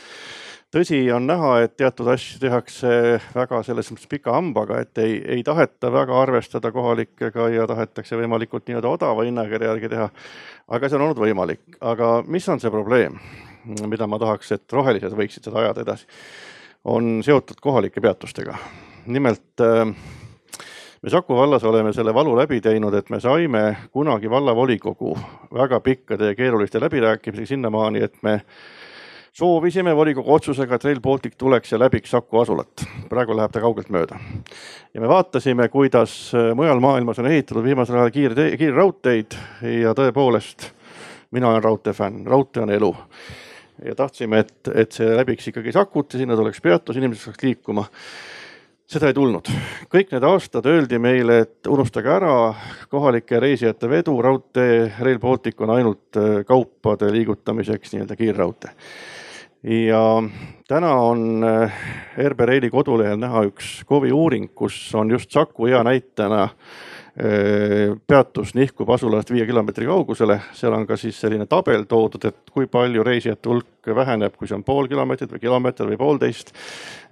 tõsi 0.74 1.00
on 1.14 1.26
näha, 1.28 1.54
et 1.64 1.76
teatud 1.80 2.10
asju 2.12 2.40
tehakse 2.42 2.90
väga 3.34 3.62
selles 3.64 3.88
mõttes 3.92 4.10
pika 4.10 4.34
hambaga, 4.36 4.82
et 4.84 5.00
ei, 5.00 5.16
ei 5.38 5.44
taheta 5.46 5.92
väga 5.92 6.18
arvestada 6.22 6.72
kohalikega 6.74 7.48
ja 7.54 7.66
tahetakse 7.70 8.18
võimalikult 8.20 8.68
nii-öelda 8.68 8.92
odava 8.98 9.24
hinnakirja 9.24 9.72
järgi 9.72 9.92
teha. 9.94 10.10
aga 10.68 10.88
see 10.88 10.98
on 11.00 11.06
olnud 11.08 11.22
võimalik, 11.24 11.62
aga 11.80 12.18
mis 12.26 12.48
on 12.52 12.60
see 12.60 12.72
probleem? 12.72 13.16
Mida 13.86 14.06
ma 14.06 14.18
tahaks, 14.18 14.52
et 14.52 14.72
rohelised 14.72 15.14
võiksid 15.16 15.48
seda 15.48 15.62
ajada 15.64 15.84
edasi, 15.84 16.06
on 16.88 17.18
seotud 17.24 17.60
kohalike 17.60 18.00
peatustega. 18.00 18.56
nimelt 19.06 19.60
äh, 19.60 19.86
me 21.02 21.10
Saku 21.10 21.36
vallas 21.36 21.64
oleme 21.64 21.92
selle 21.92 22.14
valu 22.14 22.36
läbi 22.36 22.60
teinud, 22.60 22.94
et 22.94 23.10
me 23.10 23.20
saime 23.20 23.76
kunagi 23.92 24.30
vallavolikogu 24.30 25.18
väga 25.54 25.80
pikkade 25.80 26.26
ja 26.26 26.34
keeruliste 26.34 26.80
läbirääkimisega 26.80 27.46
sinnamaani, 27.46 28.02
et 28.02 28.22
me 28.22 28.40
soovisime 29.32 29.96
volikogu 29.96 30.34
otsusega, 30.34 30.74
et 30.74 30.84
Rail 30.84 31.00
Baltic 31.00 31.36
tuleks 31.38 31.72
ja 31.72 31.78
läbiks 31.78 32.10
Saku 32.10 32.40
asulat. 32.40 32.86
praegu 33.08 33.36
läheb 33.36 33.52
ta 33.52 33.60
kaugelt 33.60 33.88
mööda. 33.88 34.18
ja 34.94 35.00
me 35.00 35.08
vaatasime, 35.08 35.68
kuidas 35.68 36.34
äh, 36.34 36.54
mujal 36.54 36.80
maailmas 36.80 37.18
on 37.18 37.26
ehitatud 37.26 37.64
viimasel 37.64 37.96
ajal 37.96 38.10
kiirtee, 38.10 38.56
kiirraudteid 38.56 39.38
ja 39.82 39.94
tõepoolest, 39.94 40.72
mina 41.30 41.48
olen 41.48 41.64
raudtee 41.64 41.92
fänn, 41.92 42.26
raudtee 42.26 42.62
on 42.62 42.70
elu 42.70 42.96
ja 43.84 43.94
tahtsime, 43.94 44.42
et, 44.44 44.70
et 44.74 44.92
see 44.92 45.08
läbiks 45.16 45.50
ikkagi 45.50 45.72
Sakut 45.74 46.14
ja 46.14 46.22
sinna 46.22 46.36
tuleks 46.38 46.60
peatus, 46.64 46.98
inimesed 46.98 47.28
saaks 47.28 47.44
liikuma. 47.44 47.86
seda 48.88 49.10
ei 49.10 49.14
tulnud. 49.14 49.50
kõik 49.92 50.14
need 50.14 50.24
aastad 50.24 50.66
öeldi 50.66 50.98
meile, 50.98 51.42
et 51.44 51.68
unustage 51.68 52.08
ära 52.08 52.54
kohalike 52.88 53.40
reisijate 53.40 53.88
vedu, 53.88 54.16
raudtee 54.22 54.92
Rail 55.00 55.18
Baltic 55.18 55.60
on 55.60 55.70
ainult 55.70 56.16
äh, 56.16 56.42
kaupade 56.48 57.12
liigutamiseks 57.12 57.92
nii-öelda 57.92 58.16
kiirraudtee. 58.16 58.72
Ja 59.62 60.22
täna 60.68 60.94
on 60.94 61.44
äh, 61.44 61.72
RB 62.28 62.40
Raili 62.40 62.70
kodulehel 62.70 63.18
näha 63.18 63.42
üks 63.48 63.82
KOV-i 63.86 64.12
uuring, 64.12 64.50
kus 64.54 64.76
on 64.94 65.10
just 65.10 65.30
Saku 65.34 65.66
hea 65.66 65.80
näitena 65.84 66.42
äh, 66.42 67.96
peatus 68.06 68.54
nihkub 68.54 68.90
asulast 68.94 69.32
viie 69.34 69.46
kilomeetri 69.46 69.86
kaugusele, 69.86 70.40
seal 70.54 70.76
on 70.76 70.86
ka 70.86 70.96
siis 70.96 71.18
selline 71.20 71.48
tabel 71.50 71.88
toodud, 71.90 72.28
et 72.30 72.52
kui 72.54 72.70
palju 72.70 73.02
reisijate 73.06 73.50
hulk 73.50 73.90
väheneb, 73.94 74.36
kui 74.36 74.48
see 74.48 74.58
on 74.58 74.64
pool 74.64 74.86
kilomeetrit 74.90 75.34
või 75.34 75.42
kilomeeter 75.42 75.90
või 75.90 75.98
poolteist. 75.98 76.54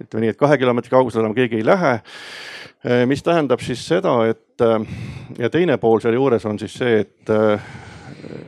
ütleme 0.03 0.25
nii, 0.25 0.35
et 0.35 0.39
kahe 0.39 0.57
kilomeetri 0.57 0.93
kaugusele 0.93 1.25
enam 1.25 1.35
keegi 1.35 1.59
ei 1.59 1.65
lähe. 1.65 1.99
mis 3.09 3.23
tähendab 3.23 3.59
siis 3.59 3.81
seda, 3.87 4.13
et 4.29 4.61
ja 5.39 5.49
teine 5.49 5.77
pool 5.77 5.99
sealjuures 5.99 6.45
on 6.45 6.59
siis 6.59 6.73
see, 6.77 6.99
et 6.99 7.31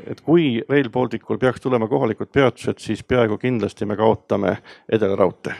et 0.08 0.22
kui 0.22 0.62
Rail 0.70 0.90
Balticul 0.90 1.38
peaks 1.42 1.62
tulema 1.62 1.88
kohalikud 1.88 2.32
peatused, 2.32 2.80
siis 2.80 3.04
peaaegu 3.04 3.38
kindlasti 3.38 3.86
me 3.86 3.98
kaotame 4.00 4.58
Edelaraudtee 4.92 5.56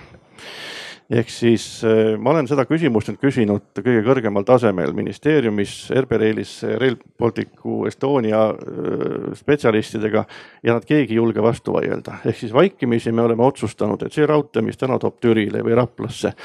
ehk 1.10 1.30
siis 1.34 1.64
äh, 1.84 2.14
ma 2.22 2.34
olen 2.36 2.48
seda 2.50 2.66
küsimust 2.70 3.10
nüüd 3.10 3.22
küsinud 3.22 3.82
kõige 3.82 4.04
kõrgemal 4.06 4.46
tasemel 4.46 4.94
ministeeriumis, 4.98 5.74
RB 6.04 6.20
Railis, 6.22 6.52
Rail 6.82 7.00
Balticu 7.20 7.82
Estonia 7.90 8.44
äh, 8.52 9.32
spetsialistidega 9.40 10.26
ja 10.64 10.76
nad 10.78 10.86
keegi 10.86 11.16
ei 11.16 11.22
julge 11.22 11.42
vastu 11.44 11.74
vaielda. 11.74 12.20
ehk 12.26 12.38
siis 12.38 12.54
vaikimisi 12.54 13.12
me 13.12 13.26
oleme 13.26 13.46
otsustanud, 13.46 14.06
et 14.06 14.14
see 14.14 14.28
raudtee, 14.30 14.62
mis 14.66 14.78
täna 14.78 15.00
toob 15.02 15.18
Türile 15.22 15.64
või 15.66 15.80
Raplasse, 15.82 16.36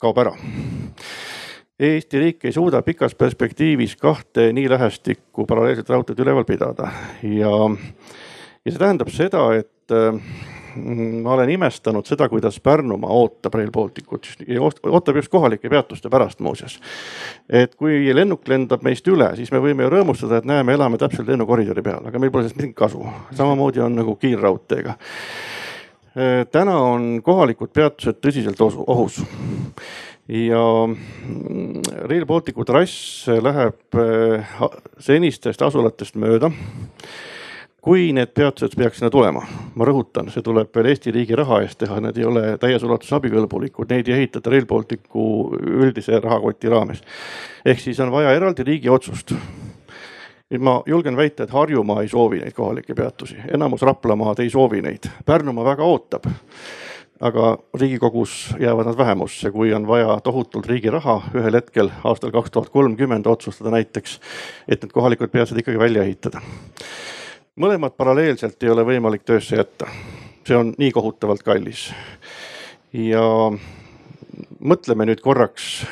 kaob 0.00 0.24
ära. 0.24 0.32
Eesti 1.78 2.18
riik 2.18 2.44
ei 2.48 2.52
suuda 2.52 2.82
pikas 2.82 3.14
perspektiivis 3.14 3.96
kahte 3.96 4.48
nii 4.52 4.66
lähestikku 4.70 5.46
paralleelset 5.46 5.90
raudteed 5.94 6.18
üleval 6.24 6.46
pidada 6.48 6.90
ja, 7.22 7.52
ja 8.64 8.72
see 8.72 8.80
tähendab 8.80 9.12
seda, 9.14 9.44
et 9.60 9.94
Mm, 10.76 11.22
ma 11.22 11.32
olen 11.32 11.50
imestanud 11.50 12.06
seda, 12.06 12.28
kuidas 12.28 12.60
Pärnumaa 12.60 13.10
ootab 13.10 13.54
Rail 13.54 13.70
Balticut 13.72 14.26
ja 14.46 14.60
ootab 14.62 15.16
just 15.16 15.30
kohalike 15.32 15.70
peatuste 15.70 16.10
pärast 16.10 16.40
muuseas. 16.40 16.80
et 17.48 17.74
kui 17.74 18.14
lennuk 18.14 18.48
lendab 18.48 18.82
meist 18.82 19.08
üle, 19.08 19.30
siis 19.36 19.52
me 19.52 19.62
võime 19.64 19.86
ju 19.86 19.92
rõõmustada, 19.94 20.38
et 20.38 20.48
näe, 20.48 20.62
me 20.62 20.76
elame 20.76 20.98
täpselt 20.98 21.28
lennukoridori 21.28 21.82
peal, 21.82 22.04
aga 22.06 22.18
meil 22.18 22.30
pole 22.30 22.44
sellest 22.44 22.60
mingit 22.60 22.76
kasu. 22.76 23.06
samamoodi 23.34 23.80
on 23.80 23.96
nagu 23.96 24.16
kiirraudteega. 24.16 24.94
täna 26.52 26.76
on 26.82 27.22
kohalikud 27.22 27.72
peatused 27.72 28.20
tõsiselt 28.20 28.60
ohus 28.60 29.22
ja 30.28 30.86
mm, 30.86 31.82
Rail 32.04 32.26
Balticu 32.26 32.64
trass 32.64 33.26
läheb 33.42 33.96
äh, 33.96 34.58
senistest 35.00 35.62
asulatest 35.62 36.18
mööda. 36.20 36.52
Kui 37.88 38.10
need 38.12 38.34
peatused 38.34 38.74
peaks 38.76 38.98
sinna 38.98 39.08
tulema, 39.08 39.44
ma 39.78 39.86
rõhutan, 39.86 40.26
see 40.34 40.42
tuleb 40.44 40.74
veel 40.74 40.90
Eesti 40.90 41.12
riigi 41.14 41.36
raha 41.38 41.60
eest 41.62 41.78
teha, 41.80 42.00
need 42.04 42.18
ei 42.18 42.26
ole 42.26 42.42
täies 42.60 42.82
ulatuses 42.84 43.14
abikõlbulikud, 43.16 43.88
neid 43.88 44.10
ei 44.10 44.16
ehitata 44.16 44.50
Rail 44.52 44.66
Balticu 44.68 45.22
üldise 45.56 46.18
rahakoti 46.20 46.68
raames. 46.68 47.00
ehk 47.64 47.80
siis 47.80 48.00
on 48.00 48.12
vaja 48.12 48.34
eraldi 48.36 48.66
riigi 48.66 48.90
otsust. 48.90 49.32
nüüd 50.50 50.60
ma 50.60 50.82
julgen 50.86 51.16
väita, 51.16 51.44
et 51.44 51.54
Harjumaa 51.54 52.02
ei 52.02 52.08
soovi 52.08 52.42
neid 52.42 52.52
kohalikke 52.52 52.94
peatusi, 52.94 53.36
enamus 53.54 53.82
Raplamaad 53.82 54.42
ei 54.42 54.50
soovi 54.50 54.82
neid, 54.82 55.08
Pärnumaa 55.24 55.64
väga 55.64 55.84
ootab 55.84 56.26
aga 57.20 57.58
riigikogus 57.74 58.54
jäävad 58.60 58.86
nad 58.86 58.96
vähemusse, 58.98 59.50
kui 59.50 59.72
on 59.74 59.86
vaja 59.88 60.20
tohutult 60.24 60.66
riigi 60.66 60.90
raha 60.90 61.20
ühel 61.34 61.58
hetkel 61.58 61.90
aastal 62.04 62.30
kaks 62.30 62.50
tuhat 62.50 62.68
kolmkümmend 62.70 63.26
otsustada 63.26 63.74
näiteks, 63.74 64.20
et 64.68 64.82
need 64.82 64.94
kohalikud 64.94 65.32
peatused 65.34 65.58
ikkagi 65.58 65.78
välja 65.78 66.06
ehitada 66.06 66.42
mõlemad 67.58 67.96
paralleelselt 67.98 68.62
ei 68.62 68.70
ole 68.70 68.84
võimalik 68.86 69.24
töösse 69.26 69.56
jätta. 69.58 69.88
see 70.46 70.56
on 70.56 70.74
nii 70.78 70.92
kohutavalt 70.92 71.42
kallis. 71.42 71.92
ja 72.92 73.22
mõtleme 74.60 75.06
nüüd 75.06 75.20
korraks 75.20 75.86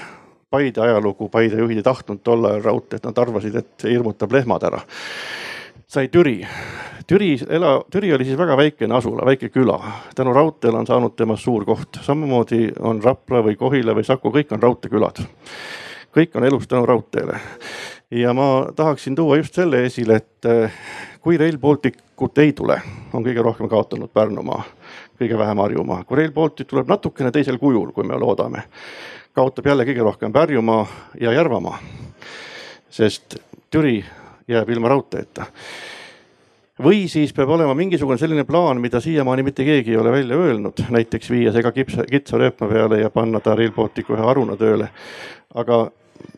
Paide 0.51 0.81
ajalugu, 0.81 1.29
Paide 1.29 1.59
juhid 1.59 1.81
ei 1.81 1.83
tahtnud 1.83 2.21
tol 2.23 2.45
ajal 2.47 2.63
raudteed, 2.63 3.03
nad 3.05 3.19
arvasid, 3.19 3.57
et 3.57 3.83
see 3.83 3.91
hirmutab 3.91 4.33
lehmad 4.33 4.63
ära. 4.63 4.79
Sai 5.87 6.09
Türi, 6.09 6.47
Türi 7.07 7.39
ela, 7.49 7.85
Türi 7.91 8.15
oli 8.15 8.25
siis 8.25 8.39
väga 8.39 8.57
väikene 8.57 8.95
asula, 8.95 9.27
väike 9.27 9.49
küla. 9.49 9.79
tänu 10.15 10.33
raudteele 10.35 10.79
on 10.79 10.87
saanud 10.87 11.15
temast 11.17 11.45
suur 11.45 11.65
koht, 11.65 12.01
samamoodi 12.03 12.73
on 12.81 13.03
Rapla 13.03 13.43
või 13.47 13.57
Kohila 13.57 13.95
või 13.95 14.05
Saku, 14.05 14.33
kõik 14.35 14.51
on 14.53 14.63
raudteekülad. 14.63 15.23
kõik 16.17 16.35
on 16.35 16.45
elus 16.45 16.67
tänu 16.69 16.87
raudteele 16.87 17.39
ja 18.11 18.35
ma 18.35 18.67
tahaksin 18.77 19.15
tuua 19.15 19.37
just 19.37 19.55
selle 19.55 19.85
esile, 19.87 20.17
et 20.17 20.71
kui 21.21 21.39
Rail 21.39 21.59
Balticut 21.59 22.39
ei 22.39 22.53
tule, 22.53 22.81
on 23.13 23.25
kõige 23.25 23.43
rohkem 23.43 23.69
kaotanud 23.69 24.11
Pärnumaa, 24.11 24.63
kõige 25.21 25.39
vähem 25.39 25.59
Harjumaa. 25.59 26.05
kui 26.05 26.17
Rail 26.17 26.33
Baltic 26.33 26.67
tuleb 26.67 26.89
natukene 26.89 27.31
teisel 27.31 27.59
kujul, 27.59 27.93
kui 27.93 28.05
me 28.05 28.19
loodame, 28.19 28.63
kaotab 29.33 29.67
jälle 29.67 29.85
kõige 29.85 30.03
rohkem 30.03 30.33
Pärjumaa 30.33 30.87
ja 31.21 31.33
Järvamaa. 31.33 31.79
sest 32.91 33.37
Türi 33.71 34.05
jääb 34.49 34.71
ilma 34.71 34.89
raudteeta 34.93 35.47
või 36.83 37.07
siis 37.09 37.33
peab 37.33 37.51
olema 37.57 37.75
mingisugune 37.75 38.19
selline 38.21 38.45
plaan, 38.45 38.81
mida 38.81 39.01
siiamaani 39.01 39.43
mitte 39.47 39.65
keegi 39.65 39.95
ei 39.95 40.01
ole 40.01 40.13
välja 40.13 40.37
öelnud, 40.37 40.83
näiteks 40.93 41.31
viia 41.33 41.53
see 41.53 41.65
ka 41.65 41.73
kipsa, 41.73 42.05
kitsa 42.11 42.41
rööpme 42.41 42.69
peale 42.69 43.01
ja 43.01 43.11
panna 43.11 43.41
ta 43.41 43.55
Rail 43.57 43.73
Balticu 43.73 44.17
ühe 44.17 44.27
haruna 44.27 44.57
tööle. 44.61 44.91
aga 45.55 45.87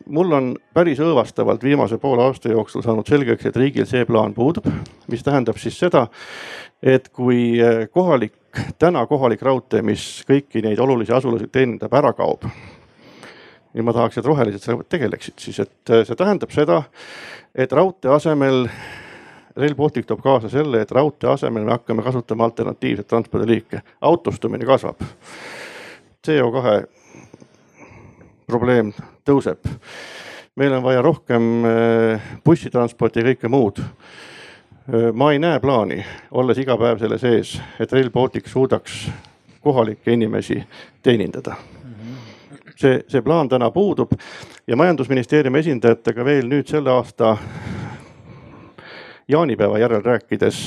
mul 0.09 0.31
on 0.31 0.53
päris 0.73 0.99
õõvastavalt 1.03 1.63
viimase 1.63 1.97
poole 1.97 2.23
aasta 2.23 2.51
jooksul 2.51 2.83
saanud 2.85 3.07
selgeks, 3.07 3.45
et 3.45 3.57
riigil 3.57 3.87
see 3.89 4.05
plaan 4.05 4.33
puudub, 4.33 4.67
mis 5.11 5.23
tähendab 5.23 5.59
siis 5.59 5.79
seda, 5.79 6.07
et 6.81 7.09
kui 7.09 7.59
kohalik, 7.91 8.35
täna 8.79 9.05
kohalik 9.07 9.41
raudtee, 9.41 9.81
mis 9.81 10.23
kõiki 10.27 10.63
neid 10.63 10.79
olulisi 10.79 11.13
asulasid 11.15 11.51
teenindab, 11.51 11.93
ära 11.93 12.13
kaob. 12.13 12.47
Ja 13.73 13.83
ma 13.83 13.93
tahaks, 13.93 14.17
et 14.17 14.25
rohelised 14.25 14.63
sellega 14.63 14.87
tegeleksid 14.89 15.37
siis, 15.41 15.59
et 15.59 15.93
eh, 15.93 16.05
see 16.07 16.17
tähendab 16.17 16.53
seda, 16.53 16.81
et 17.55 17.71
raudtee 17.71 18.11
asemel 18.11 18.65
Rail 19.59 19.75
Baltic 19.75 20.07
toob 20.07 20.21
kaasa 20.23 20.49
selle, 20.49 20.81
et 20.81 20.91
raudtee 20.91 21.29
asemel 21.29 21.65
me 21.67 21.75
hakkame 21.75 22.03
kasutama 22.05 22.47
alternatiivseid 22.47 23.07
transpordiliike, 23.09 23.81
autostumine 24.01 24.65
kasvab. 24.65 25.01
CO2 26.27 26.75
probleem 28.47 28.93
tõuseb. 29.25 29.67
meil 30.55 30.73
on 30.73 30.83
vaja 30.83 31.01
rohkem 31.01 31.65
eh, 31.65 32.31
bussitransporti 32.45 33.19
ja 33.21 33.29
kõike 33.31 33.47
muud. 33.49 33.79
Eh, 33.79 35.11
ma 35.13 35.31
ei 35.31 35.39
näe 35.39 35.59
plaani, 35.59 36.03
olles 36.31 36.57
iga 36.57 36.77
päev 36.77 36.99
selle 36.99 37.17
sees, 37.17 37.59
et 37.79 37.91
Rail 37.93 38.09
Baltic 38.09 38.47
suudaks 38.47 39.09
kohalikke 39.61 40.11
inimesi 40.15 40.63
teenindada 41.03 41.55
see, 42.79 43.01
see 43.07 43.21
plaan 43.21 43.49
täna 43.49 43.71
puudub 43.71 44.15
ja 44.67 44.77
majandusministeeriumi 44.79 45.59
esindajatega 45.59 46.25
veel 46.25 46.49
nüüd 46.51 46.67
selle 46.67 46.91
aasta 46.93 47.35
jaanipäeva 49.29 49.79
järel 49.79 50.01
rääkides 50.03 50.61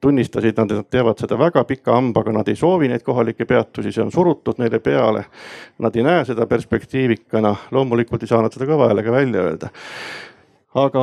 tunnistasid 0.00 0.58
nad, 0.60 0.70
et 0.70 0.76
nad 0.76 0.90
teevad 0.90 1.18
seda 1.18 1.38
väga 1.38 1.64
pika 1.64 1.96
hambaga, 1.96 2.32
nad 2.32 2.48
ei 2.48 2.56
soovi 2.56 2.88
neid 2.88 3.02
kohalikke 3.02 3.46
peatusi, 3.48 3.92
see 3.92 4.04
on 4.04 4.12
surutud 4.12 4.60
neile 4.60 4.78
peale. 4.78 5.24
Nad 5.82 5.96
ei 5.96 6.04
näe 6.06 6.24
seda 6.28 6.46
perspektiivikana, 6.46 7.54
loomulikult 7.74 8.22
ei 8.22 8.30
saa 8.30 8.42
nad 8.44 8.54
seda 8.54 8.68
kõva 8.68 8.90
häälega 8.92 9.12
välja 9.12 9.42
öelda 9.48 9.72
aga 10.76 11.02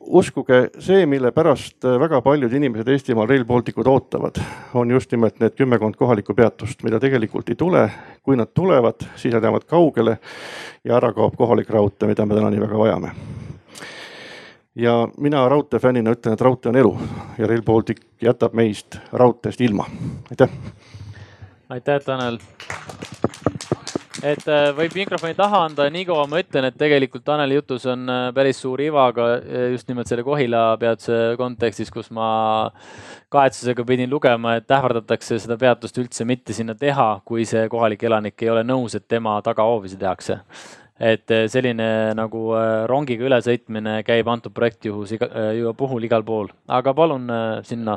uskuge, 0.00 0.58
see, 0.82 1.04
mille 1.08 1.32
pärast 1.32 1.86
väga 2.00 2.20
paljud 2.24 2.52
inimesed 2.52 2.88
Eestimaal 2.92 3.28
Rail 3.30 3.44
Balticut 3.48 3.88
ootavad, 3.88 4.40
on 4.74 4.90
just 4.90 5.12
nimelt 5.12 5.40
need 5.40 5.56
kümmekond 5.56 5.96
kohalikku 5.96 6.34
peatust, 6.36 6.82
mida 6.84 7.00
tegelikult 7.00 7.48
ei 7.48 7.56
tule. 7.56 7.88
kui 8.22 8.36
nad 8.36 8.50
tulevad, 8.54 9.00
siis 9.16 9.32
nad 9.34 9.42
jäävad 9.42 9.64
kaugele 9.64 10.18
ja 10.84 10.96
ära 10.96 11.12
kaob 11.12 11.36
kohalik 11.36 11.70
raudtee, 11.70 12.08
mida 12.08 12.26
me 12.26 12.34
täna 12.36 12.50
nii 12.50 12.60
väga 12.60 12.78
vajame 12.78 13.12
ja 14.74 15.08
mina 15.18 15.48
raudteefännina 15.48 16.12
ütlen, 16.12 16.34
et 16.34 16.40
raudtee 16.40 16.70
on 16.70 16.76
elu 16.76 16.92
ja 17.38 17.46
Rail 17.46 17.62
Baltic 17.62 18.00
jätab 18.22 18.54
meist 18.54 18.98
raudteest 19.12 19.60
ilma. 19.60 19.86
aitäh. 20.30 20.50
aitäh, 21.68 22.00
Tanel. 22.04 22.38
Et 24.26 24.46
äh, 24.50 24.70
võib 24.76 24.94
mikrofoni 24.96 25.34
taha 25.36 25.62
anda, 25.68 25.86
niikaua 25.92 26.26
ma 26.30 26.40
ütlen, 26.42 26.66
et 26.68 26.76
tegelikult 26.78 27.24
Taneli 27.26 27.56
jutus 27.56 27.86
on 27.90 28.08
äh, 28.10 28.22
päris 28.36 28.60
suur 28.62 28.80
iva 28.84 29.06
ka 29.16 29.26
äh, 29.38 29.66
just 29.74 29.88
nimelt 29.90 30.10
selle 30.10 30.24
Kohila 30.26 30.64
peatuse 30.80 31.18
kontekstis, 31.40 31.92
kus 31.92 32.10
ma 32.14 32.28
kahetsusega 33.32 33.84
pidin 33.86 34.10
lugema, 34.10 34.56
et 34.58 34.70
ähvardatakse 34.76 35.38
seda 35.42 35.56
peatust 35.60 36.00
üldse 36.02 36.26
mitte 36.28 36.56
sinna 36.56 36.76
teha, 36.78 37.12
kui 37.24 37.46
see 37.48 37.66
kohalik 37.72 38.04
elanik 38.08 38.42
ei 38.44 38.50
ole 38.52 38.64
nõus, 38.66 38.96
et 38.98 39.06
tema 39.08 39.38
tagahoovi 39.46 39.92
see 39.92 40.00
tehakse. 40.00 40.40
Et 41.00 41.32
selline 41.48 41.86
nagu 42.12 42.42
rongiga 42.90 43.24
ülesõitmine 43.24 44.02
käib 44.04 44.28
antud 44.28 44.52
projekti 44.52 44.90
juhus 44.90 45.14
iga, 45.16 45.30
puhul 45.78 46.04
igal 46.04 46.26
pool, 46.26 46.52
aga 46.68 46.92
palun 46.92 47.24
sinna 47.64 47.96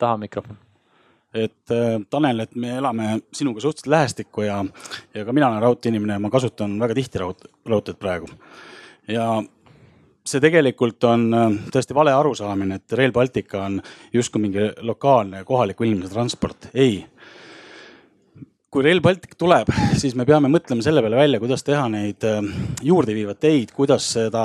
taha 0.00 0.16
mikrofon 0.22 0.56
et 1.34 1.74
Tanel, 2.10 2.40
et 2.40 2.54
me 2.56 2.70
elame 2.78 3.18
sinuga 3.32 3.60
suhteliselt 3.60 3.92
lähestikku 3.92 4.46
ja, 4.46 4.62
ja 5.14 5.24
ka 5.24 5.32
mina 5.36 5.50
olen 5.50 5.62
raudteeinimene 5.62 6.16
ja 6.16 6.22
ma 6.24 6.30
kasutan 6.32 6.78
väga 6.80 6.96
tihti 6.96 7.20
raud, 7.20 7.48
raudteed 7.68 7.98
praegu. 8.00 8.30
ja 9.08 9.28
see 10.28 10.40
tegelikult 10.44 11.04
on 11.08 11.28
tõesti 11.72 11.96
vale 11.96 12.12
arusaamine, 12.12 12.80
et 12.80 12.96
Rail 12.98 13.12
Baltic 13.12 13.54
on 13.56 13.80
justkui 14.12 14.42
mingi 14.44 14.70
lokaalne 14.84 15.44
kohaliku 15.44 15.84
inimese 15.88 16.12
transport. 16.12 16.70
ei 16.74 17.04
kui 18.68 18.84
Rail 18.84 19.00
Baltic 19.00 19.32
tuleb, 19.40 19.70
siis 19.96 20.12
me 20.18 20.26
peame 20.28 20.50
mõtlema 20.52 20.84
selle 20.84 21.00
peale 21.00 21.16
välja, 21.16 21.40
kuidas 21.40 21.64
teha 21.64 21.86
neid 21.88 22.24
äh, 22.28 22.42
juurdeviivaid 22.84 23.40
teid, 23.40 23.72
kuidas 23.76 24.10
seda, 24.12 24.42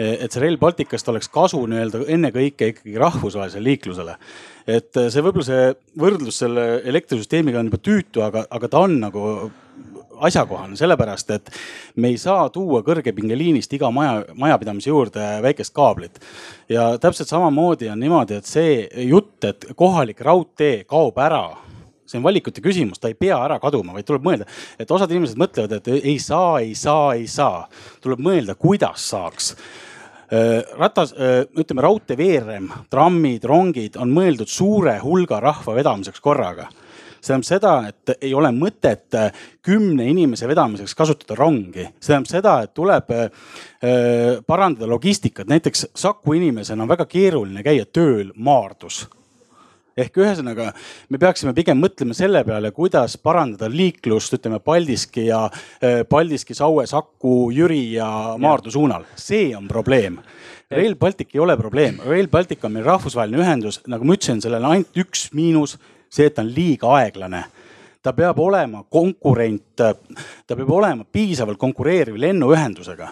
et 0.00 0.32
see 0.32 0.40
Rail 0.40 0.56
Balticust 0.60 1.10
oleks 1.12 1.28
kasu 1.32 1.60
nii-öelda 1.68 2.00
ennekõike 2.16 2.72
ikkagi 2.72 2.96
rahvusvahelisele 3.02 3.68
liiklusele. 3.68 4.16
et 4.64 4.96
äh, 4.96 5.10
see 5.12 5.24
võib-olla 5.24 5.48
see 5.50 5.68
võrdlus 6.00 6.40
selle 6.44 6.66
elektrisüsteemiga 6.88 7.60
on 7.60 7.68
juba 7.68 7.82
tüütu, 7.90 8.24
aga, 8.24 8.46
aga 8.48 8.72
ta 8.72 8.84
on 8.88 8.96
nagu 9.04 9.26
asjakohane, 10.24 10.76
sellepärast 10.80 11.36
et 11.36 11.52
me 12.00 12.08
ei 12.08 12.16
saa 12.18 12.48
tuua 12.50 12.80
kõrgepingeliinist 12.88 13.76
iga 13.76 13.92
maja, 13.92 14.24
majapidamise 14.34 14.88
juurde 14.88 15.28
väikest 15.44 15.76
kaablit. 15.76 16.16
ja 16.72 16.94
täpselt 16.96 17.28
samamoodi 17.28 17.92
on 17.92 18.00
niimoodi, 18.00 18.40
et 18.40 18.48
see 18.48 18.88
jutt, 19.12 19.44
et 19.44 19.74
kohalik 19.76 20.24
raudtee 20.24 20.86
kaob 20.88 21.20
ära 21.20 21.67
see 22.08 22.20
on 22.20 22.24
valikute 22.26 22.62
küsimus, 22.64 23.00
ta 23.00 23.10
ei 23.10 23.18
pea 23.18 23.36
ära 23.44 23.58
kaduma, 23.62 23.94
vaid 23.96 24.08
tuleb 24.08 24.24
mõelda, 24.24 24.48
et 24.80 24.90
osad 24.94 25.12
inimesed 25.12 25.40
mõtlevad, 25.40 25.76
et 25.78 25.92
ei 25.98 26.16
saa, 26.22 26.58
ei 26.64 26.74
saa, 26.78 27.12
ei 27.18 27.28
saa. 27.30 27.66
tuleb 28.02 28.22
mõelda, 28.24 28.56
kuidas 28.58 29.04
saaks 29.12 29.52
äh, 30.32 30.64
ratas, 30.78 31.14
äh, 31.14 31.44
ütleme 31.58 31.84
raudtee 31.84 32.18
veerem, 32.18 32.70
trammid, 32.90 33.44
rongid 33.44 33.98
on 34.00 34.12
mõeldud 34.14 34.50
suure 34.50 34.98
hulga 35.04 35.40
rahva 35.44 35.76
vedamiseks 35.78 36.22
korraga 36.24 36.68
see 37.18 37.34
tähendab 37.34 37.46
seda, 37.48 37.70
et 37.90 38.22
ei 38.22 38.30
ole 38.38 38.52
mõtet 38.54 39.16
äh, 39.18 39.44
kümne 39.66 40.06
inimese 40.06 40.46
vedamiseks 40.48 40.94
kasutada 40.94 41.34
rongi. 41.36 41.88
see 41.98 42.14
tähendab 42.14 42.30
seda, 42.30 42.56
et 42.62 42.74
tuleb 42.74 43.10
parandada 44.46 44.88
logistikat, 44.90 45.46
näiteks 45.50 45.84
Saku 45.94 46.34
inimesena 46.38 46.82
on 46.82 46.90
väga 46.90 47.06
keeruline 47.10 47.62
käia 47.62 47.84
tööl 47.86 48.32
Maardus 48.34 49.04
ehk 49.98 50.20
ühesõnaga 50.22 50.70
me 51.10 51.20
peaksime 51.20 51.54
pigem 51.56 51.80
mõtlema 51.82 52.16
selle 52.16 52.42
peale, 52.46 52.70
kuidas 52.74 53.16
parandada 53.20 53.68
liiklust, 53.72 54.36
ütleme 54.38 54.60
Paldiski 54.64 55.28
ja 55.28 55.44
äh, 55.48 56.02
Paldiski, 56.08 56.56
Saue, 56.56 56.86
Saku, 56.86 57.50
Jüri 57.54 57.94
ja 57.96 58.08
Maardu 58.38 58.72
suunal. 58.74 59.06
see 59.16 59.54
on 59.56 59.68
probleem. 59.68 60.18
Rail 60.70 60.96
Baltic 61.00 61.32
ei 61.34 61.40
ole 61.40 61.56
probleem, 61.56 62.00
Rail 62.04 62.28
Baltic 62.28 62.64
on 62.64 62.74
meil 62.74 62.84
rahvusvaheline 62.84 63.40
ühendus, 63.40 63.80
nagu 63.88 64.04
ma 64.04 64.18
ütlesin, 64.18 64.42
sellel 64.44 64.64
on 64.64 64.74
ainult 64.76 65.00
üks 65.00 65.30
miinus, 65.32 65.78
see, 66.12 66.28
et 66.28 66.36
ta 66.36 66.44
on 66.44 66.52
liiga 66.52 66.90
aeglane. 66.98 67.46
Ta 68.04 68.12
peab 68.12 68.38
olema 68.38 68.84
konkurent, 68.84 69.64
ta 69.80 69.94
peab 70.54 70.70
olema 70.70 71.08
piisavalt 71.12 71.58
konkureeriv 71.58 72.20
lennuühendusega 72.20 73.08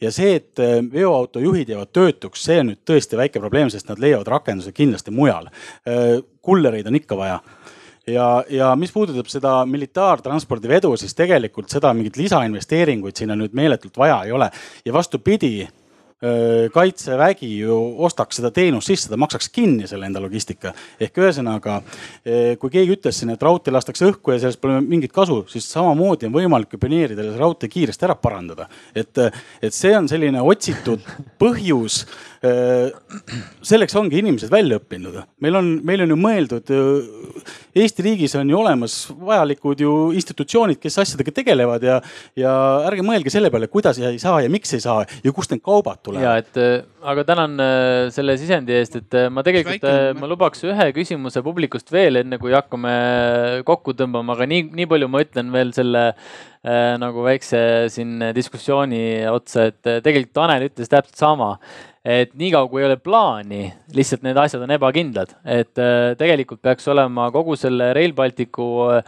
ja 0.00 0.12
see, 0.12 0.36
et 0.40 0.62
äh, 0.62 0.78
veoautojuhid 0.92 1.74
jäävad 1.74 1.92
töötuks, 1.92 2.44
see 2.44 2.60
on 2.62 2.72
nüüd 2.72 2.82
tõesti 2.88 3.18
väike 3.20 3.42
probleem, 3.42 3.70
sest 3.72 3.90
nad 3.90 4.00
leiavad 4.00 4.28
rakenduse 4.30 4.72
kindlasti 4.76 5.14
mujal. 5.14 5.50
Äh, 5.88 6.20
kullereid 6.42 6.88
on 6.88 6.96
ikka 7.00 7.18
vaja 7.18 7.40
ja, 8.06 8.44
ja 8.50 8.70
mis 8.76 8.92
puudutab 8.92 9.28
seda 9.30 9.60
militaartranspordi 9.68 10.70
vedu, 10.70 10.94
siis 11.00 11.14
tegelikult 11.16 11.70
seda 11.72 11.92
mingit 11.96 12.16
lisainvesteeringuid 12.20 13.20
sinna 13.20 13.36
nüüd 13.38 13.54
meeletult 13.56 13.98
vaja 14.00 14.22
ei 14.26 14.32
ole 14.32 14.50
ja 14.84 14.92
vastupidi 14.92 15.68
kaitsevägi 16.74 17.48
ju 17.62 17.76
ostaks 18.04 18.36
seda 18.36 18.50
teenust 18.52 18.90
sisse, 18.90 19.08
ta 19.08 19.16
maksaks 19.16 19.48
kinni 19.48 19.86
selle 19.88 20.04
enda 20.04 20.20
logistika. 20.20 20.74
ehk 21.00 21.16
ühesõnaga, 21.16 21.78
kui 22.60 22.70
keegi 22.74 22.96
ütles 22.96 23.20
siin, 23.22 23.32
et 23.32 23.42
raudtee 23.42 23.72
lastakse 23.72 24.04
õhku 24.04 24.34
ja 24.34 24.42
sellest 24.42 24.60
pole 24.60 24.82
mingit 24.84 25.14
kasu, 25.16 25.38
siis 25.48 25.68
samamoodi 25.72 26.28
on 26.28 26.34
võimalik 26.36 26.76
ju 26.76 26.82
pioneeridel 26.82 27.32
see 27.32 27.40
raudtee 27.40 27.72
kiiresti 27.72 28.04
ära 28.04 28.18
parandada. 28.20 28.68
et, 28.94 29.16
et 29.62 29.74
see 29.74 29.96
on 29.96 30.08
selline 30.08 30.42
otsitud 30.44 31.00
põhjus 31.40 32.04
selleks 32.40 33.94
ongi 34.00 34.20
inimesed 34.22 34.48
välja 34.52 34.78
õppinud. 34.80 35.18
meil 35.44 35.56
on, 35.58 35.66
meil 35.84 36.04
on 36.06 36.14
ju 36.14 36.16
mõeldud, 36.16 36.70
Eesti 37.76 38.04
riigis 38.04 38.32
on 38.40 38.48
ju 38.48 38.56
olemas 38.58 38.94
vajalikud 39.12 39.82
ju 39.84 39.92
institutsioonid, 40.16 40.80
kes 40.80 40.96
asjadega 41.02 41.34
tegelevad 41.36 41.84
ja, 41.84 41.98
ja 42.38 42.52
ärge 42.88 43.04
mõelge 43.06 43.32
selle 43.32 43.52
peale, 43.52 43.68
kuidas 43.68 44.00
ei 44.00 44.18
saa 44.22 44.40
ja 44.40 44.50
miks 44.52 44.72
ei 44.74 44.80
saa 44.80 45.04
ja 45.04 45.34
kust 45.36 45.52
need 45.52 45.62
kaubad 45.64 46.00
tulevad. 46.02 46.24
ja 46.24 46.36
et, 46.40 46.88
aga 47.12 47.26
tänan 47.28 47.60
selle 48.14 48.38
sisendi 48.40 48.74
eest, 48.78 48.96
et 49.02 49.18
ma 49.28 49.44
tegelikult, 49.44 49.84
ma 50.16 50.30
lubaks 50.30 50.64
ühe 50.64 50.88
küsimuse 50.96 51.44
publikust 51.44 51.92
veel, 51.92 52.22
enne 52.22 52.40
kui 52.40 52.56
hakkame 52.56 52.94
kokku 53.68 53.94
tõmbama, 53.98 54.38
aga 54.38 54.48
nii, 54.48 54.70
nii 54.80 54.88
palju 54.88 55.12
ma 55.12 55.22
ütlen 55.26 55.52
veel 55.52 55.74
selle 55.76 56.08
äh, 56.08 56.96
nagu 57.00 57.24
väikse 57.24 57.60
siin 57.92 58.30
diskussiooni 58.36 59.28
otsa, 59.30 59.68
et 59.70 59.80
tegelikult 59.84 60.34
Tanel 60.40 60.68
ütles 60.70 60.88
täpselt 60.88 61.20
sama 61.20 61.54
et 62.04 62.30
niikaua 62.40 62.68
kui 62.70 62.80
ei 62.80 62.86
ole 62.88 62.96
plaani, 62.96 63.66
lihtsalt 63.92 64.22
need 64.24 64.38
asjad 64.40 64.62
on 64.64 64.72
ebakindlad, 64.72 65.34
et 65.44 65.80
äh, 65.80 66.12
tegelikult 66.18 66.62
peaks 66.64 66.88
olema 66.88 67.26
kogu 67.34 67.58
selle 67.60 67.90
Rail 67.96 68.14
Balticu 68.16 68.68
äh, 68.96 69.02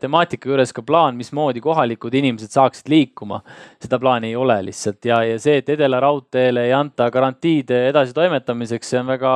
temaatika 0.00 0.48
juures 0.48 0.72
ka 0.72 0.84
plaan, 0.88 1.18
mismoodi 1.20 1.60
kohalikud 1.64 2.14
inimesed 2.16 2.54
saaksid 2.54 2.88
liikuma. 2.88 3.42
seda 3.82 3.98
plaani 4.00 4.32
ei 4.32 4.36
ole 4.40 4.56
lihtsalt 4.70 5.04
ja, 5.04 5.20
ja 5.26 5.40
see, 5.42 5.58
et 5.60 5.68
Edela 5.74 6.00
raudteele 6.00 6.64
ei 6.70 6.72
anta 6.72 7.10
garantiid 7.12 7.74
edasitoimetamiseks, 7.76 8.94
see 8.94 9.00
on 9.02 9.10
väga 9.12 9.32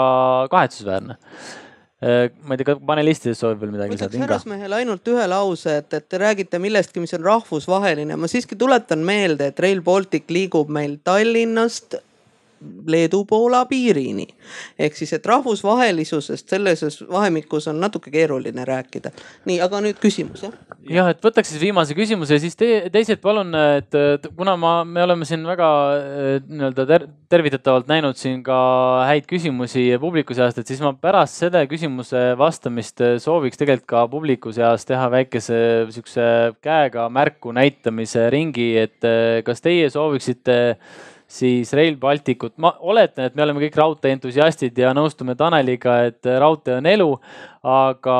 kahetsusväärne 0.55 1.19
äh, 1.19 2.31
ma 2.41 2.57
ei 2.57 2.63
tea, 2.63 2.79
panelistidest 2.89 3.45
soovib 3.45 3.67
veel 3.67 3.75
midagi 3.75 3.99
lisada? 3.99 4.23
härrasmehele 4.23 4.79
ainult 4.79 5.11
ühe 5.13 5.27
lause, 5.29 5.75
et, 5.83 5.93
et 5.93 6.09
te 6.09 6.23
räägite 6.25 6.63
millestki, 6.63 7.05
mis 7.05 7.13
on 7.19 7.29
rahvusvaheline. 7.29 8.17
ma 8.17 8.33
siiski 8.33 8.57
tuletan 8.57 9.05
meelde, 9.05 9.51
et 9.53 9.61
Rail 9.61 9.85
Baltic 9.85 10.33
liigub 10.33 10.73
meil 10.73 10.97
Tallinnast 11.05 11.99
Leedu-Poola 12.87 13.65
piirini. 13.71 14.27
ehk 14.79 14.97
siis, 14.97 15.13
et 15.13 15.27
rahvusvahelisusest 15.27 16.49
selles 16.49 16.83
vahemikus 17.11 17.69
on 17.69 17.81
natuke 17.81 18.11
keeruline 18.11 18.65
rääkida. 18.65 19.11
nii, 19.45 19.61
aga 19.61 19.81
nüüd 19.85 20.01
küsimus 20.03 20.43
jah? 20.47 20.55
jah, 20.89 21.11
et 21.13 21.23
võtaks 21.23 21.53
siis 21.53 21.63
viimase 21.63 21.95
küsimuse, 21.99 22.39
siis 22.43 22.57
te, 22.59 22.71
teised 22.93 23.21
palun, 23.23 23.55
et 23.79 24.29
kuna 24.37 24.57
ma, 24.57 24.73
me 24.85 25.03
oleme 25.03 25.29
siin 25.29 25.45
väga 25.47 25.69
nii-öelda 26.49 26.87
ter, 26.89 27.07
tervitatavalt 27.33 27.91
näinud 27.91 28.19
siin 28.19 28.43
ka 28.47 28.59
häid 29.09 29.29
küsimusi 29.31 29.87
publiku 30.03 30.37
seast, 30.37 30.59
et 30.59 30.69
siis 30.69 30.83
ma 30.85 30.93
pärast 30.95 31.39
selle 31.43 31.65
küsimuse 31.71 32.33
vastamist 32.39 33.03
sooviks 33.23 33.61
tegelikult 33.61 33.89
ka 33.93 34.05
publiku 34.11 34.53
seas 34.55 34.87
teha 34.89 35.09
väikese 35.13 35.61
sihukese 35.93 36.27
käega 36.65 37.09
märku 37.13 37.55
näitamise 37.57 38.29
ringi, 38.33 38.73
et 38.83 39.11
kas 39.47 39.65
teie 39.65 39.91
sooviksite 39.93 40.59
siis 41.33 41.73
Rail 41.73 41.97
Balticut, 41.97 42.55
ma 42.61 42.75
oletan, 42.85 43.27
et 43.29 43.37
me 43.37 43.45
oleme 43.45 43.63
kõik 43.65 43.77
raudteeentusiastid 43.79 44.77
ja 44.79 44.91
nõustume 44.97 45.35
Taneliga, 45.39 46.03
et 46.11 46.29
raudtee 46.43 46.77
on 46.81 46.89
elu. 46.91 47.09
aga 47.63 48.15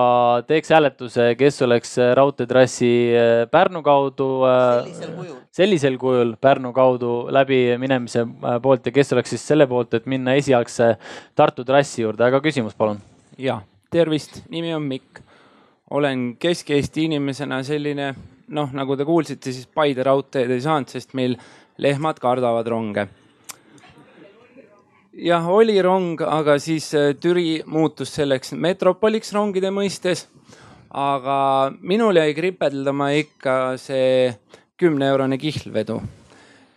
teeks 0.47 0.71
hääletuse, 0.71 1.25
kes 1.35 1.57
oleks 1.67 1.97
raudteetrassi 2.15 2.91
äh, 3.11 3.31
Pärnu 3.51 3.83
kaudu. 3.83 4.29
Äh, 4.47 4.85
sellisel 4.87 5.17
kujul, 5.17 5.41
sellisel 5.51 5.99
kujul 5.99 6.37
Pärnu 6.41 6.73
kaudu 6.73 7.13
läbi 7.35 7.77
minemise 7.79 8.23
äh, 8.23 8.61
poolt 8.63 8.87
ja 8.87 8.93
kes 8.95 9.13
oleks 9.13 9.35
siis 9.35 9.47
selle 9.51 9.67
poolt, 9.67 9.95
et 9.99 10.07
minna 10.07 10.37
esialgse 10.39 10.95
Tartu 11.35 11.67
trassi 11.67 12.05
juurde, 12.05 12.25
aga 12.25 12.41
küsimus, 12.41 12.79
palun. 12.79 13.03
ja, 13.39 13.61
tervist, 13.91 14.45
nimi 14.51 14.75
on 14.75 14.87
Mikk. 14.87 15.21
olen 15.91 16.37
Kesk-Eesti 16.41 17.11
inimesena 17.11 17.63
selline 17.67 18.15
noh, 18.53 18.71
nagu 18.73 18.97
te 18.97 19.05
kuulsite, 19.09 19.53
siis 19.53 19.67
Paide 19.67 20.05
raudteed 20.07 20.51
ei 20.53 20.63
saanud, 20.63 20.91
sest 20.93 21.17
meil 21.19 21.37
lehmad 21.83 22.21
kardavad 22.23 22.67
ronge. 22.67 23.09
jah, 25.13 25.49
oli 25.49 25.77
rong, 25.83 26.21
aga 26.23 26.57
siis 26.59 26.93
äh, 26.95 27.13
Türi 27.21 27.63
muutus 27.67 28.15
selleks 28.17 28.55
metropoliks 28.55 29.33
rongide 29.35 29.73
mõistes. 29.75 30.27
aga 30.93 31.73
minul 31.81 32.17
jäi 32.21 32.35
kripeldama 32.37 33.11
ikka 33.17 33.77
see 33.81 34.33
kümne 34.77 35.09
eurone 35.09 35.39
kihlvedu. 35.39 36.01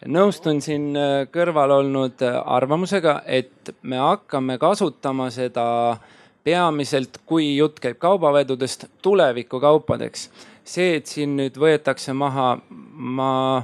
nõustun 0.05 0.61
siin 0.61 0.91
äh, 0.97 1.29
kõrval 1.31 1.77
olnud 1.79 2.25
arvamusega, 2.45 3.21
et 3.25 3.75
me 3.81 4.01
hakkame 4.01 4.57
kasutama 4.57 5.29
seda 5.29 5.97
peamiselt, 6.45 7.23
kui 7.25 7.55
jutt 7.55 7.79
käib 7.81 7.97
kaubavedudest, 8.01 8.85
tulevikukaupadeks. 9.01 10.29
see, 10.65 10.95
et 10.97 11.05
siin 11.05 11.35
nüüd 11.37 11.57
võetakse 11.61 12.13
maha, 12.13 12.55
ma 12.97 13.63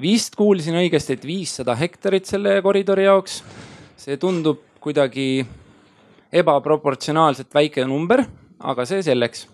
vist 0.00 0.36
kuulsin 0.38 0.78
õigesti, 0.80 1.16
et 1.16 1.26
viissada 1.26 1.74
hektarit 1.78 2.28
selle 2.28 2.60
koridori 2.64 3.06
jaoks. 3.06 3.42
see 4.00 4.16
tundub 4.16 4.62
kuidagi 4.80 5.44
ebaproportsionaalselt 6.32 7.52
väike 7.52 7.84
number, 7.84 8.22
aga 8.58 8.86
see 8.88 9.02
selleks. 9.04 9.44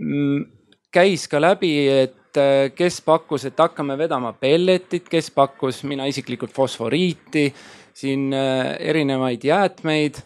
Mm, 0.00 0.46
käis 0.92 1.26
ka 1.28 1.40
läbi, 1.40 1.74
et 2.06 2.40
äh, 2.40 2.70
kes 2.72 3.02
pakkus, 3.04 3.44
et 3.44 3.60
hakkame 3.60 3.98
vedama 4.00 4.32
pelletit, 4.32 5.08
kes 5.12 5.30
pakkus, 5.36 5.82
mina 5.84 6.08
isiklikult 6.08 6.54
fosforiiti, 6.56 7.50
siin 7.92 8.30
äh, 8.32 8.76
erinevaid 8.80 9.44
jäätmeid. 9.44 10.22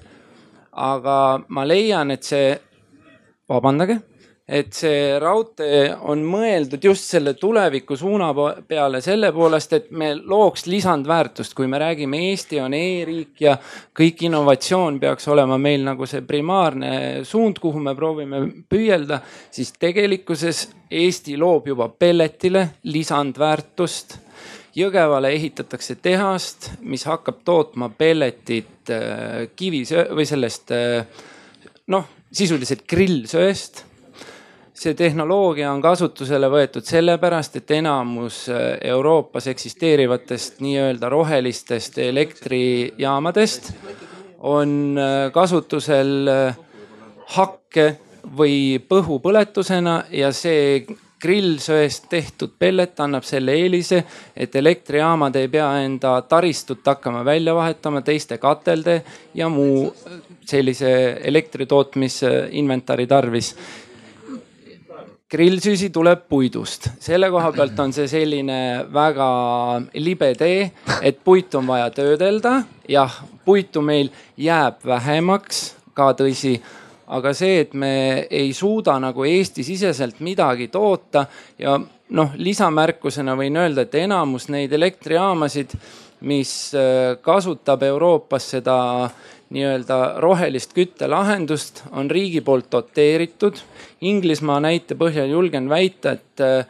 aga 0.75 1.45
ma 1.49 1.63
leian, 1.63 2.11
et 2.11 2.23
see, 2.27 2.55
vabandage 3.49 4.01
et 4.45 4.75
see 4.77 5.15
raudtee 5.21 5.87
on 6.05 6.21
mõeldud 6.29 6.83
just 6.85 7.09
selle 7.09 7.33
tuleviku 7.41 7.97
suuna 7.97 8.29
peale 8.69 9.01
selle 9.05 9.31
poolest, 9.33 9.73
et 9.73 9.87
me 9.97 10.11
looks 10.19 10.67
lisandväärtust, 10.69 11.55
kui 11.57 11.69
me 11.71 11.81
räägime, 11.81 12.21
Eesti 12.29 12.61
on 12.61 12.77
e-riik 12.77 13.41
ja 13.41 13.55
kõik 13.97 14.27
innovatsioon 14.29 14.99
peaks 15.01 15.29
olema 15.33 15.57
meil 15.59 15.87
nagu 15.87 16.05
see 16.09 16.21
primaarne 16.29 17.25
suund, 17.25 17.61
kuhu 17.63 17.81
me 17.81 17.95
proovime 17.97 18.43
püüelda, 18.69 19.23
siis 19.51 19.73
tegelikkuses 19.81 20.67
Eesti 20.93 21.39
loob 21.41 21.73
juba 21.73 21.89
pelletile 21.89 22.67
lisandväärtust. 22.85 24.19
Jõgevale 24.75 25.31
ehitatakse 25.33 25.97
tehast, 26.03 26.73
mis 26.83 27.07
hakkab 27.07 27.41
tootma 27.47 27.89
pelletit 27.95 28.93
äh, 28.93 29.47
kivisöö 29.57 30.09
või 30.19 30.29
sellest 30.29 30.75
äh, 30.75 31.25
noh, 31.95 32.09
sisuliselt 32.35 32.83
grillsöest 32.91 33.85
see 34.75 34.95
tehnoloogia 34.99 35.71
on 35.73 35.83
kasutusele 35.83 36.49
võetud 36.51 36.87
sellepärast, 36.87 37.61
et 37.61 37.71
enamus 37.79 38.49
äh, 38.51 38.75
Euroopas 38.91 39.47
eksisteerivatest 39.53 40.61
nii-öelda 40.65 41.09
rohelistest 41.09 41.99
elektrijaamadest 42.03 43.71
on 44.51 44.99
äh, 44.99 45.31
kasutusel 45.33 46.29
äh, 46.29 46.59
hakke 47.37 47.95
või 48.37 48.83
põhupõletusena 48.89 50.05
ja 50.11 50.33
see 50.35 50.83
grillsöest 51.25 52.11
tehtud 52.11 52.53
pellet 52.59 52.99
annab 53.01 53.25
selle 53.25 53.55
eelise, 53.57 54.03
et 54.37 54.57
elektrijaamad 54.61 55.37
ei 55.41 55.49
pea 55.49 55.71
enda 55.87 56.19
taristut 56.29 56.85
hakkama 56.85 57.23
välja 57.25 57.55
vahetama 57.55 58.03
teiste 58.05 58.37
katelde 58.39 58.99
ja 59.35 59.49
muu 59.49 59.87
sellise 60.45 60.91
elektritootmisinventari 61.25 63.07
tarvis 63.07 63.55
grillsüsi 65.31 65.91
tuleb 65.91 66.27
puidust, 66.29 66.91
selle 67.01 67.31
koha 67.33 67.51
pealt 67.57 67.79
on 67.81 67.93
see 67.97 68.07
selline 68.11 68.59
väga 68.93 69.29
libe 70.05 70.33
tee, 70.39 70.71
et 71.03 71.21
puitu 71.25 71.59
on 71.59 71.67
vaja 71.67 71.91
töödelda. 71.91 72.63
jah, 72.89 73.21
puitu 73.45 73.83
meil 73.83 74.11
jääb 74.37 74.85
vähemaks, 74.87 75.75
ka 75.95 76.13
tõsi 76.19 76.59
aga 77.07 77.33
see, 77.37 77.61
et 77.65 77.75
me 77.75 78.27
ei 78.31 78.53
suuda 78.57 78.97
nagu 79.03 79.25
Eesti-siseselt 79.29 80.21
midagi 80.25 80.69
toota 80.73 81.27
ja 81.59 81.77
noh, 82.11 82.33
lisamärkusena 82.37 83.37
võin 83.39 83.57
öelda, 83.61 83.85
et 83.85 83.95
enamus 84.01 84.49
neid 84.53 84.73
elektrijaamasid, 84.73 85.75
mis 86.25 86.53
äh, 86.79 87.17
kasutab 87.21 87.83
Euroopas 87.85 88.51
seda 88.57 88.77
nii-öelda 89.55 89.99
rohelist 90.23 90.75
küttelahendust 90.75 91.85
on 91.93 92.11
riigi 92.11 92.41
poolt 92.41 92.71
doteeritud. 92.73 93.61
Inglismaa 94.01 94.59
näite 94.61 94.99
põhjal 94.99 95.31
julgen 95.31 95.69
väita, 95.71 96.17
et 96.19 96.43
äh, 96.43 96.67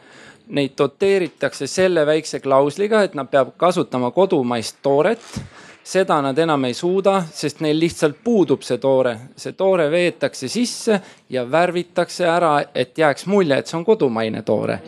neid 0.47 0.75
doteeritakse 0.77 1.67
selle 1.67 2.05
väikse 2.05 2.39
klausliga, 2.39 3.03
et 3.03 3.15
nad 3.17 3.29
peavad 3.31 3.55
kasutama 3.57 4.11
kodumaist 4.13 4.77
tooret 4.85 5.23
seda 5.85 6.17
nad 6.21 6.37
enam 6.41 6.63
ei 6.65 6.73
suuda, 6.73 7.19
sest 7.29 7.59
neil 7.61 7.77
lihtsalt 7.79 8.17
puudub 8.23 8.63
see 8.65 8.79
toore. 8.81 9.15
see 9.37 9.53
toore 9.53 9.85
veetakse 9.91 10.47
sisse 10.49 10.99
ja 11.29 11.45
värvitakse 11.51 12.25
ära, 12.25 12.55
et 12.73 12.97
jääks 12.97 13.27
mulje, 13.29 13.57
et 13.57 13.69
see 13.69 13.77
on 13.77 13.85
kodumaine 13.85 14.41
toore. 14.41 14.79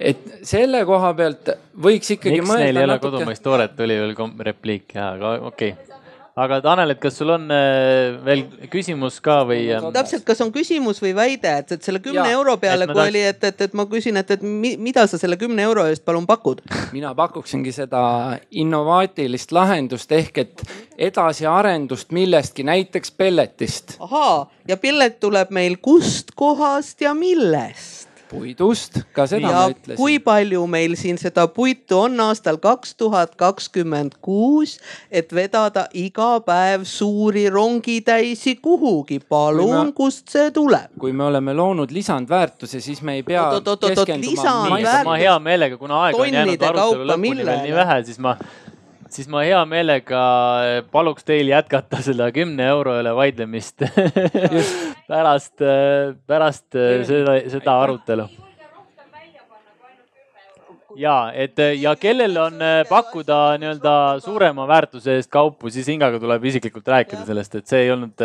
et 0.00 0.24
selle 0.42 0.84
koha 0.88 1.12
pealt 1.14 1.52
võiks 1.76 2.16
ikkagi 2.16 2.40
miks 2.40 2.54
neil 2.56 2.76
ei 2.76 2.84
ole 2.84 2.94
natuke... 2.94 3.10
kodumaist 3.10 3.42
tooret, 3.44 3.76
tuli 3.76 4.00
veel 4.00 4.16
repliik 4.48 4.94
ja, 4.94 5.12
aga 5.12 5.34
okei 5.52 5.74
okay 5.76 6.01
aga 6.38 6.60
Tanel, 6.64 6.94
et 6.94 7.00
kas 7.00 7.18
sul 7.20 7.30
on 7.34 7.44
äh, 7.52 8.14
veel 8.24 8.44
küsimus 8.72 9.18
ka 9.24 9.42
või? 9.48 9.66
äh, 9.74 9.84
täpselt, 9.94 10.24
kas 10.28 10.40
on 10.44 10.52
küsimus 10.54 11.02
või 11.04 11.12
väide, 11.16 11.56
et, 11.60 11.74
et 11.76 11.84
selle 11.84 12.00
kümne 12.04 12.24
Jaa, 12.24 12.36
euro 12.38 12.56
peale, 12.62 12.86
kui 12.88 12.96
tahaks- 12.96 13.12
oli, 13.12 13.24
et, 13.32 13.44
et, 13.50 13.64
et 13.66 13.74
ma 13.76 13.86
küsin, 13.90 14.16
et, 14.20 14.30
et 14.36 14.44
mi, 14.46 14.74
mida 14.80 15.04
sa 15.10 15.20
selle 15.20 15.36
kümne 15.40 15.64
euro 15.66 15.84
eest 15.90 16.04
palun 16.08 16.26
pakud? 16.28 16.62
mina 16.92 17.12
pakuksingi 17.18 17.74
seda 17.76 18.04
innovaatilist 18.50 19.52
lahendust 19.52 20.12
ehk 20.16 20.40
et 20.44 20.64
edasiarendust 21.10 22.12
millestki, 22.16 22.64
näiteks 22.68 23.12
pelletist. 23.16 23.98
ahaa, 24.00 24.46
ja 24.68 24.78
pillet 24.80 25.20
tuleb 25.20 25.52
meil 25.52 25.76
kust 25.84 26.32
kohast 26.36 27.04
ja 27.04 27.12
millest? 27.18 28.11
Puidust, 28.32 28.98
ka 29.12 29.26
seda 29.30 29.50
ja 29.50 29.52
ma 29.54 29.64
ütlesin. 29.72 29.98
kui 30.00 30.18
palju 30.22 30.64
meil 30.70 30.96
siin 30.98 31.18
seda 31.20 31.46
puitu 31.52 31.98
on 32.06 32.20
aastal 32.24 32.58
kaks 32.62 32.94
tuhat 33.00 33.36
kakskümmend 33.40 34.16
kuus, 34.24 34.78
et 35.10 35.32
vedada 35.34 35.86
iga 35.92 36.32
päev 36.46 36.86
suuri 36.88 37.46
rongitäisi 37.52 38.56
kuhugi, 38.64 39.20
palun, 39.20 39.92
kust 39.96 40.32
see 40.32 40.50
tuleb? 40.54 40.90
kui 40.98 41.12
me 41.12 41.28
oleme 41.28 41.54
loonud 41.56 41.92
lisandväärtuse, 41.92 42.80
siis 42.80 43.02
me 43.02 43.20
ei 43.20 43.22
pea 43.26 43.48
Oot, 43.52 43.68
oot, 43.68 43.84
oot, 43.84 44.04
keskenduma 44.06 45.04
ma 45.04 45.16
hea 45.20 45.38
meelega, 45.42 45.78
kuna 45.80 46.04
aega 46.06 46.22
on 46.22 46.36
jäänud 46.38 46.68
arutelu 46.68 47.08
lõpuni 47.12 47.46
veel 47.46 47.64
nii 47.66 47.74
vähe, 47.76 47.98
siis 48.08 48.20
ma, 48.22 48.36
siis 49.12 49.28
ma 49.30 49.42
hea 49.46 49.60
meelega 49.68 50.20
paluks 50.92 51.26
teil 51.28 51.50
jätkata 51.52 52.00
seda 52.04 52.30
kümne 52.34 52.64
euro 52.72 52.94
üle 53.00 53.12
vaidlemist 53.16 53.84
pärast, 55.10 55.54
pärast 56.26 56.78
seda, 57.08 57.36
seda 57.52 57.76
arutelu. 57.84 58.28
ja 60.96 61.16
et 61.32 61.60
ja 61.80 61.94
kellel 61.96 62.36
on 62.36 62.60
pakkuda 62.88 63.40
nii-öelda 63.60 63.94
suurema 64.24 64.66
väärtuse 64.68 65.16
eest 65.20 65.30
kaupu, 65.32 65.70
siis 65.72 65.88
Ingaga 65.88 66.20
tuleb 66.20 66.44
isiklikult 66.50 66.88
rääkida 66.88 67.24
sellest, 67.28 67.56
et 67.56 67.66
see 67.68 67.86
ei 67.86 67.92
olnud, 67.94 68.24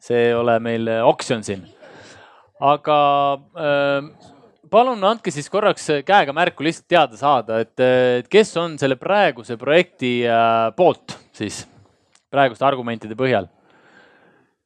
see 0.00 0.28
ei 0.28 0.34
ole 0.34 0.58
meil 0.60 0.88
oksjon 1.04 1.44
siin. 1.44 1.66
aga 2.60 2.98
äh, 3.58 4.31
palun 4.72 5.04
andke 5.04 5.32
siis 5.34 5.50
korraks 5.52 5.90
käega 6.06 6.32
märku 6.36 6.64
lihtsalt 6.64 6.88
teada 6.88 7.18
saada, 7.20 7.60
et, 7.62 7.74
et 7.82 8.28
kes 8.32 8.54
on 8.60 8.78
selle 8.80 8.96
praeguse 9.00 9.58
projekti 9.60 10.22
äh, 10.24 10.70
poolt 10.76 11.16
siis, 11.36 11.62
praeguste 12.32 12.64
argumentide 12.66 13.16
põhjal. 13.18 13.50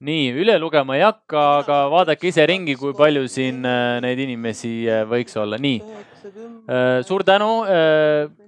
nii, 0.07 0.29
üle 0.37 0.59
lugema 0.61 0.99
ei 0.99 1.03
hakka, 1.07 1.45
aga 1.63 1.77
vaadake 1.91 2.29
ise 2.31 2.45
ringi, 2.47 2.77
kui 2.79 2.95
palju 2.97 3.27
siin 3.33 3.65
äh, 3.67 3.97
neid 4.05 4.21
inimesi 4.23 4.75
äh, 4.87 5.03
võiks 5.09 5.37
olla, 5.41 5.59
nii. 5.59 5.81
suur 7.07 7.23
tänu, 7.23 7.49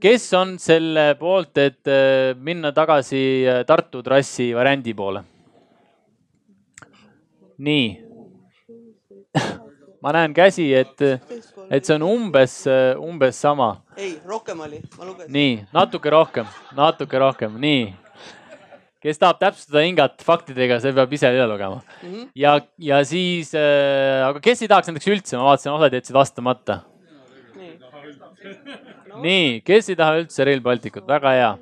kes 0.02 0.24
on 0.34 0.56
selle 0.58 1.12
poolt, 1.20 1.58
et 1.62 1.86
äh, 1.86 2.34
minna 2.34 2.72
tagasi 2.74 3.22
äh, 3.46 3.60
Tartu 3.66 4.02
trassi 4.02 4.50
variandi 4.54 4.94
poole? 4.98 5.22
nii 7.58 7.86
ma 10.04 10.12
näen 10.14 10.34
käsi, 10.36 10.68
et, 10.76 11.00
et 11.70 11.86
see 11.86 11.96
on 11.96 12.04
umbes, 12.06 12.60
umbes 13.02 13.40
sama. 13.42 13.70
ei, 13.98 14.16
rohkem 14.26 14.60
oli, 14.66 14.80
ma 14.96 15.08
lugesin. 15.08 15.32
nii, 15.34 15.54
natuke 15.74 16.12
rohkem, 16.14 16.46
natuke 16.76 17.22
rohkem, 17.22 17.56
nii. 17.62 17.88
kes 19.02 19.20
tahab 19.20 19.40
täpsustada 19.42 19.84
hingat 19.86 20.22
faktidega, 20.26 20.80
see 20.82 20.94
peab 20.94 21.12
ise 21.14 21.30
üle 21.34 21.46
lugema 21.50 21.80
mm. 21.80 22.12
-hmm. 22.12 22.28
ja, 22.34 22.58
ja 22.78 23.02
siis 23.06 23.54
äh,, 23.54 24.26
aga 24.26 24.42
kes 24.42 24.62
ei 24.62 24.70
tahaks 24.70 24.90
näiteks 24.90 25.10
üldse, 25.14 25.38
ma 25.38 25.50
vaatasin, 25.50 25.72
osad 25.74 25.98
jätsid 25.98 26.18
vastamata. 26.18 26.80
nii, 29.18 29.62
kes 29.66 29.90
ei 29.90 29.96
taha 29.98 30.20
üldse 30.22 30.46
Rail 30.46 30.60
Balticut, 30.62 31.06
väga 31.08 31.34
hea. 31.34 31.56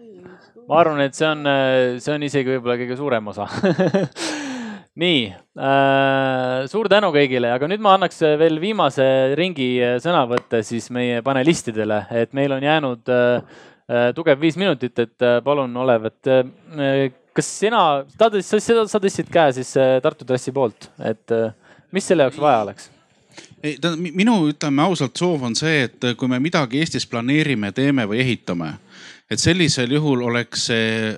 ma 0.68 0.80
arvan, 0.80 1.00
et 1.00 1.14
see 1.14 1.28
on, 1.28 1.48
see 2.02 2.12
on 2.12 2.22
isegi 2.26 2.56
võib-olla 2.56 2.76
kõige 2.80 2.96
suurem 2.98 3.32
osa 3.32 3.48
nii 4.96 5.20
äh,, 5.28 6.64
suur 6.72 6.88
tänu 6.88 7.12
kõigile, 7.14 7.50
aga 7.52 7.68
nüüd 7.68 7.82
ma 7.84 7.94
annaks 7.96 8.22
veel 8.40 8.58
viimase 8.62 9.06
ringi 9.38 9.70
sõnavõtte 10.02 10.62
siis 10.64 10.88
meie 10.94 11.22
panelistidele, 11.26 12.04
et 12.16 12.32
meil 12.36 12.56
on 12.56 12.64
jäänud 12.64 13.12
äh, 13.12 14.10
tugev 14.16 14.40
viis 14.40 14.56
minutit, 14.56 14.98
et 14.98 15.22
äh, 15.22 15.38
palun, 15.44 15.76
Olev, 15.84 16.08
et 16.10 16.32
äh, 16.32 17.12
kas 17.36 17.52
sina, 17.60 17.80
sa, 18.16 18.30
sa, 18.32 18.82
sa 18.88 19.00
tõstsid 19.02 19.30
käe 19.32 19.54
siis 19.56 19.74
äh, 19.80 19.96
Tartu 20.04 20.26
trassi 20.28 20.54
poolt, 20.56 20.88
et 21.04 21.34
äh, 21.34 21.52
mis 21.94 22.06
selle 22.08 22.26
jaoks 22.26 22.40
vaja 22.40 22.62
oleks? 22.66 22.90
ei, 23.60 23.76
tähendab 23.76 24.16
minu, 24.16 24.36
ütleme 24.50 24.84
ausalt, 24.86 25.16
soov 25.18 25.44
on 25.48 25.56
see, 25.58 25.86
et 25.88 26.10
kui 26.16 26.30
me 26.30 26.38
midagi 26.40 26.80
Eestis 26.80 27.06
planeerime, 27.10 27.72
teeme 27.76 28.06
või 28.08 28.22
ehitame, 28.24 28.76
et 29.30 29.42
sellisel 29.42 29.90
juhul 29.90 30.22
oleks 30.28 30.68
see 30.70 31.12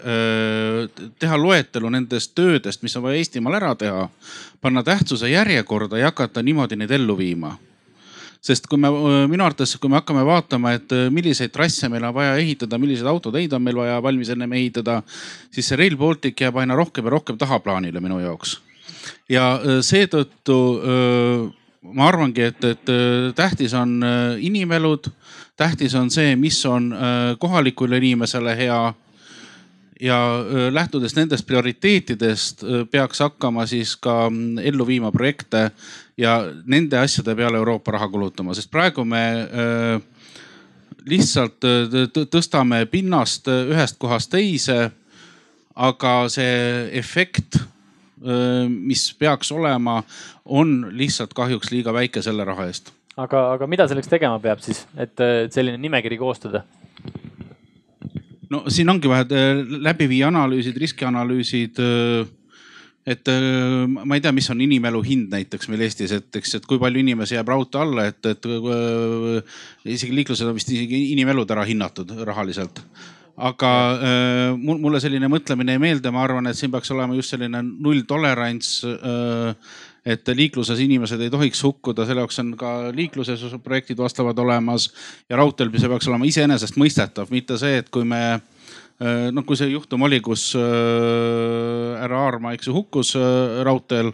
teha 1.21 1.37
loetelu 1.37 1.91
nendest 1.93 2.35
töödest, 2.35 2.83
mis 2.83 2.97
on 2.97 3.05
vaja 3.05 3.21
Eestimaal 3.21 3.59
ära 3.61 3.75
teha, 3.79 4.09
panna 4.61 4.83
tähtsuse 4.83 5.29
järjekorda 5.31 5.99
ja 6.01 6.13
hakata 6.13 6.43
niimoodi 6.43 6.77
neid 6.81 6.95
ellu 6.97 7.19
viima 7.19 7.57
sest 8.45 8.69
kui 8.71 8.79
me 8.81 8.91
minu 9.29 9.45
arvates, 9.45 9.75
kui 9.81 9.91
me 9.91 9.99
hakkame 9.99 10.23
vaatama, 10.27 10.73
et 10.79 10.95
milliseid 11.13 11.53
trasse 11.55 11.91
meil 11.91 12.07
on 12.07 12.15
vaja 12.17 12.37
ehitada, 12.41 12.79
milliseid 12.81 13.09
autoteid 13.11 13.53
on 13.57 13.65
meil 13.65 13.81
vaja 13.81 13.99
valmis 14.03 14.31
ennem 14.35 14.55
ehitada, 14.59 15.01
siis 15.55 15.69
see 15.69 15.79
Rail 15.81 15.99
Baltic 15.99 16.41
jääb 16.45 16.57
aina 16.63 16.77
rohkem 16.79 17.09
ja 17.09 17.15
rohkem 17.17 17.39
tahaplaanile 17.39 18.01
minu 18.05 18.21
jaoks. 18.23 18.59
ja 19.29 19.59
seetõttu 19.85 20.59
ma 21.83 22.09
arvangi, 22.09 22.49
et, 22.51 22.65
et 22.65 22.91
tähtis 23.37 23.75
on 23.75 23.99
inimelud, 24.41 25.11
tähtis 25.59 25.95
on 25.99 26.11
see, 26.15 26.37
mis 26.39 26.61
on 26.67 26.93
kohalikule 27.39 27.99
inimesele 27.99 28.55
hea 28.57 28.95
ja 30.01 30.19
lähtudes 30.71 31.17
nendest 31.17 31.47
prioriteetidest 31.47 32.63
peaks 32.91 33.19
hakkama 33.21 33.67
siis 33.67 33.97
ka 33.97 34.31
ellu 34.63 34.87
viima 34.87 35.11
projekte 35.13 35.71
ja 36.17 36.39
nende 36.67 36.99
asjade 36.99 37.35
peale 37.35 37.59
Euroopa 37.59 37.93
raha 37.97 38.09
kulutama, 38.09 38.55
sest 38.55 38.71
praegu 38.71 39.05
me 39.05 39.25
lihtsalt 41.09 41.65
tõstame 42.31 42.85
pinnast 42.91 43.49
ühest 43.49 43.99
kohast 43.99 44.31
teise. 44.31 44.91
aga 45.79 46.13
see 46.27 46.89
efekt, 46.99 47.55
mis 48.67 49.05
peaks 49.15 49.53
olema, 49.55 50.03
on 50.45 50.89
lihtsalt 50.91 51.35
kahjuks 51.39 51.71
liiga 51.71 51.93
väike 51.95 52.23
selle 52.23 52.45
raha 52.45 52.67
eest. 52.67 52.91
Aga, 53.19 53.45
aga 53.57 53.69
mida 53.70 53.89
selleks 53.90 54.11
tegema 54.11 54.39
peab 54.43 54.62
siis, 54.65 54.85
et 54.99 55.24
selline 55.55 55.81
nimekiri 55.82 56.19
koostada? 56.20 56.65
no 58.51 58.65
siin 58.73 58.89
ongi 58.89 59.11
vaja 59.11 59.27
läbi 59.89 60.09
viia 60.11 60.31
analüüsid, 60.32 60.77
riskianalüüsid. 60.81 61.81
et 63.09 63.31
ma 63.89 64.16
ei 64.16 64.24
tea, 64.24 64.32
mis 64.36 64.49
on 64.53 64.61
inimelu 64.65 65.03
hind 65.05 65.32
näiteks 65.32 65.69
meil 65.73 65.85
Eestis, 65.86 66.12
et 66.16 66.40
eks, 66.40 66.59
et 66.59 66.66
kui 66.69 66.81
palju 66.81 67.01
inimesi 67.01 67.36
jääb 67.36 67.49
raudtee 67.49 67.81
alla, 67.81 68.09
et, 68.09 68.20
et 68.27 68.49
isegi 69.85 70.16
liiklused 70.16 70.49
on 70.49 70.57
vist 70.57 70.73
isegi 70.73 71.09
inimelud 71.15 71.57
ära 71.57 71.65
hinnatud 71.69 72.12
rahaliselt 72.28 72.85
aga 73.39 73.73
äh, 74.03 74.57
mulle 74.59 75.01
selline 75.03 75.28
mõtlemine 75.31 75.77
ei 75.77 75.82
meeldi, 75.82 76.11
ma 76.15 76.24
arvan, 76.27 76.51
et 76.51 76.59
siin 76.59 76.73
peaks 76.74 76.90
olema 76.95 77.15
just 77.15 77.35
selline 77.35 77.62
nulltolerants 77.62 78.73
äh, 78.89 79.77
et 80.07 80.29
liikluses 80.35 80.81
inimesed 80.85 81.20
ei 81.20 81.31
tohiks 81.33 81.62
hukkuda, 81.65 82.07
selle 82.07 82.25
jaoks 82.25 82.39
on 82.43 82.53
ka 82.59 82.75
liikluses 82.95 83.43
projektid 83.65 83.99
vastavad 83.99 84.39
olemas 84.39 84.91
ja 85.29 85.37
raudteel 85.41 85.73
see 85.75 85.91
peaks 85.91 86.09
olema 86.09 86.29
iseenesestmõistetav, 86.29 87.33
mitte 87.35 87.59
see, 87.61 87.83
et 87.83 87.91
kui 87.91 88.07
me 88.09 88.41
noh, 89.33 89.45
kui 89.47 89.59
see 89.59 89.70
juhtum 89.70 90.07
oli, 90.09 90.20
kus 90.25 90.51
härra 90.59 92.25
Aarma, 92.25 92.55
eks 92.57 92.70
ju, 92.70 92.75
hukkus 92.75 93.15
raudteel 93.66 94.12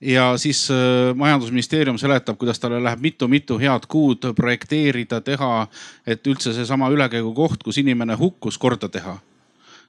ja 0.00 0.32
siis 0.38 0.66
majandusministeerium 1.14 1.98
seletab, 1.98 2.38
kuidas 2.38 2.60
talle 2.62 2.82
läheb 2.82 3.02
mitu-mitu 3.02 3.58
head 3.58 3.86
kuud 3.90 4.30
projekteerida, 4.36 5.20
teha, 5.20 5.66
et 6.06 6.26
üldse 6.26 6.54
seesama 6.54 6.90
ülekäigukoht, 6.94 7.62
kus 7.66 7.82
inimene 7.82 8.18
hukkus, 8.18 8.58
korda 8.58 8.90
teha 8.90 9.18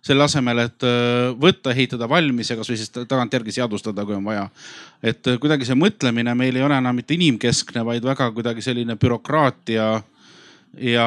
selle 0.06 0.24
asemel, 0.24 0.64
et 0.64 0.86
võtta, 1.40 1.74
ehitada 1.74 2.08
valmis 2.10 2.50
ja 2.50 2.56
kasvõi 2.60 2.78
siis 2.80 2.94
tagantjärgi 2.96 3.52
seadustada, 3.58 4.06
kui 4.08 4.16
on 4.16 4.24
vaja. 4.24 4.46
et 5.04 5.28
kuidagi 5.42 5.68
see 5.68 5.76
mõtlemine 5.76 6.36
meil 6.40 6.56
ei 6.56 6.64
ole 6.64 6.78
enam 6.80 6.96
mitte 6.96 7.18
inimkeskne, 7.18 7.84
vaid 7.86 8.08
väga 8.08 8.30
kuidagi 8.32 8.64
selline 8.64 8.96
bürokraatia 8.96 9.90
ja 10.78 11.06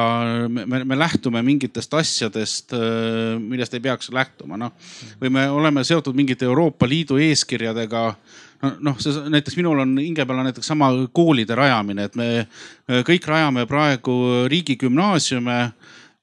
me, 0.49 0.65
me, 0.65 0.83
me 0.83 0.99
lähtume 0.99 1.41
mingitest 1.41 1.93
asjadest, 1.93 2.75
millest 3.39 3.73
ei 3.73 3.83
peaks 3.83 4.11
lähtuma, 4.13 4.57
noh. 4.59 4.73
või 5.21 5.33
me 5.33 5.47
oleme 5.49 5.83
seotud 5.83 6.15
mingite 6.15 6.45
Euroopa 6.45 6.87
Liidu 6.89 7.17
eeskirjadega 7.17 8.03
noh, 8.79 8.99
see 9.01 9.25
näiteks 9.31 9.57
minul 9.59 9.83
on 9.83 9.97
hinge 9.99 10.25
peal 10.25 10.39
on 10.39 10.47
näiteks 10.47 10.69
sama 10.71 10.91
koolide 11.15 11.55
rajamine, 11.57 12.07
et 12.07 12.15
me 12.19 12.27
kõik 13.07 13.27
rajame 13.27 13.65
praegu 13.69 14.15
riigigümnaasiume 14.51 15.57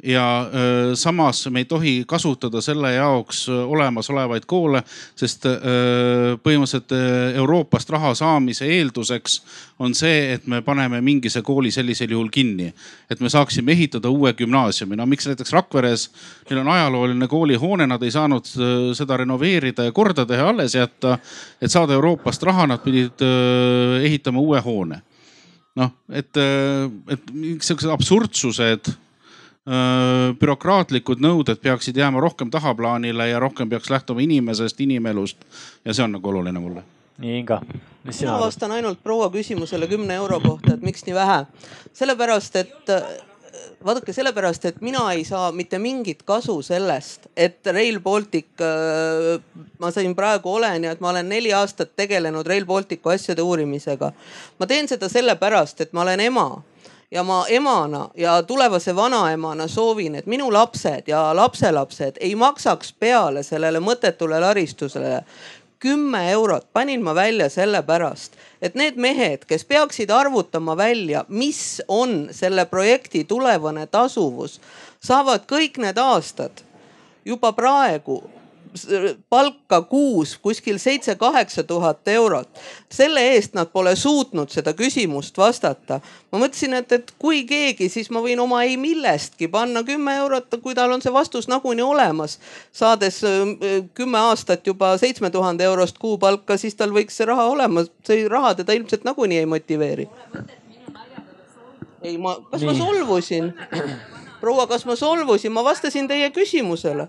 ja 0.04 0.50
öö, 0.54 0.96
samas 0.96 1.46
me 1.50 1.60
ei 1.60 1.64
tohi 1.64 2.04
kasutada 2.06 2.60
selle 2.60 2.92
jaoks 2.94 3.48
olemasolevaid 3.48 4.46
koole, 4.46 4.82
sest 5.16 5.46
öö, 5.46 6.36
põhimõtteliselt 6.40 6.94
Euroopast 7.36 7.90
raha 7.90 8.14
saamise 8.14 8.68
eelduseks 8.70 9.40
on 9.78 9.94
see, 9.94 10.32
et 10.34 10.46
me 10.46 10.62
paneme 10.62 11.00
mingise 11.04 11.42
kooli 11.42 11.70
sellisel 11.70 12.10
juhul 12.10 12.28
kinni. 12.32 12.72
et 13.10 13.20
me 13.20 13.28
saaksime 13.28 13.72
ehitada 13.72 14.08
uue 14.08 14.32
gümnaasiumi. 14.32 14.96
no 14.96 15.06
miks 15.06 15.26
näiteks 15.26 15.52
Rakveres, 15.52 16.10
neil 16.50 16.60
on 16.60 16.68
ajalooline 16.68 17.28
koolihoone, 17.28 17.86
nad 17.86 18.02
ei 18.02 18.10
saanud 18.10 18.46
seda 18.94 19.16
renoveerida 19.16 19.84
ja 19.84 19.92
korda 19.92 20.26
teha, 20.26 20.48
alles 20.48 20.74
jätta. 20.74 21.18
et 21.60 21.70
saada 21.70 21.92
Euroopast 21.92 22.42
raha, 22.42 22.66
nad 22.66 22.80
pidid 22.80 23.20
öö, 23.20 24.00
ehitama 24.02 24.40
uue 24.40 24.60
hoone. 24.60 25.02
noh, 25.76 25.92
et, 26.12 26.36
et 27.08 27.30
sihukesed 27.60 27.90
absurdsused 27.90 28.92
bürokraatlikud 30.40 31.20
nõuded 31.20 31.60
peaksid 31.60 31.96
jääma 31.96 32.20
rohkem 32.20 32.50
tahaplaanile 32.50 33.28
ja 33.28 33.38
rohkem 33.38 33.68
peaks 33.68 33.90
lähtuma 33.90 34.20
inimesest, 34.24 34.80
inimelust. 34.80 35.36
ja 35.84 35.94
see 35.94 36.04
on 36.04 36.12
nagu 36.16 36.28
oluline 36.28 36.60
mulle. 36.60 36.82
nii 37.18 37.38
Inga, 37.38 37.60
mis 38.04 38.18
sina 38.18 38.30
arvad? 38.30 38.40
ma 38.40 38.46
vastan 38.46 38.72
ainult 38.72 39.02
proua 39.02 39.28
küsimusele 39.30 39.86
kümne 39.86 40.14
euro 40.14 40.40
kohta, 40.40 40.74
et 40.74 40.82
miks 40.82 41.04
nii 41.04 41.14
vähe. 41.14 41.44
sellepärast, 41.92 42.56
et 42.56 42.94
vaadake, 43.84 44.12
sellepärast, 44.12 44.64
et 44.64 44.80
mina 44.80 45.04
ei 45.12 45.24
saa 45.24 45.52
mitte 45.52 45.78
mingit 45.78 46.22
kasu 46.22 46.62
sellest, 46.62 47.28
et 47.36 47.66
Rail 47.66 48.00
Baltic, 48.00 48.48
ma 49.78 49.90
siin 49.90 50.16
praegu 50.16 50.54
olen 50.54 50.84
ja 50.84 50.92
et 50.96 51.00
ma 51.00 51.10
olen 51.10 51.28
neli 51.28 51.52
aastat 51.52 51.92
tegelenud 51.96 52.46
Rail 52.46 52.66
Balticu 52.66 53.12
asjade 53.12 53.42
uurimisega. 53.42 54.12
ma 54.58 54.66
teen 54.66 54.88
seda 54.88 55.08
sellepärast, 55.08 55.80
et 55.80 55.92
ma 55.92 56.02
olen 56.02 56.20
ema 56.20 56.62
ja 57.10 57.22
ma 57.22 57.44
emana 57.48 58.08
ja 58.14 58.42
tulevase 58.42 58.96
vanaemana 58.96 59.68
soovin, 59.68 60.14
et 60.14 60.26
minu 60.26 60.52
lapsed 60.52 61.02
ja 61.06 61.36
lapselapsed 61.36 62.16
ei 62.20 62.34
maksaks 62.34 62.92
peale 62.92 63.42
sellele 63.42 63.80
mõttetule 63.80 64.40
laristusele 64.40 65.24
kümme 65.80 66.30
eurot. 66.30 66.72
Panin 66.72 67.02
ma 67.04 67.14
välja 67.14 67.48
sellepärast, 67.48 68.36
et 68.62 68.74
need 68.74 68.96
mehed, 69.00 69.44
kes 69.48 69.64
peaksid 69.64 70.10
arvutama 70.10 70.76
välja, 70.76 71.24
mis 71.28 71.82
on 71.88 72.28
selle 72.30 72.64
projekti 72.64 73.24
tulevane 73.24 73.86
tasuvus, 73.86 74.60
saavad 75.00 75.48
kõik 75.48 75.80
need 75.80 75.98
aastad 75.98 76.62
juba 77.24 77.52
praegu 77.52 78.22
palka 79.28 79.82
kuus 79.82 80.38
kuskil 80.38 80.78
seitse-kaheksa 80.78 81.62
tuhat 81.62 82.08
eurot. 82.08 82.48
selle 82.92 83.20
eest 83.20 83.54
nad 83.54 83.66
pole 83.72 83.96
suutnud 83.96 84.48
seda 84.48 84.72
küsimust 84.72 85.38
vastata. 85.38 86.00
ma 86.32 86.38
mõtlesin, 86.38 86.74
et, 86.74 86.92
et 86.92 87.12
kui 87.18 87.44
keegi, 87.44 87.88
siis 87.88 88.10
ma 88.10 88.22
võin 88.22 88.40
oma 88.40 88.62
ei 88.62 88.76
millestki 88.76 89.48
panna 89.48 89.82
kümme 89.82 90.16
eurot, 90.16 90.54
kui 90.62 90.74
tal 90.74 90.92
on 90.92 91.02
see 91.02 91.12
vastus 91.12 91.48
nagunii 91.48 91.84
olemas. 91.84 92.38
saades 92.72 93.22
äh, 93.24 93.84
kümme 93.94 94.18
aastat 94.18 94.66
juba 94.66 94.96
seitsme 94.98 95.30
tuhande 95.30 95.64
eurost 95.64 95.98
kuupalka, 95.98 96.56
siis 96.56 96.74
tal 96.74 96.94
võiks 96.94 97.18
see 97.18 97.26
raha 97.26 97.46
olema, 97.50 97.84
see 98.06 98.28
raha 98.28 98.54
teda 98.54 98.72
ilmselt 98.72 99.04
nagunii 99.04 99.38
ei 99.38 99.46
motiveeri. 99.46 100.08
ei, 102.02 102.18
ma, 102.18 102.36
kas 102.50 102.60
Nii. 102.60 102.70
ma 102.70 102.78
solvusin? 102.84 103.54
proua, 104.40 104.66
kas 104.66 104.86
ma 104.86 104.96
solvusin, 104.96 105.52
ma 105.52 105.64
vastasin 105.64 106.08
teie 106.08 106.30
küsimusele. 106.30 107.08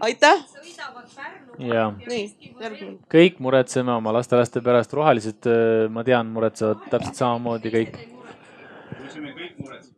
aitäh 0.00 0.44
ja 1.70 1.86
kõik 3.10 3.40
muretseme 3.42 3.92
oma 3.92 4.14
lastelaste 4.16 4.62
pärast, 4.64 4.94
rohelised, 4.96 5.46
äh, 5.46 5.86
ma 5.92 6.04
tean, 6.06 6.30
muretsevad 6.34 6.86
täpselt 6.92 7.20
samamoodi 7.20 7.74
kõik. 7.74 7.98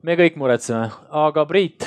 me 0.02 0.16
kõik 0.18 0.36
muretseme, 0.40 0.88
aga 1.10 1.46
Priit 1.46 1.86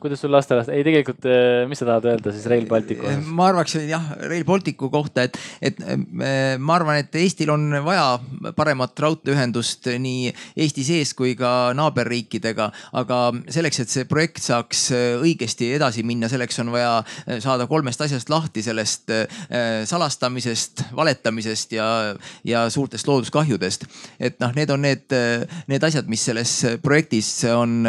kuidas 0.00 0.20
sul 0.22 0.32
lastelast, 0.32 0.70
ei 0.72 0.84
tegelikult, 0.86 1.24
eh, 1.26 1.64
mis 1.68 1.80
sa 1.80 1.86
tahad 1.88 2.06
öelda 2.12 2.32
siis 2.34 2.46
Rail 2.50 2.66
Balticu 2.70 3.06
osas? 3.06 3.26
ma 3.34 3.48
arvaks 3.50 3.74
jah, 3.88 4.04
Rail 4.30 4.44
Balticu 4.46 4.90
kohta, 4.92 5.24
et, 5.26 5.38
et 5.62 5.80
eh, 5.82 6.54
ma 6.58 6.76
arvan, 6.78 7.00
et 7.02 7.18
Eestil 7.18 7.50
on 7.52 7.66
vaja 7.84 8.18
paremat 8.56 8.98
raudteeühendust 9.04 9.90
nii 9.98 10.32
Eesti 10.58 10.84
sees 10.86 11.14
kui 11.18 11.34
ka 11.38 11.72
naaberriikidega. 11.76 12.68
aga 13.00 13.18
selleks, 13.50 13.80
et 13.82 13.92
see 13.92 14.06
projekt 14.08 14.42
saaks 14.44 14.88
õigesti 15.22 15.72
edasi 15.76 16.04
minna, 16.06 16.30
selleks 16.30 16.60
on 16.62 16.72
vaja 16.74 17.02
saada 17.42 17.66
kolmest 17.70 18.00
asjast 18.04 18.30
lahti, 18.30 18.62
sellest 18.62 19.10
salastamisest, 19.88 20.84
valetamisest 20.96 21.74
ja, 21.76 21.88
ja 22.46 22.66
suurtest 22.70 23.08
looduskahjudest. 23.08 23.86
et 24.20 24.38
noh, 24.42 24.54
need 24.56 24.70
on 24.74 24.84
need, 24.86 25.18
need 25.70 25.88
asjad, 25.90 26.08
mis 26.10 26.24
selles 26.30 26.54
projektis 26.84 27.32
on 27.50 27.82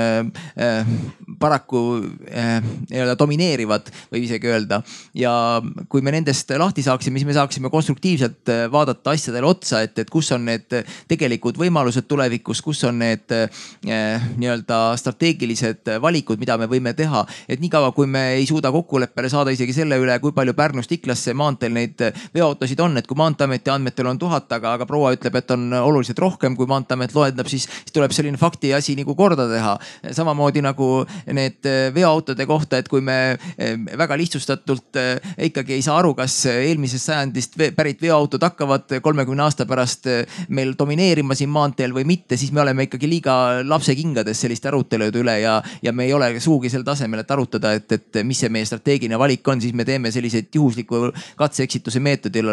paraku 1.39 2.01
eh, 2.27 2.59
nii-öelda 2.89 3.15
domineerivad, 3.19 3.89
võib 4.11 4.25
isegi 4.25 4.49
öelda. 4.49 4.81
ja 5.13 5.61
kui 5.89 6.01
me 6.01 6.13
nendest 6.15 6.51
lahti 6.57 6.83
saaksime, 6.83 7.19
siis 7.19 7.27
me 7.27 7.35
saaksime 7.35 7.69
konstruktiivselt 7.69 8.49
eh, 8.49 8.65
vaadata 8.71 9.13
asjadele 9.13 9.47
otsa, 9.47 9.81
et, 9.85 9.97
et 9.99 10.09
kus 10.09 10.31
on 10.35 10.45
need 10.47 10.73
tegelikud 11.09 11.57
võimalused 11.59 12.07
tulevikus, 12.09 12.61
kus 12.65 12.83
on 12.89 12.99
need 13.03 13.35
eh, 13.35 14.29
nii-öelda 14.37 14.79
strateegilised 14.99 15.93
valikud, 16.01 16.39
mida 16.41 16.57
me 16.57 16.69
võime 16.71 16.93
teha. 16.97 17.25
et 17.47 17.59
niikaua, 17.59 17.91
kui 17.91 18.07
me 18.07 18.23
ei 18.39 18.47
suuda 18.49 18.71
kokkuleppele 18.71 19.29
saada 19.29 19.53
isegi 19.53 19.75
selle 19.75 19.99
üle, 19.99 20.19
kui 20.19 20.33
palju 20.35 20.53
Pärnust 20.57 20.91
Iklasse 20.91 21.33
maanteel 21.33 21.75
neid 21.75 22.01
veoautosid 22.35 22.79
on, 22.79 22.97
et 22.97 23.07
kui 23.07 23.17
maanteeameti 23.19 23.73
andmetel 23.73 24.09
on 24.09 24.19
tuhat, 24.19 24.49
aga, 24.55 24.75
aga 24.77 24.87
proua 24.89 25.13
ütleb, 25.15 25.35
et 25.39 25.51
on 25.55 25.69
oluliselt 25.81 26.19
rohkem, 26.19 26.55
kui 26.57 26.69
maanteeamet 26.69 27.13
loendab, 27.15 27.49
siis, 27.51 27.67
siis 27.83 27.95
tuleb 27.95 28.13
selline 28.15 28.39
fakti 28.39 28.73
asi 28.73 28.95
nagu 28.97 29.15
korda 29.15 29.47
teha. 29.49 29.77
samamoodi 30.15 30.61
nagu 30.65 30.89
need 31.27 31.65
veoautode 31.93 32.45
kohta, 32.49 32.79
et 32.79 32.87
kui 32.89 33.01
me 33.05 33.17
eh, 33.57 33.75
väga 33.97 34.17
lihtsustatult 34.19 34.99
eh, 34.99 35.31
ikkagi 35.49 35.75
ei 35.77 35.83
saa 35.85 35.99
aru, 35.99 36.13
kas 36.17 36.35
eelmisest 36.51 37.09
sajandist 37.09 37.57
pärit 37.75 38.01
veoautod 38.01 38.43
hakkavad 38.43 38.99
kolmekümne 39.03 39.43
aasta 39.45 39.65
pärast 39.69 40.07
meil 40.49 40.73
domineerima 40.77 41.35
siin 41.37 41.51
maanteel 41.53 41.93
või 41.95 42.05
mitte, 42.09 42.37
siis 42.39 42.53
me 42.55 42.63
oleme 42.63 42.87
ikkagi 42.87 43.09
liiga 43.09 43.35
lapsekingades 43.65 44.45
selliste 44.45 44.69
arutelude 44.71 45.21
üle 45.21 45.39
ja, 45.41 45.59
ja 45.85 45.93
me 45.95 46.07
ei 46.07 46.13
ole 46.15 46.31
sugugi 46.39 46.71
sel 46.71 46.85
tasemel, 46.87 47.23
et 47.23 47.33
arutada, 47.33 47.73
et, 47.77 47.91
et 47.97 48.21
mis 48.27 48.39
see 48.39 48.51
meie 48.53 48.67
strateegiline 48.67 49.19
valik 49.19 49.47
on, 49.51 49.61
siis 49.61 49.75
me 49.75 49.85
teeme 49.87 50.11
selliseid 50.13 50.49
juhusliku 50.55 51.09
katse-eksituse 51.39 52.01
meetodil 52.03 52.49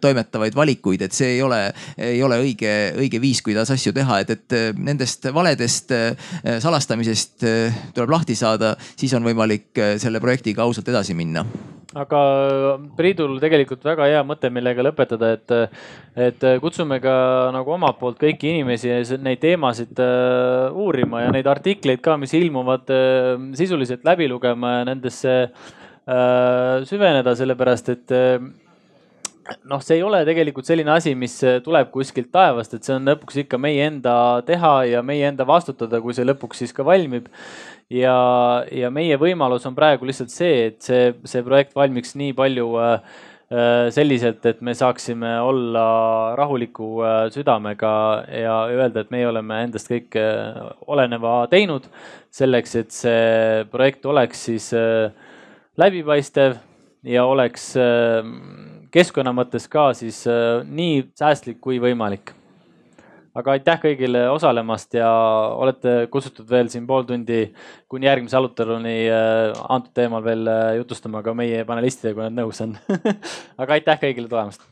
toimetavaid 0.00 0.56
valikuid, 0.56 1.06
et 1.06 1.16
see 1.16 1.36
ei 1.36 1.42
ole, 1.44 1.60
ei 1.98 2.22
ole 2.24 2.40
õige, 2.44 2.74
õige 3.00 3.20
viis, 3.22 3.42
kuidas 3.44 3.72
asju 3.74 3.94
teha, 3.96 4.20
et, 4.24 4.34
et 4.36 4.56
nendest 4.78 5.28
valedest 5.34 5.92
salastamisest 6.64 7.46
tuleb 7.94 8.03
lahti 8.10 8.36
saada 8.38 8.74
siis 8.80 9.14
on 9.16 9.24
võimalik 9.26 9.70
äh, 9.78 9.94
selle 10.02 10.20
projektiga 10.22 10.64
ausalt 10.64 10.88
edasi 10.92 11.16
minna. 11.16 11.44
Aga 11.94 12.20
Priidul 12.98 13.36
tegelikult 13.38 13.84
väga 13.86 14.08
hea 14.10 14.22
mõte, 14.26 14.48
millega 14.50 14.82
lõpetada, 14.82 15.28
et, 15.36 15.52
et 16.18 16.46
kutsume 16.58 16.98
ka 17.02 17.14
nagu 17.54 17.70
omalt 17.76 18.00
poolt 18.00 18.18
kõiki 18.18 18.50
inimesi 18.50 18.90
neid 19.22 19.38
teemasid 19.44 20.02
uurima 20.74 21.22
ja 21.22 21.30
neid 21.36 21.46
artikleid 21.46 22.02
ka, 22.02 22.16
mis 22.18 22.34
ilmuvad 22.34 22.90
sisuliselt 23.54 24.02
läbi 24.08 24.26
lugema 24.32 24.80
ja 24.80 24.82
nendesse 24.90 25.36
süveneda, 26.90 27.36
sellepärast 27.38 27.94
et 27.94 28.16
noh, 29.68 29.82
see 29.84 29.98
ei 29.98 30.04
ole 30.04 30.22
tegelikult 30.26 30.68
selline 30.68 30.92
asi, 30.94 31.14
mis 31.18 31.36
tuleb 31.64 31.90
kuskilt 31.94 32.30
taevast, 32.34 32.76
et 32.76 32.86
see 32.86 32.94
on 32.96 33.08
lõpuks 33.08 33.42
ikka 33.44 33.60
meie 33.60 33.88
enda 33.90 34.16
teha 34.46 34.74
ja 34.88 35.02
meie 35.06 35.26
enda 35.28 35.46
vastutada, 35.48 36.00
kui 36.04 36.16
see 36.16 36.26
lõpuks 36.26 36.64
siis 36.64 36.74
ka 36.76 36.86
valmib 36.86 37.28
ja, 37.92 38.16
ja 38.72 38.90
meie 38.94 39.18
võimalus 39.20 39.66
on 39.68 39.76
praegu 39.76 40.08
lihtsalt 40.08 40.32
see, 40.32 40.66
et 40.70 40.82
see, 40.84 41.12
see 41.28 41.44
projekt 41.46 41.74
valmiks 41.76 42.14
nii 42.18 42.34
palju 42.36 42.68
äh, 42.80 42.92
äh, 43.52 43.86
selliselt, 43.94 44.44
et 44.48 44.60
me 44.64 44.74
saaksime 44.76 45.36
olla 45.44 45.86
rahuliku 46.38 46.90
äh, 47.04 47.16
südamega 47.34 47.94
ja 48.28 48.58
öelda, 48.72 49.04
et 49.04 49.14
meie 49.14 49.28
oleme 49.28 49.62
endast 49.68 49.90
kõik 49.90 50.18
oleneva 50.86 51.42
teinud. 51.52 51.88
Selleks, 52.34 52.76
et 52.80 52.94
see 52.94 53.64
projekt 53.70 54.06
oleks 54.10 54.46
siis 54.48 54.72
läbipaistev 55.78 56.56
ja 57.06 57.26
oleks 57.30 57.68
keskkonna 58.94 59.30
mõttes 59.36 59.68
ka 59.70 59.92
siis 59.94 60.24
nii 60.66 61.04
säästlik 61.14 61.60
kui 61.62 61.78
võimalik 61.82 62.34
aga 63.38 63.56
aitäh 63.56 63.80
kõigile 63.82 64.24
osalemast 64.32 64.94
ja 64.98 65.10
olete 65.58 65.96
kutsutud 66.12 66.48
veel 66.50 66.70
siin 66.72 66.86
pool 66.86 67.06
tundi 67.08 67.40
kuni 67.90 68.08
järgmise 68.08 68.38
aruteluni 68.38 68.96
äh, 69.10 69.50
antud 69.68 69.94
teemal 69.96 70.24
veel 70.26 70.46
äh, 70.50 70.64
jutustama 70.78 71.22
ka 71.26 71.34
meie 71.36 71.64
panelistidega, 71.68 72.14
kui 72.20 72.28
nad 72.28 72.38
nõus 72.38 72.62
on 72.64 72.76
aga 73.62 73.78
aitäh 73.78 74.02
kõigile 74.06 74.30
tulemast. 74.30 74.66